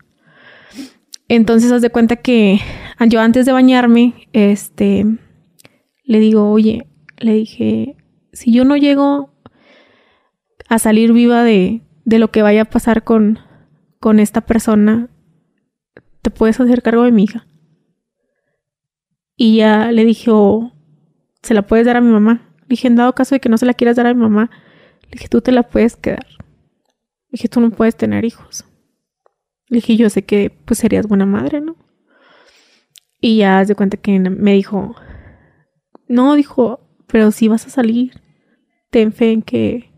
Entonces, 1.29 1.71
haz 1.71 1.83
de 1.83 1.91
cuenta 1.91 2.17
que 2.17 2.61
yo 3.09 3.21
antes 3.21 3.47
de 3.47 3.53
bañarme, 3.53 4.29
este, 4.33 5.05
le 6.05 6.19
digo, 6.19 6.51
oye, 6.51 6.87
le 7.19 7.35
dije, 7.35 7.97
si 8.33 8.53
yo 8.53 8.65
no 8.65 8.77
llego 8.77 9.33
a 10.69 10.79
salir 10.79 11.13
viva 11.13 11.45
de, 11.45 11.83
de 12.05 12.19
lo 12.19 12.31
que 12.31 12.43
vaya 12.43 12.63
a 12.63 12.71
pasar 12.71 13.05
con, 13.05 13.39
con 13.99 14.19
esta 14.19 14.41
persona, 14.41 15.09
¿te 16.23 16.31
puedes 16.31 16.59
hacer 16.61 16.83
cargo 16.83 17.05
de 17.05 17.13
mi 17.13 17.25
hija? 17.25 17.47
Y 19.37 19.57
ya 19.57 19.93
le 19.93 20.05
dije, 20.05 20.31
¿se 21.43 21.55
la 21.55 21.63
puedes 21.63 21.87
dar 21.87 21.97
a 21.97 22.01
mi 22.01 22.11
mamá? 22.11 22.50
Dije, 22.71 22.87
en 22.87 22.95
dado 22.95 23.17
caso 23.17 23.35
de 23.35 23.41
que 23.41 23.49
no 23.49 23.59
se 23.59 23.67
la 23.67 23.75
quieras 23.75 23.97
dar 23.97 24.07
a 24.07 24.15
mi 24.15 24.21
mamá, 24.21 24.49
le 25.03 25.11
dije, 25.11 25.29
tú 25.29 25.41
te 25.41 25.51
la 25.51 25.65
puedes 25.65 25.97
quedar. 25.97 26.25
Le 26.29 27.33
dije, 27.33 27.49
tú 27.49 27.61
no 27.61 27.73
puedes 27.73 27.97
tener 27.97 28.25
hijos. 28.25 28.65
Le 29.67 29.79
dije, 29.79 29.97
yo 29.97 30.09
sé 30.09 30.23
que 30.23 30.51
pues 30.65 30.79
serías 30.79 31.09
buena 31.09 31.27
madre, 31.27 31.61
¿no? 31.61 31.75
Y 33.21 33.39
ya 33.39 33.65
de 33.65 33.75
cuenta 33.75 33.97
que 33.97 34.21
me 34.21 34.53
dijo, 34.53 34.95
no, 36.07 36.37
dijo, 36.37 36.79
pero 37.09 37.33
si 37.33 37.49
vas 37.49 37.67
a 37.67 37.71
salir, 37.71 38.13
ten 38.91 39.13
fe 39.13 39.33
en 39.33 39.43
que, 39.43 39.91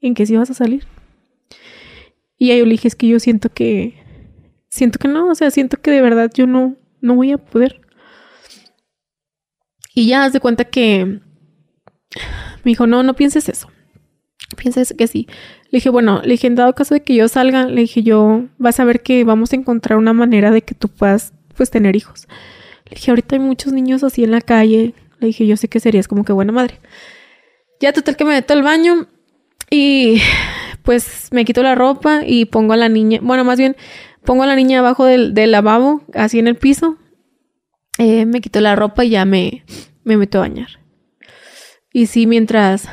en 0.00 0.14
que 0.14 0.26
sí 0.26 0.36
vas 0.36 0.50
a 0.50 0.54
salir. 0.54 0.88
Y 2.36 2.48
yo 2.48 2.64
le 2.64 2.72
dije, 2.72 2.88
es 2.88 2.96
que 2.96 3.06
yo 3.06 3.20
siento 3.20 3.50
que, 3.50 3.94
siento 4.68 4.98
que 4.98 5.06
no, 5.06 5.28
o 5.28 5.34
sea, 5.36 5.52
siento 5.52 5.76
que 5.80 5.92
de 5.92 6.02
verdad 6.02 6.28
yo 6.34 6.48
no, 6.48 6.76
no 7.00 7.14
voy 7.14 7.30
a 7.30 7.38
poder. 7.38 7.82
Y 9.94 10.08
ya 10.08 10.24
haz 10.24 10.32
de 10.32 10.40
cuenta 10.40 10.64
que 10.64 11.20
me 12.64 12.70
dijo, 12.70 12.86
no, 12.86 13.02
no 13.02 13.14
pienses 13.14 13.48
eso. 13.48 13.68
Pienses 14.56 14.94
que 14.96 15.06
sí. 15.06 15.26
Le 15.70 15.78
dije, 15.78 15.90
bueno, 15.90 16.20
le 16.22 16.32
dije, 16.32 16.46
en 16.46 16.54
dado 16.54 16.74
caso 16.74 16.94
de 16.94 17.02
que 17.02 17.14
yo 17.14 17.28
salga, 17.28 17.66
le 17.66 17.82
dije, 17.82 18.02
yo 18.02 18.44
vas 18.58 18.80
a 18.80 18.84
ver 18.84 19.02
que 19.02 19.24
vamos 19.24 19.52
a 19.52 19.56
encontrar 19.56 19.98
una 19.98 20.12
manera 20.12 20.50
de 20.50 20.62
que 20.62 20.74
tú 20.74 20.88
puedas, 20.88 21.32
pues, 21.56 21.70
tener 21.70 21.96
hijos. 21.96 22.26
Le 22.86 22.96
dije, 22.96 23.10
ahorita 23.10 23.36
hay 23.36 23.40
muchos 23.40 23.72
niños 23.72 24.04
así 24.04 24.24
en 24.24 24.30
la 24.30 24.40
calle. 24.40 24.94
Le 25.20 25.28
dije, 25.28 25.46
yo 25.46 25.56
sé 25.56 25.68
que 25.68 25.80
serías 25.80 26.08
como 26.08 26.24
que 26.24 26.32
buena 26.32 26.52
madre. 26.52 26.80
Ya 27.80 27.92
total 27.92 28.16
que 28.16 28.24
me 28.24 28.34
meto 28.34 28.52
al 28.52 28.62
baño 28.62 29.08
y 29.70 30.20
pues 30.84 31.28
me 31.32 31.44
quito 31.44 31.62
la 31.62 31.74
ropa 31.74 32.22
y 32.24 32.44
pongo 32.44 32.74
a 32.74 32.76
la 32.76 32.88
niña, 32.88 33.18
bueno, 33.22 33.44
más 33.44 33.58
bien 33.58 33.76
pongo 34.24 34.42
a 34.44 34.46
la 34.46 34.54
niña 34.54 34.78
abajo 34.78 35.04
del, 35.04 35.34
lavabo, 35.50 36.02
así 36.14 36.38
en 36.38 36.46
el 36.46 36.56
piso, 36.56 36.96
eh, 37.98 38.26
me 38.26 38.40
quito 38.40 38.60
la 38.60 38.76
ropa 38.76 39.04
y 39.04 39.10
ya 39.10 39.24
me, 39.24 39.64
me 40.04 40.16
meto 40.16 40.38
a 40.38 40.42
bañar. 40.42 40.83
Y 41.96 42.06
sí, 42.06 42.26
mientras, 42.26 42.88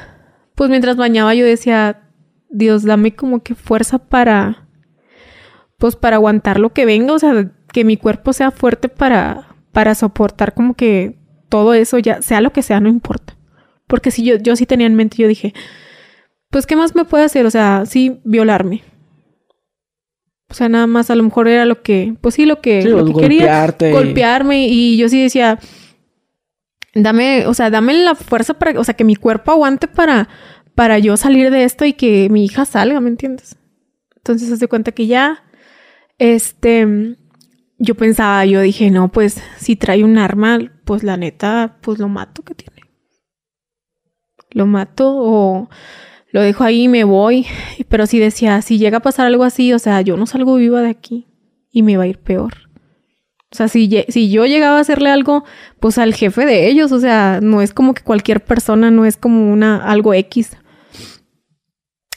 pues 0.54 0.70
mientras 0.70 0.96
bañaba 0.96 1.34
yo 1.34 1.44
decía, 1.44 2.04
Dios, 2.52 2.84
dame 2.84 3.16
como 3.16 3.42
que 3.42 3.56
fuerza 3.56 3.98
para, 3.98 4.68
pues 5.80 5.96
para 5.96 6.18
aguantar 6.18 6.60
lo 6.60 6.72
que 6.72 6.86
venga, 6.86 7.14
o 7.14 7.18
sea, 7.18 7.52
que 7.74 7.84
mi 7.84 7.98
cuerpo 7.98 8.32
sea 8.32 8.52
fuerte 8.52 8.90
para, 8.90 9.56
para 9.72 9.96
soportar 9.96 10.54
como 10.54 10.76
que 10.76 11.18
todo 11.50 11.74
eso, 11.74 11.98
ya 11.98 12.22
sea 12.22 12.42
lo 12.42 12.54
que 12.54 12.62
sea, 12.62 12.80
no 12.80 12.90
importa. 12.90 13.36
Porque 13.88 14.12
si 14.12 14.24
yo, 14.24 14.36
yo 14.38 14.56
sí 14.56 14.68
tenía 14.68 14.86
en 14.86 14.94
mente, 14.94 15.18
yo 15.18 15.28
dije, 15.28 15.56
pues, 16.52 16.68
¿qué 16.68 16.76
más 16.76 16.94
me 16.94 17.04
puede 17.04 17.24
hacer? 17.24 17.48
O 17.48 17.52
sea, 17.52 17.88
sí, 17.88 18.22
violarme. 18.24 18.84
O 20.48 20.54
sea, 20.54 20.70
nada 20.70 20.86
más 20.86 21.10
a 21.10 21.16
lo 21.16 21.24
mejor 21.24 21.48
era 21.48 21.66
lo 21.66 21.82
que, 21.82 22.14
pues 22.22 22.36
sí, 22.36 22.46
lo 22.46 22.62
que, 22.62 22.84
lo 22.84 23.04
que 23.04 23.14
quería. 23.14 23.66
Golpearme. 23.92 24.68
Y 24.68 24.96
yo 24.98 25.10
sí 25.10 25.24
decía, 25.24 25.58
dame, 26.94 27.46
o 27.48 27.54
sea, 27.54 27.70
dame 27.70 27.94
la 27.94 28.16
fuerza 28.16 28.56
para, 28.56 28.80
o 28.80 28.84
sea, 28.84 28.96
que 28.96 29.04
mi 29.04 29.16
cuerpo 29.16 29.52
aguante 29.52 29.88
para, 29.88 30.30
para 30.76 31.00
yo 31.00 31.18
salir 31.18 31.52
de 31.52 31.64
esto 31.64 31.86
y 31.86 31.94
que 31.94 32.30
mi 32.30 32.46
hija 32.46 32.66
salga, 32.66 33.00
¿me 33.00 33.10
entiendes? 33.10 33.58
Entonces, 34.16 34.52
hace 34.52 34.68
cuenta 34.68 34.92
que 34.92 35.08
ya, 35.08 35.44
este, 36.18 37.18
yo 37.78 37.96
pensaba, 37.96 38.46
yo 38.46 38.62
dije, 38.62 38.92
no, 38.92 39.12
pues 39.12 39.42
si 39.58 39.76
trae 39.76 40.04
un 40.04 40.18
arma, 40.18 40.60
pues 40.86 41.04
la 41.04 41.18
neta, 41.18 41.80
pues 41.82 41.98
lo 41.98 42.08
mato 42.08 42.44
que 42.44 42.54
tiene. 42.54 42.82
Lo 44.52 44.68
mato 44.68 45.12
o 45.16 45.70
lo 46.32 46.42
dejo 46.42 46.64
ahí 46.64 46.84
y 46.84 46.88
me 46.88 47.04
voy. 47.04 47.48
Pero 47.90 48.06
si 48.06 48.20
decía, 48.20 48.62
si 48.62 48.78
llega 48.78 48.98
a 48.98 49.02
pasar 49.02 49.26
algo 49.26 49.44
así, 49.44 49.74
o 49.74 49.80
sea, 49.80 50.02
yo 50.02 50.18
no 50.18 50.28
salgo 50.28 50.56
viva 50.56 50.82
de 50.82 50.90
aquí 50.90 51.28
y 51.72 51.82
me 51.82 51.98
va 51.98 52.04
a 52.04 52.08
ir 52.08 52.20
peor. 52.20 52.54
O 53.52 53.56
sea, 53.56 53.68
si, 53.68 53.90
yo 53.90 54.46
llegaba 54.46 54.78
a 54.78 54.82
hacerle 54.82 55.10
algo, 55.10 55.44
pues 55.80 55.98
al 55.98 56.14
jefe 56.14 56.46
de 56.46 56.70
ellos, 56.70 56.92
o 56.94 57.00
sea, 57.00 57.40
no 57.42 57.62
es 57.62 57.74
como 57.74 57.94
que 57.94 58.02
cualquier 58.02 58.42
persona, 58.42 58.92
no 58.92 59.06
es 59.06 59.18
como 59.18 59.52
una 59.52 59.84
algo 59.84 60.14
X. 60.14 60.56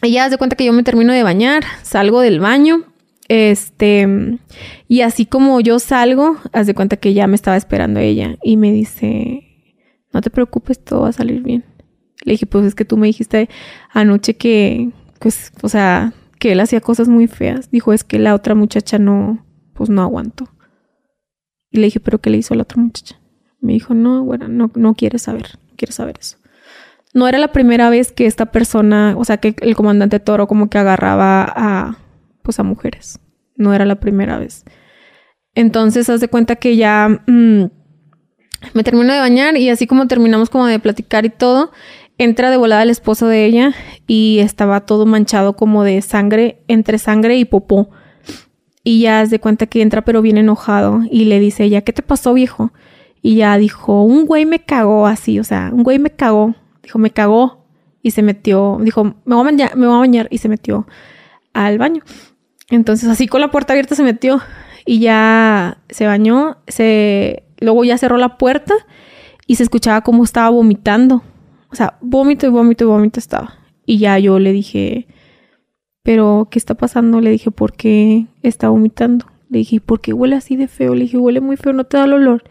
Y 0.03 0.13
ya 0.13 0.29
de 0.29 0.39
cuenta 0.39 0.55
que 0.55 0.65
yo 0.65 0.73
me 0.73 0.85
termino 0.85 1.13
de 1.13 1.25
bañar, 1.25 1.65
salgo 1.83 2.21
del 2.21 2.39
baño, 2.39 2.85
este, 3.29 4.39
y 4.87 5.01
así 5.01 5.27
como 5.27 5.61
yo 5.61 5.81
salgo, 5.81 6.37
haz 6.53 6.69
de 6.69 6.75
cuenta 6.75 6.99
que 6.99 7.15
ya 7.15 7.27
me 7.27 7.35
estaba 7.35 7.57
esperando 7.57 7.99
ella 7.99 8.37
y 8.43 8.57
me 8.57 8.71
dice, 8.71 9.45
no 10.13 10.21
te 10.21 10.31
preocupes, 10.31 10.83
todo 10.85 11.01
va 11.01 11.09
a 11.09 11.13
salir 11.13 11.43
bien. 11.43 11.65
Le 12.23 12.33
dije, 12.33 12.47
pues 12.47 12.65
es 12.65 12.75
que 12.77 12.85
tú 12.85 12.97
me 12.97 13.09
dijiste 13.09 13.49
anoche 13.91 14.37
que, 14.37 14.91
pues, 15.19 15.53
o 15.63 15.69
sea, 15.69 16.13
que 16.39 16.53
él 16.53 16.61
hacía 16.61 16.81
cosas 16.81 17.09
muy 17.09 17.27
feas. 17.27 17.71
Dijo, 17.71 17.93
es 17.93 18.05
que 18.05 18.19
la 18.19 18.35
otra 18.35 18.55
muchacha 18.55 18.99
no, 18.99 19.45
pues 19.75 19.91
no 19.91 20.03
aguantó. 20.03 20.49
Y 21.75 21.79
le 21.79 21.87
dije, 21.87 21.99
¿pero 21.99 22.21
qué 22.21 22.31
le 22.31 22.37
hizo 22.37 22.55
a 22.55 22.57
la 22.57 22.63
otra 22.63 22.81
muchacha? 22.81 23.17
Me 23.61 23.73
dijo, 23.73 23.95
no, 23.95 24.23
bueno, 24.23 24.47
no, 24.47 24.71
no 24.77 24.95
quiere 24.95 25.19
saber, 25.19 25.59
no 25.69 25.93
saber 25.93 26.15
eso. 26.21 26.37
No 27.15 27.27
era 27.27 27.41
la 27.41 27.51
primera 27.51 27.91
vez 27.91 28.13
que 28.13 28.27
esta 28.27 28.47
persona, 28.47 29.17
o 29.19 29.25
sea, 29.25 29.39
que 29.39 29.57
el 29.61 29.75
comandante 29.75 30.21
Toro 30.21 30.47
como 30.47 30.71
que 30.71 30.79
agarraba 30.79 31.43
a, 31.43 31.99
pues 32.43 32.61
a 32.61 32.63
mujeres. 32.63 33.19
No 33.57 33.75
era 33.75 33.87
la 33.87 33.97
primera 33.97 34.39
vez. 34.39 34.65
Entonces, 35.57 36.09
haz 36.09 36.21
de 36.21 36.29
cuenta 36.29 36.55
que 36.55 36.77
ya 36.77 37.09
mm, 37.27 37.65
me 38.73 38.85
termino 38.85 39.13
de 39.13 39.19
bañar 39.19 39.57
y 39.57 39.69
así 39.69 39.89
como 39.89 40.07
terminamos 40.07 40.51
como 40.51 40.67
de 40.67 40.79
platicar 40.79 41.25
y 41.25 41.31
todo, 41.31 41.73
entra 42.19 42.51
de 42.51 42.57
volada 42.57 42.85
el 42.85 42.91
esposo 42.91 43.27
de 43.27 43.47
ella 43.47 43.75
y 44.07 44.39
estaba 44.39 44.87
todo 44.87 45.07
manchado 45.07 45.57
como 45.57 45.83
de 45.83 46.01
sangre, 46.03 46.63
entre 46.69 46.99
sangre 46.99 47.37
y 47.37 47.45
popó. 47.45 47.91
Y 48.85 49.01
ya 49.01 49.21
haz 49.21 49.31
de 49.31 49.41
cuenta 49.41 49.67
que 49.67 49.81
entra 49.81 50.03
pero 50.03 50.21
bien 50.21 50.37
enojado 50.37 51.01
y 51.11 51.25
le 51.25 51.41
dice 51.41 51.65
ella, 51.65 51.81
¿qué 51.81 51.95
te 51.95 52.03
pasó 52.03 52.35
viejo? 52.35 52.71
Y 53.23 53.37
ya 53.37 53.57
dijo, 53.57 54.03
un 54.03 54.27
güey 54.27 54.45
me 54.45 54.61
cagó 54.61 55.07
así, 55.07 55.41
o 55.41 55.45
sea, 55.45 55.71
un 55.73 55.83
güey 55.83 55.99
me 55.99 56.11
cagó. 56.11 56.55
Dijo, 56.83 56.99
me 56.99 57.11
cagó 57.11 57.65
y 58.03 58.11
se 58.11 58.21
metió, 58.21 58.79
dijo, 58.83 59.05
me 59.05 59.35
voy 59.35 59.41
a 59.41 59.45
bañar, 59.45 59.77
me 59.77 59.87
voy 59.87 59.97
a 59.97 60.01
bañar 60.01 60.29
y 60.31 60.37
se 60.37 60.51
metió 60.51 60.87
al 61.55 61.79
baño. 61.79 62.03
Entonces 62.69 63.09
así 63.09 63.27
con 63.27 63.41
la 63.41 63.51
puerta 63.51 63.73
abierta 63.73 63.95
se 63.95 64.03
metió 64.03 64.43
y 64.85 64.99
ya 64.99 65.79
se 65.89 66.07
bañó, 66.07 66.59
se 66.69 67.45
luego 67.61 67.85
ya 67.85 67.97
cerró 67.97 68.19
la 68.19 68.37
puerta 68.37 68.75
y 69.47 69.57
se 69.57 69.63
escuchaba 69.63 70.03
como 70.03 70.23
estaba 70.25 70.51
vomitando. 70.51 71.23
O 71.71 71.77
sea, 71.77 71.97
vómito 72.03 72.47
y 72.47 72.51
vómito 72.51 72.85
y 72.85 72.87
vómito 72.89 73.19
estaba. 73.19 73.55
Y 73.87 73.99
ya 73.99 74.19
yo 74.19 74.39
le 74.39 74.53
dije, 74.53 75.07
pero 76.05 76.49
¿qué 76.51 76.59
está 76.59 76.75
pasando? 76.75 77.23
Le 77.23 77.31
dije, 77.31 77.51
¿por 77.51 77.73
qué 77.73 78.27
está 78.43 78.69
vomitando? 78.69 79.27
Le 79.49 79.61
dije, 79.61 79.81
¿por 79.81 80.03
qué 80.03 80.13
huele 80.13 80.37
así 80.37 80.55
de 80.55 80.69
feo? 80.69 80.95
Le 80.95 81.05
dije, 81.05 81.17
huele 81.17 81.41
muy 81.41 81.57
feo, 81.57 81.73
no 81.73 81.85
te 81.85 81.97
da 81.97 82.05
el 82.05 82.13
olor. 82.13 82.45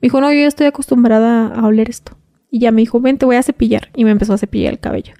Me 0.00 0.06
dijo, 0.06 0.20
no, 0.20 0.32
yo 0.32 0.40
ya 0.40 0.48
estoy 0.48 0.66
acostumbrada 0.66 1.46
a 1.46 1.64
oler 1.64 1.88
esto. 1.88 2.18
Y 2.50 2.58
ya 2.58 2.72
me 2.72 2.82
dijo, 2.82 3.00
ven, 3.00 3.16
te 3.16 3.24
voy 3.24 3.36
a 3.36 3.42
cepillar. 3.44 3.90
Y 3.94 4.04
me 4.04 4.10
empezó 4.10 4.32
a 4.32 4.38
cepillar 4.38 4.72
el 4.72 4.80
cabello. 4.80 5.14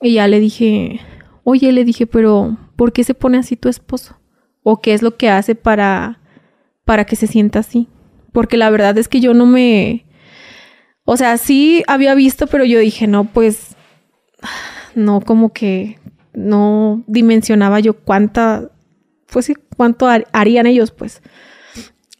Y 0.00 0.14
ya 0.14 0.28
le 0.28 0.40
dije, 0.40 1.00
oye, 1.42 1.72
le 1.72 1.84
dije, 1.84 2.06
pero 2.06 2.56
¿por 2.74 2.94
qué 2.94 3.04
se 3.04 3.12
pone 3.12 3.36
así 3.36 3.56
tu 3.56 3.68
esposo? 3.68 4.16
¿O 4.62 4.80
qué 4.80 4.94
es 4.94 5.02
lo 5.02 5.18
que 5.18 5.28
hace 5.28 5.54
para, 5.54 6.20
para 6.86 7.04
que 7.04 7.16
se 7.16 7.26
sienta 7.26 7.58
así? 7.58 7.88
Porque 8.32 8.56
la 8.56 8.70
verdad 8.70 8.96
es 8.96 9.08
que 9.08 9.20
yo 9.20 9.34
no 9.34 9.44
me... 9.44 10.06
O 11.04 11.18
sea, 11.18 11.36
sí 11.36 11.82
había 11.86 12.14
visto, 12.14 12.46
pero 12.46 12.64
yo 12.64 12.78
dije, 12.78 13.06
no, 13.06 13.24
pues, 13.24 13.76
no, 14.94 15.20
como 15.20 15.52
que 15.52 15.98
no 16.34 17.04
dimensionaba 17.06 17.80
yo 17.80 17.94
cuánta, 17.94 18.70
pues 19.30 19.52
cuánto 19.76 20.06
harían 20.32 20.66
ellos, 20.66 20.90
pues. 20.90 21.22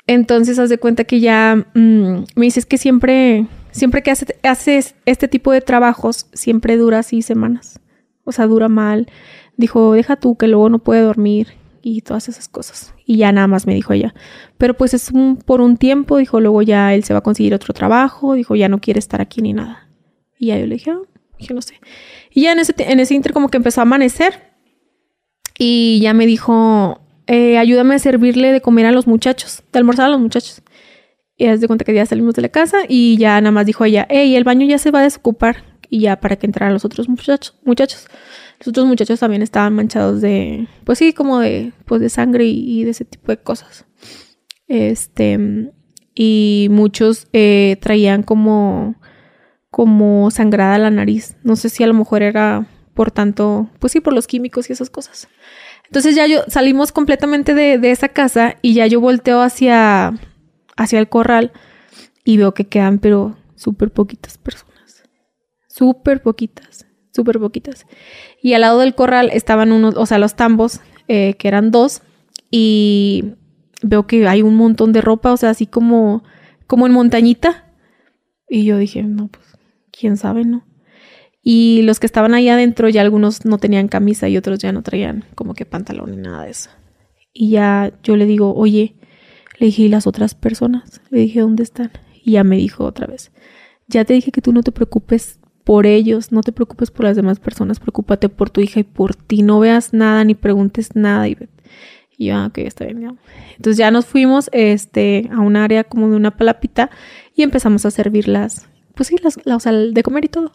Entonces, 0.07 0.59
haz 0.59 0.69
de 0.69 0.79
cuenta 0.79 1.05
que 1.05 1.21
ya 1.21 1.67
mm, 1.75 2.25
me 2.37 2.45
dices 2.47 2.67
que 2.67 2.79
siempre, 2.79 3.47
siempre 3.71 4.03
que 4.03 4.13
haces 4.43 4.95
este 5.07 5.29
tipo 5.29 5.53
de 5.53 5.61
trabajos, 5.61 6.27
siempre 6.33 6.77
dura 6.77 7.01
así 7.01 7.23
semanas. 7.23 7.81
O 8.25 8.33
sea, 8.33 8.47
dura 8.47 8.69
mal 8.69 9.09
dijo, 9.57 9.95
deja 9.95 10.17
tú 10.17 10.37
que 10.37 10.49
luego 10.49 10.69
no 10.69 10.79
puede 10.79 11.03
dormir 11.03 11.49
y 11.83 12.01
todas 12.01 12.29
esas 12.29 12.49
cosas. 12.49 12.95
Y 13.05 13.19
ya 13.19 13.33
nada 13.33 13.47
más 13.47 13.67
me 13.67 13.75
dijo 13.75 13.93
ella. 13.93 14.15
Pero 14.59 14.75
pues 14.75 14.95
es 14.95 15.11
un, 15.11 15.37
por 15.37 15.61
un 15.61 15.77
tiempo, 15.77 16.17
dijo, 16.17 16.41
luego 16.41 16.63
ya 16.63 16.95
él 16.95 17.05
se 17.05 17.13
va 17.13 17.19
a 17.19 17.23
conseguir 17.23 17.55
otro 17.55 17.75
trabajo, 17.75 18.35
dijo, 18.35 18.55
ya 18.57 18.69
no 18.69 18.81
quiere 18.81 18.99
estar 18.99 19.21
aquí 19.21 19.43
ni 19.43 19.53
nada. 19.53 19.89
Y 20.39 20.47
ya 20.47 20.59
yo 20.59 20.67
le 20.67 20.75
dije, 20.75 20.93
oh, 20.93 21.07
no 21.53 21.63
sé. 21.63 21.81
Y 22.31 22.43
ya 22.43 22.53
en 22.53 22.59
ese, 22.59 22.75
en 22.79 23.01
ese 23.01 23.15
inter 23.15 23.33
como 23.33 23.49
que 23.49 23.57
empezó 23.57 23.81
a 23.81 23.83
amanecer 23.83 24.55
y 25.59 26.01
ya 26.01 26.15
me 26.15 26.27
dijo, 26.27 27.01
eh, 27.27 27.59
ayúdame 27.59 27.95
a 27.95 27.99
servirle 27.99 28.53
de 28.53 28.61
comer 28.61 28.87
a 28.87 28.93
los 28.93 29.07
muchachos, 29.07 29.63
de 29.73 29.79
almorzar 29.79 30.07
a 30.07 30.11
los 30.11 30.21
muchachos. 30.21 30.63
Y 31.37 31.47
haz 31.47 31.61
de 31.61 31.67
cuenta 31.67 31.85
que 31.85 31.95
ya 31.95 32.07
salimos 32.07 32.35
de 32.35 32.43
la 32.43 32.49
casa 32.49 32.79
y 32.89 33.17
ya 33.17 33.41
nada 33.41 33.51
más 33.51 33.67
dijo 33.67 33.85
ella, 33.85 34.07
hey, 34.09 34.37
el 34.37 34.45
baño 34.45 34.67
ya 34.67 34.79
se 34.79 34.91
va 34.91 35.01
a 35.01 35.03
desocupar 35.03 35.65
y 35.91 36.01
ya 36.01 36.21
para 36.21 36.37
que 36.37 36.47
entraran 36.47 36.73
los 36.73 36.85
otros 36.85 37.09
muchachos. 37.09 37.57
muchachos. 37.65 38.07
Los 38.59 38.69
otros 38.69 38.87
muchachos 38.87 39.21
también 39.21 39.43
estaban 39.43 39.75
manchados 39.75 40.21
de, 40.21 40.69
pues 40.85 40.99
sí, 40.99 41.13
como 41.13 41.41
de, 41.41 41.73
pues 41.87 42.01
de 42.01 42.09
sangre 42.09 42.45
y, 42.47 42.85
de 42.85 42.91
ese 42.91 43.05
tipo 43.05 43.33
de 43.33 43.39
cosas. 43.39 43.85
Este, 44.69 45.71
y 46.15 46.69
muchos 46.71 47.27
eh, 47.33 47.77
traían 47.81 48.23
como, 48.23 48.95
como 49.75 50.31
sangrada 50.31 50.79
la 50.79 50.93
nariz. 50.93 51.35
No 51.43 51.57
sé 51.57 51.69
si 51.69 51.83
a 51.83 51.89
lo 51.89 51.95
mejor 51.95 52.23
era 52.23 52.69
por 52.95 53.11
tanto, 53.11 53.69
pues 53.81 53.93
sí, 53.93 53.99
por 53.99 54.13
los 54.13 54.29
químicos 54.29 54.71
y 54.71 54.73
esas 54.73 54.89
cosas. 54.89 55.27
Entonces 55.87 56.15
ya 56.15 56.29
yo 56.29 56.45
salimos 56.47 56.93
completamente 56.93 57.55
de, 57.55 57.79
de 57.79 57.91
esa 57.91 58.09
casa 58.09 58.55
y 58.63 58.75
ya 58.75 58.87
yo 58.87 59.01
volteo 59.01 59.41
hacia, 59.41 60.15
hacia 60.77 61.01
el 61.01 61.09
corral 61.09 61.51
y 62.25 62.37
veo 62.37 62.55
que 62.55 62.67
quedan, 62.69 63.01
pero 63.01 63.37
súper 63.57 63.91
poquitas 63.91 64.39
personas. 64.39 65.03
Súper 65.67 66.23
poquitas, 66.23 66.87
súper 67.13 67.41
poquitas. 67.41 67.85
Y 68.41 68.55
al 68.55 68.61
lado 68.61 68.79
del 68.79 68.95
corral 68.95 69.29
estaban 69.33 69.73
unos, 69.73 69.97
o 69.97 70.07
sea, 70.07 70.19
los 70.19 70.37
tambos, 70.37 70.83
eh, 71.09 71.35
que 71.35 71.49
eran 71.49 71.73
dos, 71.73 72.03
y 72.49 73.35
veo 73.83 74.07
que 74.07 74.29
hay 74.29 74.43
un 74.43 74.55
montón 74.55 74.93
de 74.93 75.01
ropa, 75.01 75.33
o 75.33 75.37
sea, 75.37 75.51
así 75.51 75.67
como, 75.67 76.23
como 76.69 76.87
en 76.87 76.93
montañita. 76.93 77.73
Y 78.49 78.65
yo 78.67 78.79
dije, 78.79 79.03
no, 79.03 79.27
pues, 79.27 79.54
quién 79.99 80.17
sabe, 80.17 80.45
¿no? 80.45 80.65
Y 81.43 81.83
los 81.83 82.01
que 82.01 82.07
estaban 82.07 82.33
ahí 82.35 82.49
adentro, 82.49 82.89
ya 82.89 83.03
algunos 83.03 83.45
no 83.45 83.59
tenían 83.59 83.89
camisa 83.89 84.29
y 84.29 84.37
otros 84.39 84.59
ya 84.59 84.73
no 84.73 84.83
traían 84.83 85.25
como 85.35 85.55
que 85.55 85.67
pantalón 85.67 86.11
ni 86.13 86.17
nada 86.17 86.45
de 86.45 86.51
eso. 86.51 86.71
Y 87.35 87.51
ya 87.51 87.93
yo 88.03 88.17
le 88.17 88.25
digo, 88.25 88.55
oye, 88.55 88.97
le 89.59 89.67
dije, 89.67 89.83
¿y 89.83 89.89
las 89.89 90.07
otras 90.07 90.35
personas? 90.35 91.03
Le 91.11 91.21
dije, 91.21 91.41
¿dónde 91.41 91.63
están? 91.63 91.91
Y 92.25 92.33
ya 92.33 92.45
me 92.45 92.57
dijo 92.57 92.85
otra 92.85 93.07
vez, 93.07 93.31
ya 93.87 94.05
te 94.05 94.15
dije 94.15 94.33
que 94.33 94.41
tú 94.41 94.53
no 94.53 94.63
te 94.63 94.73
preocupes 94.73 95.39
por 95.65 95.87
ellos, 95.87 96.33
no 96.33 96.43
te 96.43 96.53
preocupes 96.53 96.91
por 96.91 97.05
las 97.05 97.17
demás 97.17 97.41
personas, 97.41 97.81
preocúpate 97.81 98.29
por 98.29 98.51
tu 98.51 98.61
hija 98.61 98.81
y 98.81 98.85
por 98.85 99.15
ti, 99.15 99.43
no 99.43 99.61
veas 99.61 99.93
nada 99.93 100.25
ni 100.25 100.35
preguntes 100.35 100.95
nada. 100.95 101.29
Y, 101.29 101.37
yo, 102.19 102.37
ah, 102.37 102.47
ok, 102.47 102.59
está 102.59 102.85
bien. 102.85 103.01
Ya. 103.01 103.15
Entonces 103.57 103.77
ya 103.77 103.91
nos 103.91 104.07
fuimos 104.07 104.49
este, 104.53 105.29
a 105.33 105.41
un 105.41 105.57
área 105.57 105.85
como 105.85 106.09
de 106.09 106.17
una 106.17 106.37
palapita 106.37 106.91
y 107.35 107.43
empezamos 107.43 107.85
a 107.85 107.91
servirlas, 107.91 108.69
pues 108.95 109.09
sí, 109.09 109.17
las, 109.23 109.39
o 109.45 109.61
sea, 109.61 109.73
de 109.73 110.03
comer 110.03 110.25
y 110.25 110.29
todo. 110.29 110.53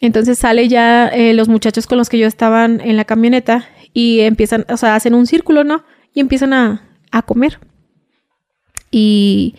Entonces 0.00 0.38
sale 0.38 0.68
ya 0.68 1.08
eh, 1.08 1.34
los 1.34 1.48
muchachos 1.48 1.86
con 1.86 1.98
los 1.98 2.08
que 2.08 2.18
yo 2.18 2.26
estaban 2.26 2.80
en 2.80 2.96
la 2.96 3.04
camioneta 3.04 3.66
y 3.92 4.20
empiezan, 4.20 4.66
o 4.68 4.76
sea, 4.76 4.96
hacen 4.96 5.14
un 5.14 5.26
círculo, 5.26 5.64
¿no? 5.64 5.84
Y 6.12 6.20
empiezan 6.20 6.52
a, 6.52 6.82
a 7.10 7.22
comer. 7.22 7.58
Y 8.90 9.54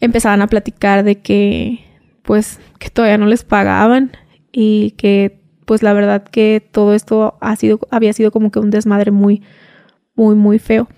empezaban 0.00 0.42
a 0.42 0.48
platicar 0.48 1.04
de 1.04 1.20
que, 1.20 1.84
pues, 2.22 2.60
que 2.78 2.90
todavía 2.90 3.18
no 3.18 3.26
les 3.26 3.44
pagaban 3.44 4.12
y 4.52 4.92
que, 4.92 5.40
pues, 5.64 5.82
la 5.82 5.92
verdad 5.92 6.24
que 6.24 6.66
todo 6.70 6.94
esto 6.94 7.38
ha 7.40 7.56
sido, 7.56 7.80
había 7.90 8.12
sido 8.12 8.30
como 8.30 8.50
que 8.50 8.58
un 8.58 8.70
desmadre 8.70 9.10
muy, 9.10 9.42
muy, 10.14 10.34
muy 10.34 10.58
feo. 10.58 10.88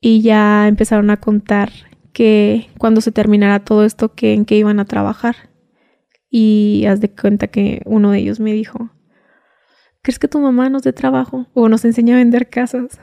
Y 0.00 0.22
ya 0.22 0.68
empezaron 0.68 1.10
a 1.10 1.18
contar 1.18 1.70
que 2.12 2.68
cuando 2.78 3.00
se 3.00 3.12
terminara 3.12 3.64
todo 3.64 3.84
esto, 3.84 4.14
que 4.14 4.32
en 4.32 4.44
qué 4.44 4.56
iban 4.56 4.80
a 4.80 4.84
trabajar. 4.84 5.36
Y 6.30 6.84
haz 6.86 7.00
de 7.00 7.10
cuenta 7.10 7.46
que 7.46 7.82
uno 7.86 8.10
de 8.10 8.18
ellos 8.18 8.40
me 8.40 8.52
dijo, 8.52 8.90
¿crees 10.02 10.18
que 10.18 10.28
tu 10.28 10.38
mamá 10.38 10.68
nos 10.68 10.82
dé 10.82 10.92
trabajo 10.92 11.46
o 11.54 11.68
nos 11.68 11.84
enseña 11.84 12.14
a 12.14 12.18
vender 12.18 12.48
casas? 12.48 13.00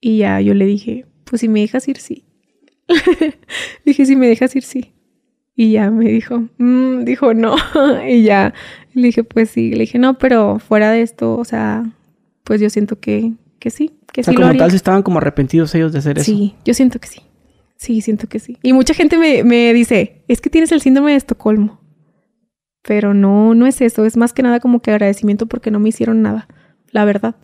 Y 0.00 0.18
ya 0.18 0.40
yo 0.40 0.54
le 0.54 0.64
dije, 0.66 1.06
pues 1.24 1.40
si 1.40 1.48
me 1.48 1.60
dejas 1.60 1.86
ir, 1.88 1.98
sí. 1.98 2.24
dije, 3.84 4.06
si 4.06 4.16
me 4.16 4.28
dejas 4.28 4.54
ir, 4.56 4.62
sí. 4.62 4.94
Y 5.54 5.72
ya 5.72 5.90
me 5.90 6.08
dijo, 6.08 6.44
mm", 6.58 7.04
dijo, 7.04 7.34
no. 7.34 7.56
y 8.06 8.22
ya 8.22 8.54
le 8.94 9.08
dije, 9.08 9.24
pues 9.24 9.50
sí. 9.50 9.70
Le 9.72 9.80
dije, 9.80 9.98
no, 9.98 10.18
pero 10.18 10.58
fuera 10.58 10.90
de 10.90 11.02
esto, 11.02 11.36
o 11.36 11.44
sea, 11.44 11.90
pues 12.44 12.60
yo 12.60 12.70
siento 12.70 12.98
que, 12.98 13.32
que 13.58 13.70
sí. 13.70 13.92
Que 14.12 14.22
o 14.22 14.24
sea, 14.24 14.32
sí 14.32 14.36
como 14.36 14.56
tal, 14.56 14.70
si 14.70 14.76
estaban 14.76 15.02
como 15.02 15.18
arrepentidos 15.18 15.74
ellos 15.74 15.92
de 15.92 15.98
hacer 15.98 16.18
eso. 16.18 16.24
Sí, 16.24 16.54
yo 16.64 16.72
siento 16.74 16.98
que 16.98 17.08
sí. 17.08 17.22
Sí, 17.76 18.00
siento 18.00 18.26
que 18.28 18.40
sí. 18.40 18.58
Y 18.62 18.72
mucha 18.72 18.94
gente 18.94 19.18
me, 19.18 19.44
me 19.44 19.72
dice, 19.72 20.22
es 20.26 20.40
que 20.40 20.50
tienes 20.50 20.72
el 20.72 20.80
síndrome 20.80 21.12
de 21.12 21.18
Estocolmo. 21.18 21.80
Pero 22.88 23.12
no, 23.12 23.54
no 23.54 23.66
es 23.66 23.82
eso. 23.82 24.06
Es 24.06 24.16
más 24.16 24.32
que 24.32 24.42
nada 24.42 24.60
como 24.60 24.80
que 24.80 24.90
agradecimiento 24.90 25.44
porque 25.44 25.70
no 25.70 25.78
me 25.78 25.90
hicieron 25.90 26.22
nada. 26.22 26.48
La 26.90 27.04
verdad. 27.04 27.34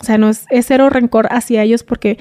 O 0.00 0.04
sea, 0.04 0.18
no 0.18 0.28
es, 0.28 0.46
cero 0.62 0.88
rencor 0.88 1.26
hacia 1.32 1.64
ellos 1.64 1.82
porque 1.82 2.20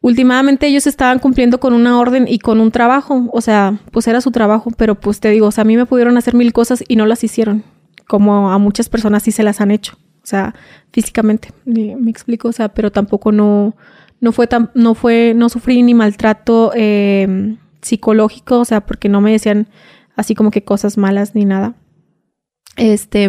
últimamente 0.00 0.66
ellos 0.66 0.88
estaban 0.88 1.20
cumpliendo 1.20 1.60
con 1.60 1.72
una 1.72 2.00
orden 2.00 2.26
y 2.26 2.40
con 2.40 2.60
un 2.60 2.72
trabajo. 2.72 3.28
O 3.32 3.40
sea, 3.40 3.78
pues 3.92 4.08
era 4.08 4.20
su 4.20 4.32
trabajo. 4.32 4.72
Pero 4.76 4.96
pues 4.96 5.20
te 5.20 5.30
digo, 5.30 5.46
o 5.46 5.52
sea, 5.52 5.62
a 5.62 5.64
mí 5.64 5.76
me 5.76 5.86
pudieron 5.86 6.18
hacer 6.18 6.34
mil 6.34 6.52
cosas 6.52 6.82
y 6.88 6.96
no 6.96 7.06
las 7.06 7.22
hicieron. 7.22 7.62
Como 8.08 8.50
a 8.50 8.58
muchas 8.58 8.88
personas 8.88 9.22
sí 9.22 9.30
se 9.30 9.44
las 9.44 9.60
han 9.60 9.70
hecho. 9.70 9.96
O 10.24 10.26
sea, 10.26 10.56
físicamente. 10.90 11.52
Me, 11.64 11.94
me 11.94 12.10
explico. 12.10 12.48
O 12.48 12.52
sea, 12.52 12.70
pero 12.70 12.90
tampoco 12.90 13.30
no, 13.30 13.76
no 14.18 14.32
fue 14.32 14.48
tan, 14.48 14.72
no 14.74 14.96
fue, 14.96 15.34
no 15.36 15.48
sufrí 15.48 15.84
ni 15.84 15.94
maltrato 15.94 16.72
eh, 16.74 17.56
psicológico. 17.80 18.58
O 18.58 18.64
sea, 18.64 18.80
porque 18.80 19.08
no 19.08 19.20
me 19.20 19.30
decían 19.30 19.68
así 20.16 20.34
como 20.34 20.50
que 20.50 20.62
cosas 20.64 20.96
malas 20.98 21.34
ni 21.34 21.44
nada. 21.44 21.74
Este, 22.76 23.28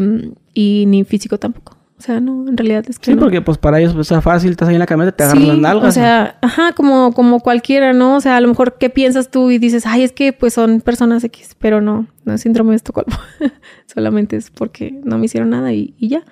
y 0.53 0.85
ni 0.87 1.03
físico 1.03 1.37
tampoco. 1.37 1.77
O 1.97 2.03
sea, 2.03 2.19
no, 2.19 2.47
en 2.47 2.57
realidad 2.57 2.83
es 2.87 2.97
que 2.97 3.11
Sí, 3.11 3.13
no. 3.13 3.21
porque 3.21 3.41
pues 3.41 3.59
para 3.59 3.79
ellos 3.79 3.93
pues, 3.93 4.11
es 4.11 4.23
fácil, 4.23 4.49
estás 4.51 4.69
ahí 4.69 4.73
en 4.75 4.79
la 4.79 4.87
camioneta, 4.87 5.17
te 5.17 5.23
agarran 5.23 5.43
Sí, 5.43 5.47
las 5.49 5.57
nalgas. 5.59 5.89
O 5.89 5.91
sea, 5.91 6.39
ajá, 6.41 6.73
como, 6.73 7.13
como 7.13 7.41
cualquiera, 7.41 7.93
¿no? 7.93 8.15
O 8.15 8.21
sea, 8.21 8.37
a 8.37 8.41
lo 8.41 8.47
mejor 8.47 8.77
qué 8.79 8.89
piensas 8.89 9.29
tú 9.29 9.51
y 9.51 9.59
dices, 9.59 9.85
ay, 9.85 10.01
es 10.03 10.11
que 10.11 10.33
pues 10.33 10.55
son 10.55 10.81
personas 10.81 11.23
X, 11.23 11.55
pero 11.59 11.79
no, 11.79 12.07
no 12.25 12.33
es 12.33 12.41
síndrome 12.41 12.71
de 12.71 12.77
Estocolmo. 12.77 13.15
Solamente 13.85 14.35
es 14.35 14.49
porque 14.49 14.99
no 15.03 15.19
me 15.19 15.25
hicieron 15.25 15.51
nada 15.51 15.73
y, 15.73 15.93
y 15.99 16.07
ya. 16.07 16.23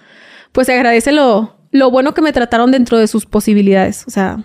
Pues 0.53 0.65
se 0.65 0.73
agradece 0.73 1.11
lo, 1.11 1.55
lo 1.71 1.91
bueno 1.91 2.15
que 2.15 2.23
me 2.23 2.33
trataron 2.33 2.71
dentro 2.71 2.97
de 2.97 3.05
sus 3.05 3.27
posibilidades. 3.27 4.05
O 4.07 4.09
sea, 4.09 4.43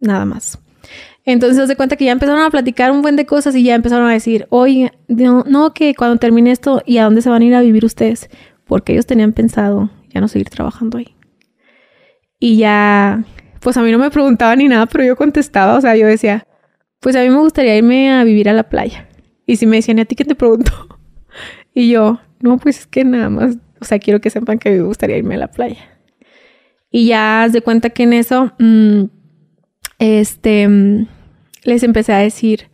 nada 0.00 0.24
más. 0.24 0.58
Entonces 1.26 1.66
se 1.66 1.76
cuenta 1.76 1.96
que 1.96 2.04
ya 2.04 2.12
empezaron 2.12 2.42
a 2.42 2.50
platicar 2.50 2.90
un 2.90 3.00
buen 3.00 3.16
de 3.16 3.24
cosas 3.24 3.56
y 3.56 3.62
ya 3.62 3.74
empezaron 3.74 4.08
a 4.08 4.12
decir, 4.12 4.46
oye, 4.50 4.92
no, 5.08 5.44
no, 5.46 5.72
que 5.72 5.94
cuando 5.94 6.18
termine 6.18 6.50
esto, 6.50 6.82
¿y 6.84 6.98
a 6.98 7.04
dónde 7.04 7.22
se 7.22 7.30
van 7.30 7.42
a 7.42 7.44
ir 7.44 7.54
a 7.54 7.62
vivir 7.62 7.84
ustedes? 7.84 8.28
Porque 8.66 8.92
ellos 8.92 9.06
tenían 9.06 9.32
pensado 9.32 9.90
ya 10.10 10.20
no 10.20 10.28
seguir 10.28 10.50
trabajando 10.50 10.98
ahí. 10.98 11.16
Y 12.38 12.58
ya, 12.58 13.24
pues 13.60 13.76
a 13.76 13.82
mí 13.82 13.90
no 13.90 13.98
me 13.98 14.10
preguntaban 14.10 14.58
ni 14.58 14.68
nada, 14.68 14.86
pero 14.86 15.04
yo 15.04 15.16
contestaba, 15.16 15.76
o 15.76 15.80
sea, 15.80 15.96
yo 15.96 16.06
decía, 16.06 16.46
pues 17.00 17.16
a 17.16 17.22
mí 17.22 17.30
me 17.30 17.38
gustaría 17.38 17.76
irme 17.76 18.12
a 18.12 18.22
vivir 18.24 18.48
a 18.48 18.52
la 18.52 18.68
playa. 18.68 19.08
Y 19.46 19.56
si 19.56 19.66
me 19.66 19.76
decían, 19.76 19.98
¿y 19.98 20.02
a 20.02 20.04
ti 20.04 20.14
qué 20.14 20.24
te 20.24 20.34
preguntó? 20.34 20.72
Y 21.76 21.90
yo, 21.90 22.20
no, 22.38 22.56
pues 22.58 22.78
es 22.78 22.86
que 22.86 23.02
nada 23.02 23.28
más, 23.28 23.56
o 23.80 23.84
sea, 23.84 23.98
quiero 23.98 24.20
que 24.20 24.30
sepan 24.30 24.60
que 24.60 24.70
me 24.70 24.82
gustaría 24.82 25.16
irme 25.16 25.34
a 25.34 25.38
la 25.38 25.48
playa. 25.48 25.98
Y 26.88 27.06
ya 27.06 27.42
haz 27.42 27.52
de 27.52 27.62
cuenta 27.62 27.90
que 27.90 28.04
en 28.04 28.12
eso, 28.12 28.52
mmm, 28.60 29.06
este, 29.98 30.68
mmm, 30.68 31.08
les 31.64 31.82
empecé 31.82 32.12
a 32.12 32.18
decir, 32.18 32.68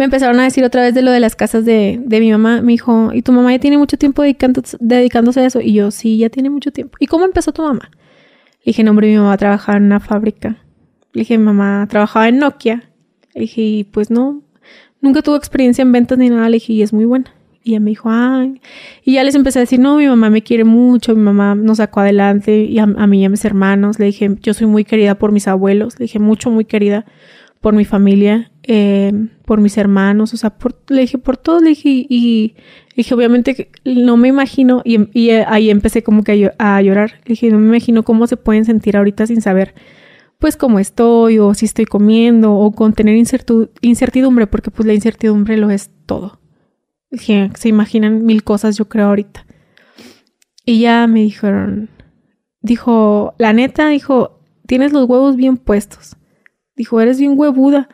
me 0.00 0.04
empezaron 0.06 0.40
a 0.40 0.44
decir 0.44 0.64
otra 0.64 0.80
vez 0.80 0.94
de 0.94 1.02
lo 1.02 1.10
de 1.10 1.20
las 1.20 1.36
casas 1.36 1.66
de, 1.66 2.00
de 2.02 2.20
mi 2.20 2.30
mamá. 2.30 2.62
Me 2.62 2.72
dijo, 2.72 3.10
¿y 3.12 3.20
tu 3.20 3.32
mamá 3.32 3.52
ya 3.52 3.58
tiene 3.58 3.76
mucho 3.76 3.98
tiempo 3.98 4.22
dedicándose 4.22 5.40
a 5.40 5.46
eso? 5.46 5.60
Y 5.60 5.74
yo, 5.74 5.90
sí, 5.90 6.16
ya 6.16 6.30
tiene 6.30 6.48
mucho 6.48 6.70
tiempo. 6.70 6.96
¿Y 7.00 7.06
cómo 7.06 7.26
empezó 7.26 7.52
tu 7.52 7.60
mamá? 7.60 7.90
Le 7.92 8.70
dije, 8.70 8.82
no, 8.82 8.92
hombre, 8.92 9.08
mi 9.08 9.18
mamá 9.18 9.36
trabajaba 9.36 9.76
en 9.76 9.84
una 9.84 10.00
fábrica. 10.00 10.56
Le 11.12 11.20
dije, 11.20 11.36
mamá 11.36 11.86
trabajaba 11.90 12.28
en 12.28 12.38
Nokia. 12.38 12.90
Le 13.34 13.42
dije, 13.42 13.86
pues 13.90 14.10
no, 14.10 14.42
nunca 15.02 15.20
tuvo 15.20 15.36
experiencia 15.36 15.82
en 15.82 15.92
ventas 15.92 16.16
ni 16.16 16.30
nada. 16.30 16.48
Le 16.48 16.54
dije, 16.54 16.72
y 16.72 16.82
es 16.82 16.94
muy 16.94 17.04
buena. 17.04 17.34
Y 17.62 17.72
ella 17.72 17.80
me 17.80 17.90
dijo, 17.90 18.08
ay. 18.10 18.58
Y 19.04 19.14
ya 19.14 19.24
les 19.24 19.34
empecé 19.34 19.58
a 19.58 19.60
decir, 19.60 19.80
no, 19.80 19.98
mi 19.98 20.06
mamá 20.06 20.30
me 20.30 20.42
quiere 20.42 20.64
mucho, 20.64 21.14
mi 21.14 21.20
mamá 21.20 21.54
nos 21.54 21.76
sacó 21.76 22.00
adelante, 22.00 22.64
y 22.64 22.78
a, 22.78 22.84
a 22.84 23.06
mí 23.06 23.20
y 23.20 23.24
a 23.26 23.28
mis 23.28 23.44
hermanos. 23.44 23.98
Le 23.98 24.06
dije, 24.06 24.34
yo 24.40 24.54
soy 24.54 24.66
muy 24.66 24.84
querida 24.84 25.16
por 25.16 25.30
mis 25.30 25.46
abuelos. 25.46 25.98
Le 25.98 26.04
dije, 26.04 26.18
mucho, 26.18 26.50
muy 26.50 26.64
querida 26.64 27.04
por 27.60 27.74
mi 27.74 27.84
familia, 27.84 28.50
eh, 28.62 29.12
por 29.44 29.60
mis 29.60 29.76
hermanos, 29.76 30.32
o 30.32 30.36
sea, 30.36 30.50
por, 30.50 30.80
le 30.88 31.02
dije, 31.02 31.18
por 31.18 31.36
todos, 31.36 31.62
le 31.62 31.70
dije, 31.70 31.88
y, 31.88 32.06
y 32.08 32.54
dije, 32.96 33.14
obviamente 33.14 33.70
no 33.84 34.16
me 34.16 34.28
imagino, 34.28 34.82
y, 34.84 35.08
y, 35.18 35.30
ahí 35.30 35.70
empecé 35.70 36.02
como 36.02 36.24
que 36.24 36.52
a, 36.58 36.82
llorar, 36.82 37.20
le 37.24 37.30
dije, 37.30 37.50
no 37.50 37.58
me 37.58 37.68
imagino 37.68 38.02
cómo 38.02 38.26
se 38.26 38.36
pueden 38.36 38.64
sentir 38.64 38.96
ahorita 38.96 39.26
sin 39.26 39.42
saber, 39.42 39.74
pues, 40.38 40.56
cómo 40.56 40.78
estoy, 40.78 41.38
o 41.38 41.52
si 41.52 41.66
estoy 41.66 41.84
comiendo, 41.84 42.54
o 42.54 42.72
con 42.72 42.94
tener 42.94 43.14
incertidumbre, 43.82 44.46
porque 44.46 44.70
pues 44.70 44.86
la 44.86 44.94
incertidumbre 44.94 45.58
lo 45.58 45.70
es 45.70 45.90
todo. 46.06 46.40
Dije, 47.10 47.50
se 47.54 47.68
imaginan 47.68 48.24
mil 48.24 48.42
cosas, 48.42 48.78
yo 48.78 48.88
creo, 48.88 49.08
ahorita. 49.08 49.44
Y 50.64 50.80
ya 50.80 51.06
me 51.06 51.20
dijeron, 51.20 51.90
dijo, 52.62 53.34
la 53.38 53.52
neta, 53.52 53.88
dijo, 53.88 54.40
tienes 54.66 54.92
los 54.92 55.06
huevos 55.08 55.36
bien 55.36 55.58
puestos. 55.58 56.16
Dijo, 56.80 56.98
eres 56.98 57.20
bien 57.20 57.34
huevuda. 57.36 57.90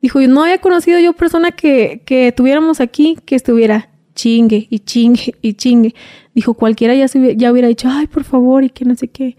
Dijo, 0.00 0.18
no 0.22 0.44
había 0.44 0.56
conocido 0.56 0.98
yo 0.98 1.12
persona 1.12 1.50
que, 1.50 2.00
que 2.06 2.32
tuviéramos 2.32 2.80
aquí 2.80 3.18
que 3.26 3.34
estuviera 3.36 3.90
chingue 4.14 4.68
y 4.70 4.78
chingue 4.78 5.34
y 5.42 5.52
chingue. 5.52 5.94
Dijo, 6.34 6.54
cualquiera 6.54 6.94
ya, 6.94 7.04
ya 7.36 7.52
hubiera 7.52 7.68
dicho, 7.68 7.88
ay, 7.90 8.06
por 8.06 8.24
favor, 8.24 8.64
y 8.64 8.70
que 8.70 8.86
no 8.86 8.94
sé 8.94 9.08
qué. 9.08 9.36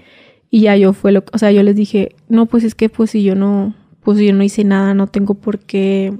Y 0.52 0.60
ya 0.62 0.78
yo 0.78 0.94
fue 0.94 1.12
lo, 1.12 1.24
o 1.34 1.40
sea, 1.40 1.52
yo 1.52 1.64
les 1.64 1.76
dije, 1.76 2.16
no, 2.30 2.46
pues 2.46 2.64
es 2.64 2.76
que 2.76 2.88
pues 2.88 3.10
si 3.10 3.24
yo 3.24 3.34
no, 3.34 3.74
pues 4.04 4.20
yo 4.20 4.32
no 4.32 4.44
hice 4.44 4.64
nada, 4.64 4.94
no 4.94 5.08
tengo 5.08 5.34
por 5.34 5.58
qué 5.58 6.14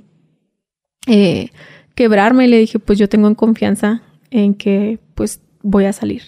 eh, 1.06 1.50
quebrarme. 1.94 2.46
Y 2.46 2.48
le 2.48 2.58
dije, 2.58 2.80
pues 2.80 2.98
yo 2.98 3.08
tengo 3.08 3.28
en 3.28 3.36
confianza 3.36 4.02
en 4.32 4.56
que 4.56 4.98
pues 5.14 5.42
voy 5.62 5.86
a 5.86 5.94
salir. 5.94 6.24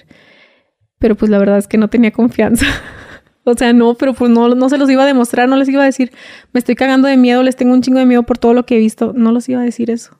Pero 1.00 1.16
pues 1.16 1.32
la 1.32 1.40
verdad 1.40 1.58
es 1.58 1.68
que 1.68 1.80
no 1.80 1.88
tenía 1.88 2.12
confianza. 2.12 2.68
O 3.48 3.54
sea, 3.54 3.74
no, 3.74 3.94
pero 3.94 4.14
pues 4.14 4.32
no, 4.32 4.50
no 4.50 4.70
se 4.70 4.78
los 4.80 4.90
iba 4.90 5.04
a 5.04 5.06
demostrar, 5.06 5.48
no 5.48 5.56
les 5.56 5.70
iba 5.70 5.84
a 5.84 5.86
decir, 5.86 6.12
me 6.52 6.58
estoy 6.58 6.74
cagando 6.74 7.08
de 7.08 7.16
miedo, 7.16 7.44
les 7.44 7.56
tengo 7.56 7.74
un 7.74 7.82
chingo 7.84 8.00
de 8.00 8.08
miedo 8.08 8.24
por 8.24 8.40
todo 8.40 8.56
lo 8.56 8.66
que 8.66 8.76
he 8.76 8.80
visto. 8.80 9.14
No 9.16 9.32
los 9.32 9.48
iba 9.48 9.62
a 9.62 9.64
decir 9.64 9.92
eso. 9.92 10.18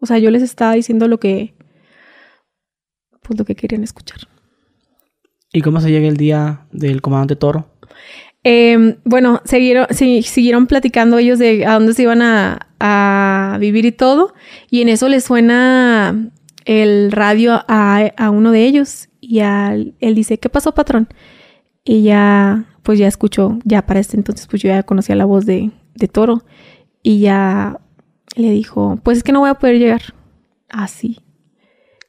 O 0.00 0.06
sea, 0.06 0.18
yo 0.18 0.30
les 0.30 0.42
estaba 0.42 0.72
diciendo 0.72 1.06
lo 1.06 1.20
que, 1.20 1.54
pues 3.22 3.38
lo 3.38 3.44
que 3.44 3.54
querían 3.54 3.84
escuchar. 3.84 4.20
¿Y 5.52 5.60
cómo 5.60 5.82
se 5.82 5.90
llega 5.90 6.08
el 6.08 6.16
día 6.16 6.66
del 6.72 7.02
comandante 7.02 7.36
Toro? 7.36 7.66
Eh, 8.42 8.96
bueno, 9.04 9.42
siguieron, 9.44 9.86
siguieron 9.92 10.66
platicando 10.66 11.18
ellos 11.18 11.38
de 11.38 11.66
a 11.66 11.74
dónde 11.74 11.92
se 11.92 12.04
iban 12.04 12.22
a, 12.22 12.68
a, 12.78 13.58
vivir 13.60 13.84
y 13.84 13.92
todo. 13.92 14.32
Y 14.70 14.80
en 14.80 14.88
eso 14.88 15.10
les 15.10 15.24
suena 15.24 16.30
el 16.64 17.12
radio 17.12 17.62
a, 17.68 18.10
a 18.16 18.30
uno 18.30 18.50
de 18.50 18.64
ellos. 18.64 19.08
Y 19.20 19.40
él 19.40 20.14
dice, 20.14 20.38
¿qué 20.38 20.48
pasó, 20.48 20.72
patrón? 20.72 21.08
Y 21.84 22.02
ya, 22.02 22.66
pues 22.82 22.98
ya 22.98 23.06
escuchó, 23.06 23.58
ya 23.64 23.86
para 23.86 24.00
este 24.00 24.16
entonces, 24.16 24.46
pues 24.46 24.62
yo 24.62 24.68
ya 24.68 24.82
conocía 24.82 25.16
la 25.16 25.24
voz 25.24 25.46
de, 25.46 25.70
de 25.94 26.08
Toro. 26.08 26.44
Y 27.02 27.20
ya 27.20 27.80
le 28.36 28.50
dijo, 28.50 28.98
pues 29.02 29.18
es 29.18 29.24
que 29.24 29.32
no 29.32 29.40
voy 29.40 29.50
a 29.50 29.54
poder 29.54 29.78
llegar. 29.78 30.14
Así. 30.68 31.18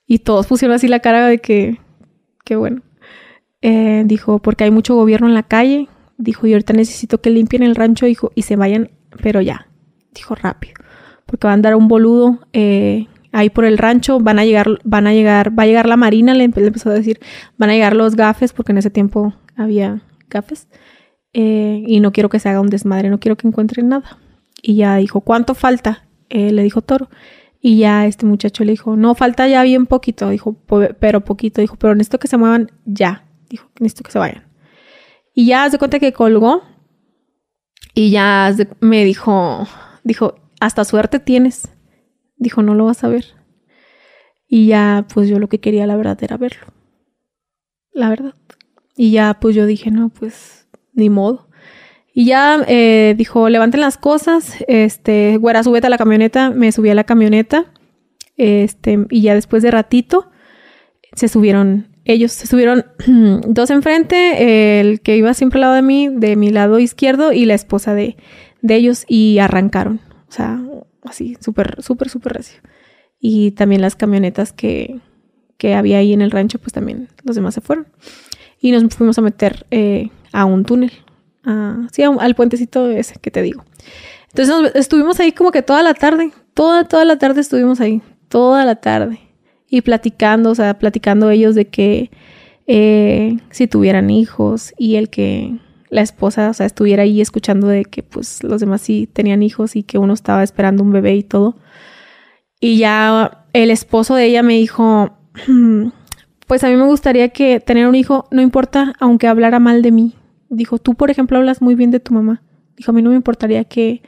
y 0.06 0.20
todos 0.20 0.46
pusieron 0.46 0.76
así 0.76 0.88
la 0.88 1.00
cara 1.00 1.28
de 1.28 1.40
que, 1.40 1.80
qué 2.46 2.56
bueno. 2.56 2.84
Eh, 3.62 4.04
dijo, 4.06 4.40
porque 4.40 4.64
hay 4.64 4.72
mucho 4.72 4.96
gobierno 4.96 5.28
en 5.28 5.34
la 5.34 5.44
calle. 5.44 5.88
Dijo, 6.18 6.46
y 6.48 6.54
ahorita 6.54 6.74
necesito 6.74 7.22
que 7.22 7.30
limpien 7.30 7.64
el 7.64 7.76
rancho 7.76 8.06
dijo, 8.06 8.32
y 8.36 8.44
se 8.44 8.56
vayan, 8.56 8.92
pero 9.22 9.42
ya. 9.42 9.68
Dijo, 10.14 10.36
rápido. 10.36 10.74
Porque 11.26 11.48
van 11.48 11.60
a 11.60 11.62
dar 11.64 11.76
un 11.76 11.88
boludo 11.88 12.40
eh, 12.54 13.08
ahí 13.32 13.50
por 13.50 13.66
el 13.66 13.78
rancho. 13.78 14.20
Van 14.20 14.38
a 14.40 14.46
llegar, 14.46 14.80
van 14.84 15.08
a 15.08 15.14
llegar, 15.14 15.58
va 15.58 15.64
a 15.64 15.66
llegar 15.66 15.88
la 15.88 15.98
marina, 15.98 16.34
le, 16.34 16.48
le 16.48 16.68
empezó 16.68 16.90
a 16.90 16.94
decir, 16.94 17.20
van 17.58 17.70
a 17.70 17.74
llegar 17.74 17.96
los 17.96 18.16
gafes, 18.16 18.54
porque 18.54 18.74
en 18.74 18.80
ese 18.80 18.90
tiempo 18.90 19.34
había 19.56 20.02
gafes. 20.30 20.68
Eh, 21.34 21.84
y 21.88 22.00
no 22.00 22.12
quiero 22.12 22.30
que 22.30 22.40
se 22.40 22.50
haga 22.50 22.62
un 22.62 22.70
desmadre, 22.70 23.10
no 23.10 23.20
quiero 23.20 23.38
que 23.38 23.48
encuentren 23.48 23.90
nada. 23.90 24.18
Y 24.62 24.76
ya 24.76 24.98
dijo, 24.98 25.22
¿cuánto 25.22 25.56
falta? 25.56 26.08
Eh, 26.30 26.52
le 26.52 26.64
dijo 26.64 26.82
Toro. 26.82 27.10
Y 27.62 27.78
ya 27.78 28.08
este 28.08 28.26
muchacho 28.26 28.64
le 28.64 28.72
dijo, 28.72 28.96
no, 28.96 29.14
falta 29.14 29.48
ya 29.48 29.64
bien 29.64 29.86
poquito. 29.86 30.30
Dijo, 30.30 30.54
pero 31.00 31.22
poquito. 31.22 31.62
Dijo, 31.62 31.76
pero 31.76 31.94
necesito 31.94 32.20
que 32.20 32.28
se 32.28 32.38
muevan 32.38 32.72
ya. 32.86 33.26
Dijo, 33.50 33.70
necesito 33.80 34.04
que 34.04 34.12
se 34.12 34.20
vayan. 34.20 34.48
Y 35.34 35.46
ya 35.46 35.70
se 35.70 35.78
cuenta 35.78 36.00
que 36.00 36.14
colgó. 36.14 36.64
Y 37.94 38.10
ya 38.10 38.54
me 38.80 39.04
dijo, 39.04 39.68
dijo, 40.04 40.36
hasta 40.60 40.86
suerte 40.86 41.20
tienes. 41.20 41.70
Dijo, 42.38 42.64
no 42.64 42.74
lo 42.74 42.86
vas 42.86 43.04
a 43.04 43.10
ver. 43.10 43.26
Y 44.48 44.68
ya, 44.68 45.06
pues 45.14 45.30
yo 45.30 45.40
lo 45.40 45.48
que 45.48 45.60
quería, 45.60 45.86
la 45.88 45.96
verdad, 45.96 46.18
era 46.22 46.38
verlo. 46.38 46.68
La 47.94 48.10
verdad. 48.10 48.34
Y 48.96 49.12
ya, 49.12 49.38
pues 49.40 49.56
yo 49.56 49.66
dije, 49.66 49.92
no, 49.92 50.10
pues 50.10 50.68
ni 50.94 51.10
modo. 51.10 51.48
Y 52.14 52.26
ya 52.26 52.64
eh, 52.68 53.16
dijo, 53.18 53.48
levanten 53.50 53.82
las 53.82 53.98
cosas, 53.98 54.58
este, 54.68 55.38
güera, 55.38 55.64
súbete 55.64 55.88
a 55.88 55.90
la 55.90 55.98
camioneta. 55.98 56.50
Me 56.50 56.72
subí 56.72 56.90
a 56.90 56.96
la 56.96 57.06
camioneta. 57.06 57.66
Este, 58.38 59.06
y 59.10 59.22
ya 59.22 59.34
después 59.34 59.64
de 59.64 59.72
ratito, 59.72 60.30
se 61.14 61.28
subieron 61.28 61.88
ellos. 62.06 62.32
Se 62.32 62.48
subieron 62.48 62.86
dos 63.48 63.70
enfrente, 63.70 64.80
el 64.80 65.02
que 65.02 65.16
iba 65.16 65.34
siempre 65.34 65.58
al 65.58 65.62
lado 65.62 65.74
de 65.76 65.82
mí, 65.82 66.10
de 66.10 66.36
mi 66.36 66.50
lado 66.50 66.80
izquierdo, 66.80 67.32
y 67.32 67.46
la 67.46 67.54
esposa 67.54 67.94
de, 67.94 68.18
de 68.62 68.76
ellos, 68.76 69.06
y 69.08 69.40
arrancaron. 69.40 70.02
O 70.28 70.32
sea, 70.32 70.62
así, 71.04 71.38
súper, 71.40 71.82
súper, 71.82 72.10
súper 72.10 72.34
recio. 72.34 72.62
Y 73.20 73.52
también 73.52 73.82
las 73.82 73.96
camionetas 73.96 74.52
que, 74.52 75.00
que 75.58 75.76
había 75.76 76.00
ahí 76.00 76.12
en 76.12 76.22
el 76.22 76.32
rancho, 76.32 76.60
pues 76.60 76.74
también 76.74 77.08
los 77.24 77.36
demás 77.36 77.54
se 77.54 77.62
fueron. 77.62 77.88
Y 78.62 78.72
nos 78.72 78.96
fuimos 78.96 79.18
a 79.18 79.22
meter 79.22 79.66
eh, 79.72 80.10
a 80.32 80.46
un 80.46 80.64
túnel 80.64 80.92
sí, 81.92 82.04
al 82.04 82.36
puentecito 82.36 82.90
ese 82.90 83.16
que 83.20 83.32
te 83.32 83.42
digo. 83.42 83.64
Entonces 84.34 84.72
estuvimos 84.76 85.20
ahí 85.20 85.32
como 85.32 85.52
que 85.52 85.62
toda 85.62 85.84
la 85.84 85.94
tarde, 85.94 86.32
toda, 86.54 86.86
toda 86.86 87.06
la 87.06 87.18
tarde 87.18 87.42
estuvimos 87.42 87.82
ahí, 87.82 88.02
toda 88.30 88.66
la 88.66 88.76
tarde. 88.76 89.20
Y 89.68 89.82
platicando, 89.82 90.52
o 90.52 90.56
sea, 90.56 90.78
platicando 90.78 91.30
ellos 91.30 91.56
de 91.56 91.68
que 91.68 92.12
eh, 92.68 93.38
si 93.50 93.68
tuvieran 93.68 94.10
hijos 94.10 94.74
y 94.78 94.96
el 94.96 95.10
que 95.10 95.58
la 95.90 96.02
esposa, 96.02 96.50
o 96.50 96.54
sea, 96.54 96.66
estuviera 96.66 97.04
ahí 97.04 97.20
escuchando 97.20 97.68
de 97.68 97.86
que 97.86 98.04
pues 98.04 98.44
los 98.44 98.62
demás 98.62 98.82
sí 98.82 99.10
tenían 99.12 99.44
hijos 99.44 99.76
y 99.76 99.84
que 99.84 99.98
uno 99.98 100.14
estaba 100.14 100.44
esperando 100.44 100.84
un 100.84 100.92
bebé 100.92 101.16
y 101.16 101.24
todo. 101.24 101.58
Y 102.60 102.78
ya 102.78 103.46
el 103.54 103.72
esposo 103.72 104.16
de 104.16 104.26
ella 104.26 104.44
me 104.44 104.54
dijo, 104.54 105.18
pues 106.48 106.64
a 106.64 106.70
mí 106.70 106.76
me 106.76 106.86
gustaría 106.86 107.30
que 107.30 107.60
tener 107.60 107.88
un 107.88 107.96
hijo, 107.96 108.28
no 108.32 108.42
importa, 108.42 108.94
aunque 109.00 109.28
hablara 109.28 109.60
mal 109.60 109.82
de 109.82 109.92
mí. 109.92 110.16
Dijo, 110.50 110.80
tú, 110.80 110.96
por 110.96 111.10
ejemplo, 111.10 111.38
hablas 111.38 111.62
muy 111.62 111.76
bien 111.76 111.92
de 111.92 112.00
tu 112.00 112.14
mamá. 112.14 112.44
Dijo, 112.76 112.92
a 112.92 112.94
mí 112.94 113.02
no 113.02 113.10
me 113.10 113.16
importaría 113.16 113.64
que 113.64 114.02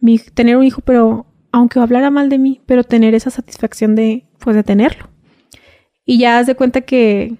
mi, 0.00 0.18
tener 0.18 0.56
un 0.56 0.64
hijo, 0.64 0.82
pero 0.82 1.26
aunque 1.52 1.80
hablara 1.80 2.10
mal 2.10 2.28
de 2.28 2.38
mí, 2.38 2.60
pero 2.66 2.84
tener 2.84 3.14
esa 3.14 3.30
satisfacción 3.30 3.94
de, 3.94 4.26
pues, 4.38 4.54
de 4.54 4.62
tenerlo. 4.62 5.08
Y 6.04 6.18
ya 6.18 6.38
haz 6.38 6.46
de 6.46 6.54
cuenta 6.54 6.82
que, 6.82 7.36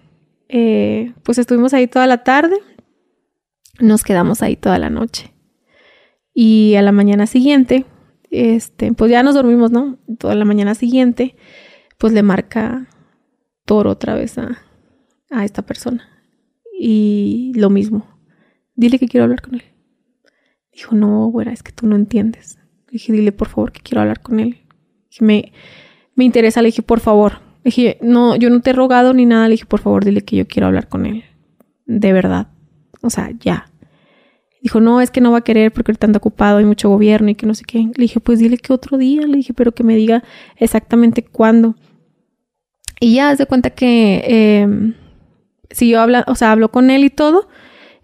eh, 0.49 1.13
pues, 1.23 1.39
estuvimos 1.39 1.75
ahí 1.75 1.87
toda 1.87 2.07
la 2.07 2.25
tarde. 2.25 2.57
Nos 3.79 4.03
quedamos 4.03 4.43
ahí 4.43 4.57
toda 4.57 4.79
la 4.79 4.89
noche. 4.89 5.33
Y 6.33 6.75
a 6.77 6.83
la 6.83 6.93
mañana 6.93 7.27
siguiente, 7.27 7.85
este, 8.31 8.93
pues 8.93 9.11
ya 9.11 9.23
nos 9.23 9.35
dormimos, 9.35 9.71
¿no? 9.71 9.99
Toda 10.19 10.35
la 10.35 10.45
mañana 10.45 10.75
siguiente, 10.75 11.37
pues 11.99 12.13
le 12.13 12.23
marca 12.23 12.89
Otra 13.69 14.15
vez 14.15 14.39
a, 14.39 14.59
a 15.31 15.45
esta 15.45 15.63
persona. 15.63 16.09
Y 16.79 17.53
lo 17.57 17.71
mismo, 17.71 18.07
dile 18.75 18.99
que 18.99 19.09
quiero 19.09 19.25
hablar 19.25 19.43
con 19.43 19.57
él. 19.57 19.63
Dijo, 20.73 20.95
no, 20.95 21.27
güera, 21.29 21.53
es 21.53 21.63
que 21.63 21.73
tú 21.73 21.87
no 21.87 21.97
entiendes. 21.97 22.59
dije, 22.91 23.13
dile 23.13 23.33
por 23.33 23.49
favor 23.49 23.73
que 23.73 23.81
quiero 23.81 24.03
hablar 24.03 24.21
con 24.21 24.41
él. 24.41 24.59
Me, 25.21 25.53
me 26.15 26.25
interesa, 26.25 26.61
le 26.63 26.69
dije, 26.69 26.83
por 26.83 27.01
favor. 27.01 27.41
Le 27.65 27.71
dije, 27.71 27.99
no, 28.03 28.37
yo 28.37 28.51
no 28.51 28.61
te 28.61 28.71
he 28.71 28.73
rogado 28.75 29.15
ni 29.15 29.25
nada. 29.25 29.49
Le 29.49 29.53
dije, 29.53 29.67
por 29.67 29.81
favor, 29.81 30.05
dile 30.05 30.23
que 30.23 30.37
yo 30.37 30.47
quiero 30.47 30.67
hablar 30.67 30.89
con 30.89 31.07
él. 31.07 31.25
De 31.87 32.13
verdad. 32.13 32.49
O 33.01 33.11
sea, 33.11 33.31
ya. 33.41 33.71
Dijo, 34.63 34.81
no, 34.81 35.01
es 35.01 35.11
que 35.11 35.21
no 35.21 35.33
va 35.33 35.39
a 35.39 35.45
querer 35.45 35.73
porque 35.73 35.93
ahorita 35.93 36.07
anda 36.07 36.19
ocupado, 36.19 36.59
hay 36.59 36.65
mucho 36.65 36.91
gobierno 36.91 37.31
y 37.31 37.35
que 37.35 37.47
no 37.47 37.55
sé 37.55 37.65
qué. 37.65 37.79
Le 37.79 37.93
dije, 37.97 38.21
pues 38.21 38.39
dile 38.39 38.59
que 38.59 38.73
otro 38.73 38.99
día. 38.99 39.27
Le 39.27 39.39
dije, 39.39 39.55
pero 39.55 39.73
que 39.73 39.83
me 39.83 39.97
diga 39.97 40.23
exactamente 40.57 41.23
cuándo. 41.25 41.75
Y 43.01 43.17
ya 43.17 43.35
se 43.37 43.47
cuenta 43.47 43.71
que 43.71 44.23
eh, 44.27 44.95
siguió 45.71 46.01
hablando, 46.01 46.31
o 46.31 46.35
sea, 46.35 46.53
habló 46.53 46.71
con 46.71 46.91
él 46.91 47.05
y 47.05 47.11
todo. 47.11 47.49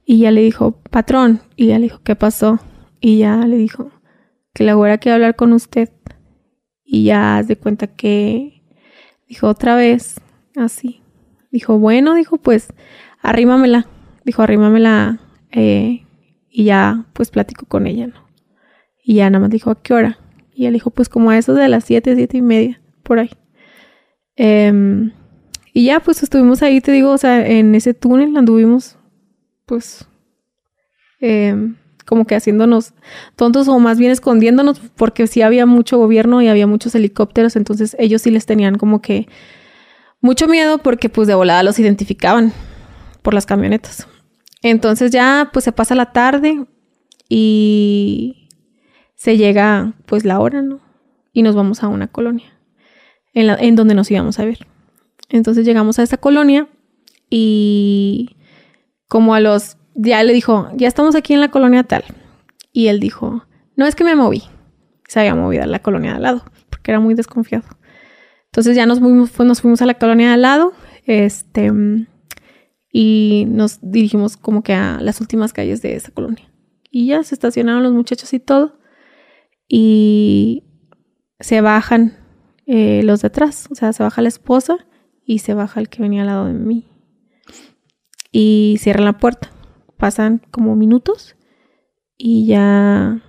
Y 0.04 0.18
ya 0.18 0.30
le 0.30 0.42
dijo, 0.42 0.80
patrón. 0.90 1.40
Y 1.56 1.68
ya 1.68 1.78
le 1.78 1.84
dijo, 1.84 2.00
¿qué 2.02 2.16
pasó? 2.16 2.60
Y 3.00 3.18
ya 3.18 3.36
le 3.46 3.56
dijo, 3.56 3.90
que 4.52 4.64
la 4.64 4.74
güera 4.74 4.98
quiere 4.98 5.14
hablar 5.14 5.36
con 5.36 5.52
usted. 5.52 5.90
Y 6.84 7.04
ya 7.04 7.38
haz 7.38 7.48
de 7.48 7.56
cuenta 7.56 7.86
que 7.86 8.62
dijo 9.28 9.48
otra 9.48 9.76
vez, 9.76 10.20
así. 10.56 11.02
Dijo, 11.50 11.78
bueno, 11.78 12.14
dijo, 12.14 12.36
pues 12.38 12.72
arrímamela. 13.20 13.86
Dijo, 14.24 14.42
arrímamela. 14.42 15.20
Eh, 15.50 16.06
y 16.50 16.64
ya, 16.64 17.06
pues 17.14 17.30
platico 17.30 17.66
con 17.66 17.86
ella, 17.86 18.08
¿no? 18.08 18.28
Y 19.02 19.14
ya 19.16 19.30
nada 19.30 19.40
más 19.40 19.50
dijo, 19.50 19.70
¿a 19.70 19.82
qué 19.82 19.94
hora? 19.94 20.18
Y 20.54 20.66
él 20.66 20.74
dijo, 20.74 20.90
pues 20.90 21.08
como 21.08 21.30
a 21.30 21.38
eso 21.38 21.54
de 21.54 21.68
las 21.68 21.84
siete, 21.84 22.14
siete 22.14 22.36
y 22.36 22.42
media, 22.42 22.80
por 23.02 23.18
ahí. 23.18 23.30
Em, 24.44 25.12
y 25.72 25.84
ya, 25.84 26.00
pues 26.00 26.24
estuvimos 26.24 26.62
ahí, 26.62 26.80
te 26.80 26.90
digo, 26.90 27.12
o 27.12 27.18
sea, 27.18 27.46
en 27.46 27.76
ese 27.76 27.94
túnel 27.94 28.36
anduvimos 28.36 28.98
pues, 29.66 30.08
em, 31.20 31.76
como 32.06 32.26
que 32.26 32.34
haciéndonos 32.34 32.92
tontos 33.36 33.68
o 33.68 33.78
más 33.78 33.98
bien 33.98 34.10
escondiéndonos 34.10 34.80
porque 34.96 35.28
sí 35.28 35.42
había 35.42 35.64
mucho 35.64 35.96
gobierno 35.96 36.42
y 36.42 36.48
había 36.48 36.66
muchos 36.66 36.92
helicópteros, 36.96 37.54
entonces 37.54 37.94
ellos 38.00 38.22
sí 38.22 38.32
les 38.32 38.44
tenían 38.44 38.78
como 38.78 39.00
que 39.00 39.28
mucho 40.20 40.48
miedo 40.48 40.78
porque 40.78 41.08
pues 41.08 41.28
de 41.28 41.34
volada 41.34 41.62
los 41.62 41.78
identificaban 41.78 42.52
por 43.22 43.34
las 43.34 43.46
camionetas. 43.46 44.08
Entonces 44.60 45.12
ya 45.12 45.50
pues 45.52 45.64
se 45.64 45.70
pasa 45.70 45.94
la 45.94 46.10
tarde 46.12 46.66
y 47.28 48.48
se 49.14 49.36
llega 49.36 49.94
pues 50.04 50.24
la 50.24 50.40
hora, 50.40 50.62
¿no? 50.62 50.80
Y 51.32 51.42
nos 51.42 51.54
vamos 51.54 51.84
a 51.84 51.88
una 51.88 52.08
colonia 52.08 52.52
en, 53.32 53.50
en 53.50 53.76
donde 53.76 53.94
nos 53.94 54.10
íbamos 54.10 54.38
a 54.38 54.44
ver. 54.44 54.66
Entonces 55.28 55.64
llegamos 55.64 55.98
a 55.98 56.02
esa 56.02 56.18
colonia 56.18 56.68
y 57.30 58.36
como 59.08 59.34
a 59.34 59.40
los, 59.40 59.78
ya 59.94 60.22
le 60.22 60.32
dijo, 60.32 60.68
ya 60.74 60.88
estamos 60.88 61.14
aquí 61.14 61.32
en 61.34 61.40
la 61.40 61.50
colonia 61.50 61.82
tal. 61.84 62.04
Y 62.72 62.88
él 62.88 63.00
dijo, 63.00 63.46
no 63.76 63.86
es 63.86 63.94
que 63.94 64.04
me 64.04 64.14
moví. 64.14 64.42
Se 65.08 65.20
había 65.20 65.34
movido 65.34 65.62
a 65.62 65.66
la 65.66 65.80
colonia 65.80 66.10
de 66.10 66.16
al 66.16 66.22
lado, 66.22 66.44
porque 66.70 66.90
era 66.90 67.00
muy 67.00 67.14
desconfiado. 67.14 67.64
Entonces 68.46 68.76
ya 68.76 68.86
nos 68.86 69.00
fuimos, 69.00 69.38
nos 69.40 69.60
fuimos 69.60 69.82
a 69.82 69.86
la 69.86 69.94
colonia 69.94 70.28
de 70.28 70.34
al 70.34 70.42
lado, 70.42 70.72
este, 71.04 71.70
y 72.92 73.44
nos 73.48 73.78
dirigimos 73.82 74.36
como 74.36 74.62
que 74.62 74.74
a 74.74 74.98
las 75.00 75.20
últimas 75.20 75.52
calles 75.52 75.80
de 75.80 75.96
esa 75.96 76.10
colonia. 76.10 76.50
Y 76.90 77.06
ya 77.06 77.22
se 77.22 77.34
estacionaron 77.34 77.82
los 77.82 77.92
muchachos 77.92 78.32
y 78.34 78.40
todo. 78.40 78.78
Y 79.66 80.64
se 81.40 81.62
bajan 81.62 82.21
eh, 82.74 83.02
los 83.02 83.20
de 83.20 83.26
atrás, 83.26 83.68
o 83.70 83.74
sea, 83.74 83.92
se 83.92 84.02
baja 84.02 84.22
la 84.22 84.28
esposa 84.28 84.78
y 85.26 85.40
se 85.40 85.52
baja 85.52 85.78
el 85.78 85.90
que 85.90 86.00
venía 86.00 86.22
al 86.22 86.28
lado 86.28 86.46
de 86.46 86.54
mí 86.54 86.88
y 88.30 88.78
cierran 88.80 89.04
la 89.04 89.18
puerta. 89.18 89.50
Pasan 89.98 90.40
como 90.50 90.74
minutos 90.74 91.36
y 92.16 92.46
ya 92.46 93.20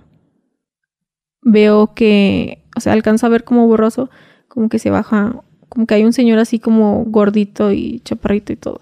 veo 1.42 1.92
que, 1.92 2.64
o 2.74 2.80
sea, 2.80 2.94
alcanzo 2.94 3.26
a 3.26 3.28
ver 3.28 3.44
como 3.44 3.66
borroso, 3.66 4.08
como 4.48 4.70
que 4.70 4.78
se 4.78 4.88
baja, 4.88 5.42
como 5.68 5.86
que 5.86 5.92
hay 5.92 6.04
un 6.04 6.14
señor 6.14 6.38
así 6.38 6.58
como 6.58 7.04
gordito 7.04 7.70
y 7.70 8.00
chaparrito 8.00 8.50
y 8.50 8.56
todo. 8.56 8.80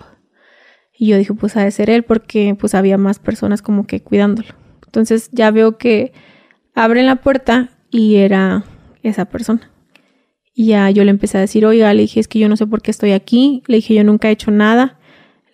Y 0.97 1.09
yo 1.09 1.16
dije, 1.16 1.34
pues 1.34 1.56
ha 1.56 1.64
de 1.64 1.72
ser 1.72 1.90
él 1.90 2.05
porque 2.05 2.56
pues 2.56 2.76
había 2.76 2.98
más 2.98 3.18
personas 3.18 3.62
como 3.62 3.89
que 3.89 4.01
cuidándolo. 4.01 4.55
Entonces 4.86 5.28
ya 5.32 5.51
veo 5.51 5.76
que 5.76 6.12
abren 6.72 7.06
la 7.06 7.16
puerta 7.16 7.70
y 7.90 8.14
era 8.18 8.62
esa 9.02 9.24
persona. 9.24 9.72
Y 10.55 10.66
ya 10.66 10.91
yo 10.91 11.05
le 11.05 11.11
empecé 11.11 11.39
a 11.39 11.41
decir, 11.41 11.65
oiga, 11.65 11.93
le 11.95 12.03
dije, 12.03 12.20
es 12.20 12.29
que 12.29 12.39
yo 12.39 12.49
no 12.49 12.57
sé 12.57 12.66
por 12.66 12.83
qué 12.83 12.91
estoy 12.91 13.12
aquí. 13.12 13.62
Le 13.66 13.77
dije, 13.77 13.95
yo 13.95 14.05
nunca 14.05 14.29
he 14.29 14.33
hecho 14.33 14.51
nada. 14.51 14.99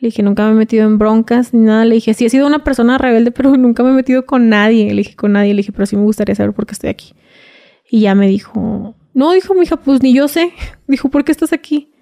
Le 0.01 0.09
dije, 0.09 0.23
nunca 0.23 0.45
me 0.47 0.53
he 0.53 0.55
metido 0.55 0.87
en 0.87 0.99
broncas 0.99 1.55
ni 1.55 1.65
nada. 1.65 1.85
Le 1.85 1.97
dije, 1.97 2.15
sí 2.15 2.25
he 2.25 2.31
sido 2.31 2.47
una 2.47 2.65
persona 2.65 2.99
rebelde, 2.99 3.31
pero 3.33 3.57
nunca 3.57 3.83
me 3.83 3.91
he 3.91 3.95
metido 3.95 4.27
con 4.27 4.49
nadie. 4.49 4.89
Le 4.91 5.03
dije, 5.03 5.17
con 5.17 5.33
nadie. 5.33 5.55
Le 5.55 5.59
dije, 5.59 5.73
pero 5.73 5.87
sí 5.87 5.97
me 5.97 6.03
gustaría 6.03 6.35
saber 6.35 6.53
por 6.53 6.67
qué 6.67 6.73
estoy 6.73 6.91
aquí. 6.91 7.15
Y 7.91 8.01
ya 8.01 8.15
me 8.15 8.29
dijo, 8.29 8.97
no, 9.15 9.33
dijo 9.33 9.55
mi 9.55 9.63
hija, 9.63 9.77
pues 9.77 10.03
ni 10.03 10.13
yo 10.13 10.29
sé. 10.29 10.53
Dijo, 10.87 11.09
¿por 11.09 11.25
qué 11.25 11.33
estás 11.33 11.53
aquí? 11.53 11.93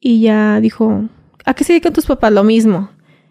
Y 0.00 0.20
ya 0.20 0.60
dijo, 0.60 1.08
¿a 1.44 1.54
qué 1.54 1.64
se 1.64 1.72
dedican 1.72 1.92
tus 1.92 2.06
papás? 2.06 2.32
Lo 2.32 2.44
mismo. 2.44 2.90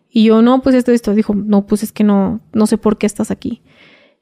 Y 0.10 0.24
yo, 0.26 0.42
no, 0.42 0.62
pues 0.62 0.76
esto, 0.76 0.92
esto. 0.92 1.14
Dijo, 1.14 1.36
no, 1.36 1.68
pues 1.68 1.84
es 1.84 1.92
que 1.92 2.04
no, 2.04 2.42
no 2.54 2.68
sé 2.68 2.78
por 2.78 2.98
qué 2.98 3.06
estás 3.06 3.32
aquí. 3.32 3.62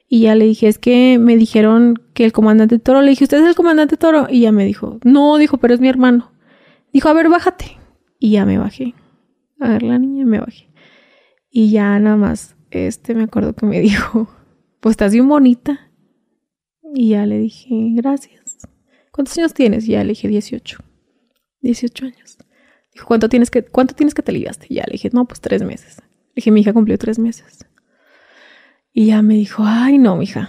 Y 0.08 0.20
ya 0.22 0.34
le 0.34 0.44
dije, 0.44 0.68
es 0.68 0.78
que 0.78 1.18
me 1.18 1.36
dijeron 1.36 2.00
que 2.14 2.24
el 2.24 2.32
comandante 2.32 2.78
Toro, 2.78 3.02
le 3.02 3.10
dije, 3.10 3.24
¿usted 3.24 3.38
es 3.38 3.48
el 3.48 3.54
comandante 3.54 3.96
Toro? 3.96 4.28
Y 4.30 4.40
ya 4.40 4.52
me 4.52 4.64
dijo, 4.64 5.00
no, 5.04 5.36
dijo, 5.36 5.58
pero 5.58 5.74
es 5.74 5.80
mi 5.80 5.88
hermano. 5.88 6.32
Dijo, 6.92 7.08
a 7.08 7.12
ver, 7.12 7.28
bájate. 7.28 7.78
Y 8.18 8.32
ya 8.32 8.46
me 8.46 8.58
bajé. 8.58 8.94
A 9.60 9.68
ver, 9.70 9.82
la 9.82 9.98
niña 9.98 10.24
me 10.24 10.38
bajé. 10.38 10.70
Y 11.50 11.70
ya 11.70 11.98
nada 11.98 12.16
más, 12.16 12.56
este 12.70 13.14
me 13.14 13.24
acuerdo 13.24 13.54
que 13.54 13.66
me 13.66 13.80
dijo, 13.80 14.28
pues 14.80 14.92
estás 14.92 15.12
bien 15.12 15.28
bonita. 15.28 15.90
Y 16.94 17.10
ya 17.10 17.26
le 17.26 17.38
dije, 17.38 17.68
gracias. 17.94 18.58
¿Cuántos 19.10 19.36
años 19.38 19.54
tienes? 19.54 19.88
Y 19.88 19.92
ya 19.92 20.04
le 20.04 20.10
dije, 20.10 20.28
18. 20.28 20.78
18 21.62 22.04
años. 22.04 22.38
Dijo, 22.92 23.06
¿cuánto 23.06 23.28
tienes 23.28 23.50
que, 23.50 23.62
cuánto 23.62 23.94
tienes 23.94 24.14
que 24.14 24.22
te 24.22 24.32
ligaste? 24.32 24.66
Y 24.68 24.74
ya 24.76 24.84
le 24.86 24.92
dije, 24.92 25.10
no, 25.12 25.24
pues 25.26 25.40
tres 25.40 25.62
meses. 25.62 25.98
Le 25.98 26.36
dije, 26.36 26.50
mi 26.50 26.60
hija 26.60 26.72
cumplió 26.72 26.96
tres 26.96 27.18
meses. 27.18 27.66
Y 28.98 29.08
ya 29.08 29.20
me 29.20 29.34
dijo, 29.34 29.62
ay, 29.66 29.98
no, 29.98 30.16
mija. 30.16 30.48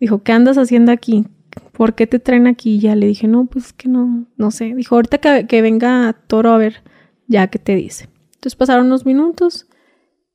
Dijo, 0.00 0.22
¿qué 0.22 0.32
andas 0.32 0.58
haciendo 0.58 0.92
aquí? 0.92 1.24
¿Por 1.72 1.94
qué 1.94 2.06
te 2.06 2.18
traen 2.18 2.46
aquí? 2.46 2.74
Y 2.74 2.80
ya 2.80 2.94
le 2.94 3.06
dije, 3.06 3.26
no, 3.26 3.46
pues 3.46 3.72
que 3.72 3.88
no, 3.88 4.26
no 4.36 4.50
sé. 4.50 4.74
Dijo, 4.74 4.96
ahorita 4.96 5.16
que, 5.16 5.46
que 5.46 5.62
venga 5.62 6.14
Toro 6.26 6.50
a 6.50 6.58
ver, 6.58 6.82
ya 7.26 7.46
que 7.46 7.58
te 7.58 7.74
dice. 7.74 8.10
Entonces 8.34 8.54
pasaron 8.54 8.88
unos 8.88 9.06
minutos 9.06 9.66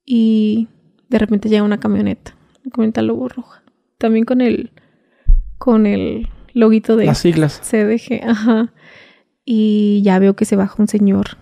y 0.04 0.70
de 1.08 1.20
repente 1.20 1.50
llega 1.50 1.62
una 1.62 1.80
camioneta, 1.80 2.36
una 2.64 2.72
camioneta 2.72 3.04
lobo 3.04 3.30
roja. 3.30 3.62
También 4.00 4.26
con 4.26 4.42
el, 4.42 4.72
con 5.60 5.86
el 5.86 6.30
loguito 6.56 6.96
de 6.96 7.06
Las 7.06 7.20
siglas. 7.20 7.62
CDG, 7.62 8.28
ajá. 8.28 8.74
Y 9.46 10.02
ya 10.04 10.18
veo 10.18 10.36
que 10.36 10.46
se 10.46 10.56
baja 10.56 10.78
un 10.80 10.88
señor 10.88 11.38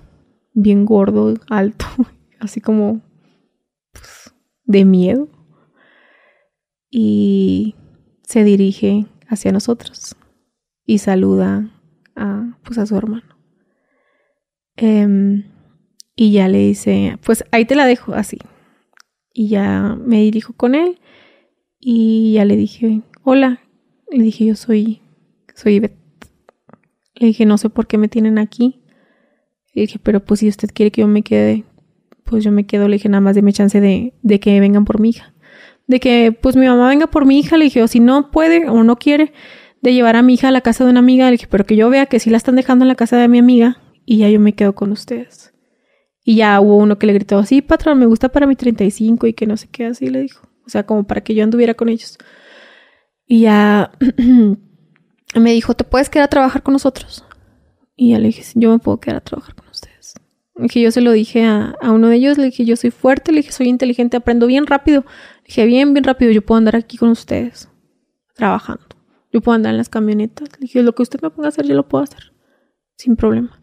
bien 0.54 0.84
gordo, 0.84 1.36
alto, 1.50 1.86
así 2.42 2.60
como 2.60 3.00
pues, 3.94 4.34
de 4.66 4.84
miedo 4.84 5.30
y 6.90 7.76
se 8.24 8.44
dirige 8.44 9.06
hacia 9.28 9.52
nosotros 9.52 10.16
y 10.86 10.98
saluda 10.98 11.70
a, 12.16 12.58
pues, 12.64 12.78
a 12.78 12.86
su 12.86 12.96
hermano. 12.96 13.36
Em, 14.76 15.44
y 16.16 16.32
ya 16.32 16.48
le 16.48 16.60
dice, 16.60 17.18
pues 17.24 17.44
ahí 17.52 17.66
te 17.66 17.76
la 17.76 17.86
dejo 17.86 18.14
así. 18.14 18.40
Y 19.34 19.50
ya 19.50 19.98
me 20.04 20.22
dirijo 20.22 20.54
con 20.54 20.76
él 20.76 21.00
y 21.80 22.34
ya 22.34 22.46
le 22.46 22.58
dije, 22.58 23.02
hola. 23.24 23.62
Le 24.12 24.24
dije, 24.24 24.46
yo 24.46 24.56
soy, 24.56 25.02
soy 25.54 25.76
Ivette. 25.76 25.98
Le 27.16 27.28
dije, 27.28 27.46
no 27.46 27.58
sé 27.58 27.70
por 27.70 27.86
qué 27.88 27.98
me 27.98 28.08
tienen 28.08 28.40
aquí. 28.40 28.82
Le 29.74 29.84
dije, 29.84 30.00
pero 30.02 30.24
pues 30.26 30.40
si 30.40 30.48
usted 30.48 30.70
quiere 30.74 30.92
que 30.92 31.02
yo 31.02 31.08
me 31.08 31.22
quede, 31.22 31.64
pues 32.24 32.44
yo 32.44 32.52
me 32.52 32.66
quedo. 32.66 32.88
Le 32.88 32.96
dije, 32.96 33.10
nada 33.10 33.22
más 33.22 33.36
deme 33.36 33.54
chance 33.54 33.80
de, 33.80 34.14
de 34.24 34.40
que 34.40 34.60
vengan 34.60 34.86
por 34.86 35.00
mi 35.00 35.10
hija 35.10 35.34
de 35.90 36.00
que 36.00 36.32
pues 36.40 36.56
mi 36.56 36.68
mamá 36.68 36.88
venga 36.88 37.08
por 37.08 37.26
mi 37.26 37.40
hija, 37.40 37.58
le 37.58 37.66
dije, 37.66 37.82
o 37.82 37.88
si 37.88 38.00
no 38.00 38.30
puede 38.30 38.70
o 38.70 38.84
no 38.84 38.98
quiere, 38.98 39.34
de 39.82 39.92
llevar 39.92 40.16
a 40.16 40.22
mi 40.22 40.36
hija 40.36 40.50
a 40.50 40.52
la 40.52 40.62
casa 40.62 40.84
de 40.84 40.92
una 40.92 41.00
amiga, 41.00 41.26
le 41.26 41.32
dije, 41.32 41.48
pero 41.50 41.66
que 41.66 41.76
yo 41.76 41.90
vea 41.90 42.06
que 42.06 42.20
sí 42.20 42.30
la 42.30 42.38
están 42.38 42.56
dejando 42.56 42.86
en 42.86 42.90
la 42.90 42.96
casa 42.96 43.18
de 43.18 43.28
mi 43.28 43.40
amiga 43.40 43.82
y 44.06 44.18
ya 44.18 44.30
yo 44.30 44.40
me 44.40 44.54
quedo 44.54 44.76
con 44.76 44.92
ustedes. 44.92 45.52
Y 46.24 46.36
ya 46.36 46.62
hubo 46.62 46.78
uno 46.78 47.00
que 47.00 47.08
le 47.08 47.14
gritó, 47.14 47.44
sí, 47.44 47.64
patrón, 47.64 47.98
me 47.98 48.06
gusta 48.06 48.30
para 48.30 48.46
mi 48.46 48.56
35 48.56 49.26
y 49.26 49.34
que 49.34 49.48
no 49.48 49.58
sé 49.58 49.68
qué, 49.68 49.88
así 49.88 50.10
le 50.10 50.22
dijo. 50.22 50.48
O 50.64 50.70
sea, 50.70 50.86
como 50.86 51.06
para 51.06 51.22
que 51.22 51.34
yo 51.34 51.44
anduviera 51.44 51.74
con 51.74 51.90
ellos. 51.90 52.20
Y 53.26 53.42
ya 53.42 53.92
me 55.36 55.52
dijo, 55.52 55.74
¿te 55.74 55.86
puedes 55.86 56.12
quedar 56.12 56.26
a 56.26 56.30
trabajar 56.30 56.62
con 56.62 56.74
nosotros? 56.74 57.26
Y 57.96 58.12
ya 58.12 58.20
le 58.20 58.28
dije, 58.28 58.44
yo 58.54 58.70
me 58.70 58.78
puedo 58.78 59.00
quedar 59.00 59.18
a 59.18 59.22
trabajar 59.22 59.56
con 59.56 59.68
ustedes. 59.70 59.89
Que 60.68 60.82
yo 60.82 60.92
se 60.92 61.02
lo 61.02 61.12
dije 61.12 61.46
a, 61.46 61.76
a, 61.82 61.92
uno 61.92 62.10
de 62.10 62.18
ellos, 62.18 62.38
le 62.38 62.46
dije, 62.46 62.66
yo 62.66 62.76
soy 62.76 62.92
fuerte, 62.92 63.32
le 63.32 63.38
dije, 63.38 63.52
soy 63.52 63.68
inteligente, 63.68 64.18
aprendo 64.18 64.48
bien 64.48 64.68
rápido. 64.68 65.06
Dije, 65.46 65.66
bien, 65.66 65.94
bien 65.94 66.04
rápido, 66.04 66.32
yo 66.32 66.42
puedo 66.42 66.58
andar 66.58 66.76
aquí 66.76 66.98
con 66.98 67.10
ustedes, 67.10 67.70
trabajando. 68.36 68.86
Yo 69.32 69.42
puedo 69.42 69.56
andar 69.56 69.72
en 69.72 69.78
las 69.78 69.90
camionetas. 69.90 70.50
Le 70.54 70.62
dije, 70.62 70.84
lo 70.84 70.94
que 70.94 71.04
usted 71.04 71.22
me 71.22 71.30
ponga 71.30 71.48
a 71.48 71.50
hacer, 71.50 71.68
yo 71.68 71.76
lo 71.76 71.88
puedo 71.88 72.04
hacer, 72.04 72.34
sin 72.98 73.16
problema. 73.16 73.62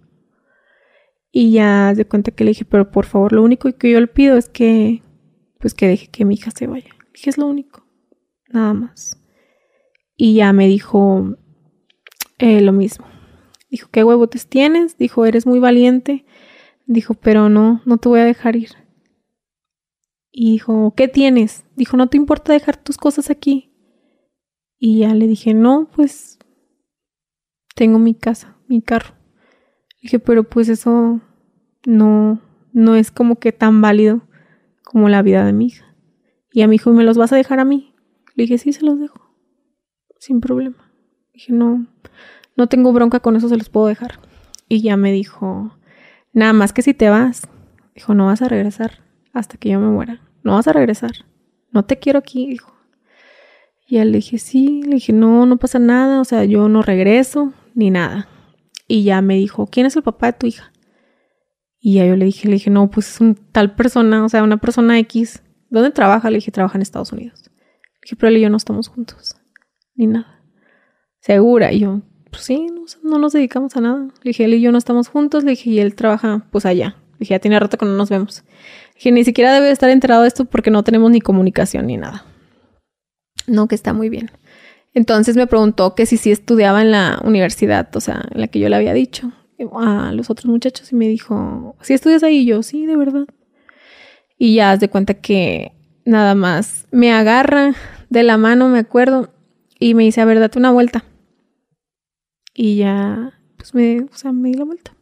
Y 1.30 1.52
ya 1.52 1.92
de 1.92 2.06
cuenta 2.06 2.30
que 2.30 2.44
le 2.44 2.52
dije, 2.52 2.64
pero 2.64 2.90
por 2.90 3.04
favor, 3.04 3.32
lo 3.32 3.42
único 3.42 3.70
que 3.76 3.90
yo 3.90 4.00
le 4.00 4.06
pido 4.06 4.36
es 4.36 4.48
que, 4.48 5.02
pues 5.60 5.74
que 5.74 5.88
deje 5.88 6.06
que 6.08 6.24
mi 6.24 6.34
hija 6.34 6.50
se 6.50 6.66
vaya. 6.66 6.88
Le 6.88 7.10
dije, 7.12 7.30
es 7.30 7.36
lo 7.36 7.46
único, 7.46 7.84
nada 8.48 8.72
más. 8.72 9.20
Y 10.16 10.36
ya 10.36 10.52
me 10.54 10.66
dijo 10.66 11.36
eh, 12.38 12.60
lo 12.62 12.72
mismo. 12.72 13.06
Dijo, 13.68 13.88
¿qué 13.90 14.04
huevotes 14.04 14.46
tienes? 14.46 14.96
Dijo, 14.96 15.26
eres 15.26 15.46
muy 15.46 15.58
valiente. 15.58 16.24
Dijo, 16.86 17.14
pero 17.14 17.48
no, 17.48 17.82
no 17.84 17.98
te 17.98 18.08
voy 18.08 18.20
a 18.20 18.24
dejar 18.24 18.56
ir. 18.56 18.70
Y 20.30 20.52
dijo, 20.52 20.94
¿qué 20.96 21.08
tienes? 21.08 21.64
Dijo, 21.76 21.96
¿no 21.96 22.08
te 22.08 22.16
importa 22.16 22.52
dejar 22.52 22.76
tus 22.76 22.96
cosas 22.96 23.30
aquí? 23.30 23.72
Y 24.78 25.00
ya 25.00 25.14
le 25.14 25.26
dije, 25.26 25.54
no, 25.54 25.88
pues 25.94 26.38
tengo 27.74 27.98
mi 27.98 28.14
casa, 28.14 28.56
mi 28.68 28.82
carro. 28.82 29.14
Le 29.90 30.02
dije, 30.02 30.18
pero 30.18 30.44
pues 30.44 30.68
eso 30.68 31.20
no, 31.86 32.40
no 32.72 32.94
es 32.94 33.10
como 33.10 33.36
que 33.36 33.52
tan 33.52 33.80
válido 33.80 34.22
como 34.84 35.08
la 35.08 35.22
vida 35.22 35.44
de 35.44 35.52
mi 35.52 35.66
hija. 35.66 35.94
Y 36.52 36.62
a 36.62 36.68
mi 36.68 36.76
hijo, 36.76 36.90
¿me 36.92 37.04
los 37.04 37.18
vas 37.18 37.32
a 37.32 37.36
dejar 37.36 37.58
a 37.58 37.64
mí? 37.64 37.94
Le 38.34 38.44
dije, 38.44 38.58
sí, 38.58 38.72
se 38.72 38.84
los 38.84 38.98
dejo. 39.00 39.34
Sin 40.18 40.40
problema. 40.40 40.92
Le 41.28 41.32
dije, 41.34 41.52
no, 41.52 41.86
no 42.56 42.68
tengo 42.68 42.92
bronca 42.92 43.20
con 43.20 43.36
eso, 43.36 43.48
se 43.48 43.56
los 43.56 43.68
puedo 43.68 43.86
dejar. 43.86 44.20
Y 44.68 44.82
ya 44.82 44.96
me 44.96 45.12
dijo, 45.12 45.75
nada 46.36 46.52
más 46.52 46.72
que 46.72 46.82
si 46.82 46.94
te 46.94 47.10
vas. 47.10 47.48
Dijo, 47.96 48.14
no 48.14 48.26
vas 48.26 48.42
a 48.42 48.48
regresar 48.48 49.02
hasta 49.32 49.56
que 49.56 49.70
yo 49.70 49.80
me 49.80 49.88
muera 49.88 50.20
no 50.46 50.52
vas 50.52 50.68
a 50.68 50.72
regresar, 50.72 51.10
no 51.72 51.84
te 51.84 51.98
quiero 51.98 52.20
aquí, 52.20 52.46
dijo. 52.46 52.72
Y 53.88 53.98
él 53.98 54.12
le 54.12 54.18
dije, 54.18 54.38
sí, 54.38 54.82
le 54.84 54.94
dije, 54.94 55.12
no, 55.12 55.44
no 55.44 55.56
pasa 55.56 55.80
nada, 55.80 56.20
o 56.20 56.24
sea, 56.24 56.44
yo 56.44 56.68
no 56.68 56.82
regreso, 56.82 57.52
ni 57.74 57.90
nada. 57.90 58.28
Y 58.86 59.02
ya 59.02 59.20
me 59.22 59.34
dijo, 59.34 59.66
¿quién 59.66 59.86
es 59.86 59.96
el 59.96 60.04
papá 60.04 60.26
de 60.26 60.32
tu 60.34 60.46
hija? 60.46 60.72
Y 61.80 61.94
ya 61.94 62.06
yo 62.06 62.14
le 62.14 62.26
dije, 62.26 62.46
le 62.46 62.54
dije, 62.54 62.70
no, 62.70 62.88
pues 62.90 63.10
es 63.10 63.20
un 63.20 63.34
tal 63.34 63.74
persona, 63.74 64.24
o 64.24 64.28
sea, 64.28 64.44
una 64.44 64.58
persona 64.58 65.00
X. 65.00 65.42
¿Dónde 65.68 65.90
trabaja? 65.90 66.30
Le 66.30 66.36
dije, 66.36 66.52
trabaja 66.52 66.78
en 66.78 66.82
Estados 66.82 67.12
Unidos. 67.12 67.42
Le 67.44 68.00
dije, 68.04 68.16
pero 68.16 68.28
él 68.28 68.36
y 68.36 68.42
yo 68.42 68.50
no 68.50 68.56
estamos 68.56 68.86
juntos, 68.86 69.36
ni 69.96 70.06
nada. 70.06 70.44
Segura, 71.18 71.72
y 71.72 71.80
yo, 71.80 72.02
pues 72.30 72.44
sí, 72.44 72.66
no, 72.66 72.84
no 73.02 73.18
nos 73.18 73.32
dedicamos 73.32 73.76
a 73.76 73.80
nada. 73.80 74.08
Le 74.22 74.30
dije, 74.30 74.44
él 74.44 74.54
y 74.54 74.60
yo 74.60 74.72
no 74.72 74.78
estamos 74.78 75.08
juntos, 75.08 75.44
le 75.44 75.50
dije, 75.50 75.70
y 75.70 75.78
él 75.80 75.94
trabaja 75.94 76.46
pues 76.50 76.66
allá. 76.66 76.96
Le 77.12 77.20
dije, 77.20 77.34
ya 77.34 77.38
tiene 77.38 77.58
rato 77.58 77.78
que 77.78 77.86
no 77.86 77.92
nos 77.92 78.10
vemos 78.10 78.44
que 78.98 79.12
ni 79.12 79.24
siquiera 79.24 79.52
debe 79.52 79.70
estar 79.70 79.90
enterado 79.90 80.22
de 80.22 80.28
esto 80.28 80.44
porque 80.44 80.70
no 80.70 80.82
tenemos 80.82 81.10
ni 81.10 81.20
comunicación 81.20 81.86
ni 81.86 81.96
nada. 81.96 82.24
No, 83.46 83.68
que 83.68 83.74
está 83.74 83.92
muy 83.92 84.08
bien. 84.08 84.30
Entonces 84.94 85.36
me 85.36 85.46
preguntó 85.46 85.94
que 85.94 86.06
si 86.06 86.16
sí 86.16 86.30
estudiaba 86.30 86.80
en 86.82 86.90
la 86.90 87.20
universidad, 87.22 87.94
o 87.94 88.00
sea, 88.00 88.24
en 88.30 88.40
la 88.40 88.48
que 88.48 88.58
yo 88.58 88.68
le 88.68 88.76
había 88.76 88.94
dicho 88.94 89.32
a 89.78 90.12
los 90.12 90.30
otros 90.30 90.46
muchachos 90.46 90.92
y 90.92 90.96
me 90.96 91.08
dijo, 91.08 91.76
¿si 91.82 91.94
estudias 91.94 92.22
ahí? 92.22 92.44
Yo, 92.46 92.62
sí, 92.62 92.86
de 92.86 92.96
verdad. 92.96 93.26
Y 94.38 94.54
ya 94.54 94.72
haz 94.72 94.80
de 94.80 94.88
cuenta 94.88 95.14
que 95.14 95.72
nada 96.04 96.34
más 96.34 96.86
me 96.90 97.12
agarra 97.12 97.74
de 98.08 98.22
la 98.22 98.38
mano, 98.38 98.68
me 98.68 98.78
acuerdo, 98.78 99.30
y 99.78 99.94
me 99.94 100.04
dice, 100.04 100.20
a 100.20 100.24
ver, 100.24 100.40
date 100.40 100.58
una 100.58 100.70
vuelta. 100.70 101.04
Y 102.58 102.76
ya, 102.76 103.38
pues 103.58 103.74
me, 103.74 104.00
o 104.00 104.16
sea, 104.16 104.32
me 104.32 104.48
di 104.48 104.54
la 104.54 104.64
vuelta. 104.64 104.96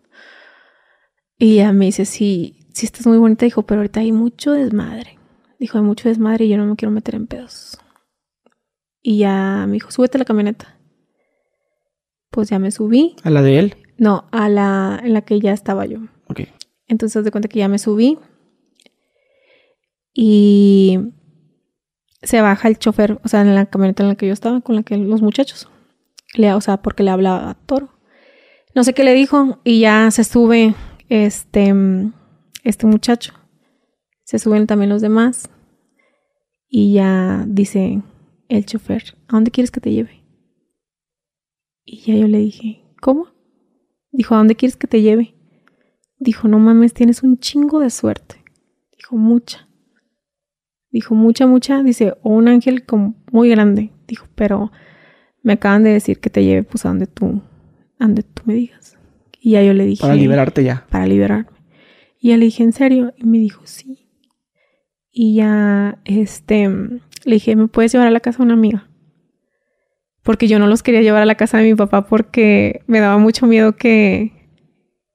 Y 1.39 1.57
ya 1.57 1.73
me 1.73 1.87
dice, 1.87 2.05
sí, 2.05 2.67
sí 2.73 2.85
estás 2.85 3.07
muy 3.07 3.17
bonita, 3.17 3.45
dijo, 3.45 3.63
pero 3.63 3.81
ahorita 3.81 4.01
hay 4.01 4.11
mucho 4.11 4.51
desmadre. 4.51 5.21
Dijo, 5.61 5.79
hay 5.79 5.85
mucho 5.85 6.09
desmadre 6.09 6.47
y 6.47 6.49
yo 6.49 6.57
no 6.57 6.67
me 6.67 6.75
quiero 6.75 6.91
meter 6.91 7.15
en 7.15 7.29
pedos. 7.29 7.79
Y 9.01 9.19
ya 9.19 9.67
me 9.69 9.75
dijo, 9.75 9.93
súbete 9.93 10.19
a 10.19 10.21
la 10.21 10.25
camioneta. 10.25 10.77
Pues 12.31 12.49
ya 12.49 12.59
me 12.59 12.73
subí. 12.73 13.15
¿A 13.23 13.31
la 13.31 13.41
de 13.41 13.61
él? 13.61 13.77
No, 13.99 14.25
a 14.33 14.49
la 14.49 15.01
en 15.05 15.13
la 15.13 15.23
que 15.23 15.39
ya 15.39 15.53
estaba 15.53 15.87
yo. 15.87 16.01
Ok. 16.27 16.41
Entonces 16.89 17.25
de 17.25 17.31
cuenta 17.31 17.49
que 17.49 17.61
ya 17.61 17.69
me 17.69 17.79
subí. 17.79 18.19
Y 20.13 20.99
se 22.21 22.41
baja 22.41 22.67
el 22.67 22.79
chofer, 22.79 23.21
o 23.23 23.29
sea, 23.29 23.43
en 23.43 23.55
la 23.55 23.67
camioneta 23.67 24.03
en 24.03 24.09
la 24.09 24.15
que 24.17 24.27
yo 24.27 24.33
estaba, 24.33 24.61
con 24.61 24.75
la 24.75 24.83
que 24.83 24.97
los 24.97 25.23
muchachos. 25.23 25.69
Le, 26.35 26.53
o 26.53 26.61
sea, 26.61 26.79
porque 26.79 27.03
le 27.03 27.11
hablaba 27.11 27.51
a 27.51 27.55
Toro. 27.55 27.91
No 28.75 28.85
sé 28.85 28.93
qué 28.93 29.05
le 29.05 29.15
dijo. 29.15 29.61
Y 29.65 29.81
ya 29.81 30.11
se 30.11 30.25
sube 30.25 30.75
este 31.09 31.73
este 32.65 32.87
muchacho. 32.87 33.35
Se 34.25 34.39
suben 34.39 34.67
también 34.67 34.91
los 34.91 35.03
demás. 35.03 35.51
Y 36.69 36.95
ya 36.95 37.45
dice 37.47 38.03
el 38.49 38.67
chofer, 38.67 39.17
¿a 39.29 39.35
dónde 39.35 39.51
quieres 39.51 39.71
que 39.71 39.81
te 39.81 39.93
lleve? 39.93 40.25
Y 41.85 42.01
ya 42.01 42.17
yo 42.17 42.27
le 42.27 42.39
dije, 42.39 42.83
¿cómo? 43.01 43.29
Dijo, 44.11 44.35
¿a 44.35 44.39
dónde 44.39 44.57
quieres 44.57 44.77
que 44.77 44.87
te 44.87 45.03
lleve? 45.03 45.35
Dijo, 46.19 46.49
no 46.49 46.59
mames, 46.59 46.95
tienes 46.95 47.23
un 47.23 47.39
chingo 47.39 47.79
de 47.79 47.91
suerte. 47.91 48.43
Dijo, 48.97 49.17
mucha. 49.17 49.69
Dijo, 50.91 51.15
mucha, 51.15 51.47
mucha. 51.47 51.83
Dice, 51.83 52.15
o 52.23 52.31
un 52.31 52.49
ángel 52.49 52.87
como 52.87 53.15
muy 53.31 53.51
grande. 53.51 53.93
Dijo, 54.09 54.27
pero 54.35 54.73
me 55.45 55.53
acaban 55.53 55.85
de 55.85 55.91
decir 55.91 56.19
que 56.19 56.31
te 56.31 56.43
lleve 56.43 56.65
pues 56.65 56.85
a 56.85 56.89
donde 56.89 57.07
tú, 57.07 57.43
a 58.01 58.05
donde 58.07 58.25
tú 58.25 58.43
me 58.47 58.55
digas. 58.55 58.99
Y 59.41 59.53
ya 59.53 59.63
yo 59.63 59.75
le 59.75 59.85
dije. 59.85 60.01
Para 60.01 60.17
liberarte 60.17 60.65
ya. 60.65 60.87
Para 60.91 61.07
liberarme. 61.07 61.47
Y 62.19 62.31
ya 62.31 62.39
le 62.39 62.47
dije, 62.47 62.65
¿en 62.65 62.73
serio? 62.73 63.13
Y 63.19 63.27
me 63.27 63.39
dijo, 63.39 63.61
sí. 63.67 64.09
Y 65.13 65.35
ya, 65.35 65.99
este, 66.07 66.69
le 66.69 67.35
dije, 67.35 67.55
¿me 67.55 67.69
puedes 67.69 67.93
llevar 67.93 68.09
a 68.09 68.11
la 68.11 68.21
casa 68.21 68.39
de 68.39 68.45
una 68.45 68.55
amiga? 68.55 68.89
Porque 70.23 70.49
yo 70.49 70.59
no 70.59 70.67
los 70.67 70.83
quería 70.83 71.03
llevar 71.03 71.21
a 71.21 71.27
la 71.27 71.35
casa 71.35 71.59
de 71.59 71.65
mi 71.65 71.75
papá 71.75 72.07
porque 72.07 72.81
me 72.87 73.01
daba 73.01 73.19
mucho 73.19 73.47
miedo 73.47 73.77
que, 73.77 74.33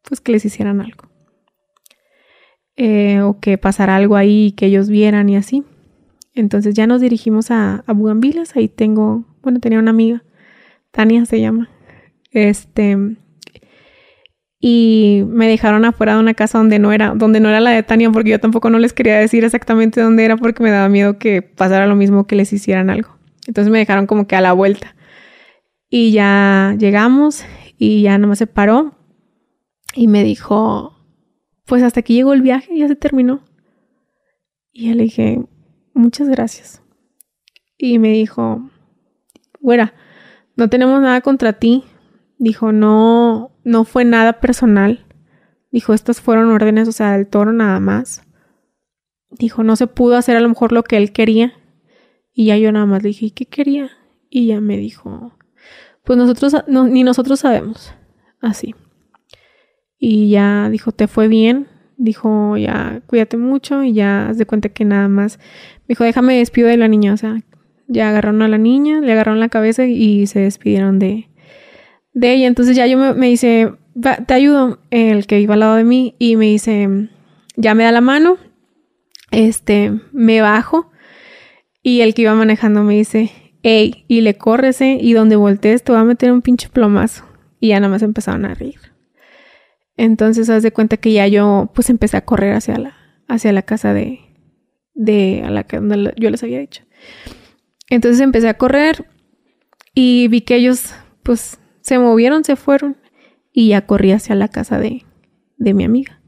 pues, 0.04 0.22
que 0.22 0.32
les 0.32 0.46
hicieran 0.46 0.80
algo. 0.80 1.10
Eh, 2.76 3.22
o 3.22 3.40
que 3.40 3.58
pasara 3.58 3.96
algo 3.96 4.16
ahí, 4.16 4.52
que 4.52 4.68
ellos 4.68 4.90
vieran 4.90 5.28
y 5.28 5.36
así. 5.36 5.64
Entonces 6.36 6.76
ya 6.76 6.86
nos 6.86 7.02
dirigimos 7.02 7.50
a, 7.50 7.84
a 7.88 7.94
Bugambilas. 7.94 8.56
Ahí 8.56 8.68
tengo, 8.68 9.26
bueno, 9.50 9.60
tenía 9.60 9.80
una 9.80 9.90
amiga, 9.90 10.24
Tania 10.92 11.26
se 11.26 11.42
llama. 11.42 11.70
Este, 12.32 12.96
y 14.60 15.24
me 15.28 15.48
dejaron 15.48 15.86
afuera 15.86 16.14
de 16.14 16.20
una 16.20 16.36
casa 16.36 16.60
donde 16.60 16.78
no 16.78 16.92
era, 16.92 17.16
donde 17.16 17.40
no 17.40 17.50
era 17.50 17.60
la 17.60 17.72
de 17.72 17.82
Tania, 17.82 18.12
porque 18.12 18.30
yo 18.30 18.40
tampoco 18.40 18.70
no 18.70 18.78
les 18.78 18.94
quería 18.94 19.18
decir 19.18 19.44
exactamente 19.44 20.02
dónde 20.02 20.24
era 20.24 20.38
porque 20.38 20.62
me 20.62 20.70
daba 20.70 20.88
miedo 20.88 21.18
que 21.18 21.42
pasara 21.42 21.88
lo 21.88 21.96
mismo 21.96 22.28
que 22.28 22.36
les 22.36 22.54
hicieran 22.54 22.92
algo. 22.92 23.18
Entonces 23.48 23.72
me 23.72 23.80
dejaron 23.80 24.06
como 24.06 24.28
que 24.28 24.36
a 24.36 24.42
la 24.42 24.54
vuelta. 24.54 24.96
Y 25.90 26.12
ya 26.12 26.76
llegamos 26.78 27.44
y 27.80 28.04
ya 28.04 28.20
nomás 28.20 28.38
se 28.38 28.46
paró 28.46 28.94
y 29.96 30.08
me 30.08 30.24
dijo, 30.24 30.96
pues 31.66 31.82
hasta 31.82 32.02
aquí 32.02 32.14
llegó 32.14 32.34
el 32.34 32.44
viaje, 32.44 32.78
ya 32.78 32.88
se 32.88 32.96
terminó. 32.96 33.44
Y 34.72 34.90
yo 34.90 34.94
le 34.94 35.04
dije, 35.04 35.42
muchas 35.96 36.30
gracias. 36.30 36.84
Y 37.78 37.98
me 37.98 38.12
dijo, 38.12 38.70
güera, 39.60 39.94
no 40.56 40.70
tenemos 40.70 41.02
nada 41.02 41.22
contra 41.22 41.54
ti, 41.54 41.84
Dijo, 42.40 42.72
no, 42.72 43.52
no 43.66 43.84
fue 43.84 44.06
nada 44.06 44.40
personal. 44.40 45.06
Dijo, 45.72 45.94
estas 45.94 46.22
fueron 46.22 46.50
órdenes, 46.50 46.88
o 46.88 46.94
sea, 46.94 47.12
del 47.12 47.28
toro 47.28 47.52
nada 47.52 47.82
más. 47.82 48.24
Dijo, 49.30 49.62
no 49.62 49.76
se 49.76 49.88
pudo 49.88 50.16
hacer 50.16 50.38
a 50.38 50.40
lo 50.40 50.48
mejor 50.48 50.72
lo 50.72 50.84
que 50.84 50.96
él 50.96 51.12
quería. 51.12 51.54
Y 52.34 52.46
ya 52.46 52.58
yo 52.58 52.72
nada 52.72 52.86
más 52.86 53.04
le 53.04 53.10
dije, 53.10 53.26
¿y 53.26 53.32
qué 53.32 53.46
quería? 53.46 53.92
Y 54.30 54.48
ya 54.48 54.62
me 54.62 54.78
dijo, 54.78 55.34
pues 56.06 56.18
nosotros, 56.18 56.56
ni 56.68 57.04
nosotros 57.04 57.42
sabemos. 57.42 57.94
Así. 58.40 58.74
Y 59.98 60.30
ya 60.30 60.70
dijo, 60.70 60.94
te 60.94 61.08
fue 61.08 61.28
bien. 61.28 61.68
Dijo, 61.98 62.56
ya 62.56 63.02
cuídate 63.06 63.36
mucho 63.36 63.84
y 63.84 63.92
ya 63.92 64.30
haz 64.30 64.38
de 64.38 64.46
cuenta 64.46 64.70
que 64.70 64.86
nada 64.86 65.10
más. 65.10 65.40
dijo, 65.90 66.06
déjame 66.06 66.38
despido 66.38 66.70
de 66.70 66.78
la 66.78 66.88
niña. 66.88 67.14
O 67.14 67.18
sea, 67.18 67.42
ya 67.90 68.10
agarraron 68.10 68.42
a 68.44 68.48
la 68.48 68.58
niña, 68.58 69.02
le 69.02 69.12
agarraron 69.12 69.40
la 69.40 69.50
cabeza 69.50 69.86
y 69.86 70.28
se 70.28 70.40
despidieron 70.40 71.00
de, 71.00 71.28
de 72.14 72.34
ella. 72.34 72.48
Entonces 72.48 72.78
ya 72.78 72.88
yo 72.88 72.98
me, 72.98 73.28
dice, 73.28 73.74
te 74.26 74.34
ayudo, 74.34 74.80
el 74.92 75.28
que 75.28 75.42
iba 75.42 75.56
al 75.56 75.60
lado 75.60 75.76
de 75.76 75.84
mí, 75.84 76.16
y 76.20 76.38
me 76.38 76.46
dice, 76.46 77.10
ya 77.58 77.74
me 77.74 77.84
da 77.84 77.92
la 77.92 78.02
mano, 78.02 78.38
este, 79.32 80.00
me 80.14 80.40
bajo, 80.42 80.92
y 81.84 82.02
el 82.02 82.14
que 82.14 82.22
iba 82.22 82.36
manejando 82.36 82.84
me 82.84 82.96
dice, 82.96 83.32
hey, 83.64 84.06
y 84.08 84.22
le 84.22 84.36
córrese, 84.36 84.98
y 85.02 85.14
donde 85.14 85.36
voltees 85.36 85.84
te 85.84 85.92
va 85.92 86.02
a 86.02 86.06
meter 86.06 86.32
un 86.32 86.42
pinche 86.42 86.70
plomazo. 86.70 87.26
Y 87.60 87.70
ya 87.70 87.80
nada 87.82 87.92
más 87.92 88.04
empezaron 88.04 88.46
a 88.46 88.54
reír. 88.54 88.80
Entonces, 89.98 90.50
haz 90.50 90.64
de 90.64 90.72
cuenta 90.72 90.96
que 90.96 91.12
ya 91.12 91.28
yo, 91.28 91.72
pues 91.76 91.90
empecé 91.90 92.16
a 92.16 92.24
correr 92.24 92.54
hacia 92.54 92.78
la, 92.78 92.96
hacia 93.28 93.52
la 93.52 93.64
casa 93.64 93.94
de, 93.94 94.22
de, 94.94 95.44
a 95.46 95.50
la 95.50 95.66
que 95.66 95.76
donde 95.76 96.14
yo 96.16 96.30
les 96.30 96.42
había 96.42 96.60
dicho. 96.60 96.84
Entonces 97.90 98.22
empecé 98.22 98.48
a 98.50 98.58
correr 98.58 99.06
y 99.94 100.28
vi 100.28 100.42
que 100.42 100.56
ellos, 100.56 100.94
pues, 101.24 101.60
se 101.82 102.00
movieron, 102.00 102.44
se 102.44 102.56
fueron 102.56 102.98
y 103.52 103.70
ya 103.70 103.86
corrí 103.86 104.12
hacia 104.12 104.36
la 104.36 104.48
casa 104.48 104.80
de, 104.80 105.06
de 105.58 105.74
mi 105.74 105.84
amiga. 105.84 106.22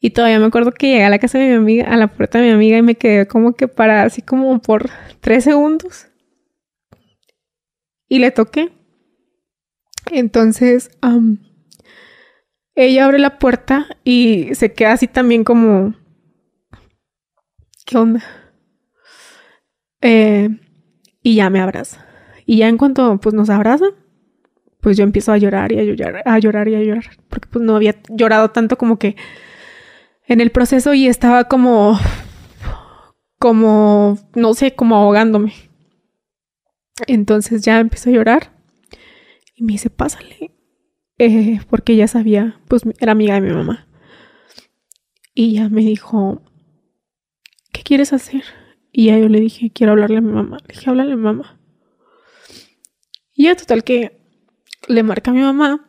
Y 0.00 0.10
todavía 0.10 0.38
me 0.38 0.46
acuerdo 0.46 0.72
que 0.72 0.88
llegué 0.88 1.04
a 1.04 1.10
la 1.10 1.18
casa 1.18 1.38
de 1.38 1.48
mi 1.48 1.54
amiga, 1.54 1.92
a 1.92 1.96
la 1.96 2.08
puerta 2.08 2.38
de 2.38 2.46
mi 2.46 2.52
amiga 2.52 2.78
y 2.78 2.82
me 2.82 2.94
quedé 2.94 3.26
como 3.26 3.54
que 3.54 3.68
para 3.68 4.02
así 4.02 4.22
como 4.22 4.60
por 4.60 4.88
tres 5.20 5.44
segundos. 5.44 6.08
Y 8.08 8.18
le 8.18 8.30
toqué. 8.30 8.72
Entonces, 10.10 10.90
ella 12.74 13.04
abre 13.04 13.18
la 13.18 13.38
puerta 13.38 13.86
y 14.02 14.54
se 14.54 14.72
queda 14.72 14.92
así 14.92 15.06
también 15.06 15.44
como... 15.44 15.94
¿Qué 17.84 17.98
onda? 17.98 18.39
Eh, 20.00 20.48
y 21.22 21.34
ya 21.34 21.50
me 21.50 21.60
abraza. 21.60 22.06
Y 22.46 22.58
ya 22.58 22.68
en 22.68 22.78
cuanto 22.78 23.18
pues 23.18 23.34
nos 23.34 23.50
abraza, 23.50 23.86
pues 24.80 24.96
yo 24.96 25.04
empiezo 25.04 25.32
a 25.32 25.38
llorar 25.38 25.72
y 25.72 25.78
a 25.78 25.84
llorar, 25.84 26.22
a 26.24 26.38
llorar 26.38 26.68
y 26.68 26.74
a 26.74 26.82
llorar, 26.82 27.10
porque 27.28 27.48
pues 27.48 27.64
no 27.64 27.76
había 27.76 27.96
llorado 28.08 28.50
tanto 28.50 28.78
como 28.78 28.98
que 28.98 29.16
en 30.26 30.40
el 30.40 30.50
proceso 30.50 30.94
y 30.94 31.06
estaba 31.06 31.44
como, 31.44 31.98
como, 33.38 34.18
no 34.34 34.54
sé, 34.54 34.74
como 34.74 34.96
ahogándome. 34.96 35.52
Entonces 37.06 37.62
ya 37.62 37.80
empezó 37.80 38.10
a 38.10 38.12
llorar 38.12 38.52
y 39.54 39.64
me 39.64 39.72
dice, 39.72 39.90
pásale, 39.90 40.52
eh, 41.18 41.60
porque 41.68 41.92
ella 41.92 42.08
sabía, 42.08 42.60
pues 42.68 42.82
era 42.98 43.12
amiga 43.12 43.34
de 43.34 43.40
mi 43.42 43.52
mamá. 43.52 43.86
Y 45.34 45.54
ya 45.54 45.68
me 45.68 45.82
dijo, 45.82 46.42
¿qué 47.72 47.82
quieres 47.82 48.12
hacer? 48.12 48.42
Y 48.92 49.06
ya 49.06 49.18
yo 49.18 49.28
le 49.28 49.40
dije, 49.40 49.70
quiero 49.72 49.92
hablarle 49.92 50.18
a 50.18 50.20
mi 50.20 50.32
mamá. 50.32 50.58
Le 50.66 50.74
dije, 50.74 50.90
háblale 50.90 51.12
a 51.12 51.16
mi 51.16 51.22
mamá. 51.22 51.60
Y 53.34 53.44
ya 53.44 53.56
total 53.56 53.84
que 53.84 54.20
le 54.88 55.02
marca 55.02 55.30
a 55.30 55.34
mi 55.34 55.40
mamá 55.40 55.86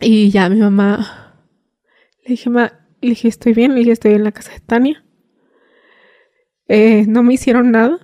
y 0.00 0.30
ya 0.30 0.48
mi 0.48 0.60
mamá 0.60 1.34
le 2.24 2.30
dije, 2.30 2.50
ma, 2.50 2.72
le 3.00 3.10
dije, 3.10 3.28
estoy 3.28 3.54
bien, 3.54 3.72
le 3.72 3.80
dije, 3.80 3.92
estoy 3.92 4.12
en 4.12 4.24
la 4.24 4.32
casa 4.32 4.52
de 4.52 4.60
Tania. 4.60 5.04
Eh, 6.68 7.06
no 7.08 7.22
me 7.22 7.34
hicieron 7.34 7.70
nada. 7.70 7.98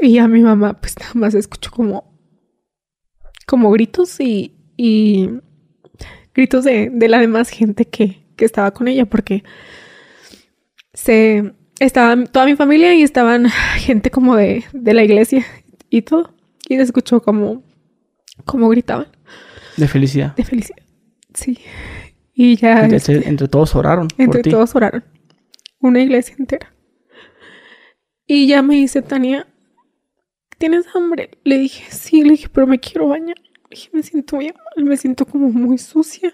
Y 0.00 0.14
ya 0.14 0.28
mi 0.28 0.40
mamá, 0.40 0.80
pues 0.80 0.98
nada 0.98 1.12
más 1.14 1.34
escuchó 1.34 1.70
como, 1.70 2.18
como 3.46 3.70
gritos 3.72 4.20
y, 4.20 4.56
y 4.76 5.28
gritos 6.32 6.64
de, 6.64 6.90
de, 6.90 7.08
la 7.08 7.18
demás 7.18 7.50
gente 7.50 7.84
que, 7.84 8.24
que 8.36 8.44
estaba 8.44 8.70
con 8.70 8.88
ella, 8.88 9.04
porque 9.06 9.42
se 10.94 11.54
estaba 11.80 12.24
toda 12.26 12.46
mi 12.46 12.54
familia 12.54 12.94
y 12.94 13.02
estaban 13.02 13.48
gente 13.78 14.10
como 14.10 14.36
de, 14.36 14.64
de 14.72 14.94
la 14.94 15.02
iglesia 15.02 15.44
y 15.88 16.02
todo. 16.02 16.32
Y 16.68 16.76
se 16.76 16.82
escuchó 16.82 17.20
como 17.20 17.64
como 18.44 18.68
gritaban. 18.68 19.08
De 19.76 19.88
felicidad. 19.88 20.34
De 20.36 20.44
felicidad. 20.44 20.78
Sí. 21.34 21.58
Y 22.34 22.56
ya. 22.56 22.84
Entre, 22.84 23.48
todos 23.48 23.74
oraron. 23.74 24.08
Entre 24.18 24.42
todos 24.42 24.74
oraron. 24.74 25.04
Una 25.80 26.00
iglesia 26.00 26.34
entera. 26.38 26.72
Y 28.26 28.46
ya 28.46 28.62
me 28.62 28.76
dice 28.76 29.02
Tania, 29.02 29.46
¿tienes 30.58 30.86
hambre? 30.94 31.30
Le 31.44 31.58
dije, 31.58 31.90
sí, 31.90 32.22
le 32.22 32.32
dije, 32.32 32.48
pero 32.48 32.66
me 32.66 32.78
quiero 32.78 33.08
bañar. 33.08 33.36
Le 33.38 33.76
dije, 33.76 33.90
me 33.92 34.02
siento 34.02 34.38
bien 34.38 34.54
mal, 34.54 34.84
me 34.84 34.96
siento 34.96 35.26
como 35.26 35.48
muy 35.48 35.78
sucia. 35.78 36.32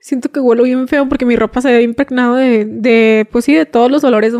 Siento 0.00 0.32
que 0.32 0.40
huelo 0.40 0.62
bien 0.64 0.88
feo 0.88 1.08
porque 1.08 1.26
mi 1.26 1.36
ropa 1.36 1.60
se 1.60 1.68
había 1.68 1.82
impregnado 1.82 2.36
de, 2.36 2.64
de, 2.64 3.28
pues 3.30 3.44
sí, 3.44 3.54
de 3.54 3.66
todos 3.66 3.90
los 3.90 4.02
olores. 4.02 4.34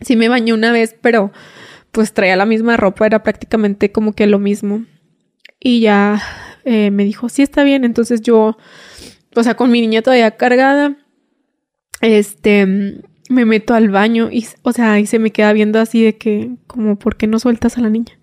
Sí 0.00 0.16
me 0.16 0.28
bañé 0.28 0.52
una 0.52 0.72
vez, 0.72 0.96
pero 1.00 1.32
pues 1.90 2.12
traía 2.12 2.36
la 2.36 2.46
misma 2.46 2.76
ropa, 2.76 3.06
era 3.06 3.22
prácticamente 3.22 3.90
como 3.92 4.12
que 4.12 4.26
lo 4.26 4.38
mismo. 4.38 4.84
Y 5.58 5.80
ya 5.80 6.22
eh, 6.64 6.90
me 6.90 7.04
dijo, 7.04 7.28
sí 7.28 7.42
está 7.42 7.64
bien. 7.64 7.84
Entonces 7.84 8.22
yo, 8.22 8.56
o 9.34 9.42
sea, 9.42 9.54
con 9.54 9.70
mi 9.70 9.80
niña 9.80 10.02
todavía 10.02 10.36
cargada, 10.36 10.96
este, 12.00 12.66
me 13.28 13.44
meto 13.44 13.74
al 13.74 13.88
baño 13.90 14.30
y, 14.30 14.46
o 14.62 14.72
sea, 14.72 14.98
y 15.00 15.06
se 15.06 15.18
me 15.18 15.32
queda 15.32 15.52
viendo 15.52 15.78
así 15.78 16.02
de 16.02 16.16
que, 16.16 16.56
como, 16.66 16.98
¿por 16.98 17.16
qué 17.16 17.26
no 17.26 17.38
sueltas 17.38 17.76
a 17.76 17.80
la 17.80 17.90
niña? 17.90 18.18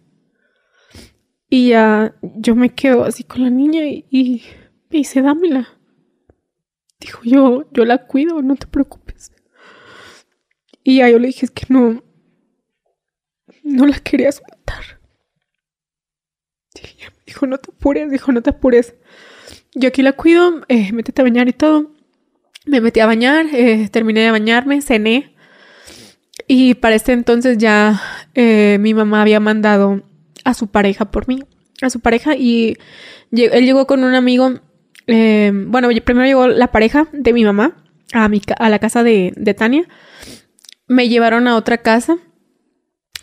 Y 1.49 1.69
ya 1.69 2.15
yo 2.21 2.55
me 2.55 2.73
quedo 2.73 3.05
así 3.05 3.23
con 3.23 3.43
la 3.43 3.49
niña 3.49 3.85
y, 3.85 4.05
y 4.09 4.43
dice, 4.89 5.21
dámela. 5.21 5.76
Dijo, 6.99 7.21
yo, 7.23 7.69
yo 7.71 7.85
la 7.85 8.05
cuido, 8.07 8.41
no 8.41 8.55
te 8.55 8.67
preocupes. 8.67 9.31
Y 10.83 10.97
ya 10.97 11.09
yo 11.09 11.19
le 11.19 11.27
dije, 11.27 11.45
es 11.45 11.51
que 11.51 11.65
no, 11.69 12.03
no 13.63 13.85
la 13.85 13.99
quería 13.99 14.31
soltar. 14.31 14.99
Dijo, 17.25 17.45
no 17.45 17.57
te 17.57 17.71
apures, 17.71 18.09
dijo, 18.09 18.31
no 18.31 18.41
te 18.41 18.51
apures. 18.51 18.95
Yo 19.75 19.89
aquí 19.89 20.01
la 20.01 20.13
cuido, 20.13 20.63
eh, 20.69 20.91
métete 20.93 21.21
a 21.21 21.25
bañar 21.25 21.47
y 21.47 21.53
todo. 21.53 21.91
Me 22.65 22.81
metí 22.81 22.99
a 22.99 23.05
bañar, 23.05 23.45
eh, 23.53 23.89
terminé 23.89 24.21
de 24.21 24.31
bañarme, 24.31 24.81
cené. 24.81 25.35
Y 26.47 26.75
para 26.75 26.95
este 26.95 27.11
entonces 27.13 27.57
ya 27.57 28.01
eh, 28.33 28.77
mi 28.79 28.93
mamá 28.93 29.21
había 29.21 29.39
mandado 29.39 30.03
a 30.43 30.53
su 30.53 30.67
pareja 30.67 31.11
por 31.11 31.27
mí, 31.27 31.43
a 31.81 31.89
su 31.89 31.99
pareja, 31.99 32.35
y 32.35 32.77
él 33.31 33.65
llegó 33.65 33.87
con 33.87 34.03
un 34.03 34.15
amigo. 34.15 34.61
Eh, 35.07 35.51
bueno, 35.53 35.89
primero 36.03 36.25
llegó 36.27 36.47
la 36.47 36.71
pareja 36.71 37.07
de 37.13 37.33
mi 37.33 37.43
mamá 37.43 37.83
a, 38.13 38.29
mi, 38.29 38.39
ca- 38.39 38.53
a 38.55 38.69
la 38.69 38.79
casa 38.79 39.03
de, 39.03 39.33
de 39.35 39.53
Tania. 39.53 39.87
Me 40.87 41.09
llevaron 41.09 41.47
a 41.47 41.55
otra 41.55 41.79
casa. 41.79 42.17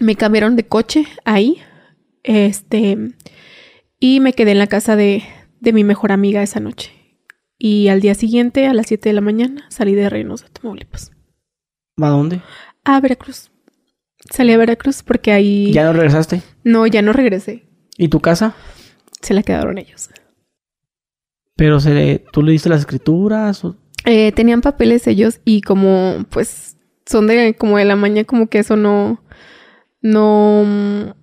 Me 0.01 0.17
cambiaron 0.17 0.57
de 0.57 0.67
coche 0.67 1.07
ahí. 1.25 1.59
Este. 2.23 2.97
Y 4.01 4.21
me 4.21 4.33
quedé 4.33 4.53
en 4.53 4.59
la 4.59 4.67
casa 4.67 4.97
de, 4.97 5.23
de 5.61 5.73
mi 5.73 5.85
mejor 5.85 6.13
amiga 6.13 6.43
esa 6.43 6.61
noche. 6.61 6.93
Y 7.59 7.89
al 7.89 8.01
día 8.01 8.15
siguiente, 8.15 8.67
a 8.67 8.75
las 8.75 8.87
7 8.89 9.09
de 9.09 9.13
la 9.15 9.21
mañana, 9.21 9.65
salí 9.71 9.95
de 9.95 10.11
Reynosa, 10.11 10.49
Tamaulipas. 10.53 11.13
¿A 12.01 12.09
dónde? 12.09 12.41
A 12.85 13.01
Veracruz. 13.01 13.51
Salí 14.31 14.53
a 14.53 14.59
Veracruz 14.59 15.03
porque 15.03 15.33
ahí... 15.33 15.73
¿Ya 15.73 15.85
no 15.85 15.93
regresaste? 15.93 16.43
No, 16.65 16.87
ya 16.87 17.01
no 17.03 17.13
regresé. 17.13 17.65
¿Y 17.97 18.09
tu 18.09 18.21
casa? 18.21 18.55
Se 19.23 19.33
la 19.35 19.43
quedaron 19.43 19.79
ellos. 19.79 20.11
Pero 21.57 21.81
se 21.81 21.95
le- 21.95 22.25
tú 22.33 22.43
le 22.43 22.53
diste 22.53 22.69
las 22.69 22.81
escrituras. 22.81 23.65
o- 23.65 23.77
Eh, 24.05 24.33
tenían 24.33 24.61
papeles 24.61 25.07
ellos 25.07 25.41
y 25.45 25.61
como, 25.63 26.25
pues, 26.31 26.77
son 27.07 27.27
de 27.27 27.55
como 27.57 27.79
de 27.79 27.85
la 27.85 27.97
mañana, 27.97 28.25
como 28.25 28.49
que 28.49 28.59
eso 28.59 28.77
no... 28.77 29.23
No... 30.03 31.15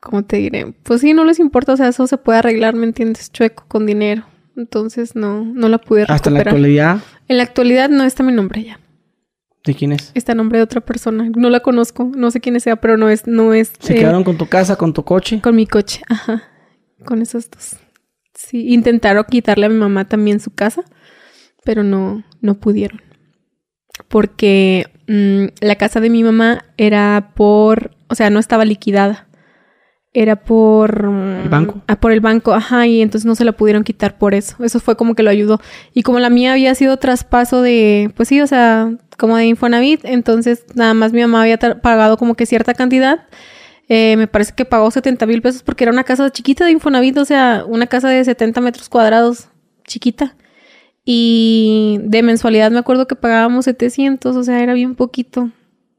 ¿Cómo 0.00 0.24
te 0.24 0.36
diré? 0.36 0.72
Pues 0.84 1.00
sí, 1.00 1.14
no 1.14 1.24
les 1.24 1.40
importa, 1.40 1.72
o 1.72 1.76
sea, 1.76 1.88
eso 1.88 2.06
se 2.06 2.16
puede 2.18 2.38
arreglar, 2.38 2.74
¿me 2.74 2.84
entiendes? 2.86 3.32
Chueco, 3.32 3.64
con 3.66 3.86
dinero. 3.86 4.24
Entonces 4.56 5.16
no, 5.16 5.44
no 5.44 5.68
la 5.68 5.78
pude 5.78 6.00
recuperar. 6.02 6.14
Hasta 6.16 6.30
la 6.30 6.40
actualidad. 6.40 6.98
En 7.28 7.36
la 7.38 7.42
actualidad 7.42 7.88
no 7.88 8.04
está 8.04 8.22
mi 8.22 8.32
nombre 8.32 8.62
ya. 8.64 8.80
¿De 9.64 9.74
quién 9.74 9.92
es? 9.92 10.12
Está 10.14 10.32
el 10.32 10.38
nombre 10.38 10.58
de 10.58 10.62
otra 10.64 10.80
persona. 10.80 11.28
No 11.34 11.50
la 11.50 11.60
conozco, 11.60 12.10
no 12.16 12.30
sé 12.30 12.40
quién 12.40 12.58
sea, 12.60 12.76
pero 12.76 12.96
no 12.96 13.08
es, 13.10 13.26
no 13.26 13.52
es 13.52 13.72
¿Se 13.80 13.94
eh, 13.94 13.96
quedaron 13.98 14.22
con 14.22 14.36
tu 14.38 14.46
casa, 14.46 14.76
con 14.76 14.92
tu 14.92 15.02
coche? 15.02 15.40
con 15.42 15.56
mi 15.56 15.66
coche. 15.66 16.02
Ajá. 16.08 16.42
Con 17.04 17.20
esos 17.20 17.50
dos. 17.50 17.76
Sí, 18.36 18.72
intentaron 18.72 19.24
quitarle 19.28 19.66
a 19.66 19.70
mi 19.70 19.76
mamá 19.76 20.06
también 20.06 20.40
su 20.40 20.50
casa, 20.54 20.84
pero 21.64 21.82
no, 21.82 22.22
no 22.40 22.54
pudieron. 22.54 23.00
Porque 24.08 24.86
mm, 25.08 25.64
la 25.64 25.76
casa 25.76 26.00
de 26.00 26.10
mi 26.10 26.22
mamá 26.22 26.64
era 26.76 27.32
por, 27.34 27.92
o 28.08 28.14
sea, 28.14 28.30
no 28.30 28.38
estaba 28.38 28.64
liquidada. 28.64 29.26
Era 30.12 30.36
por... 30.36 31.08
mm, 31.08 31.42
¿El 31.42 31.48
banco? 31.48 31.82
Ah, 31.86 31.98
por 31.98 32.12
el 32.12 32.20
banco, 32.20 32.52
ajá, 32.52 32.86
y 32.86 33.00
entonces 33.02 33.26
no 33.26 33.34
se 33.34 33.44
la 33.44 33.52
pudieron 33.52 33.84
quitar 33.84 34.18
por 34.18 34.34
eso. 34.34 34.62
Eso 34.62 34.80
fue 34.80 34.96
como 34.96 35.14
que 35.14 35.22
lo 35.22 35.30
ayudó. 35.30 35.60
Y 35.94 36.02
como 36.02 36.18
la 36.20 36.30
mía 36.30 36.52
había 36.52 36.74
sido 36.74 36.98
traspaso 36.98 37.62
de, 37.62 38.12
pues 38.16 38.28
sí, 38.28 38.40
o 38.40 38.46
sea, 38.46 38.90
como 39.18 39.36
de 39.36 39.46
Infonavit, 39.46 40.04
entonces 40.04 40.64
nada 40.74 40.94
más 40.94 41.12
mi 41.12 41.22
mamá 41.22 41.42
había 41.42 41.58
pagado 41.58 42.16
como 42.18 42.34
que 42.34 42.46
cierta 42.46 42.74
cantidad. 42.74 43.26
Eh, 43.88 44.16
me 44.16 44.26
parece 44.26 44.52
que 44.54 44.64
pagó 44.64 44.90
70 44.90 45.26
mil 45.26 45.40
pesos 45.42 45.62
porque 45.62 45.84
era 45.84 45.92
una 45.92 46.04
casa 46.04 46.30
chiquita 46.30 46.64
de 46.64 46.72
Infonavit, 46.72 47.16
o 47.18 47.24
sea, 47.24 47.64
una 47.66 47.86
casa 47.86 48.08
de 48.08 48.24
70 48.24 48.60
metros 48.60 48.88
cuadrados, 48.88 49.48
chiquita. 49.86 50.34
Y 51.04 51.98
de 52.02 52.22
mensualidad 52.22 52.70
me 52.72 52.78
acuerdo 52.80 53.06
que 53.06 53.14
pagábamos 53.14 53.64
700, 53.66 54.34
o 54.34 54.42
sea, 54.42 54.60
era 54.62 54.74
bien 54.74 54.96
poquito. 54.96 55.50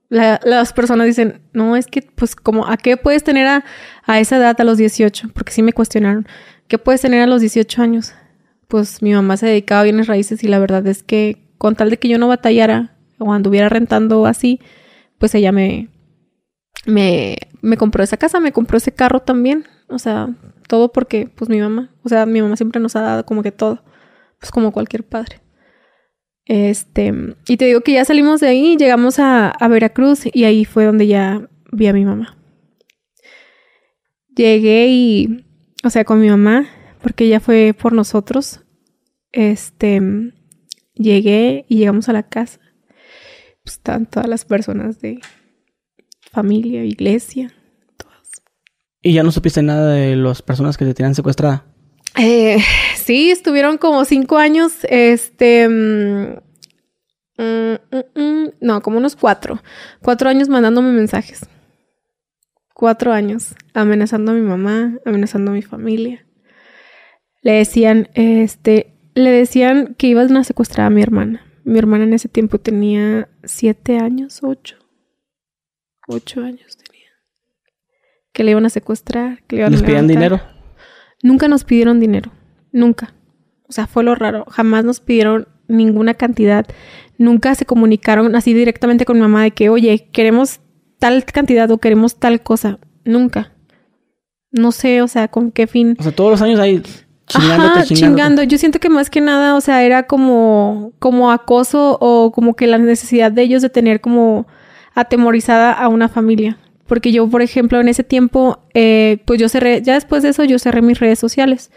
La- 0.10 0.40
las 0.44 0.74
personas 0.74 1.08
dicen, 1.08 1.42
no, 1.54 1.76
es 1.78 1.88
que, 1.88 2.02
pues, 2.02 2.36
como, 2.36 2.68
¿a 2.68 2.76
qué 2.78 2.98
puedes 2.98 3.24
tener 3.24 3.48
a, 3.48 3.64
a 4.06 4.20
esa 4.20 4.38
edad, 4.38 4.60
a 4.60 4.64
los 4.66 4.78
18? 4.78 5.30
Porque 5.34 5.52
sí 5.54 5.62
me 5.62 5.74
cuestionaron, 5.74 6.28
¿qué 6.68 6.78
puedes 6.78 7.02
tener 7.02 7.22
a 7.22 7.28
los 7.28 7.40
18 7.42 7.82
años? 7.82 8.14
Pues 8.68 9.02
mi 9.02 9.14
mamá 9.14 9.38
se 9.38 9.46
dedicaba 9.48 9.82
a 9.82 9.84
bienes 9.86 10.08
raíces 10.08 10.44
y 10.44 10.48
la 10.50 10.60
verdad 10.60 10.86
es 10.88 11.04
que 11.04 11.38
con 11.58 11.76
tal 11.78 11.90
de 11.90 11.98
que 12.00 12.10
yo 12.10 12.18
no 12.20 12.28
batallara 12.28 12.96
o 13.18 13.32
anduviera 13.34 13.70
rentando 13.70 14.26
así, 14.26 14.60
pues 15.20 15.34
ella 15.36 15.52
me, 15.54 15.88
me, 16.86 17.38
me 17.62 17.78
compró 17.78 18.04
esa 18.04 18.18
casa, 18.18 18.40
me 18.40 18.52
compró 18.52 18.78
ese 18.78 18.92
carro 18.92 19.22
también. 19.22 19.66
O 19.88 20.00
sea, 20.00 20.30
todo 20.68 20.92
porque, 20.92 21.28
pues 21.28 21.50
mi 21.50 21.60
mamá, 21.60 21.92
o 22.04 22.10
sea, 22.10 22.26
mi 22.26 22.42
mamá 22.42 22.56
siempre 22.56 22.82
nos 22.82 22.96
ha 22.96 23.02
dado 23.02 23.26
como 23.26 23.44
que 23.44 23.52
todo, 23.52 23.84
pues 24.40 24.52
como 24.52 24.72
cualquier 24.72 25.04
padre. 25.04 25.42
Este, 26.46 27.14
y 27.48 27.58
te 27.58 27.66
digo 27.66 27.82
que 27.82 27.94
ya 27.94 28.06
salimos 28.06 28.40
de 28.40 28.48
ahí, 28.48 28.78
llegamos 28.78 29.20
a, 29.20 29.54
Veracruz 29.70 30.24
y 30.32 30.46
ahí 30.46 30.64
fue 30.64 30.86
donde 30.86 31.08
ya 31.08 31.50
vi 31.72 31.88
a 31.88 31.94
mi 31.94 32.06
mamá. 32.06 32.38
Llegué 34.36 34.88
y, 34.88 35.46
o 35.84 35.90
sea, 35.90 36.06
con 36.06 36.22
mi 36.22 36.30
mamá, 36.30 36.68
porque 37.02 37.26
ella 37.26 37.40
fue 37.40 37.76
por 37.78 37.94
nosotros. 37.94 38.62
Este, 39.32 40.02
llegué 40.94 41.66
y 41.68 41.78
llegamos 41.78 42.08
a 42.08 42.14
la 42.14 42.24
casa. 42.24 42.60
Pues 43.64 43.76
estaban 43.76 44.06
todas 44.06 44.30
las 44.30 44.46
personas 44.46 45.02
de 45.02 45.20
familia, 46.38 46.84
iglesia, 46.86 47.52
todas. 47.98 48.44
¿Y 49.02 49.14
ya 49.14 49.24
no 49.24 49.32
supiste 49.32 49.64
nada 49.64 49.94
de 49.94 50.16
las 50.16 50.44
personas 50.44 50.78
que 50.78 50.86
te 50.86 50.94
tenían 50.94 51.16
secuestrada? 51.16 51.66
Eh, 52.16 52.60
sí, 52.96 53.32
estuvieron 53.32 53.80
como 53.80 54.06
cinco 54.06 54.38
años, 54.38 54.74
este, 54.84 55.68
mm, 55.68 56.38
mm, 57.40 58.20
mm, 58.22 58.50
no, 58.62 58.82
como 58.84 59.00
unos 59.00 59.16
cuatro, 59.16 59.64
cuatro 60.04 60.30
años 60.30 60.48
mandándome 60.48 60.92
mensajes. 60.92 61.48
Cuatro 62.76 63.12
años 63.14 63.56
amenazando 63.74 64.34
a 64.34 64.36
mi 64.36 64.42
mamá, 64.42 65.00
amenazando 65.06 65.50
a 65.50 65.56
mi 65.56 65.64
familia. 65.64 66.28
Le 67.42 67.54
decían, 67.54 68.10
este, 68.14 68.94
le 69.16 69.32
decían 69.32 69.96
que 69.98 70.06
iban 70.06 70.38
a 70.38 70.44
secuestrar 70.44 70.86
a 70.86 70.92
mi 70.92 71.02
hermana. 71.02 71.42
Mi 71.64 71.80
hermana 71.80 72.04
en 72.04 72.14
ese 72.14 72.30
tiempo 72.30 72.60
tenía 72.60 73.28
siete 73.44 73.98
años, 73.98 74.42
ocho. 74.44 74.77
Ocho 76.08 76.42
años 76.42 76.78
tenía. 76.78 77.10
Que 78.34 78.44
le 78.44 78.52
iban 78.52 78.66
a 78.66 78.70
secuestrar, 78.70 79.44
que 79.44 79.58
le 79.58 79.62
iban 79.62 79.72
¿Les 79.74 79.84
a 79.84 79.86
pedían 79.86 80.08
dinero? 80.08 80.42
Nunca 81.22 81.48
nos 81.48 81.64
pidieron 81.64 82.00
dinero, 82.00 82.32
nunca. 82.72 83.14
O 83.68 83.72
sea, 83.72 83.88
fue 83.88 84.04
lo 84.04 84.16
raro. 84.16 84.46
Jamás 84.50 84.86
nos 84.86 85.00
pidieron 85.00 85.48
ninguna 85.68 86.14
cantidad. 86.14 86.66
Nunca 87.18 87.54
se 87.56 87.66
comunicaron 87.66 88.36
así 88.36 88.54
directamente 88.54 89.06
con 89.06 89.18
mi 89.18 89.22
mamá 89.22 89.44
de 89.44 89.52
que, 89.52 89.70
oye, 89.70 90.08
queremos 90.12 90.62
tal 91.00 91.26
cantidad 91.26 91.70
o 91.72 91.78
queremos 91.80 92.16
tal 92.16 92.42
cosa. 92.42 92.80
Nunca. 93.04 93.52
No 94.52 94.72
sé, 94.72 95.02
o 95.02 95.08
sea, 95.08 95.28
con 95.28 95.52
qué 95.52 95.68
fin. 95.68 95.98
O 96.00 96.04
sea, 96.04 96.12
todos 96.14 96.32
los 96.32 96.42
años 96.42 96.60
ahí 96.60 96.82
chingándote, 97.28 97.80
Ajá, 97.80 97.84
chingándote. 97.84 97.96
chingando. 97.96 98.44
Yo 98.44 98.58
siento 98.58 98.80
que 98.80 98.90
más 98.90 99.10
que 99.10 99.20
nada, 99.20 99.56
o 99.56 99.62
sea, 99.62 99.84
era 99.84 100.04
como, 100.04 100.94
como 101.00 101.32
acoso 101.32 101.98
o 102.00 102.32
como 102.32 102.56
que 102.56 102.68
la 102.68 102.78
necesidad 102.78 103.32
de 103.32 103.42
ellos 103.42 103.62
de 103.62 103.70
tener 103.70 104.00
como 104.00 104.48
atemorizada 104.98 105.72
a 105.72 105.88
una 105.90 106.10
familia. 106.10 106.57
Porque 106.88 107.11
yo, 107.11 107.30
por 107.30 107.41
ejemplo, 107.44 107.80
en 107.80 107.88
ese 107.88 108.03
tiempo, 108.03 108.60
eh, 108.74 109.19
pues 109.26 109.40
yo 109.40 109.48
cerré, 109.48 109.82
ya 109.84 109.94
después 109.94 110.24
de 110.24 110.30
eso, 110.30 110.44
yo 110.44 110.57
cerré 110.57 110.82
mis 110.82 110.99
redes 110.99 111.19
sociales. 111.19 111.69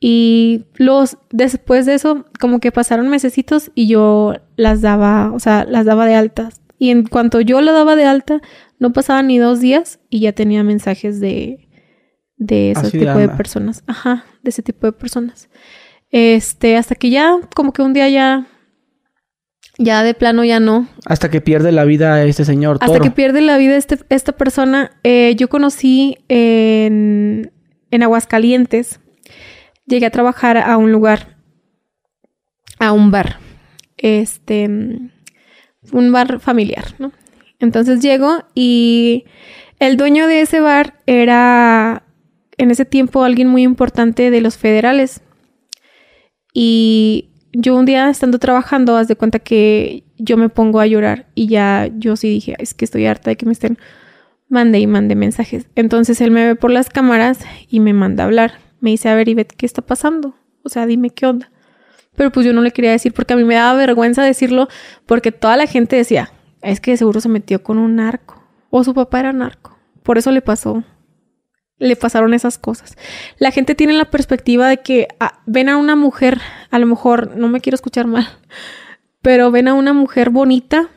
Y 0.00 0.64
los, 0.74 1.18
después 1.30 1.86
de 1.86 1.94
eso, 1.94 2.26
como 2.40 2.58
que 2.58 2.72
pasaron 2.72 3.08
mesecitos 3.08 3.70
y 3.76 3.86
yo 3.86 4.34
las 4.56 4.80
daba, 4.80 5.30
o 5.32 5.38
sea, 5.38 5.64
las 5.64 5.86
daba 5.86 6.06
de 6.06 6.16
altas. 6.16 6.60
Y 6.78 6.90
en 6.90 7.04
cuanto 7.04 7.40
yo 7.40 7.60
la 7.60 7.70
daba 7.70 7.94
de 7.94 8.06
alta, 8.06 8.40
no 8.80 8.92
pasaban 8.92 9.28
ni 9.28 9.38
dos 9.38 9.60
días 9.60 10.00
y 10.10 10.18
ya 10.20 10.32
tenía 10.32 10.64
mensajes 10.64 11.20
de, 11.20 11.68
de 12.36 12.72
ese 12.72 12.80
Así 12.80 12.98
de 12.98 13.04
tipo 13.04 13.18
de 13.18 13.24
anda. 13.24 13.36
personas. 13.36 13.84
Ajá, 13.86 14.24
de 14.42 14.50
ese 14.50 14.62
tipo 14.62 14.88
de 14.88 14.92
personas. 14.92 15.48
Este, 16.10 16.76
hasta 16.76 16.96
que 16.96 17.10
ya, 17.10 17.36
como 17.54 17.72
que 17.72 17.82
un 17.82 17.92
día 17.92 18.08
ya, 18.08 18.48
ya 19.82 20.02
de 20.02 20.14
plano 20.14 20.44
ya 20.44 20.60
no. 20.60 20.88
Hasta 21.06 21.30
que 21.30 21.40
pierde 21.40 21.72
la 21.72 21.84
vida 21.84 22.24
este 22.24 22.44
señor 22.44 22.76
Hasta 22.80 22.86
Toro. 22.86 23.02
que 23.04 23.10
pierde 23.10 23.40
la 23.40 23.56
vida 23.58 23.76
este, 23.76 23.98
esta 24.08 24.32
persona. 24.32 24.92
eh, 25.04 25.34
yo 25.36 25.48
conocí 25.48 26.18
en, 26.28 27.52
en 27.90 28.02
Aguascalientes. 28.02 29.00
Llegué 29.86 30.06
a 30.06 30.10
trabajar 30.10 30.56
a 30.58 30.76
un 30.76 30.92
lugar, 30.92 31.36
a 32.78 32.92
un 32.92 33.10
bar. 33.10 33.38
Este, 33.96 34.64
un 34.66 36.12
bar 36.12 36.40
familiar, 36.40 36.84
¿no? 36.98 37.12
Entonces 37.58 38.00
llego 38.00 38.44
y 38.54 39.24
el 39.78 39.96
dueño 39.96 40.26
de 40.26 40.40
ese 40.40 40.60
bar 40.60 40.94
era 41.06 42.04
en 42.58 42.70
ese 42.70 42.84
tiempo 42.84 43.22
alguien 43.24 43.48
muy 43.48 43.62
importante 43.62 44.30
de 44.30 44.40
los 44.40 44.56
federales. 44.56 45.22
Y 46.54 47.31
yo 47.52 47.76
un 47.76 47.84
día 47.84 48.08
estando 48.08 48.38
trabajando, 48.38 48.96
haz 48.96 49.08
de 49.08 49.16
cuenta 49.16 49.38
que 49.38 50.04
yo 50.18 50.36
me 50.36 50.48
pongo 50.48 50.80
a 50.80 50.86
llorar 50.86 51.26
y 51.34 51.48
ya 51.48 51.90
yo 51.96 52.16
sí 52.16 52.28
dije, 52.28 52.54
es 52.58 52.74
que 52.74 52.84
estoy 52.84 53.06
harta 53.06 53.30
de 53.30 53.36
que 53.36 53.46
me 53.46 53.52
estén 53.52 53.78
mande 54.48 54.78
y 54.78 54.86
mande 54.86 55.14
mensajes. 55.14 55.66
Entonces 55.74 56.20
él 56.20 56.30
me 56.30 56.46
ve 56.46 56.54
por 56.56 56.70
las 56.70 56.88
cámaras 56.88 57.40
y 57.68 57.80
me 57.80 57.92
manda 57.92 58.24
a 58.24 58.26
hablar. 58.26 58.52
Me 58.80 58.90
dice, 58.90 59.08
a 59.08 59.14
ver, 59.14 59.28
Ivette, 59.28 59.54
¿qué 59.56 59.66
está 59.66 59.82
pasando? 59.82 60.34
O 60.62 60.68
sea, 60.68 60.86
dime 60.86 61.10
qué 61.10 61.26
onda. 61.26 61.50
Pero 62.16 62.30
pues 62.30 62.44
yo 62.44 62.52
no 62.52 62.60
le 62.60 62.72
quería 62.72 62.90
decir 62.90 63.12
porque 63.12 63.32
a 63.34 63.36
mí 63.36 63.44
me 63.44 63.54
daba 63.54 63.78
vergüenza 63.78 64.22
decirlo 64.22 64.68
porque 65.06 65.32
toda 65.32 65.56
la 65.56 65.66
gente 65.66 65.96
decía, 65.96 66.30
es 66.60 66.80
que 66.80 66.96
seguro 66.96 67.20
se 67.20 67.28
metió 67.28 67.62
con 67.62 67.78
un 67.78 67.96
narco 67.96 68.42
o 68.70 68.84
su 68.84 68.94
papá 68.94 69.20
era 69.20 69.32
narco. 69.32 69.78
Por 70.02 70.18
eso 70.18 70.30
le 70.30 70.42
pasó. 70.42 70.84
Le 71.82 71.96
pasaron 71.96 72.32
esas 72.32 72.58
cosas. 72.58 72.96
La 73.38 73.50
gente 73.50 73.74
tiene 73.74 73.92
la 73.94 74.10
perspectiva 74.10 74.68
de 74.68 74.78
que 74.78 75.08
ah, 75.18 75.40
ven 75.46 75.68
a 75.68 75.76
una 75.76 75.96
mujer, 75.96 76.40
a 76.70 76.78
lo 76.78 76.86
mejor, 76.86 77.36
no 77.36 77.48
me 77.48 77.60
quiero 77.60 77.74
escuchar 77.74 78.06
mal, 78.06 78.28
pero 79.22 79.50
ven 79.50 79.68
a 79.68 79.74
una 79.74 79.92
mujer 79.92 80.30
bonita 80.30 80.90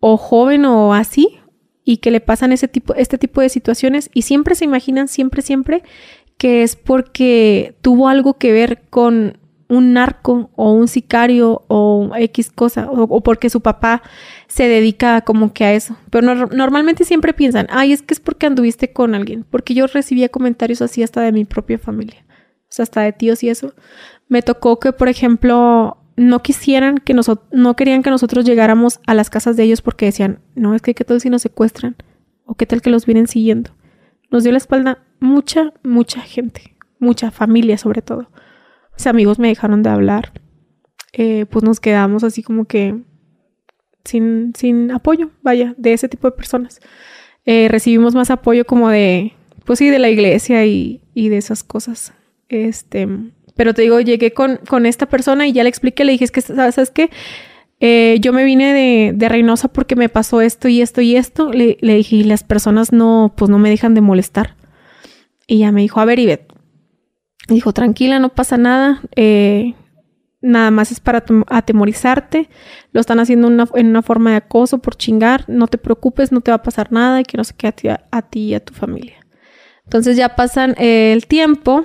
o 0.00 0.16
joven 0.16 0.64
o 0.64 0.94
así 0.94 1.40
y 1.84 1.98
que 1.98 2.10
le 2.10 2.20
pasan 2.20 2.52
ese 2.52 2.68
tipo, 2.68 2.94
este 2.94 3.16
tipo 3.16 3.40
de 3.40 3.48
situaciones 3.48 4.10
y 4.12 4.22
siempre 4.22 4.54
se 4.56 4.64
imaginan, 4.64 5.08
siempre, 5.08 5.40
siempre, 5.40 5.82
que 6.36 6.62
es 6.62 6.76
porque 6.76 7.76
tuvo 7.80 8.08
algo 8.08 8.34
que 8.34 8.52
ver 8.52 8.82
con 8.90 9.38
un 9.68 9.92
narco 9.92 10.50
o 10.54 10.72
un 10.72 10.88
sicario 10.88 11.64
o 11.68 12.10
X 12.16 12.50
cosa, 12.50 12.88
o, 12.90 13.20
porque 13.22 13.50
su 13.50 13.60
papá 13.60 14.02
se 14.48 14.68
dedica 14.68 15.22
como 15.22 15.52
que 15.52 15.64
a 15.64 15.72
eso. 15.72 15.96
Pero 16.10 16.46
normalmente 16.46 17.04
siempre 17.04 17.32
piensan, 17.34 17.66
ay, 17.70 17.92
es 17.92 18.02
que 18.02 18.14
es 18.14 18.20
porque 18.20 18.46
anduviste 18.46 18.92
con 18.92 19.14
alguien, 19.14 19.44
porque 19.48 19.74
yo 19.74 19.86
recibía 19.86 20.28
comentarios 20.28 20.82
así 20.82 21.02
hasta 21.02 21.20
de 21.20 21.32
mi 21.32 21.44
propia 21.44 21.78
familia, 21.78 22.24
o 22.28 22.70
sea, 22.70 22.84
hasta 22.84 23.02
de 23.02 23.12
tíos 23.12 23.42
y 23.42 23.48
eso. 23.48 23.74
Me 24.28 24.42
tocó 24.42 24.78
que, 24.78 24.92
por 24.92 25.08
ejemplo, 25.08 25.98
no 26.16 26.42
quisieran 26.42 26.98
que 26.98 27.14
nosotros, 27.14 27.46
no 27.52 27.76
querían 27.76 28.02
que 28.02 28.10
nosotros 28.10 28.44
llegáramos 28.44 29.00
a 29.06 29.14
las 29.14 29.30
casas 29.30 29.56
de 29.56 29.64
ellos 29.64 29.82
porque 29.82 30.06
decían, 30.06 30.40
no, 30.54 30.74
es 30.74 30.82
que 30.82 30.94
qué 30.94 31.04
tal 31.04 31.20
si 31.20 31.30
nos 31.30 31.42
secuestran 31.42 31.96
o 32.44 32.54
qué 32.54 32.66
tal 32.66 32.80
que 32.80 32.90
los 32.90 33.06
vienen 33.06 33.26
siguiendo. 33.26 33.70
Nos 34.30 34.42
dio 34.42 34.52
la 34.52 34.58
espalda 34.58 34.98
mucha, 35.20 35.72
mucha 35.82 36.20
gente, 36.20 36.74
mucha 36.98 37.30
familia 37.30 37.78
sobre 37.78 38.02
todo. 38.02 38.28
Amigos 39.04 39.38
me 39.38 39.48
dejaron 39.48 39.82
de 39.82 39.90
hablar. 39.90 40.32
Eh, 41.12 41.46
pues 41.50 41.64
nos 41.64 41.80
quedamos 41.80 42.24
así 42.24 42.42
como 42.42 42.64
que 42.64 42.94
sin, 44.04 44.52
sin 44.56 44.90
apoyo, 44.90 45.30
vaya, 45.42 45.74
de 45.76 45.92
ese 45.92 46.08
tipo 46.08 46.28
de 46.28 46.36
personas. 46.36 46.80
Eh, 47.44 47.68
recibimos 47.68 48.14
más 48.14 48.30
apoyo 48.30 48.64
como 48.64 48.88
de, 48.88 49.32
pues 49.64 49.78
sí, 49.78 49.90
de 49.90 49.98
la 49.98 50.08
iglesia 50.08 50.64
y, 50.66 51.02
y 51.14 51.28
de 51.28 51.36
esas 51.36 51.62
cosas. 51.62 52.12
Este, 52.48 53.08
pero 53.54 53.74
te 53.74 53.82
digo, 53.82 54.00
llegué 54.00 54.32
con, 54.32 54.58
con 54.68 54.86
esta 54.86 55.06
persona 55.08 55.46
y 55.46 55.52
ya 55.52 55.62
le 55.62 55.68
expliqué, 55.68 56.04
le 56.04 56.12
dije, 56.12 56.24
es 56.24 56.30
que, 56.30 56.40
¿sabes 56.40 56.90
qué? 56.90 57.10
Eh, 57.80 58.18
yo 58.20 58.32
me 58.32 58.44
vine 58.44 58.72
de, 58.72 59.12
de, 59.14 59.28
Reynosa 59.28 59.68
porque 59.68 59.96
me 59.96 60.08
pasó 60.08 60.40
esto 60.40 60.68
y 60.68 60.80
esto 60.80 61.00
y 61.00 61.16
esto. 61.16 61.52
Le, 61.52 61.76
le, 61.80 61.94
dije, 61.94 62.16
y 62.16 62.24
las 62.24 62.42
personas 62.42 62.92
no, 62.92 63.34
pues 63.36 63.50
no 63.50 63.58
me 63.58 63.70
dejan 63.70 63.94
de 63.94 64.00
molestar. 64.00 64.56
Y 65.46 65.56
ella 65.56 65.72
me 65.72 65.82
dijo, 65.82 66.00
a 66.00 66.04
ver, 66.04 66.18
Ivette. 66.18 66.45
Dijo, 67.48 67.72
tranquila, 67.72 68.18
no 68.18 68.30
pasa 68.30 68.56
nada. 68.56 69.02
Eh, 69.14 69.74
nada 70.40 70.70
más 70.70 70.92
es 70.92 71.00
para 71.00 71.24
atemorizarte. 71.48 72.48
Lo 72.92 73.00
están 73.00 73.20
haciendo 73.20 73.48
en 73.48 73.86
una 73.86 74.02
forma 74.02 74.30
de 74.30 74.36
acoso 74.36 74.78
por 74.78 74.96
chingar. 74.96 75.44
No 75.48 75.66
te 75.66 75.78
preocupes, 75.78 76.32
no 76.32 76.40
te 76.40 76.50
va 76.50 76.56
a 76.56 76.62
pasar 76.62 76.92
nada 76.92 77.20
y 77.20 77.24
que 77.24 77.36
no 77.36 77.44
se 77.44 77.54
quede 77.54 77.98
a 78.10 78.22
ti, 78.22 78.40
y 78.40 78.54
a 78.54 78.64
tu 78.64 78.74
familia. 78.74 79.16
Entonces 79.84 80.16
ya 80.16 80.34
pasan 80.34 80.74
eh, 80.78 81.12
el 81.12 81.26
tiempo 81.26 81.84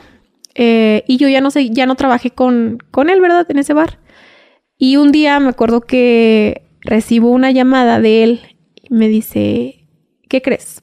eh, 0.56 1.04
y 1.08 1.18
yo 1.18 1.28
ya 1.28 1.40
no 1.40 1.52
sé, 1.52 1.70
ya 1.70 1.86
no 1.86 1.96
trabajé 1.96 2.32
con, 2.32 2.80
con 2.90 3.10
él, 3.10 3.22
¿verdad? 3.22 3.46
En 3.50 3.60
ese 3.60 3.74
bar. 3.74 4.00
Y 4.78 4.98
un 4.98 5.12
día 5.12 5.40
me 5.40 5.50
acuerdo 5.50 5.82
que 5.82 6.68
recibo 6.82 7.30
una 7.30 7.52
llamada 7.52 8.00
de 8.00 8.24
él 8.24 8.42
y 8.76 8.94
me 8.94 9.08
dice, 9.08 9.88
¿qué 10.28 10.42
crees? 10.42 10.82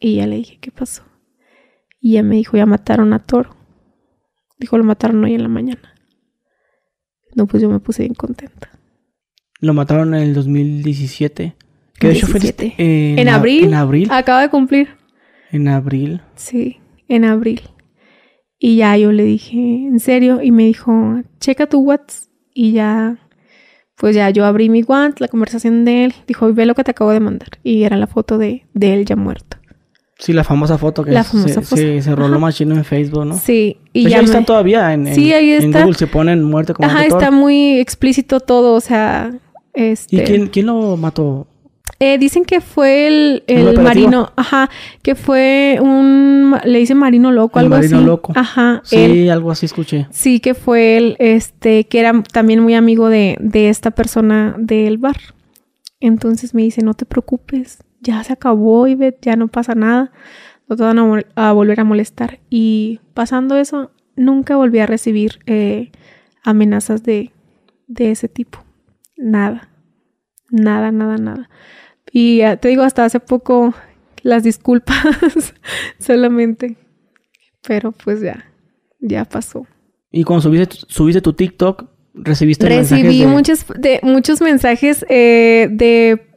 Y 0.00 0.16
ya 0.16 0.26
le 0.26 0.36
dije, 0.36 0.58
¿qué 0.60 0.70
pasó? 0.70 1.02
Y 2.00 2.12
ella 2.12 2.22
me 2.22 2.36
dijo, 2.36 2.56
ya 2.56 2.64
mataron 2.64 3.12
a 3.12 3.18
Toro. 3.18 3.57
Dijo, 4.58 4.76
lo 4.76 4.84
mataron 4.84 5.22
hoy 5.24 5.34
en 5.34 5.42
la 5.42 5.48
mañana. 5.48 5.94
No, 7.34 7.46
pues 7.46 7.62
yo 7.62 7.68
me 7.68 7.78
puse 7.78 8.02
bien 8.02 8.14
contenta. 8.14 8.70
Lo 9.60 9.74
mataron 9.74 10.14
en 10.14 10.22
el 10.22 10.34
2017. 10.34 11.54
Que 11.98 12.06
de 12.06 12.12
hecho 12.12 12.26
fue 12.28 12.38
este, 12.40 12.74
en, 12.78 13.28
abril. 13.28 13.64
En 13.64 13.74
abril. 13.74 14.08
Acaba 14.10 14.42
de 14.42 14.50
cumplir. 14.50 14.88
En 15.50 15.68
abril. 15.68 16.20
Sí, 16.36 16.78
en 17.08 17.24
abril. 17.24 17.62
Y 18.58 18.76
ya 18.76 18.96
yo 18.96 19.12
le 19.12 19.24
dije, 19.24 19.58
¿en 19.58 20.00
serio? 20.00 20.40
Y 20.42 20.50
me 20.50 20.64
dijo, 20.64 21.22
checa 21.40 21.68
tu 21.68 21.80
WhatsApp. 21.80 22.28
Y 22.54 22.72
ya, 22.72 23.18
pues 23.96 24.16
ya 24.16 24.30
yo 24.30 24.44
abrí 24.44 24.68
mi 24.68 24.82
WhatsApp, 24.82 25.20
la 25.20 25.28
conversación 25.28 25.84
de 25.84 26.06
él. 26.06 26.14
Dijo, 26.26 26.52
ve 26.52 26.66
lo 26.66 26.74
que 26.74 26.84
te 26.84 26.92
acabo 26.92 27.10
de 27.10 27.20
mandar. 27.20 27.50
Y 27.62 27.82
era 27.82 27.96
la 27.96 28.06
foto 28.06 28.38
de, 28.38 28.66
de 28.74 28.94
él 28.94 29.04
ya 29.04 29.16
muerto. 29.16 29.58
Sí, 30.18 30.32
la 30.32 30.42
famosa 30.42 30.78
foto 30.78 31.04
que 31.04 31.12
la 31.12 31.22
famosa 31.22 31.62
se, 31.62 31.76
se, 31.76 32.02
se, 32.02 32.14
roló 32.16 32.40
machino 32.40 32.74
en 32.74 32.84
Facebook, 32.84 33.24
¿no? 33.24 33.38
Sí. 33.38 33.78
Y 33.92 34.02
pues 34.02 34.12
ya 34.12 34.18
ahí 34.18 34.24
están 34.24 34.44
todavía 34.44 34.92
en, 34.92 35.14
sí, 35.14 35.32
ahí 35.32 35.52
está. 35.52 35.64
en 35.64 35.72
Google 35.72 35.94
se 35.94 36.08
ponen 36.08 36.42
muerte 36.42 36.74
como 36.74 36.88
Ajá, 36.88 37.06
está 37.06 37.30
muy 37.30 37.78
explícito 37.78 38.40
todo, 38.40 38.74
o 38.74 38.80
sea, 38.80 39.32
este... 39.74 40.16
¿Y 40.16 40.20
quién, 40.20 40.48
quién 40.48 40.66
lo 40.66 40.96
mató? 40.96 41.46
Eh, 42.00 42.18
dicen 42.18 42.44
que 42.44 42.60
fue 42.60 43.06
el, 43.06 43.44
el 43.46 43.80
marino, 43.80 44.32
ajá, 44.36 44.70
que 45.02 45.14
fue 45.14 45.78
un, 45.80 46.56
le 46.64 46.78
dicen 46.78 46.96
marino 46.96 47.32
loco, 47.32 47.58
el 47.58 47.66
algo 47.66 47.76
marino 47.76 47.96
así. 47.98 48.06
loco. 48.06 48.32
Ajá. 48.36 48.82
Sí, 48.84 48.96
él, 48.96 49.30
algo 49.30 49.50
así 49.50 49.66
escuché. 49.66 50.06
Sí, 50.10 50.38
que 50.40 50.54
fue 50.54 50.96
él, 50.96 51.16
este, 51.18 51.84
que 51.84 52.00
era 52.00 52.22
también 52.32 52.60
muy 52.60 52.74
amigo 52.74 53.08
de, 53.08 53.36
de 53.40 53.68
esta 53.68 53.92
persona 53.92 54.54
del 54.58 54.98
bar. 54.98 55.16
Entonces 56.00 56.54
me 56.54 56.62
dice, 56.62 56.82
no 56.82 56.94
te 56.94 57.04
preocupes, 57.04 57.78
ya 58.00 58.22
se 58.24 58.32
acabó, 58.32 58.86
y 58.88 58.96
ya 59.20 59.36
no 59.36 59.48
pasa 59.48 59.74
nada, 59.74 60.12
no 60.68 60.76
te 60.76 60.82
van 60.82 60.98
a, 60.98 61.24
a, 61.34 61.52
volver 61.52 61.80
a 61.80 61.84
molestar. 61.84 62.40
Y 62.50 63.00
pasando 63.14 63.56
eso, 63.56 63.90
nunca 64.16 64.56
volví 64.56 64.78
a 64.78 64.86
recibir 64.86 65.40
eh, 65.46 65.90
amenazas 66.42 67.02
de, 67.02 67.32
de 67.86 68.10
ese 68.10 68.28
tipo. 68.28 68.64
Nada, 69.16 69.68
nada, 70.50 70.92
nada, 70.92 71.16
nada. 71.16 71.50
Y 72.12 72.40
te 72.60 72.68
digo, 72.68 72.82
hasta 72.82 73.04
hace 73.04 73.20
poco 73.20 73.74
las 74.22 74.42
disculpas 74.42 74.96
solamente. 75.98 76.76
Pero 77.66 77.92
pues 77.92 78.20
ya, 78.20 78.44
ya 79.00 79.24
pasó. 79.24 79.66
Y 80.10 80.24
cuando 80.24 80.42
subiste, 80.42 80.76
subiste 80.88 81.20
tu 81.20 81.32
TikTok, 81.32 81.84
recibiste 82.14 82.66
Recibí 82.66 83.26
muchos, 83.26 83.66
de, 83.76 84.00
muchos 84.02 84.40
mensajes 84.40 85.04
eh, 85.08 85.68
de, 85.70 86.27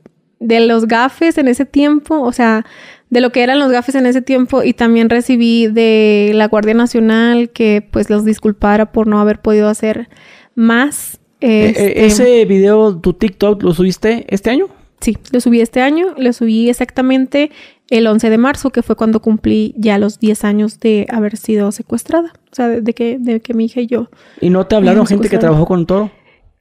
de 0.42 0.60
los 0.60 0.88
gafes 0.88 1.38
en 1.38 1.48
ese 1.48 1.66
tiempo, 1.66 2.20
o 2.20 2.32
sea, 2.34 2.66
de 3.10 3.22
lo 3.22 3.32
que 3.32 3.44
eran 3.44 3.60
los 3.60 3.72
gafes 3.72 3.96
en 3.96 4.06
ese 4.06 4.22
tiempo 4.22 4.64
y 4.64 4.74
también 4.74 5.10
recibí 5.10 5.68
de 5.68 6.32
la 6.34 6.48
Guardia 6.48 6.74
Nacional 6.74 7.52
que 7.52 7.88
pues 7.90 8.10
los 8.10 8.26
disculpara 8.26 8.92
por 8.92 9.08
no 9.08 9.20
haber 9.20 9.40
podido 9.40 9.70
hacer 9.70 10.10
más. 10.56 11.20
Este... 11.40 12.06
¿Ese 12.06 12.46
video, 12.46 12.98
tu 12.98 13.14
TikTok, 13.14 13.62
lo 13.64 13.74
subiste 13.74 14.26
este 14.30 14.50
año? 14.50 14.68
Sí, 15.00 15.18
lo 15.32 15.40
subí 15.40 15.62
este 15.62 15.82
año, 15.82 16.08
lo 16.18 16.34
subí 16.34 16.70
exactamente 16.70 17.52
el 17.90 18.08
11 18.08 18.30
de 18.30 18.38
marzo, 18.38 18.70
que 18.70 18.84
fue 18.84 18.96
cuando 18.96 19.22
cumplí 19.22 19.74
ya 19.78 19.98
los 19.98 20.20
10 20.20 20.44
años 20.46 20.80
de 20.80 21.06
haber 21.10 21.38
sido 21.38 21.72
secuestrada. 21.72 22.34
O 22.52 22.56
sea, 22.56 22.68
de, 22.68 22.94
que, 22.94 23.18
de 23.20 23.42
que 23.42 23.54
mi 23.54 23.66
hija 23.66 23.82
y 23.82 23.88
yo. 23.88 24.10
¿Y 24.40 24.50
no 24.50 24.66
te 24.66 24.76
hablaron 24.76 25.06
gente 25.06 25.30
que 25.30 25.38
trabajó 25.38 25.66
con 25.66 25.86
Toro? 25.86 26.12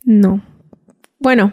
No. 0.05 0.43
Bueno, 1.19 1.53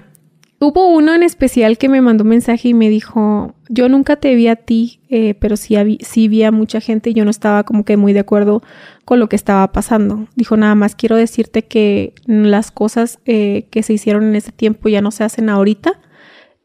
hubo 0.59 0.88
uno 0.88 1.13
en 1.13 1.23
especial 1.23 1.77
que 1.77 1.89
me 1.89 2.01
mandó 2.01 2.23
un 2.23 2.29
mensaje 2.29 2.69
y 2.69 2.73
me 2.73 2.89
dijo, 2.89 3.55
yo 3.69 3.89
nunca 3.89 4.15
te 4.15 4.34
vi 4.35 4.47
a 4.47 4.55
ti, 4.55 5.01
eh, 5.09 5.35
pero 5.35 5.57
sí, 5.57 6.27
vi 6.27 6.43
a 6.43 6.51
mucha 6.51 6.81
gente 6.81 7.11
y 7.11 7.13
yo 7.13 7.25
no 7.25 7.31
estaba 7.31 7.63
como 7.63 7.85
que 7.85 7.97
muy 7.97 8.13
de 8.13 8.19
acuerdo 8.19 8.61
con 9.05 9.19
lo 9.19 9.29
que 9.29 9.35
estaba 9.35 9.71
pasando. 9.71 10.27
Dijo, 10.35 10.57
nada 10.57 10.75
más 10.75 10.95
quiero 10.95 11.15
decirte 11.15 11.63
que 11.63 12.13
las 12.25 12.71
cosas 12.71 13.19
eh, 13.25 13.67
que 13.71 13.84
se 13.84 13.93
hicieron 13.93 14.23
en 14.23 14.35
ese 14.35 14.51
tiempo 14.51 14.89
ya 14.89 15.01
no 15.01 15.11
se 15.11 15.23
hacen 15.23 15.49
ahorita 15.49 15.99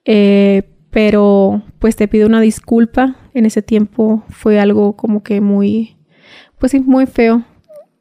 eh, 0.05 0.63
pero 0.91 1.63
pues 1.79 1.97
te 1.97 2.09
pido 2.09 2.27
una 2.27 2.41
disculpa. 2.41 3.17
En 3.35 3.47
ese 3.47 3.63
tiempo 3.63 4.25
fue 4.29 4.61
algo 4.61 4.97
como 4.97 5.23
que 5.23 5.41
muy, 5.41 5.97
pues 6.59 6.73
sí, 6.73 6.81
muy 6.81 7.07
feo. 7.07 7.45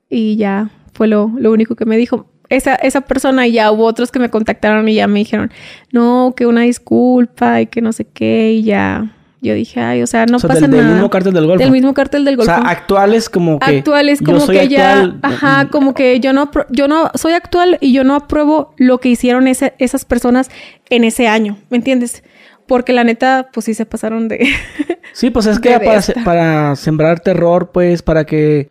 Y 0.09 0.35
ya 0.35 0.71
fue 0.93 1.07
lo 1.07 1.25
único 1.25 1.75
que 1.75 1.85
me 1.85 1.97
dijo. 1.97 2.30
Esa, 2.51 2.75
esa 2.75 3.01
persona 3.01 3.47
y 3.47 3.53
ya 3.53 3.71
hubo 3.71 3.85
otros 3.85 4.11
que 4.11 4.19
me 4.19 4.29
contactaron 4.29 4.87
y 4.89 4.95
ya 4.95 5.07
me 5.07 5.19
dijeron, 5.19 5.51
no, 5.91 6.33
que 6.35 6.45
una 6.45 6.61
disculpa 6.61 7.61
y 7.61 7.67
que 7.67 7.81
no 7.81 7.93
sé 7.93 8.05
qué. 8.05 8.51
Y 8.51 8.63
ya 8.63 9.15
yo 9.43 9.55
dije, 9.55 9.79
ay, 9.79 10.03
o 10.03 10.07
sea, 10.07 10.27
no 10.27 10.37
pasa 10.37 10.67
del, 10.67 10.69
nada. 10.69 10.83
Del 10.83 10.93
mismo 10.93 11.09
cartel 11.09 11.33
del 11.33 11.47
Golfo. 11.47 11.63
Del 11.63 11.71
mismo 11.71 11.93
cartel 11.95 12.25
del 12.25 12.37
Golfo. 12.37 12.51
O 12.51 12.55
sea, 12.55 12.69
actuales 12.69 13.27
como 13.27 13.57
que. 13.57 13.77
Actuales 13.79 14.21
como 14.21 14.45
que 14.45 14.67
ya. 14.67 15.15
Ajá, 15.23 15.67
como 15.71 15.95
que 15.95 16.19
yo 16.19 16.31
no, 16.31 16.51
yo 16.69 16.87
no 16.87 17.09
soy 17.15 17.33
actual 17.33 17.79
y 17.81 17.91
yo 17.91 18.03
no 18.03 18.13
apruebo 18.13 18.75
lo 18.77 18.99
que 18.99 19.09
hicieron 19.09 19.47
ese, 19.47 19.73
esas 19.79 20.05
personas 20.05 20.51
en 20.91 21.03
ese 21.03 21.27
año. 21.27 21.57
¿Me 21.71 21.77
entiendes? 21.77 22.23
Porque 22.67 22.93
la 22.93 23.03
neta, 23.03 23.49
pues 23.51 23.65
sí 23.65 23.73
se 23.73 23.87
pasaron 23.87 24.27
de. 24.27 24.47
sí, 25.13 25.31
pues 25.31 25.47
es 25.47 25.59
que 25.59 25.79
para, 25.79 26.01
para 26.23 26.75
sembrar 26.75 27.19
terror, 27.21 27.71
pues, 27.71 28.03
para 28.03 28.25
que. 28.25 28.69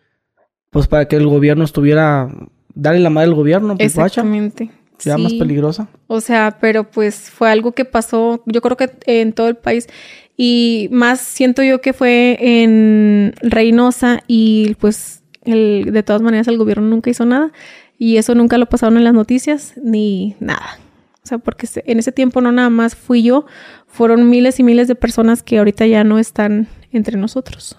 Pues 0.69 0.87
para 0.87 1.05
que 1.09 1.17
el 1.17 1.27
gobierno 1.27 1.65
estuviera. 1.65 2.29
Darle 2.75 2.99
la 2.99 3.09
madre 3.09 3.29
al 3.29 3.35
gobierno, 3.35 3.75
pues, 3.75 3.95
Exactamente. 3.95 4.71
Sí. 4.97 5.09
más 5.09 5.33
peligrosa. 5.33 5.87
O 6.07 6.21
sea, 6.21 6.57
pero 6.61 6.89
pues 6.89 7.31
fue 7.31 7.49
algo 7.49 7.71
que 7.71 7.85
pasó, 7.85 8.43
yo 8.45 8.61
creo 8.61 8.77
que 8.77 8.91
en 9.05 9.33
todo 9.33 9.47
el 9.47 9.55
país. 9.55 9.87
Y 10.37 10.89
más 10.91 11.19
siento 11.19 11.63
yo 11.63 11.81
que 11.81 11.93
fue 11.93 12.37
en 12.39 13.33
Reynosa 13.41 14.21
y 14.27 14.75
pues 14.79 15.23
el, 15.43 15.89
de 15.91 16.03
todas 16.03 16.21
maneras 16.21 16.47
el 16.47 16.57
gobierno 16.57 16.87
nunca 16.87 17.09
hizo 17.09 17.25
nada. 17.25 17.51
Y 17.97 18.17
eso 18.17 18.35
nunca 18.35 18.57
lo 18.57 18.67
pasaron 18.67 18.97
en 18.97 19.03
las 19.03 19.13
noticias 19.13 19.73
ni 19.83 20.35
nada. 20.39 20.79
O 21.23 21.27
sea, 21.27 21.37
porque 21.37 21.67
en 21.85 21.99
ese 21.99 22.11
tiempo 22.11 22.41
no 22.41 22.51
nada 22.51 22.69
más 22.69 22.95
fui 22.95 23.21
yo, 23.21 23.45
fueron 23.87 24.29
miles 24.29 24.59
y 24.59 24.63
miles 24.63 24.87
de 24.87 24.95
personas 24.95 25.43
que 25.43 25.59
ahorita 25.59 25.85
ya 25.85 26.03
no 26.03 26.17
están 26.17 26.67
entre 26.91 27.17
nosotros. 27.17 27.77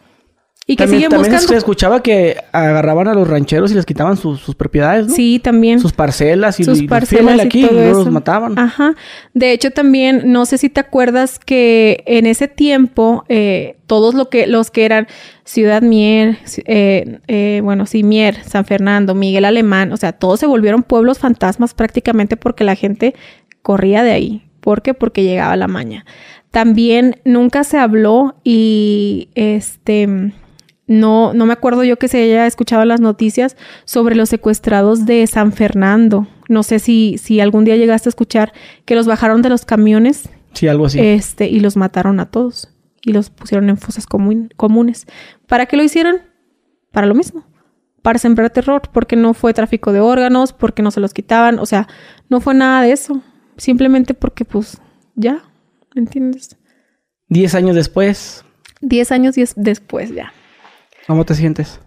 Y 0.64 0.76
que 0.76 0.84
también, 0.84 0.98
siguen 0.98 1.10
también 1.10 1.32
buscando. 1.32 1.52
se 1.52 1.56
escuchaba 1.56 2.02
que 2.02 2.36
agarraban 2.52 3.08
a 3.08 3.14
los 3.14 3.26
rancheros 3.26 3.72
y 3.72 3.74
les 3.74 3.84
quitaban 3.84 4.16
sus, 4.16 4.40
sus 4.40 4.54
propiedades, 4.54 5.08
¿no? 5.08 5.14
Sí, 5.14 5.40
también. 5.42 5.80
Sus 5.80 5.92
parcelas 5.92 6.60
y, 6.60 6.64
sus 6.64 6.80
y 6.80 6.86
parcelas 6.86 7.36
y 7.38 7.40
aquí 7.40 7.62
todo 7.62 7.72
y 7.72 7.74
luego 7.74 7.90
eso. 7.90 8.04
los 8.04 8.12
mataban. 8.12 8.56
Ajá. 8.56 8.94
De 9.34 9.50
hecho, 9.50 9.72
también, 9.72 10.30
no 10.30 10.46
sé 10.46 10.58
si 10.58 10.68
te 10.68 10.78
acuerdas 10.78 11.40
que 11.40 12.04
en 12.06 12.26
ese 12.26 12.46
tiempo, 12.46 13.24
eh, 13.28 13.76
todos 13.88 14.14
lo 14.14 14.30
que, 14.30 14.46
los 14.46 14.70
que 14.70 14.84
eran 14.84 15.08
Ciudad 15.44 15.82
Mier, 15.82 16.38
eh, 16.66 17.18
eh, 17.26 17.60
bueno, 17.64 17.86
sí, 17.86 18.04
Mier, 18.04 18.36
San 18.44 18.64
Fernando, 18.64 19.16
Miguel 19.16 19.44
Alemán, 19.44 19.92
o 19.92 19.96
sea, 19.96 20.12
todos 20.12 20.38
se 20.38 20.46
volvieron 20.46 20.84
pueblos 20.84 21.18
fantasmas 21.18 21.74
prácticamente 21.74 22.36
porque 22.36 22.62
la 22.62 22.76
gente 22.76 23.16
corría 23.62 24.04
de 24.04 24.12
ahí. 24.12 24.48
¿Por 24.60 24.82
qué? 24.82 24.94
Porque 24.94 25.24
llegaba 25.24 25.56
la 25.56 25.66
maña. 25.66 26.06
También 26.52 27.20
nunca 27.24 27.64
se 27.64 27.78
habló 27.78 28.36
y 28.44 29.28
este 29.34 30.32
no, 30.86 31.32
no 31.34 31.46
me 31.46 31.52
acuerdo 31.52 31.84
yo 31.84 31.96
que 31.96 32.08
se 32.08 32.22
haya 32.22 32.46
escuchado 32.46 32.84
las 32.84 33.00
noticias 33.00 33.56
sobre 33.84 34.14
los 34.14 34.28
secuestrados 34.28 35.06
de 35.06 35.26
San 35.26 35.52
Fernando. 35.52 36.26
No 36.48 36.62
sé 36.62 36.78
si, 36.80 37.16
si 37.18 37.40
algún 37.40 37.64
día 37.64 37.76
llegaste 37.76 38.08
a 38.08 38.10
escuchar 38.10 38.52
que 38.84 38.94
los 38.94 39.06
bajaron 39.06 39.42
de 39.42 39.48
los 39.48 39.64
camiones 39.64 40.28
Sí, 40.52 40.68
algo 40.68 40.86
así. 40.86 41.00
este, 41.00 41.46
y 41.48 41.60
los 41.60 41.76
mataron 41.76 42.20
a 42.20 42.30
todos. 42.30 42.68
Y 43.04 43.12
los 43.12 43.30
pusieron 43.30 43.68
en 43.70 43.78
fosas 43.78 44.06
comun- 44.06 44.52
comunes. 44.56 45.06
¿Para 45.46 45.66
qué 45.66 45.76
lo 45.76 45.82
hicieron? 45.82 46.16
Para 46.92 47.06
lo 47.06 47.14
mismo. 47.14 47.44
Para 48.02 48.18
sembrar 48.18 48.50
terror. 48.50 48.82
Porque 48.92 49.16
no 49.16 49.34
fue 49.34 49.54
tráfico 49.54 49.92
de 49.92 50.00
órganos, 50.00 50.52
porque 50.52 50.82
no 50.82 50.90
se 50.90 51.00
los 51.00 51.12
quitaban. 51.14 51.58
O 51.58 51.66
sea, 51.66 51.88
no 52.28 52.40
fue 52.40 52.54
nada 52.54 52.82
de 52.82 52.92
eso. 52.92 53.22
Simplemente 53.56 54.14
porque, 54.14 54.44
pues, 54.44 54.78
ya. 55.16 55.42
¿Me 55.94 56.02
entiendes? 56.02 56.56
Diez 57.28 57.54
años 57.54 57.74
después, 57.74 58.44
Diez 58.80 59.10
años 59.12 59.36
diez- 59.36 59.54
después, 59.56 60.14
ya. 60.14 60.32
¿Cómo 61.06 61.24
te 61.24 61.34
sientes? 61.34 61.80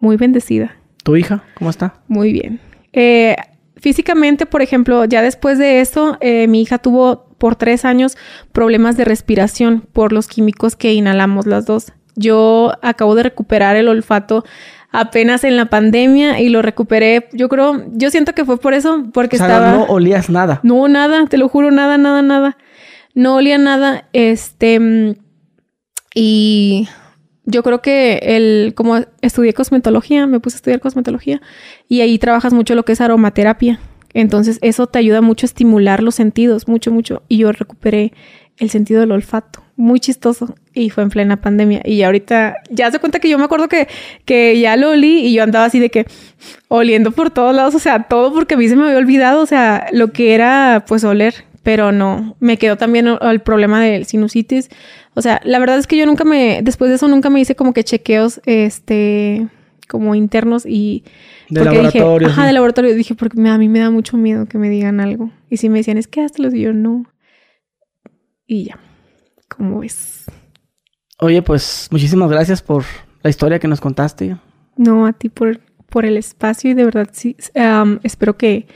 Muy 0.00 0.16
bendecida. 0.16 0.76
¿Tu 1.04 1.16
hija? 1.16 1.42
¿Cómo 1.54 1.70
está? 1.70 2.02
Muy 2.08 2.32
bien. 2.32 2.60
Eh, 2.92 3.36
físicamente, 3.76 4.46
por 4.46 4.62
ejemplo, 4.62 5.04
ya 5.04 5.22
después 5.22 5.58
de 5.58 5.80
eso, 5.80 6.18
eh, 6.20 6.46
mi 6.48 6.62
hija 6.62 6.78
tuvo 6.78 7.28
por 7.38 7.56
tres 7.56 7.84
años 7.84 8.16
problemas 8.52 8.96
de 8.96 9.04
respiración 9.04 9.80
por 9.92 10.12
los 10.12 10.28
químicos 10.28 10.76
que 10.76 10.92
inhalamos 10.92 11.46
las 11.46 11.66
dos. 11.66 11.92
Yo 12.16 12.72
acabo 12.82 13.14
de 13.14 13.22
recuperar 13.22 13.76
el 13.76 13.88
olfato 13.88 14.44
apenas 14.90 15.44
en 15.44 15.56
la 15.56 15.66
pandemia 15.66 16.40
y 16.40 16.48
lo 16.48 16.62
recuperé, 16.62 17.28
yo 17.32 17.48
creo, 17.48 17.84
yo 17.92 18.10
siento 18.10 18.32
que 18.34 18.44
fue 18.44 18.58
por 18.58 18.74
eso, 18.74 19.04
porque 19.12 19.36
o 19.36 19.38
sea, 19.38 19.46
estaba... 19.48 19.72
no 19.72 19.84
olías 19.84 20.30
nada. 20.30 20.60
No, 20.62 20.88
nada, 20.88 21.26
te 21.26 21.36
lo 21.36 21.48
juro, 21.48 21.70
nada, 21.70 21.98
nada, 21.98 22.22
nada. 22.22 22.56
No 23.14 23.36
olía 23.36 23.58
nada. 23.58 24.08
Este. 24.12 25.16
Y 26.14 26.88
yo 27.48 27.62
creo 27.62 27.80
que 27.80 28.20
el. 28.22 28.74
Como 28.76 29.00
estudié 29.22 29.54
cosmetología, 29.54 30.26
me 30.26 30.38
puse 30.38 30.56
a 30.56 30.58
estudiar 30.58 30.80
cosmetología. 30.80 31.40
Y 31.88 32.02
ahí 32.02 32.18
trabajas 32.18 32.52
mucho 32.52 32.74
lo 32.74 32.84
que 32.84 32.92
es 32.92 33.00
aromaterapia. 33.00 33.80
Entonces, 34.12 34.58
eso 34.60 34.86
te 34.86 34.98
ayuda 34.98 35.22
mucho 35.22 35.46
a 35.46 35.48
estimular 35.48 36.02
los 36.02 36.14
sentidos, 36.14 36.68
mucho, 36.68 36.90
mucho. 36.90 37.22
Y 37.28 37.38
yo 37.38 37.50
recuperé 37.50 38.12
el 38.58 38.68
sentido 38.68 39.00
del 39.00 39.12
olfato. 39.12 39.62
Muy 39.76 39.98
chistoso. 39.98 40.54
Y 40.74 40.90
fue 40.90 41.04
en 41.04 41.08
plena 41.08 41.40
pandemia. 41.40 41.80
Y 41.86 42.02
ahorita 42.02 42.56
ya 42.68 42.90
se 42.90 42.98
cuenta 42.98 43.18
que 43.18 43.30
yo 43.30 43.38
me 43.38 43.44
acuerdo 43.44 43.68
que, 43.68 43.88
que 44.26 44.60
ya 44.60 44.76
lo 44.76 44.90
olí 44.90 45.20
y 45.20 45.32
yo 45.32 45.42
andaba 45.42 45.64
así 45.64 45.78
de 45.78 45.88
que 45.88 46.06
oliendo 46.68 47.12
por 47.12 47.30
todos 47.30 47.54
lados. 47.54 47.74
O 47.74 47.78
sea, 47.78 48.02
todo 48.02 48.34
porque 48.34 48.54
a 48.54 48.58
mí 48.58 48.68
se 48.68 48.76
me 48.76 48.84
había 48.84 48.98
olvidado. 48.98 49.40
O 49.40 49.46
sea, 49.46 49.86
lo 49.92 50.12
que 50.12 50.34
era 50.34 50.84
pues 50.86 51.02
oler. 51.02 51.48
Pero 51.62 51.92
no, 51.92 52.36
me 52.40 52.56
quedó 52.56 52.76
también 52.76 53.08
el, 53.20 53.40
problema 53.40 53.82
del 53.82 54.06
sinusitis. 54.06 54.70
O 55.18 55.22
sea, 55.22 55.40
la 55.44 55.58
verdad 55.58 55.78
es 55.78 55.86
que 55.86 55.96
yo 55.96 56.06
nunca 56.06 56.24
me, 56.24 56.60
después 56.62 56.88
de 56.90 56.94
eso 56.94 57.08
nunca 57.08 57.28
me 57.28 57.40
hice 57.40 57.56
como 57.56 57.72
que 57.72 57.82
chequeos, 57.84 58.40
este, 58.46 59.48
como 59.88 60.14
internos 60.14 60.64
y 60.64 61.02
De 61.50 61.60
porque 61.60 61.74
laboratorio. 61.76 62.28
Dije, 62.28 62.30
ajá, 62.40 62.46
de 62.46 62.52
laboratorio. 62.52 62.94
Dije, 62.94 63.14
porque 63.16 63.40
me- 63.40 63.50
a 63.50 63.58
mí 63.58 63.68
me 63.68 63.80
da 63.80 63.90
mucho 63.90 64.16
miedo 64.16 64.46
que 64.46 64.58
me 64.58 64.70
digan 64.70 65.00
algo. 65.00 65.30
Y 65.50 65.56
si 65.56 65.68
me 65.68 65.78
decían, 65.78 65.98
es 65.98 66.06
que 66.06 66.20
háztelos, 66.22 66.54
y 66.54 66.60
yo 66.60 66.72
no. 66.72 67.04
Y 68.46 68.66
ya. 68.66 68.78
¿Cómo 69.48 69.80
ves? 69.80 70.24
Oye, 71.18 71.42
pues 71.42 71.88
muchísimas 71.90 72.30
gracias 72.30 72.62
por 72.62 72.84
la 73.22 73.30
historia 73.30 73.58
que 73.58 73.66
nos 73.68 73.80
contaste. 73.80 74.36
No, 74.76 75.04
a 75.06 75.12
ti 75.12 75.28
por, 75.28 75.58
por 75.90 76.04
el 76.04 76.16
espacio 76.16 76.70
y 76.70 76.74
de 76.74 76.84
verdad 76.84 77.08
sí. 77.12 77.34
espero 78.04 78.36
que, 78.36 78.68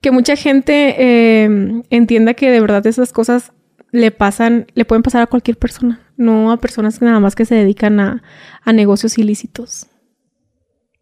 que 0.00 0.10
mucha 0.10 0.34
gente 0.34 0.96
eh, 0.98 1.82
entienda 1.90 2.34
que 2.34 2.50
de 2.50 2.60
verdad 2.60 2.84
esas 2.86 3.12
cosas 3.12 3.52
le 3.90 4.10
pasan, 4.10 4.66
le 4.74 4.84
pueden 4.84 5.02
pasar 5.02 5.22
a 5.22 5.26
cualquier 5.26 5.56
persona, 5.56 6.00
no 6.16 6.52
a 6.52 6.58
personas 6.58 6.98
que 6.98 7.04
nada 7.04 7.20
más 7.20 7.34
que 7.34 7.44
se 7.44 7.54
dedican 7.54 8.00
a, 8.00 8.22
a 8.64 8.72
negocios 8.72 9.18
ilícitos. 9.18 9.86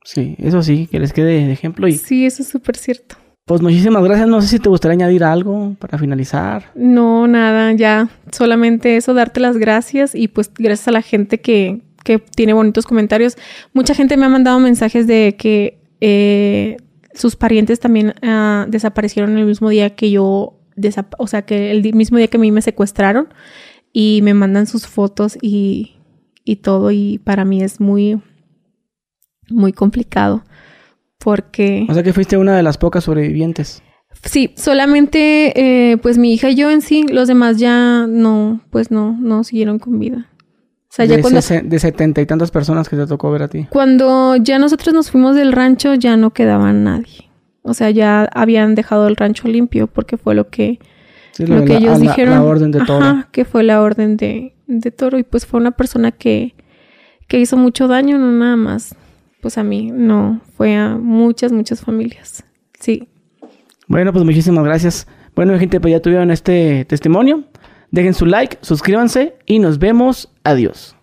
Sí, 0.04 0.36
eso 0.38 0.62
sí, 0.62 0.86
que 0.90 1.00
les 1.00 1.12
quede 1.12 1.44
de 1.46 1.52
ejemplo. 1.52 1.88
Y 1.88 1.92
Sí, 1.92 2.26
eso 2.26 2.42
es 2.42 2.48
súper 2.48 2.76
cierto. 2.76 3.16
pues 3.44 3.60
muchísimas 3.60 4.04
gracias. 4.04 4.28
No 4.28 4.40
sé 4.40 4.48
si 4.48 4.58
te 4.60 4.68
gustaría 4.68 4.94
añadir 4.94 5.24
algo 5.24 5.74
para 5.80 5.98
finalizar. 5.98 6.70
No, 6.76 7.26
nada, 7.26 7.72
ya 7.72 8.08
solamente 8.30 8.96
eso, 8.96 9.14
darte 9.14 9.40
las 9.40 9.56
gracias 9.56 10.14
y 10.14 10.28
pues 10.28 10.52
gracias 10.56 10.86
a 10.88 10.92
la 10.92 11.02
gente 11.02 11.40
que, 11.40 11.80
que 12.04 12.18
tiene 12.20 12.52
bonitos 12.52 12.86
comentarios. 12.86 13.36
Mucha 13.72 13.94
gente 13.94 14.16
me 14.16 14.26
ha 14.26 14.28
mandado 14.28 14.60
mensajes 14.60 15.08
de 15.08 15.34
que 15.36 15.80
eh, 16.00 16.76
sus 17.14 17.34
parientes 17.34 17.80
también 17.80 18.14
ah, 18.22 18.66
desaparecieron 18.68 19.36
el 19.38 19.44
mismo 19.46 19.70
día 19.70 19.96
que 19.96 20.10
yo, 20.12 20.55
o 21.18 21.26
sea, 21.26 21.42
que 21.42 21.70
el 21.70 21.82
mismo 21.94 22.18
día 22.18 22.28
que 22.28 22.36
a 22.36 22.40
mí 22.40 22.52
me 22.52 22.62
secuestraron 22.62 23.28
y 23.92 24.20
me 24.22 24.34
mandan 24.34 24.66
sus 24.66 24.86
fotos 24.86 25.38
y, 25.40 25.96
y 26.44 26.56
todo 26.56 26.90
y 26.90 27.18
para 27.18 27.44
mí 27.44 27.62
es 27.62 27.80
muy, 27.80 28.20
muy 29.48 29.72
complicado 29.72 30.44
porque... 31.18 31.86
O 31.88 31.94
sea 31.94 32.02
que 32.02 32.12
fuiste 32.12 32.36
una 32.36 32.56
de 32.56 32.62
las 32.62 32.78
pocas 32.78 33.04
sobrevivientes. 33.04 33.82
Sí, 34.24 34.52
solamente 34.56 35.52
eh, 35.92 35.96
pues 35.98 36.18
mi 36.18 36.32
hija 36.32 36.50
y 36.50 36.54
yo 36.54 36.70
en 36.70 36.80
sí, 36.80 37.04
los 37.08 37.28
demás 37.28 37.58
ya 37.58 38.06
no, 38.08 38.60
pues 38.70 38.90
no, 38.90 39.16
no 39.20 39.44
siguieron 39.44 39.78
con 39.78 39.98
vida. 39.98 40.30
O 40.88 40.94
sea, 40.96 41.04
ya 41.04 41.20
cuando, 41.20 41.40
de 41.40 41.78
setenta 41.78 42.20
y 42.22 42.26
tantas 42.26 42.50
personas 42.50 42.88
que 42.88 42.96
te 42.96 43.06
tocó 43.06 43.30
ver 43.30 43.42
a 43.42 43.48
ti. 43.48 43.66
cuando 43.70 44.36
ya 44.36 44.58
nosotros 44.58 44.94
nos 44.94 45.10
fuimos 45.10 45.36
del 45.36 45.52
rancho 45.52 45.94
ya 45.94 46.16
no 46.16 46.30
quedaba 46.32 46.72
nadie. 46.72 47.25
O 47.66 47.74
sea, 47.74 47.90
ya 47.90 48.24
habían 48.32 48.74
dejado 48.74 49.08
el 49.08 49.16
rancho 49.16 49.48
limpio 49.48 49.86
porque 49.86 50.16
fue 50.16 50.34
lo 50.34 50.48
que, 50.48 50.78
Sí, 51.32 51.46
lo 51.46 51.64
que 51.64 51.74
la- 51.74 51.78
ellos 51.78 51.92
la- 51.98 52.10
dijeron. 52.10 52.34
La 52.34 52.42
orden 52.44 52.70
de 52.70 52.84
todo. 52.84 52.98
Ajá, 53.00 53.28
que 53.32 53.44
fue 53.44 53.62
la 53.62 53.82
orden 53.82 54.16
de, 54.16 54.54
de 54.66 54.90
Toro. 54.90 55.18
Y 55.18 55.22
pues 55.24 55.46
fue 55.46 55.60
una 55.60 55.72
persona 55.72 56.10
que, 56.12 56.54
que 57.28 57.38
hizo 57.40 57.56
mucho 57.56 57.88
daño, 57.88 58.18
no 58.18 58.30
nada 58.32 58.56
más. 58.56 58.94
Pues 59.40 59.58
a 59.58 59.62
mí, 59.64 59.90
no, 59.92 60.40
fue 60.56 60.74
a 60.76 60.96
muchas, 60.96 61.52
muchas 61.52 61.80
familias. 61.80 62.42
Sí. 62.80 63.08
Bueno, 63.86 64.12
pues 64.12 64.24
muchísimas 64.24 64.64
gracias. 64.64 65.06
Bueno, 65.34 65.56
gente, 65.58 65.78
pues 65.80 65.92
ya 65.92 66.00
tuvieron 66.00 66.30
este 66.30 66.84
testimonio. 66.86 67.44
Dejen 67.92 68.14
su 68.14 68.26
like, 68.26 68.58
suscríbanse 68.62 69.34
y 69.46 69.58
nos 69.60 69.78
vemos. 69.78 70.32
Adiós. 70.42 70.95